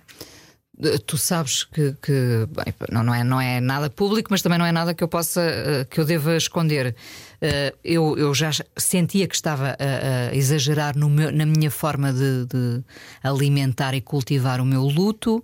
Tu 1.06 1.18
sabes 1.18 1.64
que, 1.64 1.96
que, 2.02 2.48
bem, 2.50 2.74
não, 2.92 3.04
não, 3.04 3.14
é, 3.14 3.24
não 3.24 3.40
é 3.40 3.62
nada 3.62 3.90
público, 3.90 4.30
mas 4.32 4.42
também 4.42 4.58
não 4.58 4.66
é 4.66 4.72
nada 4.72 4.94
que 4.96 5.04
eu 5.04 5.08
possa 5.08 5.42
eh, 5.42 5.86
que 5.90 6.00
eu 6.00 6.06
deva 6.06 6.36
esconder. 6.36 6.96
Eh, 7.42 7.74
Eu, 7.84 8.18
eu 8.18 8.34
já 8.34 8.50
sentia 8.76 9.28
que 9.28 9.36
estava 9.36 9.78
a, 9.80 10.30
a 10.32 10.36
exagerar 10.36 10.98
meu- 10.98 11.32
na 11.32 11.46
minha 11.46 11.70
forma 11.70 12.12
de, 12.12 12.46
de 12.46 12.84
alimentar 13.24 13.94
e 13.94 14.02
cultivar 14.02 14.60
o 14.60 14.66
meu 14.66 14.84
luto. 14.84 15.44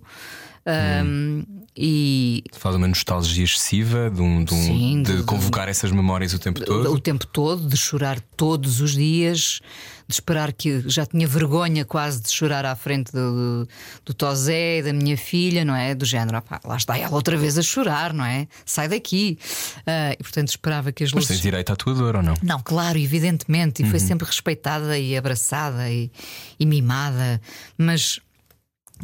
Um, 0.66 1.44
E 1.80 2.42
Fala 2.52 2.74
de 2.76 2.82
uma 2.82 2.88
nostalgia 2.88 3.44
excessiva, 3.44 4.10
de, 4.10 4.20
um, 4.20 4.42
de, 4.44 4.52
um- 4.52 4.62
Sim, 4.64 5.02
de 5.02 5.18
de- 5.18 5.22
convocar 5.22 5.68
essas 5.68 5.92
memórias 5.92 6.34
o 6.34 6.38
tempo 6.38 6.60
todo. 6.64 6.92
o 6.92 6.98
tempo 6.98 7.24
todo, 7.26 7.68
de 7.68 7.76
chorar 7.76 8.20
todos 8.36 8.80
os 8.80 8.92
dias, 8.96 9.60
de 10.08 10.14
esperar 10.14 10.54
que 10.54 10.82
já 10.88 11.04
tinha 11.04 11.26
vergonha 11.28 11.84
quase 11.84 12.22
de 12.22 12.30
chorar 12.30 12.64
à 12.64 12.74
frente 12.74 13.12
do, 13.12 13.18
do, 13.64 13.68
do 14.06 14.14
Tosé 14.14 14.78
e 14.78 14.82
da 14.82 14.92
minha 14.92 15.18
filha, 15.18 15.66
não 15.66 15.74
é? 15.76 15.94
Do 15.94 16.06
género, 16.06 16.38
opá, 16.38 16.58
lá 16.64 16.76
está 16.78 16.96
ela 16.96 17.14
outra 17.14 17.36
vez 17.36 17.58
a 17.58 17.62
chorar, 17.62 18.14
não 18.14 18.24
é? 18.24 18.48
Sai 18.64 18.88
daqui. 18.88 19.38
Ah, 19.86 20.14
e 20.18 20.22
portanto 20.22 20.48
esperava 20.48 20.90
que 20.92 21.04
as 21.04 21.12
Mas 21.12 21.24
luzes. 21.24 21.28
tens 21.28 21.42
direito 21.42 21.70
à 21.70 21.76
tua 21.76 21.94
dor 21.94 22.16
ou 22.16 22.22
não? 22.22 22.34
Não, 22.42 22.58
claro, 22.62 22.98
evidentemente, 22.98 23.82
e 23.82 23.90
foi 23.90 24.00
sempre 24.00 24.26
respeitada 24.26 24.98
e 24.98 25.14
abraçada 25.14 25.90
e, 25.90 26.10
e 26.58 26.64
mimada, 26.64 27.38
mas 27.76 28.18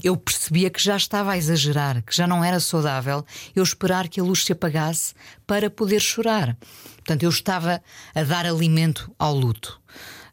eu 0.02 0.16
percebia 0.16 0.70
que 0.70 0.82
já 0.82 0.96
estava 0.96 1.32
a 1.32 1.36
exagerar, 1.36 2.02
que 2.02 2.16
já 2.16 2.26
não 2.26 2.42
era 2.42 2.58
saudável 2.58 3.24
eu 3.54 3.62
esperar 3.62 4.08
que 4.08 4.20
a 4.20 4.24
luz 4.24 4.44
se 4.44 4.52
apagasse 4.52 5.12
para 5.46 5.68
poder 5.70 6.00
chorar. 6.00 6.56
Portanto, 6.96 7.22
eu 7.22 7.28
estava 7.30 7.82
a 8.14 8.22
dar 8.22 8.46
alimento 8.46 9.14
ao 9.18 9.34
luto. 9.34 9.80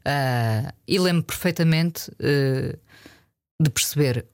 Ah, 0.05 0.73
e 0.87 0.99
lembro 0.99 1.23
perfeitamente 1.23 2.11
eh, 2.19 2.77
de 3.61 3.69
perceber 3.69 4.25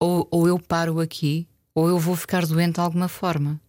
ou, 0.00 0.28
ou 0.30 0.46
eu 0.46 0.58
paro 0.58 1.00
aqui 1.00 1.48
ou 1.74 1.88
eu 1.88 1.98
vou 1.98 2.16
ficar 2.16 2.46
doente 2.46 2.74
de 2.74 2.80
alguma 2.80 3.08
forma. 3.08 3.60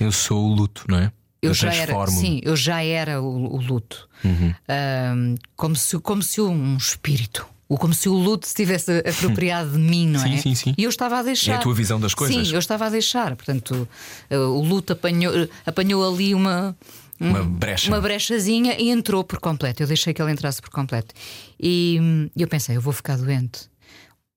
Eu 0.00 0.12
sou 0.12 0.44
o 0.46 0.54
luto, 0.54 0.84
não 0.88 0.98
é? 0.98 1.12
Eu, 1.42 1.52
já 1.52 1.74
era, 1.74 2.06
sim, 2.06 2.40
eu 2.44 2.54
já 2.54 2.84
era 2.84 3.20
o, 3.20 3.56
o 3.56 3.60
luto. 3.60 4.08
Uhum. 4.24 4.54
Ahm, 4.68 5.34
como, 5.56 5.74
se, 5.74 5.98
como 5.98 6.22
se 6.22 6.40
um 6.40 6.76
espírito, 6.76 7.44
ou 7.68 7.76
como 7.76 7.92
se 7.92 8.08
o 8.08 8.14
luto 8.14 8.46
se 8.46 8.54
tivesse 8.54 8.98
apropriado 9.08 9.72
de 9.72 9.78
mim, 9.78 10.06
não 10.06 10.20
Sim, 10.20 10.34
é? 10.34 10.36
sim, 10.36 10.54
sim. 10.54 10.74
E 10.78 10.84
eu 10.84 10.90
estava 10.90 11.18
a 11.18 11.22
deixar. 11.22 11.52
É 11.52 11.56
a 11.56 11.58
tua 11.58 11.74
visão 11.74 11.98
das 11.98 12.14
coisas. 12.14 12.46
Sim, 12.46 12.52
eu 12.52 12.60
estava 12.60 12.86
a 12.86 12.90
deixar. 12.90 13.34
Portanto, 13.34 13.88
o 14.30 14.62
luto 14.62 14.92
apanhou, 14.92 15.48
apanhou 15.66 16.08
ali 16.08 16.32
uma. 16.32 16.76
Uma 17.22 17.44
brecha. 17.44 17.88
Uma 17.88 18.00
brechazinha 18.00 18.76
e 18.78 18.90
entrou 18.90 19.22
por 19.24 19.38
completo. 19.38 19.82
Eu 19.82 19.86
deixei 19.86 20.12
que 20.12 20.20
ele 20.20 20.32
entrasse 20.32 20.60
por 20.60 20.70
completo. 20.70 21.14
E 21.58 21.98
hum, 22.00 22.30
eu 22.36 22.48
pensei, 22.48 22.76
eu 22.76 22.80
vou 22.80 22.92
ficar 22.92 23.16
doente. 23.16 23.70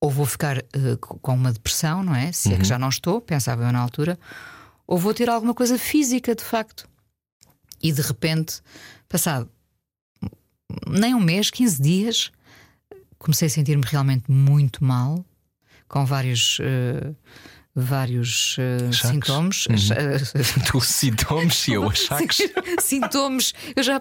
ou 0.00 0.10
vou 0.10 0.26
ficar 0.26 0.58
uh, 0.58 0.96
com 0.98 1.34
uma 1.34 1.52
depressão, 1.52 2.02
não 2.02 2.14
é? 2.14 2.30
Se 2.32 2.48
uhum. 2.48 2.54
é 2.54 2.58
que 2.58 2.64
já 2.64 2.78
não 2.78 2.88
estou, 2.88 3.20
pensava 3.20 3.64
eu 3.64 3.72
na 3.72 3.80
altura, 3.80 4.18
ou 4.86 4.98
vou 4.98 5.12
ter 5.12 5.28
alguma 5.28 5.54
coisa 5.54 5.78
física 5.78 6.34
de 6.34 6.44
facto. 6.44 6.88
E 7.82 7.92
de 7.92 8.02
repente, 8.02 8.60
passado 9.08 9.50
nem 10.86 11.14
um 11.14 11.20
mês, 11.20 11.50
15 11.50 11.82
dias, 11.82 12.32
comecei 13.18 13.46
a 13.46 13.50
sentir-me 13.50 13.84
realmente 13.84 14.30
muito 14.30 14.84
mal, 14.84 15.24
com 15.88 16.04
vários. 16.04 16.58
Uh, 16.58 17.14
vários 17.78 18.56
uh, 18.56 18.92
sintomas. 18.92 19.66
Uhum. 19.66 20.64
tu 20.66 20.80
sintomas 20.80 21.68
e 21.68 21.74
eu 21.74 21.84
achaques. 21.90 22.38
sintomas. 22.80 23.52
Eu 23.76 23.82
já 23.82 24.00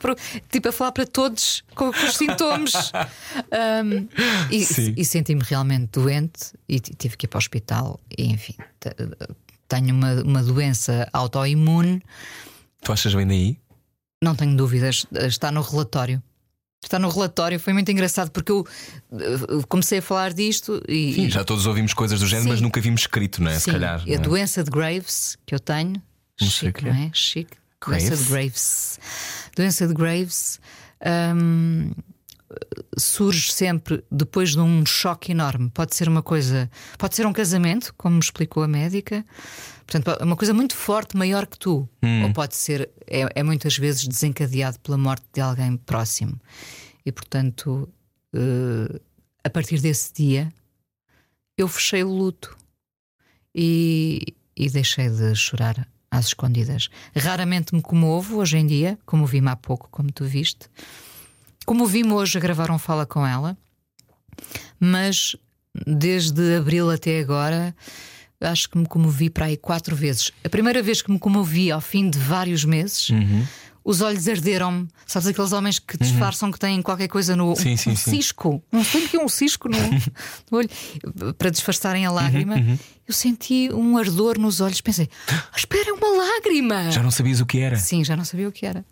tipo 0.50 0.70
a 0.70 0.72
falar 0.72 0.94
para 0.94 1.06
todos 1.06 1.62
com, 1.76 1.92
com 1.92 2.06
os 2.06 2.16
sintomas. 2.16 2.74
Um, 3.84 4.08
e, 4.50 5.02
e 5.02 5.04
senti-me 5.04 5.44
realmente 5.44 5.90
doente 5.92 6.54
e 6.70 6.80
tive 6.80 7.18
que 7.18 7.26
ir 7.26 7.28
para 7.28 7.38
o 7.38 7.40
hospital. 7.40 8.00
E, 8.18 8.32
enfim, 8.32 8.56
tenho 9.68 9.94
uma, 9.94 10.14
uma 10.24 10.42
doença 10.42 11.10
autoimune. 11.12 12.02
Tu 12.82 12.94
achas 12.94 13.14
bem 13.14 13.28
daí? 13.28 13.60
Não 14.24 14.36
tenho 14.36 14.56
dúvidas. 14.56 15.06
Está 15.12 15.52
no 15.52 15.62
relatório 15.62 16.24
está 16.88 17.00
no 17.00 17.10
relatório, 17.10 17.60
foi 17.60 17.74
muito 17.74 17.92
engraçado 17.92 18.32
porque 18.32 18.52
eu 18.52 18.66
comecei 19.68 20.00
a 20.00 20.02
falar 20.02 20.34
disto 20.34 20.82
e. 20.88 21.14
Sim, 21.14 21.30
já 21.30 21.44
todos 21.44 21.66
ouvimos 21.66 21.94
coisas 21.94 22.20
do 22.20 22.28
género, 22.28 22.46
Sim. 22.46 22.52
mas 22.52 22.62
nunca 22.62 22.80
vimos 22.82 23.02
escrito, 23.02 23.42
não 23.42 23.52
é? 23.52 23.56
Sim. 23.56 23.60
Se 23.60 23.72
calhar. 23.72 24.04
A 24.06 24.12
é? 24.12 24.18
doença 24.18 24.64
de 24.64 24.70
Graves 24.70 25.38
que 25.46 25.54
eu 25.56 25.60
tenho, 25.60 26.02
não 26.40 26.48
chique, 26.48 26.86
não 26.86 26.92
é? 26.92 27.10
Chique. 27.14 27.58
Doença 27.86 28.18
de 28.18 28.24
Graves. 28.24 29.00
Doença 29.56 29.88
de 29.88 29.94
Graves 29.94 30.60
hum, 31.36 31.92
surge 32.98 33.52
sempre 33.52 34.04
depois 34.12 34.52
de 34.52 34.60
um 34.60 34.86
choque 34.86 35.32
enorme. 35.32 35.70
Pode 35.70 35.96
ser 35.96 36.08
uma 36.08 36.22
coisa, 36.22 36.70
pode 36.98 37.16
ser 37.16 37.26
um 37.26 37.34
casamento, 37.34 37.94
como 37.98 38.16
me 38.16 38.22
explicou 38.22 38.64
a 38.64 38.68
médica. 38.68 39.26
Portanto, 39.86 40.18
é 40.20 40.24
uma 40.24 40.36
coisa 40.36 40.54
muito 40.54 40.76
forte, 40.76 41.16
maior 41.16 41.46
que 41.46 41.58
tu. 41.58 41.88
Hum. 42.02 42.24
Ou 42.24 42.34
pode 42.34 42.56
ser, 42.56 42.90
é, 43.08 43.28
é, 43.36 43.44
muitas 43.44 43.78
vezes 43.78 44.08
desencadeado 44.08 44.80
pela 44.80 44.98
morte 44.98 45.26
de 45.34 45.42
alguém 45.42 45.78
próximo. 45.78 46.40
E, 47.06 47.12
portanto, 47.12 47.88
uh, 48.34 49.00
a 49.44 49.50
partir 49.50 49.80
desse 49.80 50.12
dia, 50.14 50.52
eu 51.58 51.68
fechei 51.68 52.04
o 52.04 52.10
luto 52.10 52.58
e, 53.54 54.34
e 54.58 54.70
deixei 54.70 55.10
de 55.10 55.36
chorar 55.36 55.88
às 56.10 56.28
escondidas. 56.28 56.90
Raramente 57.16 57.76
me 57.76 57.82
comovo 57.82 58.38
hoje 58.38 58.58
em 58.58 58.66
dia, 58.66 58.98
como 59.06 59.26
vi-me 59.26 59.50
há 59.50 59.56
pouco, 59.56 59.88
como 59.92 60.12
tu 60.12 60.26
viste. 60.26 60.70
Como 61.66 61.88
vi-me 61.88 62.12
hoje 62.14 62.38
a 62.38 62.42
gravar 62.42 62.70
um 62.70 62.78
Fala 62.78 63.06
com 63.06 63.26
ela, 63.26 63.58
mas 64.80 65.36
desde 65.86 66.58
abril 66.58 66.92
até 66.92 67.20
agora 67.20 67.76
acho 68.40 68.70
que 68.70 68.78
me 68.78 68.86
comovi 68.86 69.30
para 69.30 69.48
aí 69.48 69.58
quatro 69.58 69.96
vezes. 69.96 70.32
A 70.44 70.50
primeira 70.50 70.82
vez 70.84 71.02
que 71.02 71.12
me 71.12 71.18
comovi 71.18 71.72
ao 71.72 71.82
fim 71.82 72.10
de 72.10 72.20
vários 72.20 72.64
meses. 72.64 73.10
Uhum. 73.10 73.46
Os 73.84 74.02
olhos 74.02 74.28
arderam-me. 74.28 74.88
Sabes 75.06 75.28
aqueles 75.28 75.52
homens 75.52 75.78
que 75.78 75.96
disfarçam 75.96 76.48
uhum. 76.48 76.54
que 76.54 76.60
têm 76.60 76.82
qualquer 76.82 77.08
coisa 77.08 77.36
no 77.36 77.56
sim, 77.56 77.78
sim, 77.78 77.92
um 77.92 77.96
sim. 77.96 78.12
cisco. 78.12 78.64
Que 79.10 79.18
é 79.18 79.20
um 79.20 79.30
cisco 79.30 79.70
no, 79.70 79.78
no, 80.52 80.58
olho 80.58 80.70
para 81.38 81.52
disfarçarem 81.52 82.06
a 82.06 82.12
lágrima. 82.12 82.56
Uhum, 82.56 82.70
uhum. 82.72 82.80
Eu 83.08 83.14
senti 83.14 83.70
um 83.72 83.96
ardor 83.98 84.40
nos 84.40 84.60
olhos. 84.60 84.82
Pensei, 84.82 85.08
ah, 85.28 85.50
espera, 85.56 85.90
é 85.90 85.94
uma 85.94 86.10
lágrima. 86.18 86.92
Já 86.92 87.04
não 87.04 87.12
sabias 87.12 87.40
o 87.40 87.46
que 87.46 87.60
era? 87.60 87.78
Sim, 87.78 88.04
já 88.04 88.16
não 88.16 88.26
sabia 88.26 88.50
o 88.50 88.52
que 88.52 88.66
era. 88.66 88.84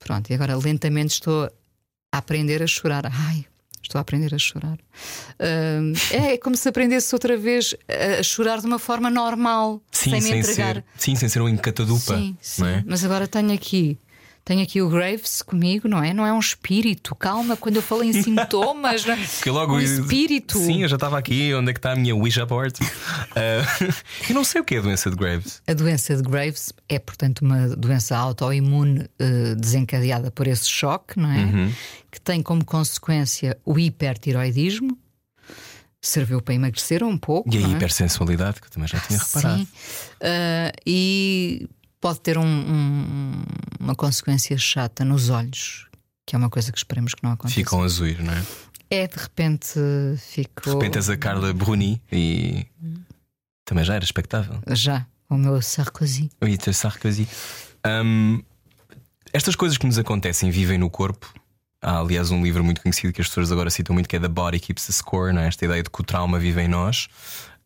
Pronto, 0.00 0.28
e 0.30 0.34
agora 0.34 0.56
lentamente 0.56 1.14
estou 1.14 1.48
a 2.16 2.18
aprender 2.18 2.62
a 2.62 2.66
chorar. 2.66 3.06
Ai, 3.06 3.46
Estou 3.86 4.00
a 4.00 4.02
aprender 4.02 4.34
a 4.34 4.38
chorar. 4.38 4.78
Uh, 5.38 5.92
é 6.10 6.36
como 6.38 6.56
se 6.56 6.68
aprendesse 6.68 7.14
outra 7.14 7.36
vez 7.36 7.72
a 8.18 8.20
chorar 8.20 8.58
de 8.58 8.66
uma 8.66 8.80
forma 8.80 9.08
normal, 9.08 9.80
sim, 9.92 10.10
sem 10.10 10.22
me 10.22 10.38
entregar. 10.40 10.74
Ser, 10.74 10.84
sim, 10.96 11.14
sem 11.14 11.28
ser 11.28 11.40
um 11.40 11.48
encatadupa. 11.48 12.16
Sim, 12.16 12.36
sim. 12.40 12.66
É? 12.66 12.82
Mas 12.84 13.04
agora 13.04 13.28
tenho 13.28 13.52
aqui 13.52 13.96
tenho 14.46 14.62
aqui 14.62 14.80
o 14.80 14.88
Graves 14.88 15.42
comigo, 15.42 15.88
não 15.88 16.00
é? 16.00 16.14
Não 16.14 16.24
é 16.24 16.32
um 16.32 16.38
espírito. 16.38 17.16
Calma, 17.16 17.56
quando 17.56 17.76
eu 17.76 17.82
falo 17.82 18.04
em 18.04 18.12
sintomas, 18.12 19.04
não 19.04 19.14
é? 19.14 19.18
que 19.42 19.50
logo 19.50 19.74
um 19.74 19.80
espírito. 19.80 20.56
Sim, 20.56 20.82
eu 20.84 20.88
já 20.88 20.94
estava 20.94 21.18
aqui. 21.18 21.52
Onde 21.52 21.70
é 21.70 21.72
que 21.72 21.80
está 21.80 21.92
a 21.92 21.96
minha 21.96 22.14
Ouija 22.14 22.46
board? 22.46 22.78
uh, 22.80 22.86
eu 24.30 24.34
não 24.36 24.44
sei 24.44 24.60
o 24.60 24.64
que 24.64 24.76
é 24.76 24.78
a 24.78 24.82
doença 24.82 25.10
de 25.10 25.16
Graves. 25.16 25.60
A 25.66 25.74
doença 25.74 26.14
de 26.14 26.22
Graves 26.22 26.72
é, 26.88 26.96
portanto, 26.96 27.40
uma 27.40 27.70
doença 27.70 28.16
autoimune 28.16 29.00
uh, 29.00 29.56
desencadeada 29.56 30.30
por 30.30 30.46
esse 30.46 30.70
choque, 30.70 31.18
não 31.18 31.32
é? 31.32 31.38
Uhum. 31.38 31.72
Que 32.08 32.20
tem 32.20 32.40
como 32.40 32.64
consequência 32.64 33.58
o 33.64 33.76
hipertiroidismo 33.76 34.96
serviu 36.00 36.40
para 36.40 36.54
emagrecer 36.54 37.02
um 37.02 37.18
pouco. 37.18 37.52
E 37.52 37.58
a 37.58 37.66
é? 37.66 37.70
hipersensualidade, 37.72 38.60
que 38.60 38.68
eu 38.68 38.70
também 38.70 38.88
já 38.88 39.00
tinha 39.00 39.18
reparado. 39.18 39.58
Sim. 39.58 39.64
Uh, 39.64 40.72
e 40.86 41.68
pode 42.06 42.20
ter 42.20 42.38
um, 42.38 42.44
um, 42.46 43.42
uma 43.80 43.96
consequência 43.96 44.56
chata 44.56 45.04
nos 45.04 45.28
olhos, 45.28 45.88
que 46.24 46.36
é 46.36 46.38
uma 46.38 46.48
coisa 46.48 46.70
que 46.70 46.78
esperemos 46.78 47.14
que 47.14 47.24
não 47.24 47.32
aconteça. 47.32 47.56
Ficam 47.56 47.82
azuis, 47.82 48.20
não 48.20 48.32
é? 48.32 48.44
É, 48.88 49.08
de 49.08 49.16
repente 49.16 49.74
fico. 50.16 50.62
De 50.62 50.70
repente 50.70 50.98
és 50.98 51.10
a 51.10 51.16
Carla 51.16 51.52
Bruni 51.52 52.00
e 52.12 52.64
também 53.64 53.84
já 53.84 53.96
era 53.96 54.04
expectável. 54.04 54.60
Já, 54.68 55.04
o 55.28 55.34
meu 55.34 55.60
Sarkozy. 55.60 56.30
O 56.40 56.58
teu 56.58 56.72
Sarkozy. 56.72 57.26
Um, 57.84 58.40
estas 59.32 59.56
coisas 59.56 59.76
que 59.76 59.84
nos 59.84 59.98
acontecem 59.98 60.48
vivem 60.48 60.78
no 60.78 60.88
corpo. 60.88 61.34
Há, 61.82 61.98
aliás, 61.98 62.30
um 62.30 62.40
livro 62.40 62.62
muito 62.62 62.82
conhecido 62.82 63.12
que 63.12 63.20
as 63.20 63.26
pessoas 63.26 63.50
agora 63.50 63.68
citam 63.68 63.94
muito 63.94 64.08
que 64.08 64.14
é 64.14 64.20
The 64.20 64.28
Body 64.28 64.60
Keeps 64.60 64.86
the 64.86 64.92
Score, 64.92 65.32
não 65.32 65.42
é? 65.42 65.48
esta 65.48 65.64
ideia 65.64 65.82
de 65.82 65.90
que 65.90 66.00
o 66.00 66.04
trauma 66.04 66.38
vive 66.38 66.60
em 66.60 66.68
nós. 66.68 67.08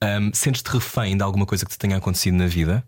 Um, 0.03 0.33
Sentes-te 0.33 0.71
refém 0.71 1.15
de 1.15 1.23
alguma 1.23 1.45
coisa 1.45 1.67
que 1.67 1.71
te 1.71 1.79
tenha 1.79 1.99
acontecido 1.99 2.39
na 2.39 2.47
vida? 2.47 2.83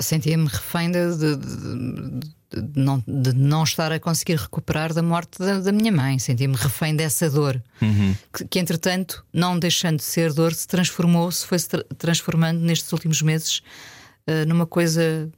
Sentia-me 0.00 0.46
refém 0.46 0.90
de, 0.90 1.16
de, 1.16 1.36
de, 1.36 2.62
de, 2.62 2.80
não, 2.80 3.02
de 3.06 3.32
não 3.34 3.64
estar 3.64 3.92
a 3.92 4.00
conseguir 4.00 4.36
recuperar 4.36 4.94
da 4.94 5.02
morte 5.02 5.38
da, 5.38 5.60
da 5.60 5.72
minha 5.72 5.92
mãe. 5.92 6.18
Sentia-me 6.18 6.54
refém 6.56 6.96
dessa 6.96 7.28
dor, 7.28 7.62
uhum. 7.80 8.14
que, 8.32 8.46
que, 8.46 8.58
entretanto, 8.58 9.24
não 9.32 9.58
deixando 9.58 9.96
de 9.96 10.04
ser 10.04 10.32
dor, 10.32 10.54
se 10.54 10.66
transformou, 10.66 11.30
se 11.30 11.46
foi 11.46 11.58
-se 11.58 11.68
tra 11.68 11.84
transformando 11.98 12.60
nestes 12.60 12.92
últimos 12.92 13.20
meses 13.22 13.62
uh, 14.28 14.46
numa 14.46 14.66
coisa 14.66 15.30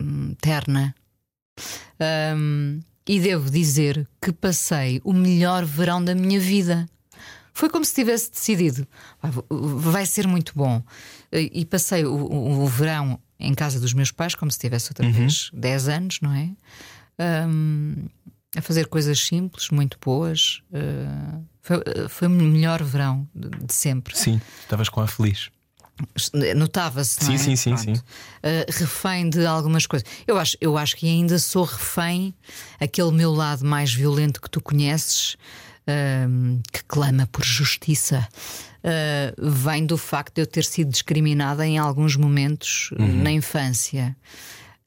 um, 0.00 0.34
terna. 0.34 0.94
Um, 2.36 2.80
e 3.08 3.18
devo 3.18 3.50
dizer 3.50 4.06
que 4.20 4.32
passei 4.32 5.00
o 5.02 5.14
melhor 5.14 5.64
verão 5.64 6.04
da 6.04 6.14
minha 6.14 6.38
vida. 6.38 6.86
Foi 7.58 7.68
como 7.68 7.84
se 7.84 7.92
tivesse 7.92 8.30
decidido: 8.30 8.86
vai 9.50 10.06
ser 10.06 10.28
muito 10.28 10.52
bom. 10.54 10.80
E 11.32 11.64
passei 11.64 12.04
o, 12.04 12.14
o, 12.14 12.62
o 12.62 12.66
verão 12.68 13.18
em 13.36 13.52
casa 13.52 13.80
dos 13.80 13.92
meus 13.92 14.12
pais, 14.12 14.36
como 14.36 14.48
se 14.48 14.60
tivesse 14.60 14.92
outra 14.92 15.04
uhum. 15.04 15.12
vez 15.12 15.50
10 15.52 15.88
anos, 15.88 16.20
não 16.20 16.32
é? 16.32 16.50
Um, 17.48 18.06
a 18.56 18.62
fazer 18.62 18.86
coisas 18.86 19.18
simples, 19.18 19.70
muito 19.70 19.98
boas. 20.00 20.62
Uh, 20.70 21.44
foi, 21.60 21.82
foi 22.08 22.28
o 22.28 22.30
melhor 22.30 22.80
verão 22.84 23.28
de, 23.34 23.50
de 23.50 23.74
sempre. 23.74 24.16
Sim, 24.16 24.40
estavas 24.62 24.88
com 24.88 25.00
a 25.00 25.08
feliz. 25.08 25.50
Notava-se, 26.54 27.24
sim, 27.24 27.34
é? 27.34 27.38
sim, 27.38 27.56
sim, 27.56 27.76
sim. 27.76 27.94
Uh, 27.94 28.70
refém 28.70 29.28
de 29.28 29.44
algumas 29.44 29.84
coisas. 29.84 30.08
Eu 30.28 30.38
acho, 30.38 30.56
eu 30.60 30.78
acho 30.78 30.96
que 30.96 31.08
ainda 31.08 31.40
sou 31.40 31.64
refém, 31.64 32.32
aquele 32.78 33.10
meu 33.10 33.32
lado 33.32 33.64
mais 33.64 33.92
violento 33.92 34.40
que 34.40 34.48
tu 34.48 34.60
conheces, 34.60 35.36
que 36.72 36.84
clama 36.84 37.26
por 37.26 37.44
justiça. 37.44 38.26
Uh, 38.78 39.50
vem 39.50 39.84
do 39.84 39.98
facto 39.98 40.36
de 40.36 40.42
eu 40.42 40.46
ter 40.46 40.64
sido 40.64 40.90
discriminada 40.90 41.66
em 41.66 41.78
alguns 41.78 42.16
momentos 42.16 42.90
uhum. 42.98 43.22
na 43.22 43.30
infância. 43.32 44.16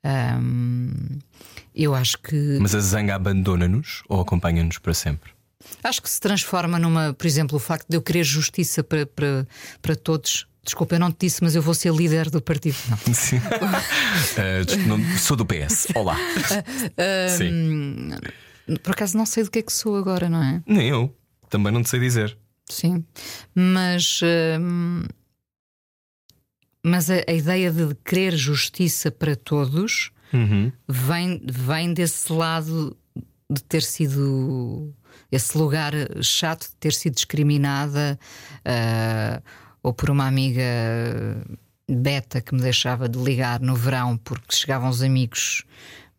Um, 0.04 1.20
eu 1.76 1.94
acho 1.94 2.18
que. 2.20 2.58
Mas 2.60 2.74
a 2.74 2.80
zanga 2.80 3.16
abandona-nos 3.16 4.04
ou 4.08 4.22
acompanha-nos 4.22 4.78
para 4.78 4.94
sempre? 4.94 5.32
Acho 5.84 6.02
que 6.02 6.10
se 6.10 6.20
transforma 6.20 6.80
numa, 6.80 7.14
por 7.14 7.28
exemplo, 7.28 7.56
o 7.58 7.60
facto 7.60 7.88
de 7.88 7.96
eu 7.98 8.02
querer 8.02 8.24
justiça 8.24 8.84
para, 8.84 9.06
para, 9.06 9.48
para 9.82 9.96
todos. 9.96 10.48
Desculpa, 10.64 10.96
eu 10.96 11.00
não 11.00 11.12
te 11.12 11.26
disse, 11.26 11.44
mas 11.44 11.56
eu 11.56 11.62
vou 11.62 11.74
ser 11.74 11.92
líder 11.94 12.30
do 12.30 12.42
partido. 12.42 12.78
Não. 12.90 12.98
Sim. 13.14 13.38
uh, 14.38 15.20
sou 15.20 15.36
do 15.36 15.46
PS. 15.46 15.88
Olá. 15.96 16.16
Uh, 16.16 17.38
Sim. 17.38 18.12
Por 18.84 18.92
acaso 18.92 19.18
não 19.18 19.26
sei 19.26 19.44
do 19.44 19.52
que 19.52 19.60
é 19.60 19.62
que 19.62 19.74
sou 19.74 19.96
agora, 19.96 20.30
não 20.30 20.44
é? 20.44 20.62
Nem 20.66 20.88
eu. 20.88 21.16
Também 21.50 21.72
não 21.72 21.84
te 21.84 21.90
sei 21.90 22.00
dizer. 22.00 22.38
Sim. 22.70 23.04
Mas. 23.54 24.22
Hum, 24.60 25.04
mas 26.84 27.10
a, 27.10 27.16
a, 27.28 27.34
ideia 27.34 27.72
de 27.72 27.94
querer 28.04 28.36
justiça 28.36 29.12
para 29.12 29.36
todos 29.36 30.12
uhum. 30.34 30.72
vem, 30.88 31.42
vem 31.46 31.94
desse 31.94 32.32
lado 32.34 32.98
de 33.50 33.64
ter 33.64 33.84
sido. 33.84 34.94
esse 35.32 35.58
lugar 35.58 35.94
chato 36.24 36.70
de 36.70 36.76
ter 36.78 36.94
sido 36.94 37.16
discriminada 37.16 38.18
uh, 38.66 39.44
ou 39.84 39.94
por 39.94 40.10
uma 40.10 40.26
amiga 40.26 40.64
beta 41.88 42.42
que 42.42 42.56
me 42.56 42.62
deixava 42.62 43.10
de 43.10 43.20
ligar 43.20 43.60
no 43.60 43.76
verão 43.76 44.18
porque 44.18 44.56
chegavam 44.56 44.90
os 44.90 45.04
amigos 45.04 45.64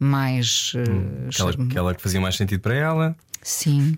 mais. 0.03 0.73
Uh, 0.75 1.29
aquela, 1.29 1.51
aquela 1.51 1.95
que 1.95 2.03
fazia 2.03 2.21
mais 2.21 2.37
sentido 2.37 2.61
para 2.61 2.75
ela. 2.75 3.17
Sim. 3.43 3.97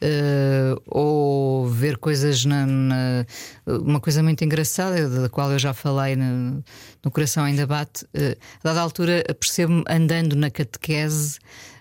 Uh, 0.00 0.80
ou 0.86 1.68
ver 1.68 1.96
coisas 1.96 2.44
na, 2.44 2.64
na, 2.64 3.26
uma 3.66 3.98
coisa 3.98 4.22
muito 4.22 4.44
engraçada 4.44 5.08
da 5.08 5.28
qual 5.28 5.50
eu 5.50 5.58
já 5.58 5.74
falei 5.74 6.14
no, 6.14 6.62
no 7.04 7.10
coração 7.10 7.42
ainda 7.42 7.66
bate 7.66 8.04
uh, 8.04 8.38
a 8.60 8.62
dada 8.62 8.80
altura 8.80 9.24
percebo-me 9.40 9.82
andando 9.88 10.36
na 10.36 10.52
catequese 10.52 11.40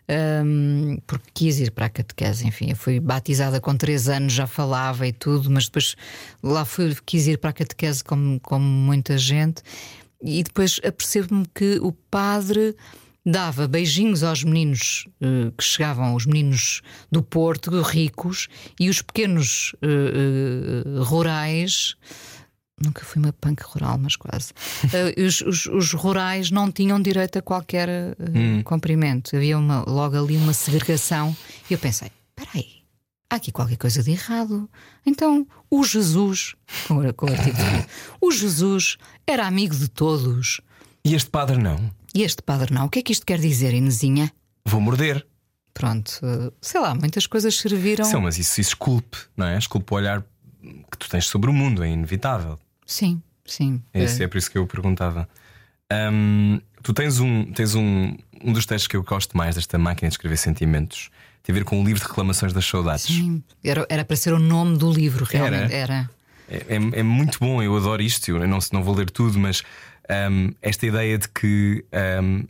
um, 0.10 0.98
porque 1.06 1.30
quis 1.34 1.60
ir 1.60 1.72
para 1.72 1.88
a 1.88 1.90
catequese, 1.90 2.48
enfim, 2.48 2.70
eu 2.70 2.78
fui 2.78 3.00
batizada 3.00 3.60
com 3.60 3.76
3 3.76 4.08
anos, 4.08 4.34
já 4.34 4.48
falava 4.48 5.06
e 5.06 5.12
tudo, 5.12 5.52
mas 5.52 5.66
depois 5.66 5.96
lá 6.42 6.64
fui, 6.64 6.96
quis 7.06 7.28
ir 7.28 7.38
para 7.38 7.50
a 7.50 7.54
catequese 7.54 8.04
como, 8.04 8.40
como 8.40 8.64
muita 8.64 9.18
gente, 9.18 9.62
e 10.22 10.42
depois 10.44 10.80
apercebo-me 10.84 11.46
que 11.54 11.78
o 11.82 11.92
padre 11.92 12.74
dava 13.28 13.68
beijinhos 13.68 14.24
aos 14.24 14.42
meninos 14.42 15.06
uh, 15.22 15.52
que 15.52 15.64
chegavam, 15.64 16.16
os 16.16 16.26
meninos 16.26 16.82
do 17.12 17.22
Porto, 17.22 17.82
ricos, 17.82 18.48
e 18.80 18.90
os 18.90 19.02
pequenos 19.02 19.76
uh, 19.84 21.00
uh, 21.00 21.04
rurais. 21.04 21.98
Nunca 22.82 23.04
fui 23.04 23.22
uma 23.22 23.34
punk 23.34 23.62
rural, 23.64 23.98
mas 23.98 24.16
quase. 24.16 24.54
os, 25.18 25.42
os, 25.42 25.66
os, 25.66 25.94
rurais 25.94 26.52
não 26.52 26.72
tinham 26.72 27.02
direito 27.02 27.40
a 27.40 27.42
qualquer 27.42 27.90
hum. 28.34 28.62
cumprimento. 28.64 29.36
Havia 29.36 29.58
uma, 29.58 29.84
logo 29.86 30.18
ali 30.18 30.38
uma 30.38 30.54
segregação. 30.54 31.36
E 31.70 31.74
eu 31.74 31.80
pensei: 31.80 32.12
espera 32.30 32.52
aí, 32.54 32.84
há 33.30 33.36
aqui 33.36 33.52
qualquer 33.52 33.78
coisa 33.78 34.02
de 34.02 34.12
errado. 34.12 34.70
Então, 35.06 35.46
o 35.70 35.84
Jesus, 35.84 36.56
com, 36.88 37.14
com 37.14 37.26
o 37.26 37.30
artigo, 37.32 37.58
o 38.22 38.32
Jesus 38.32 38.98
era 39.26 39.48
amigo 39.48 39.76
de 39.76 39.90
todos. 39.90 40.62
E 41.04 41.16
este 41.16 41.32
padre 41.32 41.58
não? 41.58 41.97
E 42.18 42.24
este 42.24 42.42
padre 42.42 42.74
não. 42.74 42.88
O 42.88 42.90
que 42.90 42.98
é 42.98 43.02
que 43.04 43.12
isto 43.12 43.24
quer 43.24 43.38
dizer, 43.38 43.76
Inezinha? 43.76 44.34
Vou 44.66 44.82
morder. 44.82 45.24
Pronto, 45.72 46.20
sei 46.60 46.82
lá, 46.82 46.96
muitas 46.96 47.28
coisas 47.28 47.56
serviram. 47.56 48.04
Sim, 48.06 48.22
mas 48.22 48.40
isso, 48.40 48.60
isso 48.60 48.72
esculpe, 48.72 49.16
não 49.38 49.46
é? 49.46 49.56
Esculpe 49.56 49.94
o 49.94 49.98
olhar 49.98 50.26
que 50.92 50.98
tu 50.98 51.08
tens 51.08 51.28
sobre 51.28 51.52
o 51.52 51.54
mundo, 51.54 51.84
é 51.84 51.90
inevitável. 51.92 52.58
Sim, 52.88 53.22
sim. 53.46 53.84
É, 53.94 54.04
é. 54.04 54.24
é 54.24 54.28
por 54.28 54.40
isso 54.40 54.50
que 54.50 54.58
eu 54.58 54.66
perguntava. 54.66 55.30
Um, 56.12 56.60
tu 56.82 56.92
tens 56.92 57.20
um, 57.20 57.46
tens 57.52 57.76
um, 57.76 58.18
um 58.44 58.52
dos 58.52 58.66
textos 58.66 58.88
que 58.88 58.98
eu 58.98 59.04
gosto 59.04 59.38
mais 59.38 59.54
desta 59.54 59.78
máquina 59.78 60.10
de 60.10 60.16
escrever 60.16 60.38
sentimentos. 60.38 61.12
Tem 61.44 61.54
a 61.54 61.56
ver 61.60 61.66
com 61.66 61.80
o 61.80 61.86
livro 61.86 62.02
de 62.02 62.08
reclamações 62.08 62.52
das 62.52 62.66
saudades. 62.66 63.06
Sim, 63.06 63.44
era, 63.64 63.86
era 63.90 64.04
para 64.04 64.16
ser 64.16 64.34
o 64.34 64.40
nome 64.40 64.76
do 64.76 64.92
livro, 64.92 65.24
realmente. 65.24 65.72
Era. 65.72 65.94
era. 65.94 66.10
É, 66.50 66.58
é, 66.68 66.76
é, 66.76 67.04
muito 67.04 67.38
bom, 67.40 67.62
eu 67.62 67.76
adoro 67.78 68.02
isto. 68.02 68.32
Eu 68.32 68.48
não, 68.48 68.58
não 68.72 68.82
vou 68.82 68.96
ler 68.96 69.12
tudo, 69.12 69.38
mas 69.38 69.64
um, 70.32 70.54
esta 70.62 70.86
ideia 70.86 71.18
de 71.18 71.28
que 71.28 71.86
um, 72.22 72.44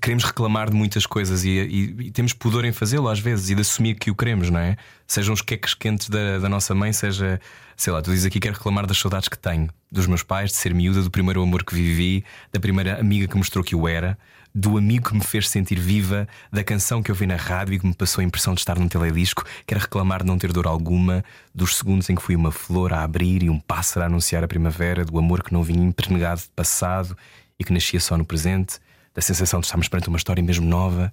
queremos 0.00 0.24
reclamar 0.24 0.68
de 0.68 0.76
muitas 0.76 1.06
coisas 1.06 1.44
e, 1.44 1.50
e, 1.50 2.06
e 2.06 2.10
temos 2.10 2.32
pudor 2.32 2.64
em 2.64 2.72
fazê-lo 2.72 3.08
às 3.08 3.18
vezes 3.18 3.48
e 3.50 3.54
de 3.54 3.62
assumir 3.62 3.94
que 3.94 4.10
o 4.10 4.14
queremos, 4.14 4.50
não 4.50 4.60
é? 4.60 4.76
Sejam 5.06 5.32
os 5.32 5.40
queques 5.40 5.74
quentes 5.74 6.08
da, 6.08 6.38
da 6.38 6.48
nossa 6.48 6.74
mãe, 6.74 6.92
seja, 6.92 7.40
sei 7.76 7.92
lá, 7.92 8.02
tu 8.02 8.10
dizes 8.10 8.26
aqui 8.26 8.38
quero 8.38 8.54
reclamar 8.54 8.86
das 8.86 8.98
saudades 8.98 9.28
que 9.28 9.38
tenho, 9.38 9.68
dos 9.90 10.06
meus 10.06 10.22
pais, 10.22 10.50
de 10.50 10.56
ser 10.56 10.74
miúda, 10.74 11.02
do 11.02 11.10
primeiro 11.10 11.42
amor 11.42 11.64
que 11.64 11.74
vivi, 11.74 12.24
da 12.52 12.60
primeira 12.60 13.00
amiga 13.00 13.26
que 13.26 13.36
mostrou 13.36 13.64
que 13.64 13.74
eu 13.74 13.88
era 13.88 14.18
do 14.58 14.76
amigo 14.76 15.10
que 15.10 15.14
me 15.14 15.22
fez 15.22 15.48
sentir 15.48 15.78
viva, 15.78 16.26
da 16.52 16.64
canção 16.64 17.00
que 17.00 17.10
eu 17.10 17.14
vi 17.14 17.26
na 17.26 17.36
rádio 17.36 17.74
e 17.74 17.78
que 17.78 17.86
me 17.86 17.94
passou 17.94 18.20
a 18.20 18.24
impressão 18.24 18.54
de 18.54 18.60
estar 18.60 18.76
num 18.76 18.88
teledisco, 18.88 19.44
quero 19.64 19.80
reclamar 19.80 20.22
de 20.22 20.26
não 20.26 20.36
ter 20.36 20.52
dor 20.52 20.66
alguma, 20.66 21.24
dos 21.54 21.76
segundos 21.76 22.10
em 22.10 22.16
que 22.16 22.22
fui 22.22 22.34
uma 22.34 22.50
flor 22.50 22.92
a 22.92 23.04
abrir 23.04 23.44
e 23.44 23.50
um 23.50 23.60
pássaro 23.60 24.02
a 24.02 24.06
anunciar 24.06 24.42
a 24.42 24.48
primavera, 24.48 25.04
do 25.04 25.16
amor 25.16 25.44
que 25.44 25.52
não 25.52 25.62
vinha 25.62 25.84
impregnado 25.84 26.40
de 26.40 26.48
passado 26.48 27.16
e 27.58 27.62
que 27.62 27.72
nascia 27.72 28.00
só 28.00 28.18
no 28.18 28.24
presente, 28.24 28.80
da 29.14 29.22
sensação 29.22 29.60
de 29.60 29.66
estarmos 29.66 29.88
perante 29.88 30.08
uma 30.08 30.18
história 30.18 30.42
mesmo 30.42 30.66
nova. 30.66 31.12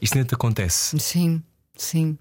Isto 0.00 0.16
ainda 0.16 0.28
te 0.28 0.34
acontece? 0.34 0.98
Sim, 0.98 1.42
sim. 1.76 2.16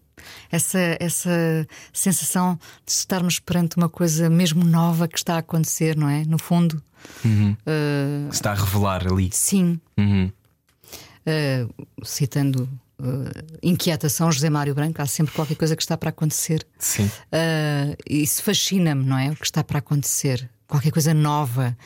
Essa, 0.51 0.97
essa 0.99 1.67
sensação 1.93 2.59
de 2.85 2.91
estarmos 2.91 3.39
perante 3.39 3.77
uma 3.77 3.87
coisa 3.87 4.29
mesmo 4.29 4.65
nova 4.65 5.07
que 5.07 5.17
está 5.17 5.35
a 5.35 5.39
acontecer, 5.39 5.95
não 5.95 6.09
é? 6.09 6.25
No 6.25 6.37
fundo. 6.37 6.81
Uhum. 7.23 7.55
Uh... 7.65 8.29
Está 8.29 8.51
a 8.51 8.55
revelar 8.55 9.07
ali. 9.07 9.29
Sim. 9.31 9.79
Uhum 9.97 10.31
uh, 11.25 12.05
citando 12.05 12.69
uh, 12.99 13.57
inquietação, 13.61 14.31
José 14.31 14.49
Mário 14.49 14.73
Branco, 14.73 15.01
há 15.01 15.05
sempre 15.05 15.33
qualquer 15.33 15.55
coisa 15.55 15.75
que 15.75 15.81
está 15.81 15.97
para 15.97 16.09
acontecer. 16.09 16.65
Sim. 16.77 17.05
Uh, 17.05 17.95
isso 18.09 18.43
fascina-me, 18.43 19.05
não 19.05 19.17
é? 19.17 19.31
O 19.31 19.35
que 19.35 19.45
está 19.45 19.63
para 19.63 19.79
acontecer, 19.79 20.49
qualquer 20.67 20.91
coisa 20.91 21.13
nova, 21.13 21.77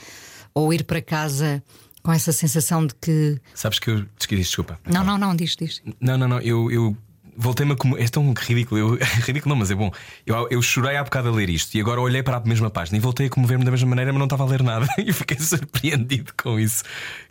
ou 0.53 0.74
ir 0.74 0.84
para 0.84 1.02
casa 1.02 1.64
com 2.03 2.11
essa 2.11 2.32
sensação 2.32 2.86
de 2.86 2.95
que. 2.95 3.40
Sabes 3.53 3.80
que 3.80 3.90
eu. 3.90 4.06
Desculpa. 4.30 4.80
Não, 4.86 5.03
não, 5.03 5.18
não, 5.18 5.36
diz, 5.36 5.56
diz. 5.56 5.82
Não, 5.99 6.18
não, 6.18 6.28
não. 6.28 6.40
Eu, 6.40 6.72
eu 6.72 6.98
voltei-me 7.40 7.72
a. 7.72 7.76
como 7.76 7.98
É 7.98 8.07
tão 8.07 8.34
ridículo. 8.34 8.80
Eu... 8.80 8.99
ridículo 9.26 9.49
não, 9.49 9.56
mas 9.56 9.72
é 9.72 9.76
bom. 9.76 9.91
Eu, 10.26 10.48
eu 10.52 10.61
chorei 10.61 10.98
há 10.98 11.03
bocado 11.03 11.30
a 11.30 11.32
ler 11.32 11.49
isto 11.49 11.76
e 11.76 11.82
agora 11.82 12.02
olhei 12.02 12.22
para 12.22 12.38
a 12.38 12.40
mesma 12.41 12.70
página 12.70 12.98
e 12.98 12.99
voltei 12.99 13.28
a 13.28 13.30
comover-me 13.30 13.64
da 13.64 13.72
mesma 13.72 13.90
maneira, 13.90 14.11
mas 14.11 14.20
não 14.20 14.26
estava 14.26 14.44
a 14.44 14.48
ler 14.48 14.61
nada. 14.61 14.88
E 14.99 15.14
fiquei 15.14 15.40
surpreendido 15.40 16.34
com 16.38 16.60
isso. 16.60 16.84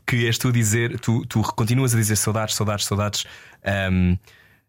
Que 0.06 0.26
és 0.26 0.39
tu 0.39 0.51
dizer, 0.51 0.98
tu, 1.01 1.24
tu 1.26 1.43
continuas 1.55 1.94
a 1.94 1.98
dizer 1.98 2.16
saudades, 2.16 2.55
saudades, 2.55 2.86
saudades. 2.86 3.26
Um, 3.93 4.16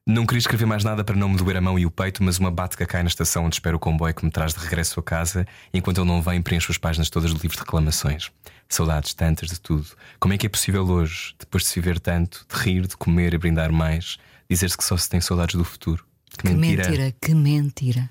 não 0.06 0.26
queria 0.26 0.40
escrever 0.40 0.66
mais 0.66 0.84
nada 0.84 1.04
para 1.04 1.16
não 1.16 1.30
me 1.30 1.38
doer 1.38 1.58
a 1.58 1.62
mão 1.62 1.78
e 1.78 1.86
o 1.86 1.92
peito, 1.92 2.24
mas 2.24 2.40
uma 2.40 2.52
que 2.68 2.86
cai 2.86 3.04
na 3.04 3.08
estação 3.08 3.46
onde 3.46 3.56
espero 3.56 3.78
o 3.78 3.80
comboio 3.80 4.14
que 4.14 4.26
me 4.26 4.32
traz 4.32 4.54
de 4.54 4.60
regresso 4.60 5.00
a 5.00 5.04
casa. 5.04 5.48
Enquanto 5.74 6.02
ele 6.02 6.08
não 6.08 6.22
vem, 6.22 6.42
preencho 6.42 6.72
as 6.72 6.78
páginas 6.78 7.10
todas 7.10 7.32
do 7.32 7.40
livro 7.40 7.56
de 7.56 7.64
reclamações. 7.64 8.32
Saudades 8.68 9.14
tantas 9.14 9.50
de 9.50 9.60
tudo. 9.60 9.86
Como 10.20 10.34
é 10.34 10.38
que 10.38 10.46
é 10.46 10.50
possível 10.50 10.86
hoje, 10.86 11.36
depois 11.40 11.64
de 11.64 11.70
se 11.70 11.80
viver 11.80 12.00
tanto, 12.00 12.46
de 12.52 12.60
rir, 12.60 12.88
de 12.88 12.98
comer 12.98 13.34
e 13.34 13.38
brindar 13.38 13.72
mais, 13.72 14.18
dizer-se 14.50 14.78
que 14.78 14.84
só 14.84 14.98
se 14.98 15.08
tem 15.08 15.22
saudades 15.22 15.56
do 15.56 15.64
futuro. 15.64 16.04
Que, 16.30 16.48
que 16.48 16.54
mentira. 16.54 16.90
mentira, 16.90 17.16
que 17.22 17.36
mentira. 17.36 18.10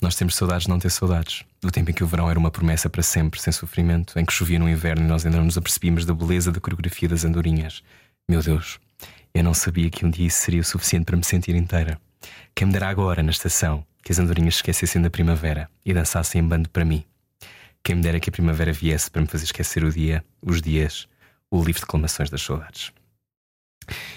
Nós 0.00 0.14
temos 0.14 0.34
saudades 0.34 0.64
de 0.64 0.70
não 0.70 0.78
ter 0.78 0.90
saudades. 0.90 1.44
Do 1.60 1.70
tempo 1.70 1.90
em 1.90 1.94
que 1.94 2.02
o 2.02 2.06
verão 2.06 2.30
era 2.30 2.38
uma 2.38 2.50
promessa 2.50 2.88
para 2.88 3.02
sempre, 3.02 3.40
sem 3.40 3.52
sofrimento, 3.52 4.18
em 4.18 4.24
que 4.24 4.32
chovia 4.32 4.58
no 4.58 4.68
inverno 4.68 5.04
e 5.04 5.08
nós 5.08 5.26
ainda 5.26 5.38
não 5.38 5.44
nos 5.44 5.58
apercebíamos 5.58 6.06
da 6.06 6.14
beleza 6.14 6.50
da 6.50 6.60
coreografia 6.60 7.08
das 7.08 7.24
andorinhas. 7.24 7.82
Meu 8.28 8.42
Deus, 8.42 8.78
eu 9.34 9.44
não 9.44 9.52
sabia 9.52 9.90
que 9.90 10.06
um 10.06 10.10
dia 10.10 10.26
isso 10.26 10.40
seria 10.40 10.60
o 10.60 10.64
suficiente 10.64 11.04
para 11.04 11.16
me 11.16 11.24
sentir 11.24 11.54
inteira. 11.54 12.00
Quem 12.54 12.66
me 12.66 12.72
dera 12.72 12.88
agora, 12.88 13.22
na 13.22 13.30
estação, 13.30 13.84
que 14.02 14.12
as 14.12 14.18
andorinhas 14.18 14.54
esquecessem 14.54 15.02
da 15.02 15.10
primavera 15.10 15.68
e 15.84 15.92
dançassem 15.92 16.40
em 16.40 16.44
bando 16.46 16.70
para 16.70 16.84
mim. 16.84 17.04
Quem 17.82 17.96
me 17.96 18.02
dera 18.02 18.20
que 18.20 18.30
a 18.30 18.32
primavera 18.32 18.72
viesse 18.72 19.10
para 19.10 19.20
me 19.20 19.28
fazer 19.28 19.44
esquecer 19.44 19.84
o 19.84 19.92
dia, 19.92 20.24
os 20.40 20.62
dias, 20.62 21.06
o 21.50 21.58
livro 21.58 21.74
de 21.74 21.80
reclamações 21.80 22.30
das 22.30 22.42
saudades. 22.42 22.92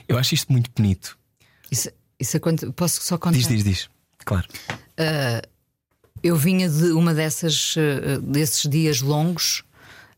Eu 0.07 0.17
acho 0.17 0.33
isto 0.33 0.51
muito 0.51 0.71
bonito 0.75 1.17
isso, 1.73 1.89
isso 2.19 2.37
é 2.37 2.39
posso 2.75 3.01
só 3.01 3.17
contar? 3.17 3.37
Diz, 3.37 3.47
diz, 3.47 3.63
diz. 3.63 3.89
Claro. 4.23 4.47
Uh, 4.71 5.47
eu 6.21 6.35
vinha 6.37 6.69
de 6.69 6.91
uma 6.91 7.13
dessas 7.13 7.75
uh, 7.75 8.21
desses 8.21 8.69
dias 8.69 9.01
longos 9.01 9.63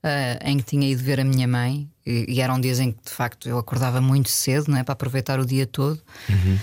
uh, 0.04 0.38
em 0.44 0.58
que 0.58 0.64
tinha 0.64 0.88
ido 0.88 1.02
ver 1.02 1.20
a 1.20 1.24
minha 1.24 1.48
mãe 1.48 1.90
e, 2.06 2.26
e, 2.28 2.42
eram 2.42 2.60
dias 2.60 2.80
em 2.80 2.92
que 2.92 3.04
de 3.06 3.10
facto 3.10 3.50
eu 3.50 3.58
acordava 3.58 4.00
muito 4.02 4.30
cedo, 4.30 4.70
não 4.70 4.78
é, 4.78 4.84
para 4.84 4.94
aproveitar 4.94 5.40
o 5.40 5.46
dia 5.46 5.66
todo. 5.66 6.00
Uhum. 6.30 6.60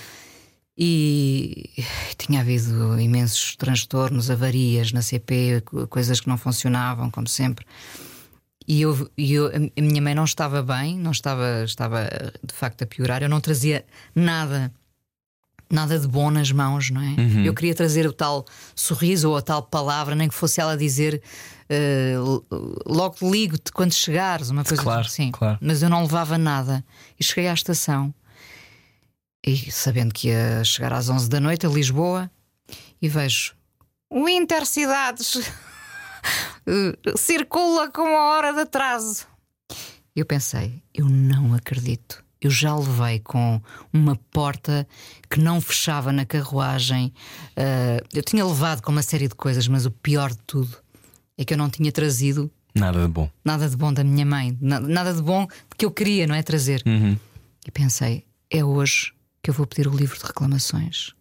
E 0.77 1.71
tinha 2.17 2.41
havido 2.41 3.01
imensos 3.01 3.57
transtornos, 3.57 4.31
avarias 4.31 4.93
na 4.93 5.03
CP, 5.03 5.63
coisas 5.91 6.21
que 6.21 6.29
não 6.29 6.39
funcionavam, 6.39 7.11
como 7.11 7.29
sempre. 7.29 7.67
E 8.67 8.81
eu, 8.81 9.11
eu, 9.19 9.51
a 9.77 9.81
minha 9.81 10.01
mãe 10.01 10.15
não 10.15 10.25
estava 10.25 10.63
bem, 10.63 10.97
não 10.97 11.11
estava, 11.11 11.63
estava 11.65 12.09
de 12.43 12.55
facto 12.55 12.83
a 12.83 12.87
piorar. 12.87 13.23
Eu 13.23 13.29
não 13.29 13.41
trazia 13.41 13.85
nada 14.15 14.73
nada 15.73 15.99
de 15.99 16.07
bom 16.07 16.31
nas 16.31 16.53
mãos, 16.53 16.91
não 16.91 17.01
é? 17.01 17.21
Uhum. 17.21 17.45
Eu 17.45 17.55
queria 17.55 17.75
trazer 17.75 18.07
o 18.07 18.13
tal 18.13 18.45
sorriso 18.75 19.31
ou 19.31 19.37
a 19.37 19.43
tal 19.43 19.63
palavra, 19.63 20.15
nem 20.15 20.29
que 20.29 20.35
fosse 20.35 20.61
ela 20.61 20.77
dizer 20.77 21.23
uh, 21.71 22.45
logo 22.87 23.17
ligo-te 23.23 23.73
quando 23.73 23.93
chegares, 23.93 24.51
uma 24.51 24.65
coisa 24.65 24.83
claro, 24.83 25.07
assim. 25.07 25.31
Claro. 25.31 25.59
Mas 25.61 25.83
eu 25.83 25.89
não 25.89 26.03
levava 26.03 26.37
nada. 26.37 26.85
E 27.19 27.25
cheguei 27.25 27.49
à 27.49 27.55
estação 27.55 28.15
e 29.45 29.73
sabendo 29.73 30.13
que 30.13 30.29
ia 30.29 30.63
chegar 30.63 30.93
às 30.93 31.09
11 31.09 31.29
da 31.29 31.41
noite 31.41 31.67
a 31.67 31.69
Lisboa 31.69 32.31
e 33.01 33.09
vejo 33.09 33.55
o 34.09 34.29
Intercidades 34.29 35.51
circula 37.17 37.91
com 37.91 38.03
uma 38.03 38.31
hora 38.31 38.53
de 38.53 38.61
atraso. 38.61 39.27
Eu 40.15 40.27
pensei, 40.27 40.83
eu 40.95 41.09
não 41.09 41.55
acredito 41.55 42.22
eu 42.43 42.51
já 42.51 42.75
levei 42.75 43.21
com 43.21 43.63
uma 43.93 44.17
porta 44.33 44.87
que 45.31 45.39
não 45.39 45.61
fechava 45.61 46.13
na 46.13 46.27
carruagem. 46.27 47.13
Uh, 47.51 48.05
eu 48.13 48.23
tinha 48.23 48.45
levado 48.45 48.83
com 48.83 48.91
uma 48.91 49.03
série 49.03 49.29
de 49.29 49.35
coisas, 49.37 49.69
mas 49.69 49.87
o 49.87 49.91
pior 49.93 50.31
de 50.31 50.39
tudo 50.39 50.77
é 51.39 51.45
que 51.45 51.55
eu 51.55 51.59
não 51.59 51.71
tinha 51.71 51.93
trazido 51.93 52.51
nada 52.75 53.03
de 53.03 53.09
bom. 53.09 53.31
Nada 53.45 53.69
de 53.69 53.77
bom 53.77 53.93
da 53.93 54.03
minha 54.03 54.27
mãe, 54.27 54.59
nada 54.61 55.15
de 55.15 55.23
bom 55.23 55.47
que 55.79 55.85
eu 55.85 55.91
queria, 55.91 56.27
não 56.27 56.35
é? 56.35 56.43
Trazer. 56.43 56.83
Uhum. 56.85 57.17
E 57.65 57.71
pensei, 57.71 58.25
é 58.51 58.65
hoje 58.65 59.13
que 59.43 59.51
eu 59.51 59.55
vou 59.55 59.67
pedir 59.67 59.87
o 59.87 59.95
livro 59.95 60.19
de 60.19 60.25
reclamações. 60.25 61.13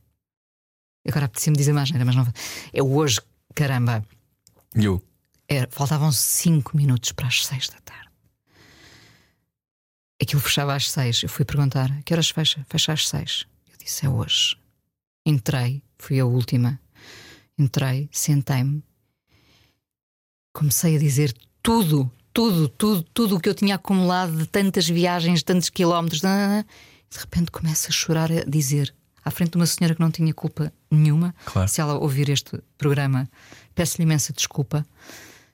Agora 1.08 1.26
apetecia-me 1.26 1.58
dizer 1.58 1.74
mais, 1.74 1.92
mas 1.92 2.16
não. 2.16 2.28
É 2.74 2.82
hoje, 2.82 3.20
caramba. 3.54 4.04
Eu. 4.74 5.02
É, 5.48 5.68
faltavam 5.70 6.12
cinco 6.12 6.78
minutos 6.78 7.12
para 7.12 7.28
as 7.28 7.46
seis 7.46 7.68
da 7.68 7.80
tarde. 7.82 8.11
Aquilo 10.22 10.42
fechava 10.42 10.76
às 10.76 10.90
seis. 10.92 11.24
Eu 11.24 11.30
fui 11.30 11.44
perguntar: 11.44 11.90
que 12.04 12.14
horas 12.14 12.30
fecha? 12.30 12.66
Fecha 12.70 12.94
às 12.94 13.08
seis. 13.08 13.46
Eu 13.72 13.78
disse: 13.84 14.06
é 14.06 14.10
hoje. 14.10 14.56
Entrei, 15.26 15.82
fui 15.98 16.20
a 16.20 16.26
última. 16.26 16.80
Entrei, 17.58 18.10
sentei-me, 18.12 18.84
comecei 20.52 20.96
a 20.96 21.00
dizer 21.00 21.32
tudo, 21.62 22.12
tudo, 22.34 22.68
tudo, 22.68 23.04
tudo 23.14 23.36
o 23.36 23.40
que 23.40 23.48
eu 23.48 23.54
tinha 23.54 23.76
acumulado 23.76 24.36
de 24.36 24.48
tantas 24.48 24.88
viagens, 24.88 25.44
tantos 25.44 25.70
quilómetros. 25.70 26.22
De 26.22 27.20
repente 27.20 27.52
começo 27.52 27.88
a 27.90 27.92
chorar, 27.92 28.32
a 28.32 28.44
dizer, 28.46 28.94
à 29.24 29.30
frente 29.30 29.52
de 29.52 29.58
uma 29.58 29.66
senhora 29.68 29.94
que 29.94 30.02
não 30.02 30.10
tinha 30.10 30.34
culpa 30.34 30.74
nenhuma. 30.90 31.36
Claro. 31.46 31.68
Se 31.68 31.82
ela 31.82 32.00
ouvir 32.00 32.30
este 32.30 32.60
programa, 32.78 33.30
peço-lhe 33.76 34.04
imensa 34.04 34.34
desculpa. 34.34 34.86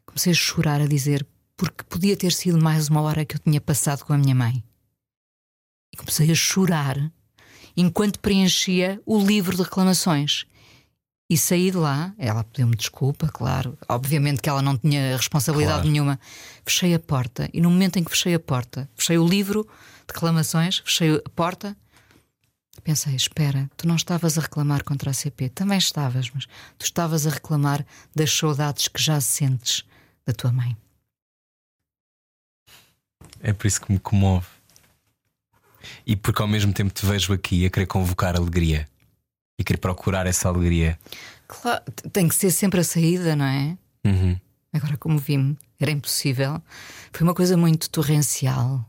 Comecei 0.06 0.32
a 0.32 0.36
chorar, 0.36 0.80
a 0.80 0.88
dizer, 0.88 1.28
porque 1.58 1.84
podia 1.90 2.16
ter 2.16 2.32
sido 2.32 2.62
mais 2.62 2.88
uma 2.88 3.02
hora 3.02 3.26
que 3.26 3.36
eu 3.36 3.40
tinha 3.40 3.60
passado 3.60 4.06
com 4.06 4.14
a 4.14 4.18
minha 4.18 4.36
mãe. 4.36 4.64
E 5.94 5.98
comecei 5.98 6.32
a 6.32 6.36
chorar 6.36 7.12
enquanto 7.76 8.20
preenchia 8.20 9.02
o 9.06 9.20
livro 9.20 9.56
de 9.58 9.64
reclamações. 9.64 10.46
E 11.30 11.38
saí 11.38 11.72
de 11.72 11.78
lá, 11.78 12.14
ela 12.18 12.44
pediu-me 12.44 12.76
desculpa, 12.76 13.28
claro. 13.28 13.78
Obviamente 13.90 14.42
que 14.42 14.48
ela 14.48 14.62
não 14.62 14.78
tinha 14.78 15.18
responsabilidade 15.18 15.80
Claro. 15.80 15.90
nenhuma. 15.92 16.20
Fechei 16.64 16.94
a 16.94 17.00
porta 17.00 17.50
e 17.52 17.60
no 17.60 17.70
momento 17.70 17.98
em 17.98 18.04
que 18.04 18.12
fechei 18.12 18.34
a 18.34 18.40
porta, 18.40 18.90
fechei 18.96 19.18
o 19.18 19.28
livro 19.28 19.64
de 20.08 20.14
reclamações, 20.14 20.78
fechei 20.86 21.16
a 21.18 21.30
porta, 21.36 21.76
pensei: 22.82 23.14
espera, 23.16 23.70
tu 23.76 23.86
não 23.88 23.96
estavas 23.98 24.38
a 24.38 24.42
reclamar 24.42 24.84
contra 24.86 25.12
a 25.12 25.14
CP, 25.14 25.50
também 25.50 25.78
estavas, 25.78 26.30
mas 26.34 26.46
tu 26.78 26.86
estavas 26.86 27.28
a 27.28 27.30
reclamar 27.32 27.86
das 28.16 28.32
saudades 28.32 28.88
que 28.88 29.02
já 29.02 29.20
sentes 29.20 29.84
da 30.26 30.32
tua 30.32 30.54
mãe. 30.54 30.78
É 33.48 33.54
por 33.54 33.66
isso 33.66 33.80
que 33.80 33.90
me 33.90 33.98
comove. 33.98 34.46
E 36.06 36.18
porque 36.18 36.42
ao 36.42 36.50
mesmo 36.50 36.74
tempo 36.74 36.94
te 36.94 37.06
vejo 37.06 37.32
aqui 37.32 37.66
a 37.66 37.70
querer 37.70 37.86
convocar 37.86 38.36
alegria 38.36 38.86
e 39.58 39.64
querer 39.64 39.78
procurar 39.78 40.28
essa 40.28 40.50
alegria. 40.50 41.00
Claro, 41.48 41.82
tem 42.12 42.28
que 42.28 42.36
ser 42.36 42.52
sempre 42.52 42.82
a 42.82 42.84
saída, 42.84 43.38
não 43.38 43.46
é? 43.46 43.78
Uhum. 44.06 44.38
Agora, 44.74 44.98
como 44.98 45.18
vi-me, 45.18 45.58
era 45.80 45.90
impossível. 45.92 46.62
Foi 47.14 47.26
uma 47.26 47.34
coisa 47.34 47.56
muito 47.56 47.90
torrencial. 47.90 48.86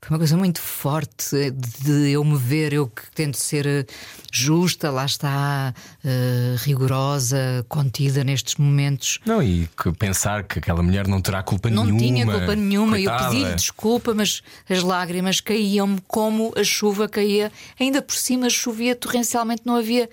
Foi 0.00 0.14
uma 0.14 0.18
coisa 0.18 0.36
muito 0.36 0.60
forte 0.60 1.50
de 1.50 2.10
eu 2.12 2.22
me 2.24 2.36
ver, 2.36 2.72
eu 2.72 2.86
que 2.86 3.10
tento 3.12 3.36
ser 3.36 3.66
eh, 3.66 3.84
justa, 4.32 4.88
lá 4.90 5.04
está, 5.04 5.74
eh, 6.04 6.54
rigorosa, 6.58 7.64
contida 7.68 8.22
nestes 8.22 8.54
momentos. 8.56 9.18
Não, 9.26 9.42
e 9.42 9.68
que 9.76 9.90
pensar 9.92 10.44
que 10.44 10.60
aquela 10.60 10.80
mulher 10.82 11.08
não 11.08 11.20
terá 11.20 11.42
culpa 11.42 11.68
Não 11.70 11.84
nenhuma. 11.84 11.98
tinha 12.00 12.24
culpa 12.26 12.54
nenhuma. 12.54 13.00
Eu 13.00 13.10
Coitada. 13.10 13.30
pedi-lhe 13.30 13.54
desculpa, 13.56 14.14
mas 14.14 14.42
as 14.68 14.82
lágrimas 14.82 15.40
caíam-me 15.40 16.00
como 16.06 16.52
a 16.56 16.62
chuva 16.62 17.08
caía. 17.08 17.50
Ainda 17.80 18.00
por 18.00 18.14
cima 18.14 18.48
chovia 18.48 18.94
torrencialmente, 18.94 19.62
não 19.64 19.74
havia 19.74 20.08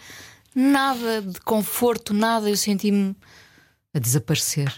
nada 0.55 1.21
de 1.21 1.39
conforto, 1.41 2.13
nada. 2.15 2.49
Eu 2.49 2.57
senti-me 2.57 3.15
a 3.93 3.99
desaparecer. 3.99 4.73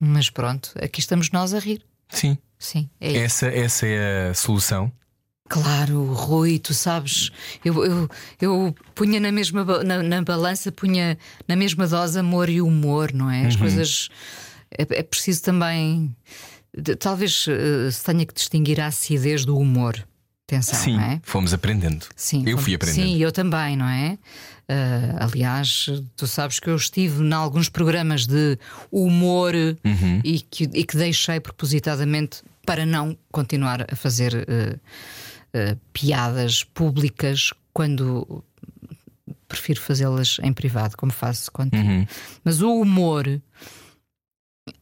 Mas 0.00 0.30
pronto, 0.30 0.72
aqui 0.80 1.00
estamos 1.00 1.30
nós 1.30 1.52
a 1.52 1.58
rir. 1.58 1.84
Sim, 2.08 2.38
Sim, 2.58 2.88
é 3.00 3.16
essa, 3.18 3.46
essa 3.48 3.86
é 3.86 4.30
a 4.30 4.34
solução. 4.34 4.90
Claro, 5.48 6.04
Rui, 6.12 6.58
tu 6.58 6.74
sabes, 6.74 7.30
eu, 7.64 7.84
eu, 7.84 8.08
eu 8.40 8.74
punha 8.96 9.20
na 9.20 9.30
mesma 9.30 9.64
na, 9.84 10.02
na 10.02 10.22
balança, 10.22 10.72
punha 10.72 11.16
na 11.46 11.54
mesma 11.54 11.86
dose 11.86 12.18
amor 12.18 12.48
e 12.48 12.60
humor, 12.60 13.12
não 13.12 13.30
é? 13.30 13.46
As 13.46 13.54
Uhum. 13.54 13.60
coisas. 13.60 14.08
É, 14.76 14.82
é 14.98 15.02
preciso 15.04 15.42
também. 15.42 16.14
de- 16.76 16.96
talvez 16.96 17.46
eh, 17.48 17.90
se 17.92 18.02
tenha 18.04 18.26
que 18.26 18.34
distinguir 18.34 18.80
a 18.80 18.88
acidez 18.88 19.44
do 19.44 19.56
humor. 19.56 20.06
Atenção, 20.46 20.78
Sim, 20.78 20.92
não 20.96 21.02
é? 21.02 21.20
fomos 21.24 21.52
aprendendo. 21.52 22.06
Sim, 22.14 22.44
eu 22.46 22.52
como- 22.52 22.62
fui 22.62 22.74
aprendendo. 22.74 23.04
Sim, 23.04 23.16
eu 23.18 23.32
também, 23.32 23.76
não 23.76 23.88
é? 23.88 24.16
Ah, 24.68 25.24
aliás, 25.24 25.86
tu 26.16 26.26
sabes 26.26 26.60
que 26.60 26.68
eu 26.70 26.76
estive 26.76 27.22
em 27.22 27.32
alguns 27.32 27.68
programas 27.68 28.26
de 28.26 28.56
humor 28.92 29.54
Uhum. 29.54 30.20
e, 30.24 30.40
que, 30.40 30.64
e 30.72 30.84
que 30.84 30.96
deixei 30.96 31.40
propositadamente 31.40 32.42
para 32.64 32.86
não 32.86 33.16
continuar 33.32 33.86
a 33.92 33.96
fazer 33.96 34.34
eh, 34.48 34.76
eh, 35.52 35.76
piadas 35.92 36.62
públicas 36.62 37.52
quando 37.72 38.44
prefiro 39.48 39.80
fazê-las 39.80 40.38
em 40.42 40.52
privado, 40.52 40.96
como 40.96 41.12
faço 41.12 41.50
contigo. 41.50 41.82
Uhum. 41.88 42.06
Mas 42.44 42.60
o 42.60 42.72
humor 42.80 43.40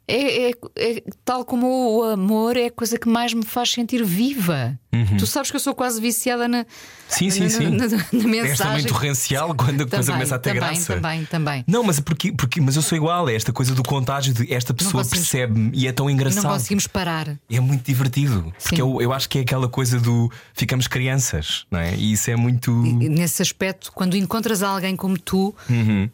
é, 0.06 0.50
é- 0.50 0.54
é- 0.76 1.02
tal 1.24 1.44
como 1.44 1.98
o 1.98 2.02
amor 2.04 2.56
é 2.56 2.66
a 2.66 2.70
coisa 2.70 2.98
que 2.98 3.08
mais 3.08 3.32
me 3.32 3.44
faz 3.44 3.70
sentir 3.70 4.04
viva. 4.04 4.78
Tu 5.18 5.26
sabes 5.26 5.50
que 5.50 5.56
eu 5.56 5.60
sou 5.60 5.74
quase 5.74 6.00
viciada 6.00 6.46
na, 6.46 6.58
Uhum. 6.58 6.64
Sim, 7.08 7.30
sim, 7.30 7.40
na, 7.40 7.48
sim. 7.50 7.64
na- 7.70 7.86
na 7.88 7.98
também 8.04 8.42
mensagem. 8.42 8.86
torrencial 8.88 9.52
quando 9.54 9.82
a 9.82 9.86
coisa 9.88 10.12
começa 10.12 10.34
a 10.36 10.38
ter 10.38 10.54
também, 10.54 10.68
graça. 10.70 10.94
Também, 10.94 11.24
também. 11.24 11.64
Não, 11.66 11.82
mas, 11.82 11.98
porque, 11.98 12.30
porque, 12.32 12.60
mas 12.60 12.76
eu 12.76 12.82
sou 12.82 12.96
igual, 12.96 13.28
é 13.28 13.34
esta 13.34 13.52
coisa 13.52 13.74
do 13.74 13.82
contágio 13.82 14.32
de 14.32 14.52
esta 14.54 14.72
pessoa 14.72 15.04
percebe-me 15.04 15.70
e 15.74 15.88
é 15.88 15.92
tão 15.92 16.08
engraçado. 16.08 16.44
não 16.44 16.52
conseguimos 16.52 16.86
parar. 16.86 17.36
É 17.50 17.58
muito 17.60 17.84
divertido. 17.84 18.54
Porque 18.62 18.80
eu, 18.80 19.02
eu 19.02 19.12
acho 19.12 19.28
que 19.28 19.38
é 19.38 19.40
aquela 19.42 19.68
coisa 19.68 19.98
do 19.98 20.30
ficamos 20.54 20.86
crianças, 20.86 21.66
não 21.72 21.80
é? 21.80 21.94
E 21.96 22.12
isso 22.12 22.30
é 22.30 22.36
muito. 22.36 22.70
E 22.86 23.08
Nesse 23.08 23.42
aspecto, 23.42 23.90
quando 23.92 24.16
encontras 24.16 24.62
alguém 24.62 24.94
como 24.94 25.18
tu, 25.18 25.52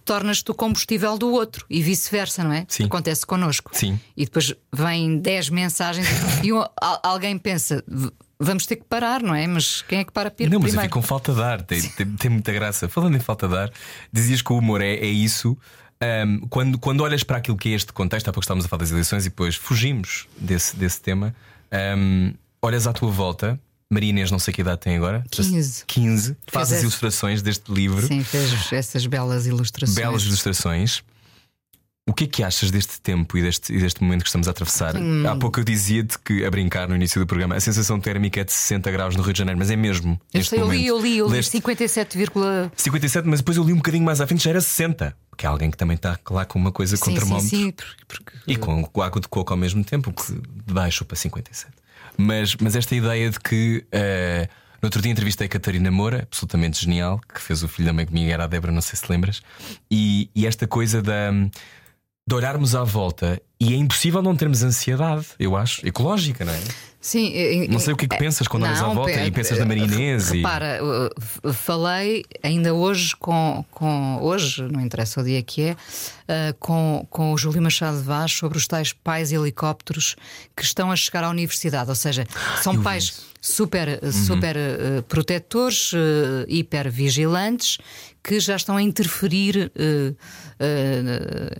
tornas-te 0.06 0.50
o 0.50 0.54
combustível 0.54 1.18
do 1.18 1.30
outro 1.30 1.66
e 1.68 1.82
vice-versa, 1.82 2.42
não 2.42 2.52
é? 2.52 2.60
Uhum. 2.60 2.64
Sim. 2.68 2.84
Acontece 2.84 3.26
connosco. 3.26 3.70
Sim. 3.80 4.00
E 4.16 4.24
depois 4.24 4.54
vêm 4.72 5.18
10 5.18 5.48
mensagens 5.50 6.06
e 6.42 6.52
um- 6.52 6.60
al- 6.80 7.00
alguém 7.02 7.36
pensa: 7.38 7.82
"V- 7.88 8.10
vamos 8.38 8.66
ter 8.66 8.76
que 8.76 8.84
parar, 8.84 9.22
não 9.22 9.34
é? 9.34 9.46
Mas 9.46 9.82
quem 9.82 9.98
é 10.00 10.04
que 10.04 10.12
para 10.12 10.28
Não, 10.30 10.34
mas 10.38 10.52
eu 10.52 10.60
primeiro? 10.60 10.80
fico 10.82 10.94
com 11.00 11.02
falta 11.02 11.32
de 11.34 11.42
ar, 11.42 11.62
tem, 11.62 11.80
tem, 11.82 12.06
tem 12.16 12.30
muita 12.30 12.52
graça. 12.52 12.88
Falando 12.88 13.16
em 13.16 13.20
falta 13.20 13.46
de 13.48 13.56
ar, 13.56 13.70
dizias 14.12 14.40
que 14.42 14.52
o 14.52 14.58
humor 14.58 14.80
é, 14.80 14.94
é 14.94 15.06
isso. 15.06 15.56
Ahm, 16.02 16.40
quando, 16.48 16.78
quando 16.78 17.02
olhas 17.02 17.22
para 17.22 17.36
aquilo 17.36 17.56
que 17.58 17.68
é 17.68 17.72
este 17.72 17.92
contexto, 17.92 18.28
há 18.28 18.32
pouco 18.32 18.42
estávamos 18.44 18.64
a 18.64 18.68
falar 18.68 18.80
das 18.80 18.90
eleições 18.90 19.26
e 19.26 19.28
depois 19.28 19.54
fugimos 19.56 20.26
desse, 20.38 20.74
desse 20.76 21.00
tema, 21.00 21.34
ahm, 21.70 22.32
olhas 22.62 22.86
à 22.86 22.92
tua 22.94 23.10
volta, 23.10 23.60
Maria 23.92 24.08
Inês, 24.10 24.30
não 24.30 24.38
sei 24.38 24.54
que 24.54 24.62
idade 24.62 24.80
tem 24.80 24.96
agora, 24.96 25.22
15. 25.30 25.84
15 25.86 26.36
faz 26.46 26.72
as 26.72 26.80
ilustrações 26.82 27.42
deste 27.42 27.70
livro, 27.72 28.06
Sim, 28.06 28.22
fez 28.24 28.72
essas 28.72 29.04
belas 29.04 29.44
ilustrações. 29.46 29.94
belas 29.98 30.22
ilustrações. 30.22 31.02
O 32.10 32.12
que 32.12 32.24
é 32.24 32.26
que 32.26 32.42
achas 32.42 32.72
deste 32.72 33.00
tempo 33.00 33.38
e 33.38 33.42
deste, 33.42 33.72
e 33.72 33.78
deste 33.78 34.02
momento 34.02 34.22
que 34.22 34.28
estamos 34.28 34.48
a 34.48 34.50
atravessar? 34.50 34.96
Hum. 34.96 35.24
Há 35.28 35.36
pouco 35.36 35.60
eu 35.60 35.64
dizia-te 35.64 36.18
que, 36.18 36.44
a 36.44 36.50
brincar 36.50 36.88
no 36.88 36.96
início 36.96 37.20
do 37.20 37.26
programa, 37.26 37.54
a 37.54 37.60
sensação 37.60 38.00
térmica 38.00 38.40
é 38.40 38.44
de 38.44 38.52
60 38.52 38.90
graus 38.90 39.14
no 39.14 39.22
Rio 39.22 39.32
de 39.32 39.38
Janeiro, 39.38 39.56
mas 39.56 39.70
é 39.70 39.76
mesmo. 39.76 40.20
Eu 40.34 40.42
sei, 40.42 40.58
eu 40.58 40.68
li, 40.72 40.86
eu 40.88 41.00
li, 41.00 41.18
eu 41.18 41.26
li 41.28 41.34
Leste 41.34 41.52
57, 41.52 42.18
57, 42.76 43.28
mas 43.28 43.38
depois 43.38 43.56
eu 43.56 43.62
li 43.62 43.72
um 43.72 43.76
bocadinho 43.76 44.04
mais 44.04 44.20
à 44.20 44.26
frente, 44.26 44.42
já 44.42 44.50
era 44.50 44.60
60. 44.60 45.16
Que 45.36 45.46
é 45.46 45.48
alguém 45.48 45.70
que 45.70 45.76
também 45.76 45.94
está 45.94 46.18
lá 46.28 46.44
com 46.44 46.58
uma 46.58 46.72
coisa 46.72 46.98
com 46.98 47.04
sim, 47.04 47.12
sim, 47.12 47.16
termómetro 47.18 47.48
sim, 47.48 47.70
porque, 47.70 47.94
porque- 48.08 48.32
e 48.48 48.56
com, 48.56 48.82
com 48.84 49.02
água 49.02 49.20
de 49.20 49.28
coco 49.28 49.52
ao 49.52 49.56
mesmo 49.56 49.84
tempo, 49.84 50.12
que 50.12 50.42
baixo 50.72 51.04
para 51.04 51.16
57. 51.16 51.72
Mas, 52.16 52.56
mas 52.56 52.74
esta 52.74 52.92
ideia 52.92 53.30
de 53.30 53.38
que 53.38 53.84
eh, 53.92 54.48
no 54.82 54.86
outro 54.86 55.00
dia 55.00 55.12
entrevistei 55.12 55.46
a 55.46 55.48
Catarina 55.48 55.90
Moura, 55.90 56.26
absolutamente 56.30 56.80
genial, 56.80 57.20
que 57.32 57.40
fez 57.40 57.62
o 57.62 57.68
filho 57.68 57.86
da 57.86 57.92
mãe 57.92 58.04
comigo, 58.04 58.30
era 58.30 58.44
a 58.44 58.46
Débora, 58.46 58.72
não 58.72 58.80
sei 58.80 58.98
se 58.98 59.04
lembras, 59.08 59.42
e, 59.90 60.28
e 60.34 60.46
esta 60.46 60.66
coisa 60.66 61.00
da. 61.00 61.30
De 62.26 62.34
olharmos 62.34 62.74
à 62.74 62.84
volta 62.84 63.40
e 63.58 63.74
é 63.74 63.76
impossível 63.76 64.22
não 64.22 64.36
termos 64.36 64.62
ansiedade, 64.62 65.26
eu 65.38 65.56
acho, 65.56 65.84
ecológica, 65.86 66.44
não 66.44 66.52
é? 66.52 66.60
Sim, 67.00 67.32
eh, 67.34 67.66
Não 67.68 67.78
sei 67.78 67.94
o 67.94 67.96
que 67.96 68.04
é 68.04 68.08
que 68.08 68.18
pensas 68.18 68.46
quando 68.46 68.64
olhas 68.64 68.78
à 68.78 68.86
Não, 68.88 68.94
volta 68.94 69.10
e 69.24 69.30
pensas 69.30 69.58
na 69.58 69.64
Maria 69.64 69.84
Inês. 69.84 70.30
e- 70.30 70.36
Repara, 70.36 70.78
falei 71.52 72.24
ainda 72.42 72.74
hoje 72.74 73.16
com, 73.16 73.64
com 73.70 74.18
hoje, 74.20 74.62
não 74.70 74.80
interessa 74.82 75.20
o 75.20 75.24
dia 75.24 75.42
que 75.42 75.62
é, 75.62 75.72
uh, 75.72 76.54
com, 76.58 77.06
com 77.10 77.32
o 77.32 77.38
Júlio 77.38 77.62
Machado 77.62 77.96
de 77.98 78.02
Vaz 78.04 78.32
sobre 78.32 78.58
os 78.58 78.66
tais 78.66 78.92
pais 78.92 79.32
helicópteros 79.32 80.14
que 80.54 80.62
estão 80.62 80.92
a 80.92 80.96
chegar 80.96 81.24
à 81.24 81.30
universidade. 81.30 81.88
Ou 81.88 81.96
seja, 81.96 82.26
são 82.62 82.74
Eu 82.74 82.82
pais. 82.82 83.22
Super, 83.40 83.98
Uhum. 84.02 84.12
super 84.12 84.56
uh, 84.56 85.02
protetores, 85.04 85.92
uh, 85.92 85.96
hiper 86.48 86.90
vigilantes, 86.90 87.78
que 88.22 88.38
já 88.38 88.54
estão 88.56 88.76
a 88.76 88.82
interferir 88.82 89.72
uh, 89.74 90.16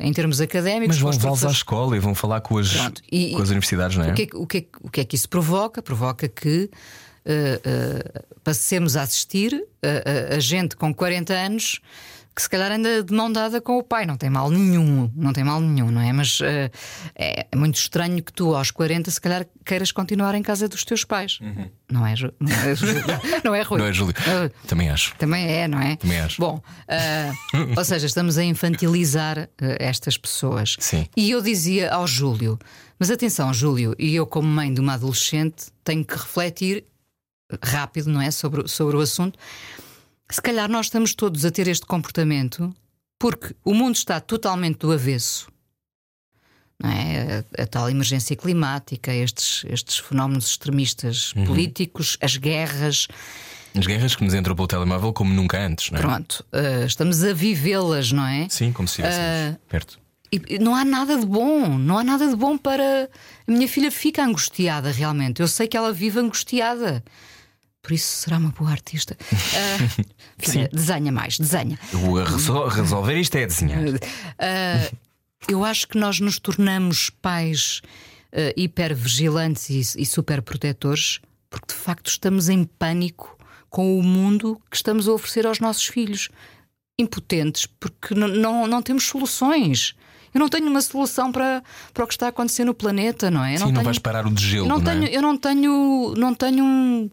em 0.00 0.12
termos 0.12 0.40
académicos. 0.40 0.96
Mas 0.96 0.98
vão 1.02 1.10
levá-los 1.10 1.44
à 1.44 1.50
escola 1.50 1.96
e 1.96 2.00
vão 2.00 2.14
falar 2.14 2.40
com 2.40 2.58
as, 2.58 2.72
Pronto, 2.72 3.02
e- 3.10 3.32
com 3.34 3.42
as 3.42 3.48
universidades, 3.50 3.96
não 3.96 4.04
é? 4.04 4.10
O 4.12 4.14
que 4.14 4.22
é, 4.22 4.26
que- 4.26 4.36
o, 4.36 4.46
que 4.46 4.58
é, 4.58 4.64
o 4.82 4.90
que 4.90 5.00
é 5.00 5.04
que 5.04 5.16
isso 5.16 5.28
provoca? 5.28 5.80
Provoca 5.82 6.28
que 6.28 6.70
eh, 7.24 7.60
eh, 7.64 8.22
passemos 8.42 8.96
a 8.96 9.02
assistir 9.02 9.52
a, 9.82 10.32
a- 10.32 10.36
a 10.36 10.40
gente 10.40 10.74
com 10.76 10.92
40 10.92 11.32
anos 11.34 11.80
que 12.34 12.42
se 12.42 12.48
calhar 12.48 12.70
anda 12.72 13.02
de 13.02 13.12
mão 13.12 13.30
dada 13.30 13.60
com 13.60 13.78
o 13.78 13.82
pai. 13.82 14.06
Não 14.06 14.16
tem 14.16 14.30
mal 14.30 14.50
nenhum, 14.50 15.10
não 15.14 15.32
tem 15.32 15.44
mal 15.44 15.60
nenhum, 15.60 15.90
não 15.90 16.00
é? 16.00 16.12
Mas 16.12 16.38
eh, 16.42 16.70
é, 17.14 17.46
muito 17.56 17.76
estranho 17.76 18.22
que 18.22 18.32
tu, 18.32 18.54
aos 18.54 18.70
40, 18.70 19.10
se 19.10 19.20
calhar 19.20 19.46
queiras 19.64 19.92
continuar 19.92 20.34
em 20.34 20.42
casa 20.42 20.68
dos 20.68 20.84
teus 20.84 21.04
pais. 21.04 21.38
Não 21.90 22.06
é, 22.06 22.14
não 22.40 22.50
é, 22.50 23.40
não 23.44 23.54
é 23.54 23.62
Rui? 23.62 23.78
Uhum. 23.80 23.84
Não 23.84 23.90
é, 23.90 23.92
Júlio? 23.92 24.14
Eh, 24.26 24.50
Também 24.66 24.90
acho. 24.90 25.14
também 25.16 25.46
é, 25.50 25.68
não 25.68 25.80
é? 25.80 25.96
Também 25.96 26.20
acho. 26.20 26.40
Bom, 26.40 26.62
ah, 26.88 27.32
ou 27.76 27.84
seja, 27.84 28.06
estamos 28.06 28.38
a 28.38 28.44
infantilizar 28.44 29.38
ah, 29.60 29.76
estas 29.78 30.16
pessoas. 30.16 30.76
Sim. 30.78 31.06
E 31.16 31.30
eu 31.30 31.42
dizia 31.42 31.92
ao 31.92 32.06
Júlio: 32.06 32.58
mas 32.98 33.10
atenção, 33.10 33.52
Júlio, 33.52 33.94
e 33.98 34.14
eu, 34.14 34.26
como 34.26 34.46
mãe 34.46 34.72
de 34.72 34.80
uma 34.80 34.94
adolescente, 34.94 35.66
tenho 35.82 36.04
que 36.04 36.14
refletir 36.14 36.84
rápido, 37.62 38.08
não 38.10 38.20
é? 38.20 38.30
Sobre, 38.30 38.68
sobre 38.68 38.96
o 38.96 39.00
assunto. 39.00 39.38
Se 40.34 40.42
calhar 40.42 40.70
nós 40.70 40.86
estamos 40.86 41.14
todos 41.14 41.44
a 41.44 41.50
ter 41.50 41.68
este 41.68 41.86
comportamento 41.86 42.74
porque 43.18 43.54
o 43.64 43.74
mundo 43.74 43.96
está 43.96 44.18
totalmente 44.18 44.78
do 44.78 44.92
avesso. 44.92 45.48
Não 46.82 46.90
é? 46.90 47.44
a, 47.58 47.62
a 47.62 47.66
tal 47.66 47.90
emergência 47.90 48.34
climática, 48.34 49.12
estes, 49.14 49.64
estes 49.68 49.98
fenómenos 49.98 50.46
extremistas 50.46 51.34
políticos, 51.46 52.16
as 52.22 52.38
guerras. 52.38 53.06
As 53.76 53.86
guerras 53.86 54.16
que 54.16 54.24
nos 54.24 54.32
entram 54.32 54.56
pelo 54.56 54.66
telemóvel 54.66 55.12
como 55.12 55.32
nunca 55.32 55.58
antes, 55.58 55.90
não 55.90 55.98
é? 55.98 56.02
Pronto, 56.02 56.44
eh, 56.52 56.84
estamos 56.86 57.22
a 57.22 57.34
vivê-las, 57.34 58.10
não 58.10 58.26
é? 58.26 58.48
Sim, 58.48 58.72
como 58.72 58.88
se 58.88 59.02
estivéssemos 59.02 59.58
perto. 59.68 60.00
E 60.32 60.40
e 60.48 60.58
não 60.58 60.74
há 60.74 60.84
nada 60.84 61.18
de 61.18 61.26
bom, 61.26 61.76
não 61.76 61.98
há 61.98 62.04
nada 62.04 62.26
de 62.26 62.36
bom 62.36 62.56
para. 62.56 63.10
A 63.46 63.50
minha 63.52 63.68
filha 63.68 63.90
fica 63.90 64.24
angustiada 64.24 64.90
realmente. 64.90 65.40
Eu 65.40 65.48
sei 65.48 65.68
que 65.68 65.76
ela 65.76 65.92
vive 65.92 66.18
angustiada. 66.18 67.04
Por 67.82 67.92
isso 67.92 68.06
será 68.18 68.36
uma 68.38 68.50
boa 68.50 68.70
artista. 68.70 69.16
Filha, 70.38 70.68
desenha 70.72 71.10
mais, 71.10 71.38
desenha. 71.38 71.78
Resol- 72.26 72.68
resolver 72.68 73.18
isto 73.18 73.36
é 73.36 73.46
desenhar. 73.46 73.80
Ah, 74.38 74.90
eu 75.48 75.64
acho 75.64 75.88
que 75.88 75.96
nós 75.98 76.20
nos 76.20 76.38
tornamos 76.38 77.10
pais 77.10 77.80
ah, 78.32 78.52
hipervigilantes 78.56 79.70
e, 79.96 80.02
e 80.02 80.06
superprotetores 80.06 81.20
porque 81.48 81.74
de 81.74 81.80
facto 81.80 82.08
estamos 82.08 82.48
em 82.48 82.64
pânico 82.64 83.36
com 83.68 83.98
o 83.98 84.02
mundo 84.02 84.60
que 84.70 84.76
estamos 84.76 85.08
a 85.08 85.12
oferecer 85.12 85.46
aos 85.46 85.58
nossos 85.58 85.84
filhos. 85.86 86.28
Impotentes, 86.98 87.64
porque 87.66 88.14
não, 88.14 88.66
não 88.66 88.82
temos 88.82 89.06
soluções. 89.06 89.94
Eu 90.34 90.38
não 90.38 90.48
tenho 90.50 90.66
uma 90.68 90.82
solução 90.82 91.32
para, 91.32 91.62
para 91.94 92.04
o 92.04 92.06
que 92.06 92.12
está 92.12 92.26
a 92.26 92.28
acontecer 92.28 92.62
no 92.64 92.74
planeta, 92.74 93.30
não 93.30 93.42
é? 93.42 93.54
Eu 93.54 93.58
Sim, 93.58 93.64
não, 93.64 93.72
tenho- 93.72 93.84
vais 93.84 93.98
parar 93.98 94.26
o 94.26 94.30
degelo, 94.30 94.66
eu 94.66 94.68
não, 94.68 94.76
não, 94.76 94.84
tenho, 94.84 95.04
é? 95.04 95.16
eu 95.16 95.22
não 95.22 95.36
tenho, 95.38 96.14
não 96.16 96.34
tenho 96.34 96.62
um, 96.64 97.10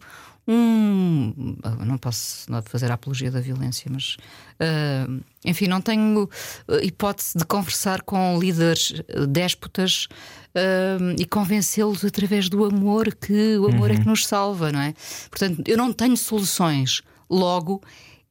um- 0.48 1.56
não 1.84 1.98
posso 1.98 2.50
não 2.50 2.62
fazer 2.62 2.90
a 2.90 2.94
apologia 2.94 3.30
da 3.30 3.40
violência, 3.40 3.90
mas 3.92 4.16
ah, 4.58 5.06
enfim, 5.44 5.66
não 5.68 5.80
tenho 5.80 6.28
ah, 6.68 6.76
hipótese 6.82 7.36
de 7.36 7.44
conversar 7.44 8.02
com 8.02 8.38
líderes 8.38 8.94
déspotas 9.28 10.08
ah, 10.54 11.14
e 11.18 11.24
convencê-los 11.26 12.04
através 12.04 12.48
do 12.48 12.64
amor, 12.64 13.14
que 13.14 13.56
o 13.58 13.66
amor 13.68 13.90
é 13.90 13.94
Uhum. 13.94 14.00
que 14.00 14.06
nos 14.06 14.26
salva, 14.26 14.72
não 14.72 14.80
é? 14.80 14.94
Portanto, 15.30 15.62
eu 15.66 15.76
não 15.76 15.92
tenho 15.92 16.16
soluções. 16.16 17.02
Logo, 17.30 17.82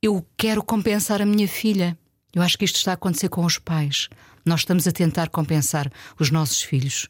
eu 0.02 0.26
quero 0.36 0.64
compensar 0.64 1.22
a 1.22 1.26
minha 1.26 1.48
filha. 1.48 1.98
Eu 2.34 2.42
acho 2.42 2.58
que 2.58 2.66
isto 2.66 2.76
está 2.78 2.92
a 2.92 2.94
acontecer 2.96 3.30
com 3.30 3.46
os 3.46 3.58
pais. 3.60 4.10
Nós 4.46 4.62
estamos 4.62 4.88
a 4.88 4.92
tentar 4.92 5.30
compensar 5.30 5.92
os 6.20 6.32
nossos 6.32 6.62
filhos, 6.62 7.08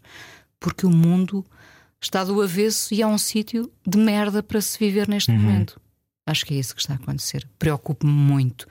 porque 0.60 0.86
o 0.86 0.90
mundo 0.90 1.46
está 2.02 2.24
do 2.24 2.42
avesso 2.42 2.94
e 2.94 3.02
é 3.02 3.08
um 3.08 3.18
sítio 3.18 3.72
de 3.86 3.98
merda 3.98 4.42
para 4.44 4.62
se 4.62 4.78
viver 4.78 5.08
neste 5.08 5.32
momento. 5.32 5.80
Acho 6.26 6.46
que 6.46 6.54
é 6.54 6.58
isso 6.58 6.76
que 6.76 6.82
está 6.82 6.94
a 6.94 6.98
acontecer. 6.98 7.48
Preocupo-me 7.58 8.12
muito. 8.12 8.68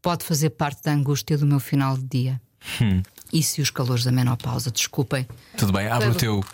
Pode 0.00 0.24
fazer 0.24 0.50
parte 0.50 0.82
da 0.82 0.92
angústia 0.92 1.36
do 1.36 1.46
meu 1.46 1.58
final 1.58 1.96
de 1.96 2.04
dia. 2.04 2.40
Isso 3.32 3.60
e 3.60 3.62
os 3.62 3.70
calores 3.70 4.04
da 4.04 4.12
menopausa, 4.12 4.70
desculpem. 4.70 5.26
Tudo 5.56 5.72
bem, 5.72 5.88
abre 5.88 6.08
o 6.08 6.14
teu. 6.14 6.44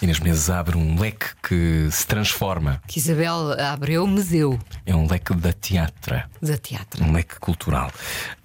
E 0.00 0.06
nas 0.06 0.20
mesas 0.20 0.48
abre 0.48 0.76
um 0.76 0.98
leque 0.98 1.26
que 1.42 1.88
se 1.90 2.06
transforma. 2.06 2.80
Que 2.86 2.98
Isabel 3.00 3.52
Abreu 3.60 4.06
me 4.06 4.22
deu 4.22 4.56
É 4.86 4.94
um 4.94 5.08
leque 5.08 5.34
da 5.34 5.52
teatra. 5.52 6.30
da 6.40 6.56
teatro. 6.56 7.04
Um 7.04 7.12
leque 7.12 7.38
cultural. 7.40 7.90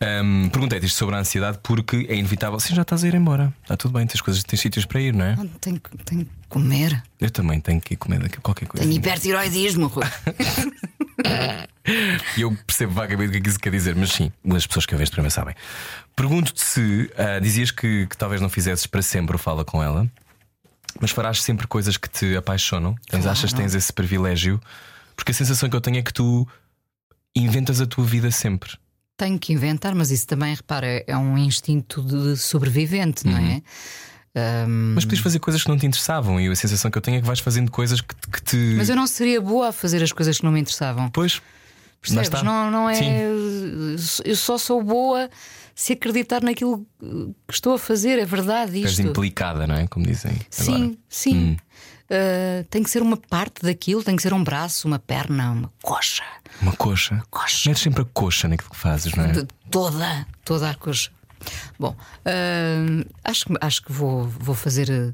Ahm, 0.01 0.49
Perguntei-te 0.49 0.87
isto 0.87 0.97
sobre 0.97 1.15
a 1.15 1.19
ansiedade 1.19 1.59
porque 1.61 2.07
é 2.09 2.15
inevitável. 2.15 2.59
Sim, 2.59 2.73
já 2.73 2.81
estás 2.81 3.03
a 3.03 3.07
ir 3.07 3.13
embora. 3.13 3.53
Está 3.61 3.77
tudo 3.77 3.93
bem, 3.93 4.07
tens 4.07 4.19
coisas, 4.21 4.43
tens 4.43 4.59
sítios 4.61 4.85
para 4.85 4.99
ir, 4.99 5.13
não 5.13 5.25
é? 5.25 5.35
Não, 5.35 5.47
Tenho, 5.47 5.79
que- 5.79 5.95
tenho 6.03 6.25
que 6.25 6.31
comer. 6.49 7.03
Eu 7.21 7.29
também 7.29 7.59
tenho 7.59 7.79
que 7.79 7.93
ir 7.93 7.97
comer 7.97 8.19
daqui- 8.19 8.37
qualquer 8.41 8.67
coisa. 8.67 8.83
Tenho 8.85 8.97
hipertiroidismo, 8.97 9.87
Rui. 9.87 10.03
Eu 12.37 12.55
percebo 12.65 12.93
vagamente 12.93 13.29
o 13.29 13.31
que 13.33 13.37
é 13.37 13.41
que 13.41 13.49
isso 13.49 13.59
quer 13.59 13.69
dizer, 13.71 13.95
mas 13.95 14.11
sim, 14.11 14.31
as 14.55 14.65
pessoas 14.65 14.85
que 14.85 14.93
ouvem 14.93 15.03
este 15.03 15.11
programa 15.13 15.29
sabem. 15.29 15.55
Pergunto-te 16.15 16.61
se 16.63 17.11
ah, 17.17 17.39
dizias 17.39 17.71
que, 17.71 18.07
que 18.07 18.17
talvez 18.17 18.41
não 18.41 18.49
fizesses 18.49 18.85
para 18.87 19.01
sempre 19.01 19.35
o 19.35 19.39
Fala 19.39 19.63
com 19.65 19.83
ela, 19.83 20.09
mas 20.99 21.11
farás 21.11 21.41
sempre 21.41 21.67
coisas 21.67 21.97
que 21.97 22.09
te 22.09 22.35
apaixonam. 22.35 22.95
Tens. 23.09 23.25
Achas 23.25 23.51
que 23.51 23.59
tens 23.59 23.73
esse 23.73 23.91
privilégio? 23.91 24.59
Porque 25.15 25.31
a 25.31 25.33
sensação 25.33 25.69
que 25.69 25.75
eu 25.75 25.81
tenho 25.81 25.97
é 25.97 26.01
que 26.01 26.13
tu 26.13 26.47
inventas 27.35 27.81
a 27.81 27.85
tua 27.85 28.03
vida 28.03 28.29
sempre. 28.31 28.71
Tenho 29.17 29.37
que 29.37 29.53
inventar, 29.53 29.93
mas 29.93 30.11
isso 30.11 30.27
também, 30.27 30.55
repara, 30.55 31.03
é 31.05 31.15
um 31.15 31.37
instinto 31.37 32.01
de 32.01 32.35
sobrevivente, 32.37 33.27
não 33.27 33.37
é? 33.37 33.61
Ahm, 34.35 34.93
Mas 34.95 35.05
podias 35.05 35.21
fazer 35.21 35.39
coisas 35.39 35.61
que 35.61 35.69
não 35.69 35.77
te 35.77 35.85
interessavam 35.85 36.41
e 36.41 36.47
a 36.47 36.55
sensação 36.55 36.89
que 36.89 36.97
eu 36.97 37.01
tenho 37.01 37.17
é 37.17 37.21
que 37.21 37.27
vais 37.27 37.39
fazendo 37.39 37.69
coisas 37.69 38.01
que, 38.01 38.15
que 38.31 38.41
te. 38.41 38.57
mas 38.75 38.89
eu 38.89 38.95
não 38.95 39.05
seria 39.05 39.39
boa 39.39 39.69
a 39.69 39.71
fazer 39.71 40.01
as 40.01 40.11
coisas 40.11 40.39
que 40.39 40.43
não 40.43 40.51
me 40.51 40.59
interessavam. 40.59 41.09
Pois. 41.11 41.39
Percebes? 42.01 42.41
Não, 42.41 42.69
não 42.69 42.89
é. 42.89 42.95
Sim. 42.95 43.11
Eu 44.25 44.35
só 44.35 44.57
sou 44.57 44.83
boa 44.83 45.29
se 45.75 45.93
acreditar 45.93 46.41
naquilo 46.43 46.85
que 46.99 47.53
estou 47.53 47.73
a 47.73 47.79
fazer, 47.79 48.19
é 48.19 48.25
verdade 48.25 48.81
isto. 48.81 49.01
implicada, 49.01 49.65
não 49.67 49.75
é? 49.75 49.87
Como 49.87 50.05
dizem. 50.05 50.31
agora. 50.31 50.45
Sim, 50.49 50.97
sim. 51.09 51.57
Ah, 52.09 52.63
tem 52.69 52.83
que 52.83 52.89
ser 52.89 53.01
uma 53.01 53.17
parte 53.17 53.63
daquilo, 53.63 54.03
tem 54.03 54.15
que 54.15 54.21
ser 54.21 54.33
um 54.33 54.43
braço, 54.43 54.87
uma 54.87 54.99
perna, 54.99 55.51
uma 55.51 55.73
coxa. 55.81 56.23
Uma 56.61 56.73
coxa. 56.73 57.23
Coxa. 57.31 57.69
Metes 57.69 57.81
sempre 57.83 58.01
a 58.03 58.05
coxa 58.05 58.47
naquilo 58.47 58.69
que 58.69 58.75
fazes, 58.77 59.13
não 59.15 59.23
é? 59.25 59.31
De 59.31 59.47
toda, 59.71 60.27
toda 60.45 60.69
a 60.69 60.75
coxa. 60.75 61.09
Bom, 61.79 61.95
ah, 62.25 63.05
acho, 63.23 63.45
que- 63.45 63.57
acho 63.59 63.81
que 63.83 63.91
vou, 63.91 64.27
vou 64.27 64.53
fazer. 64.55 65.13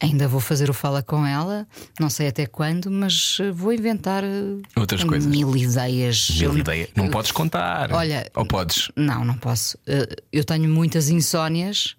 Ainda 0.00 0.26
vou 0.28 0.40
fazer 0.40 0.68
o 0.68 0.74
Fala 0.74 1.02
com 1.02 1.24
ela, 1.24 1.66
não 1.98 2.10
sei 2.10 2.28
até 2.28 2.46
quando, 2.46 2.90
mas 2.90 3.38
eh, 3.40 3.50
vou 3.50 3.72
inventar 3.72 4.22
eh, 4.24 4.56
Outras 4.76 5.02
coisas. 5.04 5.24
mil 5.30 5.56
ideias. 5.56 6.28
Mil 6.30 6.52
Eu- 6.52 6.58
ideia. 6.58 6.88
Não 6.96 7.08
podes 7.08 7.30
contar. 7.32 7.90
Olha- 7.92 8.30
Ou 8.34 8.44
podes? 8.44 8.90
Não, 8.96 9.24
não 9.24 9.34
posso. 9.34 9.78
Eh, 9.86 10.08
Eu 10.32 10.44
tenho 10.44 10.68
muitas 10.68 11.08
insónias, 11.08 11.96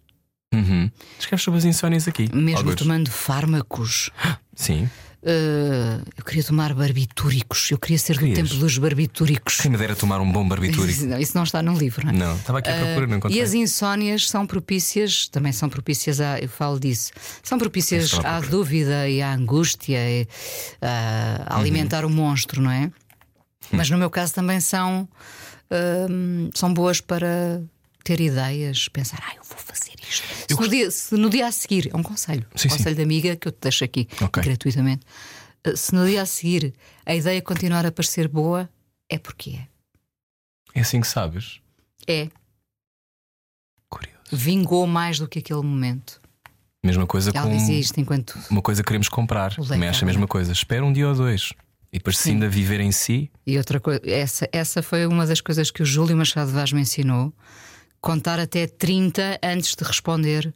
Uhum. 0.53 0.89
Escreves 1.19 1.43
sobre 1.43 1.57
as 1.57 1.65
insónias 1.65 2.07
aqui. 2.07 2.29
mesmo 2.33 2.59
Algures. 2.59 2.77
tomando 2.79 3.09
fármacos. 3.11 4.09
Sim. 4.55 4.89
Eh, 5.27 6.01
eu 6.17 6.23
queria 6.23 6.43
tomar 6.43 6.71
barbitúricos, 6.75 7.71
eu 7.71 7.79
queria 7.79 7.97
ser 7.97 8.13
do 8.13 8.19
Querias? 8.19 8.37
tempo 8.47 8.59
dos 8.59 8.77
barbitúricos. 8.77 9.57
Quem 9.59 9.71
me 9.71 9.77
dera 9.77 9.95
tomar 9.95 10.21
um 10.21 10.31
bom 10.31 10.47
barbitúrico. 10.47 10.91
Isso 10.91 11.07
não, 11.07 11.17
isso 11.17 11.35
não 11.35 11.43
está 11.43 11.63
no 11.63 11.73
livro, 11.75 12.05
não 12.05 12.13
é? 12.13 12.15
Não, 12.15 12.35
estava 12.35 12.59
aqui 12.59 12.69
à 12.69 12.75
procura, 12.75 13.07
não 13.07 13.17
encontrei. 13.17 13.39
E 13.39 13.43
as 13.43 13.55
insónias 13.55 14.29
são 14.29 14.45
propícias, 14.45 15.27
também 15.27 15.51
são 15.51 15.67
propícias 15.67 16.21
a, 16.21 16.39
eu 16.39 16.47
falo 16.47 16.79
disso, 16.79 17.11
são 17.41 17.57
propícias 17.57 18.03
Estava 18.03 18.27
à 18.27 18.31
procura. 18.33 18.51
dúvida 18.51 19.09
e 19.09 19.19
à 19.19 19.33
angústia, 19.33 19.97
e, 19.97 20.27
ah, 20.79 21.43
a 21.47 21.57
alimentar 21.59 22.05
o 22.05 22.09
monstro, 22.09 22.61
não 22.61 22.69
é? 22.69 22.91
Mas 23.71 23.89
no 23.89 23.97
meu 23.97 24.11
caso 24.11 24.31
também 24.31 24.59
são, 24.59 25.09
hum, 26.07 26.51
são 26.53 26.71
boas 26.71 27.01
para 27.01 27.63
ter 28.05 28.21
ideias, 28.21 28.87
pensar, 28.87 29.19
ah, 29.21 29.35
eu 29.35 29.43
vou 29.43 29.57
fazer 29.57 29.91
isto. 30.07 30.23
Se, 30.47 30.55
no 30.61 30.67
dia, 30.69 30.91
se 30.91 31.15
no 31.17 31.29
dia 31.29 31.47
a 31.47 31.51
seguir, 31.51 31.89
é 31.93 31.97
um 31.97 32.03
conselho, 32.03 32.45
Sim, 32.55 32.67
um 32.67 32.71
sim. 32.71 32.77
conselho 32.77 32.95
de 32.95 33.01
amiga 33.01 33.35
que 33.35 33.47
eu 33.47 33.51
te 33.51 33.57
deixo 33.61 33.83
aqui 33.83 34.07
Ok. 34.21 34.41
gratuitamente. 34.43 35.05
Ah, 35.65 35.75
Se 35.75 35.93
no 35.93 36.05
dia 36.05 36.21
a 36.21 36.25
seguir 36.25 36.73
a 37.05 37.13
ideia 37.15 37.41
continuar 37.41 37.85
a 37.85 37.91
parecer 37.91 38.27
boa, 38.27 38.69
é 39.09 39.17
porque 39.17 39.51
é. 39.51 39.67
É 40.75 40.81
assim 40.81 41.01
que 41.01 41.07
sabes. 41.07 41.59
É, 42.07 42.29
Curioso. 43.89 44.19
vingou 44.31 44.85
mais 44.87 45.19
do 45.19 45.27
que 45.27 45.39
aquele 45.39 45.61
momento. 45.61 46.21
Mesma 46.83 47.07
coisa 47.07 47.31
Ela 47.33 47.47
com 47.49 47.55
isto 47.55 47.99
enquanto. 47.99 48.37
uma 48.49 48.61
coisa 48.61 48.83
que 48.83 48.87
queremos 48.87 49.09
comprar. 49.09 49.55
Também 49.55 49.89
acha 49.89 50.05
a 50.05 50.07
mesma 50.07 50.27
coisa. 50.27 50.51
Espera 50.51 50.85
um 50.85 50.93
dia 50.93 51.07
ou 51.09 51.15
dois. 51.15 51.51
E 51.91 51.97
depois, 51.97 52.17
se 52.17 52.29
ainda 52.29 52.47
viver 52.49 52.79
em 52.81 52.91
si, 52.91 53.31
E 53.47 53.57
outra 53.57 53.79
coisa, 53.79 54.01
essa, 54.05 54.49
essa 54.51 54.83
foi 54.83 55.07
uma 55.07 55.25
das 55.25 55.39
coisas 55.39 55.71
que 55.71 55.81
o 55.81 55.85
Júlio 55.85 56.15
Machado 56.17 56.51
Vaz 56.51 56.71
me 56.73 56.81
ensinou: 56.81 57.33
contar 58.05 58.39
até 58.39 58.67
30 58.67 59.39
antes 59.43 59.75
de 59.75 59.83
responder 59.83 60.53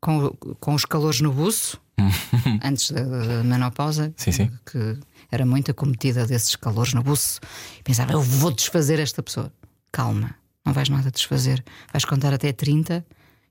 com, 0.00 0.30
com 0.60 0.74
os 0.74 0.84
calores 0.84 1.20
no 1.20 1.32
buço, 1.32 1.80
antes 2.62 2.90
da, 2.92 3.02
da 3.02 3.42
menopausa, 3.44 4.12
Sim, 4.16 4.30
sim. 4.32 4.50
que 4.64 4.96
era 5.30 5.44
muito 5.44 5.70
acometida 5.72 6.24
desses 6.26 6.54
calores 6.56 6.94
no 6.94 7.02
buço, 7.02 7.40
e 7.78 7.82
pensava: 7.82 8.12
eu 8.12 8.22
vou 8.22 8.52
desfazer 8.52 8.98
esta 9.00 9.22
pessoa. 9.22 9.52
Calma, 9.90 10.34
não 10.64 10.72
vais 10.72 10.88
nada 10.88 11.10
desfazer. 11.10 11.62
Vais 11.92 12.04
contar 12.04 12.32
até 12.32 12.52
30 12.52 13.04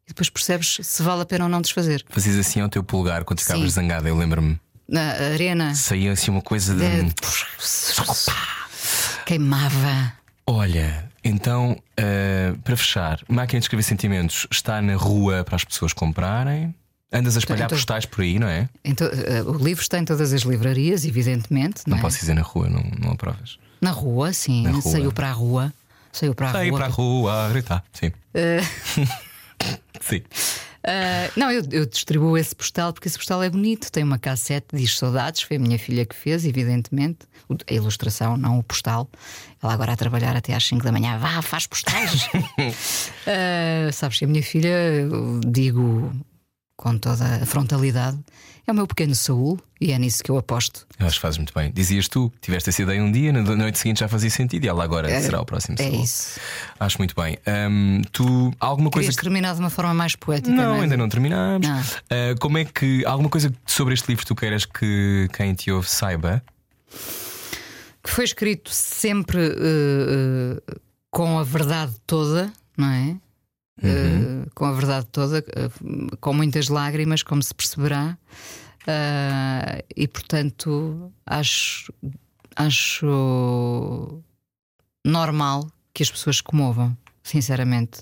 e 0.06 0.08
depois 0.08 0.30
percebes 0.30 0.78
se 0.82 1.04
vale 1.04 1.22
a 1.22 1.26
pena 1.26 1.44
ou 1.46 1.50
não 1.50 1.62
desfazer. 1.62 2.04
fazias 2.10 2.38
assim 2.38 2.62
ao 2.62 2.70
teu 2.70 2.84
polegar 2.84 3.24
quando 3.26 3.42
ficavas 3.42 3.74
zangada. 3.74 4.08
Eu 4.10 4.18
lembro-me. 4.18 4.60
Na 4.88 5.12
arena, 5.34 5.74
Saía 5.76 6.12
assim 6.14 6.32
uma 6.32 6.42
coisa 6.42 6.74
de. 6.76 7.04
de- 7.04 7.14
queimava. 9.26 10.14
Olha, 10.48 11.11
então, 11.24 11.78
eh, 11.98 12.54
para 12.64 12.76
fechar, 12.76 13.20
Máquina 13.28 13.60
de 13.60 13.66
Escrever 13.66 13.84
Sentimentos 13.84 14.48
está 14.52 14.82
na 14.82 14.96
rua 14.96 15.44
para 15.44 15.56
as 15.56 15.64
pessoas 15.64 15.94
comprarem. 15.94 16.74
Andas 17.14 17.36
a 17.36 17.40
espalhar 17.40 17.66
Então- 17.66 17.78
postais 17.78 18.06
por 18.06 18.22
aí, 18.22 18.40
não 18.40 18.48
é? 18.48 18.70
Então, 18.86 19.06
eh, 19.08 19.44
o 19.44 19.54
livro 19.58 19.82
está 19.82 20.00
em 20.00 20.06
todas 20.06 20.32
as 20.32 20.42
livrarias, 20.44 21.04
evidentemente. 21.06 21.84
Não 21.86 21.98
é? 21.98 22.02
posso 22.02 22.18
dizer 22.20 22.34
na 22.34 22.42
rua, 22.42 22.70
não, 22.70 22.82
não 23.00 23.12
aprovas. 23.12 23.60
Na 23.82 23.92
rua, 23.92 24.32
sim. 24.32 24.64
Na 24.64 24.72
rua. 24.72 24.82
Saiu 24.82 25.12
para 25.12 25.30
a 25.30 25.34
rua. 25.34 25.74
Saiu 26.14 26.34
para 26.34 26.50
a 26.50 26.52
Saí 26.54 26.70
rua. 26.70 26.80
para 26.80 26.88
a 26.88 26.90
rua 26.90 27.46
a 27.46 27.50
gritar. 27.50 27.84
Sim. 27.92 28.12
Eh, 28.34 28.62
Sim. 30.02 30.18
Uh, 30.84 31.32
não, 31.40 31.52
eu, 31.52 31.62
eu, 31.72 31.86
distribuo 31.86 32.36
esse 32.38 32.56
postal 32.56 32.92
porque 32.92 33.08
esse 33.08 33.18
postal 33.18 33.44
é 33.44 33.50
bonito. 33.50 33.92
Tem 33.92 34.04
uma 34.04 34.18
cassete, 34.18 34.76
diz 34.76 34.98
saudades. 34.98 35.42
Foi 35.44 35.58
a 35.58 35.60
minha 35.60 35.78
filha 35.78 36.06
que 36.06 36.16
fez, 36.16 36.44
evidentemente. 36.46 37.20
A 37.68 37.74
ilustração, 37.74 38.38
não 38.38 38.60
o 38.60 38.64
postal. 38.64 39.10
Ela 39.62 39.74
agora 39.74 39.94
a 39.94 39.96
trabalhar 39.96 40.36
até 40.36 40.54
às 40.54 40.66
5 40.66 40.84
da 40.84 40.92
manhã. 40.92 41.18
Vá, 41.18 41.42
faz 41.42 41.68
postais. 41.68 42.28
uh, 42.34 43.92
sabes 43.94 44.20
que 44.20 44.26
a 44.26 44.28
minha 44.28 44.44
filha, 44.44 44.76
digo 45.46 46.12
com 46.76 46.98
toda 46.98 47.24
a 47.24 47.46
frontalidade, 47.46 48.18
é 48.66 48.72
o 48.72 48.76
meu 48.76 48.88
pequeno 48.88 49.14
Saúl 49.14 49.60
e 49.80 49.92
é 49.92 50.00
nisso 50.00 50.24
que 50.24 50.32
eu 50.32 50.38
aposto. 50.38 50.88
Eu 51.00 51.06
acho 51.06 51.16
que 51.16 51.22
fazes 51.22 51.38
muito 51.38 51.54
bem. 51.54 51.72
Dizias 51.72 52.08
tu, 52.08 52.32
tiveste 52.42 52.70
essa 52.70 52.82
ideia 52.82 53.04
um 53.04 53.12
dia, 53.12 53.32
na 53.34 53.42
noite 53.56 53.78
seguinte 53.78 54.00
já 54.00 54.08
fazia 54.08 54.30
sentido 54.30 54.66
e 54.66 54.68
ela 54.68 54.84
agora 54.84 55.10
é, 55.10 55.22
será 55.22 55.42
o 55.42 55.46
próximo 55.46 55.76
É 55.80 55.84
Saúl. 55.84 56.04
isso. 56.04 56.40
Acho 56.80 56.98
muito 56.98 57.16
bem. 57.16 57.38
Um, 57.48 58.02
tu, 58.12 58.54
alguma 58.60 58.90
coisa. 58.90 59.06
Querias 59.06 59.16
que... 59.16 59.24
terminar 59.24 59.54
de 59.54 59.60
uma 59.60 59.70
forma 59.70 59.94
mais 59.94 60.16
poética? 60.16 60.52
Não, 60.52 60.76
não 60.76 60.82
ainda 60.82 60.98
não 60.98 61.10
terminamos. 61.10 61.68
Não. 61.68 61.80
Uh, 61.80 62.40
como 62.40 62.58
é 62.58 62.66
que. 62.66 63.04
Alguma 63.06 63.30
coisa 63.30 63.54
sobre 63.66 63.94
este 63.94 64.08
livro 64.08 64.26
tu 64.26 64.36
queiras 64.36 64.66
que 64.66 65.28
quem 65.34 65.54
te 65.54 65.72
ouve 65.72 65.90
saiba? 65.90 66.44
Que 68.04 68.10
foi 68.10 68.24
escrito 68.24 68.70
sempre 68.72 69.40
uh, 69.40 70.58
uh, 70.58 70.82
com 71.10 71.38
a 71.40 71.44
verdade 71.44 71.96
toda, 72.06 72.52
não 72.78 72.88
é? 72.88 73.18
Uhum. 73.84 74.44
Uh, 74.44 74.52
com 74.54 74.66
a 74.66 74.74
verdade 74.74 75.06
toda, 75.12 75.44
com 76.20 76.34
muitas 76.34 76.68
lágrimas, 76.68 77.24
como 77.24 77.42
se 77.42 77.54
perceberá. 77.54 78.18
E 79.96 80.08
portanto, 80.08 81.12
acho, 81.26 81.94
acho 82.56 84.24
normal 85.06 85.70
que 85.94 86.04
as 86.04 86.12
pessoas 86.12 86.42
comovam, 86.42 86.96
sinceramente. 87.24 88.02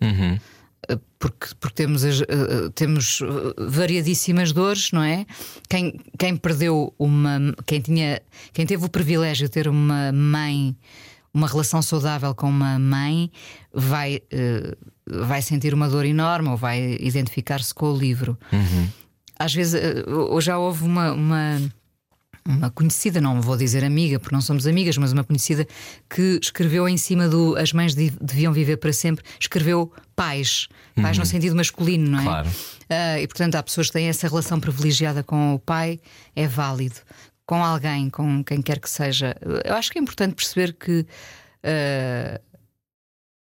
Uhum. 0.00 0.38
Porque, 1.18 1.48
porque 1.58 1.74
temos, 1.74 2.04
as, 2.04 2.22
temos 2.74 3.20
variadíssimas 3.56 4.52
dores, 4.52 4.92
não 4.92 5.02
é? 5.02 5.26
Quem, 5.68 5.98
quem 6.18 6.36
perdeu 6.36 6.94
uma. 6.98 7.38
Quem, 7.64 7.80
tinha, 7.80 8.20
quem 8.52 8.66
teve 8.66 8.84
o 8.84 8.88
privilégio 8.88 9.46
de 9.46 9.52
ter 9.52 9.68
uma 9.68 10.12
mãe 10.12 10.76
uma 11.32 11.46
relação 11.46 11.82
saudável 11.82 12.34
com 12.34 12.48
uma 12.48 12.78
mãe 12.78 13.30
vai, 13.70 14.22
vai 15.06 15.42
sentir 15.42 15.74
uma 15.74 15.86
dor 15.86 16.06
enorme 16.06 16.48
ou 16.48 16.56
vai 16.56 16.96
identificar-se 16.98 17.74
com 17.74 17.92
o 17.92 17.96
livro. 17.96 18.38
Uhum. 18.50 18.88
Às 19.38 19.54
vezes, 19.54 19.80
uh, 20.06 20.40
já 20.40 20.58
houve 20.58 20.84
uma, 20.84 21.12
uma, 21.12 21.60
uma, 22.46 22.70
conhecida, 22.70 23.20
não 23.20 23.40
vou 23.40 23.56
dizer 23.56 23.84
amiga, 23.84 24.18
porque 24.18 24.34
não 24.34 24.40
somos 24.40 24.66
amigas, 24.66 24.96
mas 24.96 25.12
uma 25.12 25.24
conhecida 25.24 25.66
que 26.08 26.38
escreveu 26.40 26.88
em 26.88 26.96
cima 26.96 27.28
do 27.28 27.56
As 27.56 27.72
Mães 27.72 27.94
Deviam 27.94 28.52
Viver 28.52 28.76
para 28.76 28.92
Sempre, 28.92 29.24
escreveu 29.38 29.92
pais, 30.14 30.68
pais 30.94 31.16
uhum. 31.16 31.22
no 31.22 31.26
sentido 31.26 31.56
masculino, 31.56 32.08
não 32.10 32.20
é? 32.20 32.24
Claro. 32.24 32.48
Uh, 32.48 33.18
e 33.20 33.26
portanto, 33.26 33.56
há 33.56 33.62
pessoas 33.62 33.88
que 33.88 33.94
têm 33.94 34.08
essa 34.08 34.28
relação 34.28 34.60
privilegiada 34.60 35.22
com 35.22 35.54
o 35.54 35.58
pai, 35.58 36.00
é 36.34 36.46
válido 36.46 36.96
com 37.44 37.64
alguém, 37.64 38.10
com 38.10 38.42
quem 38.42 38.60
quer 38.60 38.80
que 38.80 38.90
seja. 38.90 39.36
Eu 39.64 39.74
acho 39.74 39.90
que 39.90 39.98
é 39.98 40.02
importante 40.02 40.34
perceber 40.34 40.72
que 40.72 41.06
uh, 41.64 42.40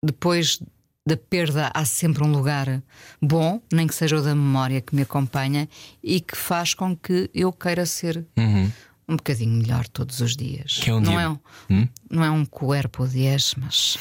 depois 0.03 0.59
da 1.07 1.15
perda 1.15 1.71
há 1.73 1.85
sempre 1.85 2.21
um 2.21 2.31
lugar 2.31 2.83
bom, 3.21 3.61
nem 3.71 3.87
que 3.87 3.95
seja 3.95 4.17
o 4.17 4.21
da 4.21 4.35
memória 4.35 4.81
que 4.81 4.93
me 4.93 5.03
acompanha 5.03 5.67
e 6.03 6.19
que 6.19 6.35
faz 6.35 6.73
com 6.73 6.95
que 6.95 7.29
eu 7.33 7.51
queira 7.53 7.85
ser 7.85 8.25
uhum. 8.37 8.69
Um 9.07 9.15
bocadinho 9.15 9.55
melhor 9.55 9.87
todos 9.87 10.19
os 10.19 10.35
dias. 10.35 10.79
Que 10.79 10.89
é 10.89 10.93
um 10.93 10.99
não, 10.99 11.11
dia... 11.11 11.21
é 11.21 11.29
um, 11.29 11.39
hum? 11.69 11.87
não 12.09 12.23
é 12.23 12.29
um 12.29 12.45
corpo 12.45 13.07
10, 13.07 13.55
mas. 13.55 13.97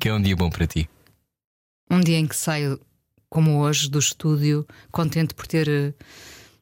que 0.00 0.08
é 0.08 0.14
um 0.14 0.20
dia 0.20 0.34
bom 0.34 0.50
para 0.50 0.66
ti? 0.66 0.88
Um 1.90 2.00
dia 2.00 2.18
em 2.18 2.26
que 2.26 2.36
saio, 2.36 2.80
como 3.28 3.60
hoje, 3.60 3.90
do 3.90 3.98
estúdio, 3.98 4.66
contente 4.90 5.34
por 5.34 5.46
ter 5.46 5.68
eh, 5.68 5.92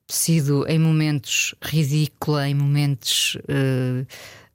sido 0.08 0.66
em 0.68 0.78
momentos 0.78 1.54
ridícula, 1.62 2.48
em 2.48 2.54
momentos 2.54 3.36
uh, 3.36 4.06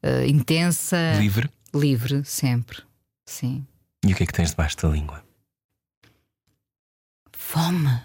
uh, 0.03 0.25
intensa. 0.25 1.13
Livre? 1.17 1.49
Livre, 1.73 2.25
sempre. 2.25 2.83
Sim. 3.25 3.65
E 4.05 4.11
o 4.11 4.15
que 4.15 4.23
é 4.23 4.25
que 4.25 4.33
tens 4.33 4.49
debaixo 4.49 4.77
da 4.77 4.89
língua? 4.89 5.23
Fome. 7.31 8.01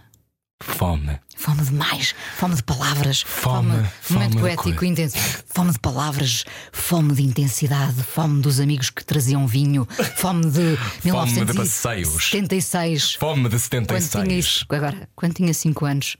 Fome. 0.63 1.19
Fome 1.37 1.63
demais. 1.63 2.15
Fome 2.37 2.55
de 2.55 2.63
palavras. 2.63 3.23
Fome. 3.23 3.71
fome 3.73 3.91
momento 4.11 4.39
fome 4.39 4.57
poético 4.57 4.85
intenso. 4.85 5.17
Fome 5.47 5.73
de 5.73 5.79
palavras. 5.79 6.45
Fome 6.71 7.15
de 7.15 7.23
intensidade. 7.23 8.03
Fome 8.03 8.43
dos 8.43 8.61
amigos 8.61 8.91
que 8.91 9.05
traziam 9.05 9.47
vinho. 9.47 9.87
Fome 10.17 10.51
de 10.51 10.77
Fome 11.11 11.45
de 11.45 11.55
passeios. 11.55 12.25
76. 12.31 13.15
Fome 13.15 13.49
de 13.49 13.59
76. 13.59 14.11
Quando 14.11 14.29
tinha, 14.29 14.79
agora, 14.79 15.09
quando 15.17 15.35
tinha 15.35 15.55
5 15.55 15.87
anos 15.87 16.17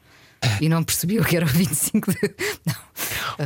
e 0.61 0.69
não 0.69 0.83
percebi 0.83 1.19
o 1.19 1.25
que 1.25 1.37
era 1.37 1.45
o 1.45 1.49
25 1.49 2.11
de. 2.13 2.35
Não. 2.67 2.75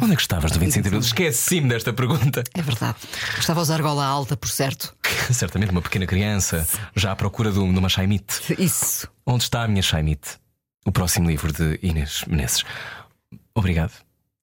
Onde 0.01 0.13
é 0.13 0.17
que 0.17 0.23
estavas 0.23 0.53
do 0.53 0.59
25 0.59 0.83
de 0.83 0.89
abril? 0.89 1.01
Esqueci-me 1.01 1.69
desta 1.69 1.93
pergunta. 1.93 2.43
É 2.55 2.63
verdade. 2.63 2.97
Estava 3.39 3.61
a 3.61 3.63
usar 3.63 3.81
gola 3.83 4.05
alta, 4.05 4.37
por 4.37 4.49
certo. 4.49 4.95
Certamente 5.33 5.71
uma 5.71 5.83
pequena 5.83 6.07
criança, 6.07 6.67
já 6.95 7.13
à 7.13 7.17
procura 7.17 7.51
de 7.51 7.59
uma 7.59 7.89
Chaimite. 7.89 8.55
Isso. 8.59 9.09
Onde 9.27 9.45
está 9.45 9.65
a 9.65 9.69
minha 9.69 9.83
Chaimite? 9.83 10.44
O 10.85 10.93
próximo 10.93 11.29
livro 11.29 11.53
de 11.53 11.79
Inês 11.83 12.25
Menezes. 12.27 12.63
Obrigado. 13.55 13.93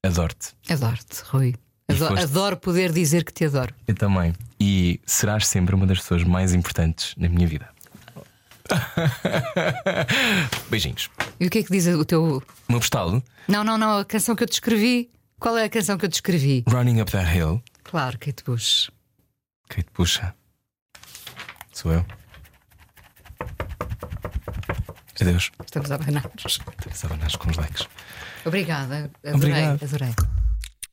Adoro-te. 0.04 0.50
Adoro-te, 0.70 1.22
Rui. 1.26 1.56
Adoro, 1.88 2.16
foste... 2.16 2.24
adoro 2.24 2.58
poder 2.58 2.92
dizer 2.92 3.24
que 3.24 3.34
te 3.34 3.46
adoro. 3.46 3.74
Eu 3.88 3.96
também. 3.96 4.34
E 4.60 5.00
serás 5.06 5.48
sempre 5.48 5.76
uma 5.76 5.86
das 5.86 6.00
pessoas 6.00 6.24
mais 6.24 6.54
importantes 6.54 7.14
na 7.18 7.30
minha 7.30 7.48
vida. 7.48 7.70
Beijinhos. 10.70 11.10
E 11.40 11.46
o 11.46 11.50
que 11.50 11.60
é 11.60 11.64
que 11.64 11.72
diz 11.72 11.86
o 11.88 12.06
teu. 12.06 12.38
O 12.38 12.72
meu 12.72 12.80
postal? 12.80 13.22
Não, 13.48 13.64
não, 13.64 13.78
não. 13.78 14.00
A 14.00 14.06
canção 14.06 14.36
que 14.36 14.44
eu 14.44 14.48
te 14.48 14.54
escrevi. 14.54 15.12
Qual 15.40 15.58
é 15.58 15.66
a 15.66 15.70
canção 15.70 15.98
que 15.98 16.06
eu 16.06 16.10
te 16.10 16.16
escrevi? 16.16 16.64
Running 16.68 17.02
Up 17.02 17.12
That 17.12 17.36
Hill. 17.36 17.62
Claro, 17.84 18.18
Kate 18.20 18.44
Bush. 18.44 18.90
Kate 19.68 19.90
Bush. 19.94 20.22
Sou 21.74 21.92
eu. 21.92 22.06
Adeus. 25.22 25.52
Estamos 25.65 25.91
a 25.91 25.95
abanar 25.95 26.30
Estamos 26.38 27.03
a 27.03 27.07
abanar 27.07 27.38
com 27.38 27.49
os 27.49 27.57
likes. 27.57 27.88
Obrigada. 28.45 29.11
Adorei, 29.23 29.34
Obrigado. 29.35 29.84
adorei. 29.84 30.15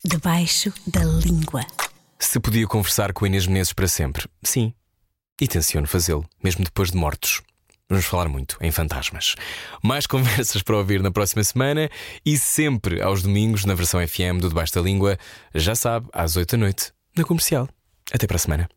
Debaixo 0.05 0.72
da 0.86 1.02
língua. 1.05 1.62
Se 2.18 2.38
podia 2.40 2.66
conversar 2.66 3.12
com 3.12 3.26
Inês 3.26 3.46
Menezes 3.46 3.72
para 3.72 3.88
sempre, 3.88 4.26
sim. 4.42 4.72
E 5.40 5.46
tenciono 5.46 5.86
fazê-lo, 5.86 6.28
mesmo 6.42 6.64
depois 6.64 6.90
de 6.90 6.96
mortos. 6.96 7.40
Vamos 7.88 8.05
falar 8.05 8.28
muito 8.28 8.59
em 8.60 8.70
fantasmas. 8.70 9.34
Mais 9.82 10.06
conversas 10.06 10.62
para 10.62 10.76
ouvir 10.76 11.02
na 11.02 11.10
próxima 11.10 11.42
semana 11.42 11.88
e 12.24 12.36
sempre 12.36 13.00
aos 13.00 13.22
domingos 13.22 13.64
na 13.64 13.74
versão 13.74 14.06
FM 14.06 14.40
do 14.40 14.48
Debaixo 14.48 14.74
da 14.74 14.80
Língua, 14.82 15.16
já 15.55 15.74
sabe, 15.74 16.06
às 16.12 16.36
8 16.36 16.50
da 16.52 16.59
noite, 16.59 16.92
na 17.16 17.24
comercial. 17.24 17.68
Até 18.12 18.26
para 18.26 18.36
a 18.36 18.40
semana. 18.40 18.68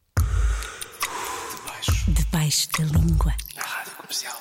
Debaixo 2.07 2.69
da 2.77 2.83
Língua. 2.85 3.33
Na 3.55 3.63
Rádio 3.63 3.91
Comercial. 3.97 4.40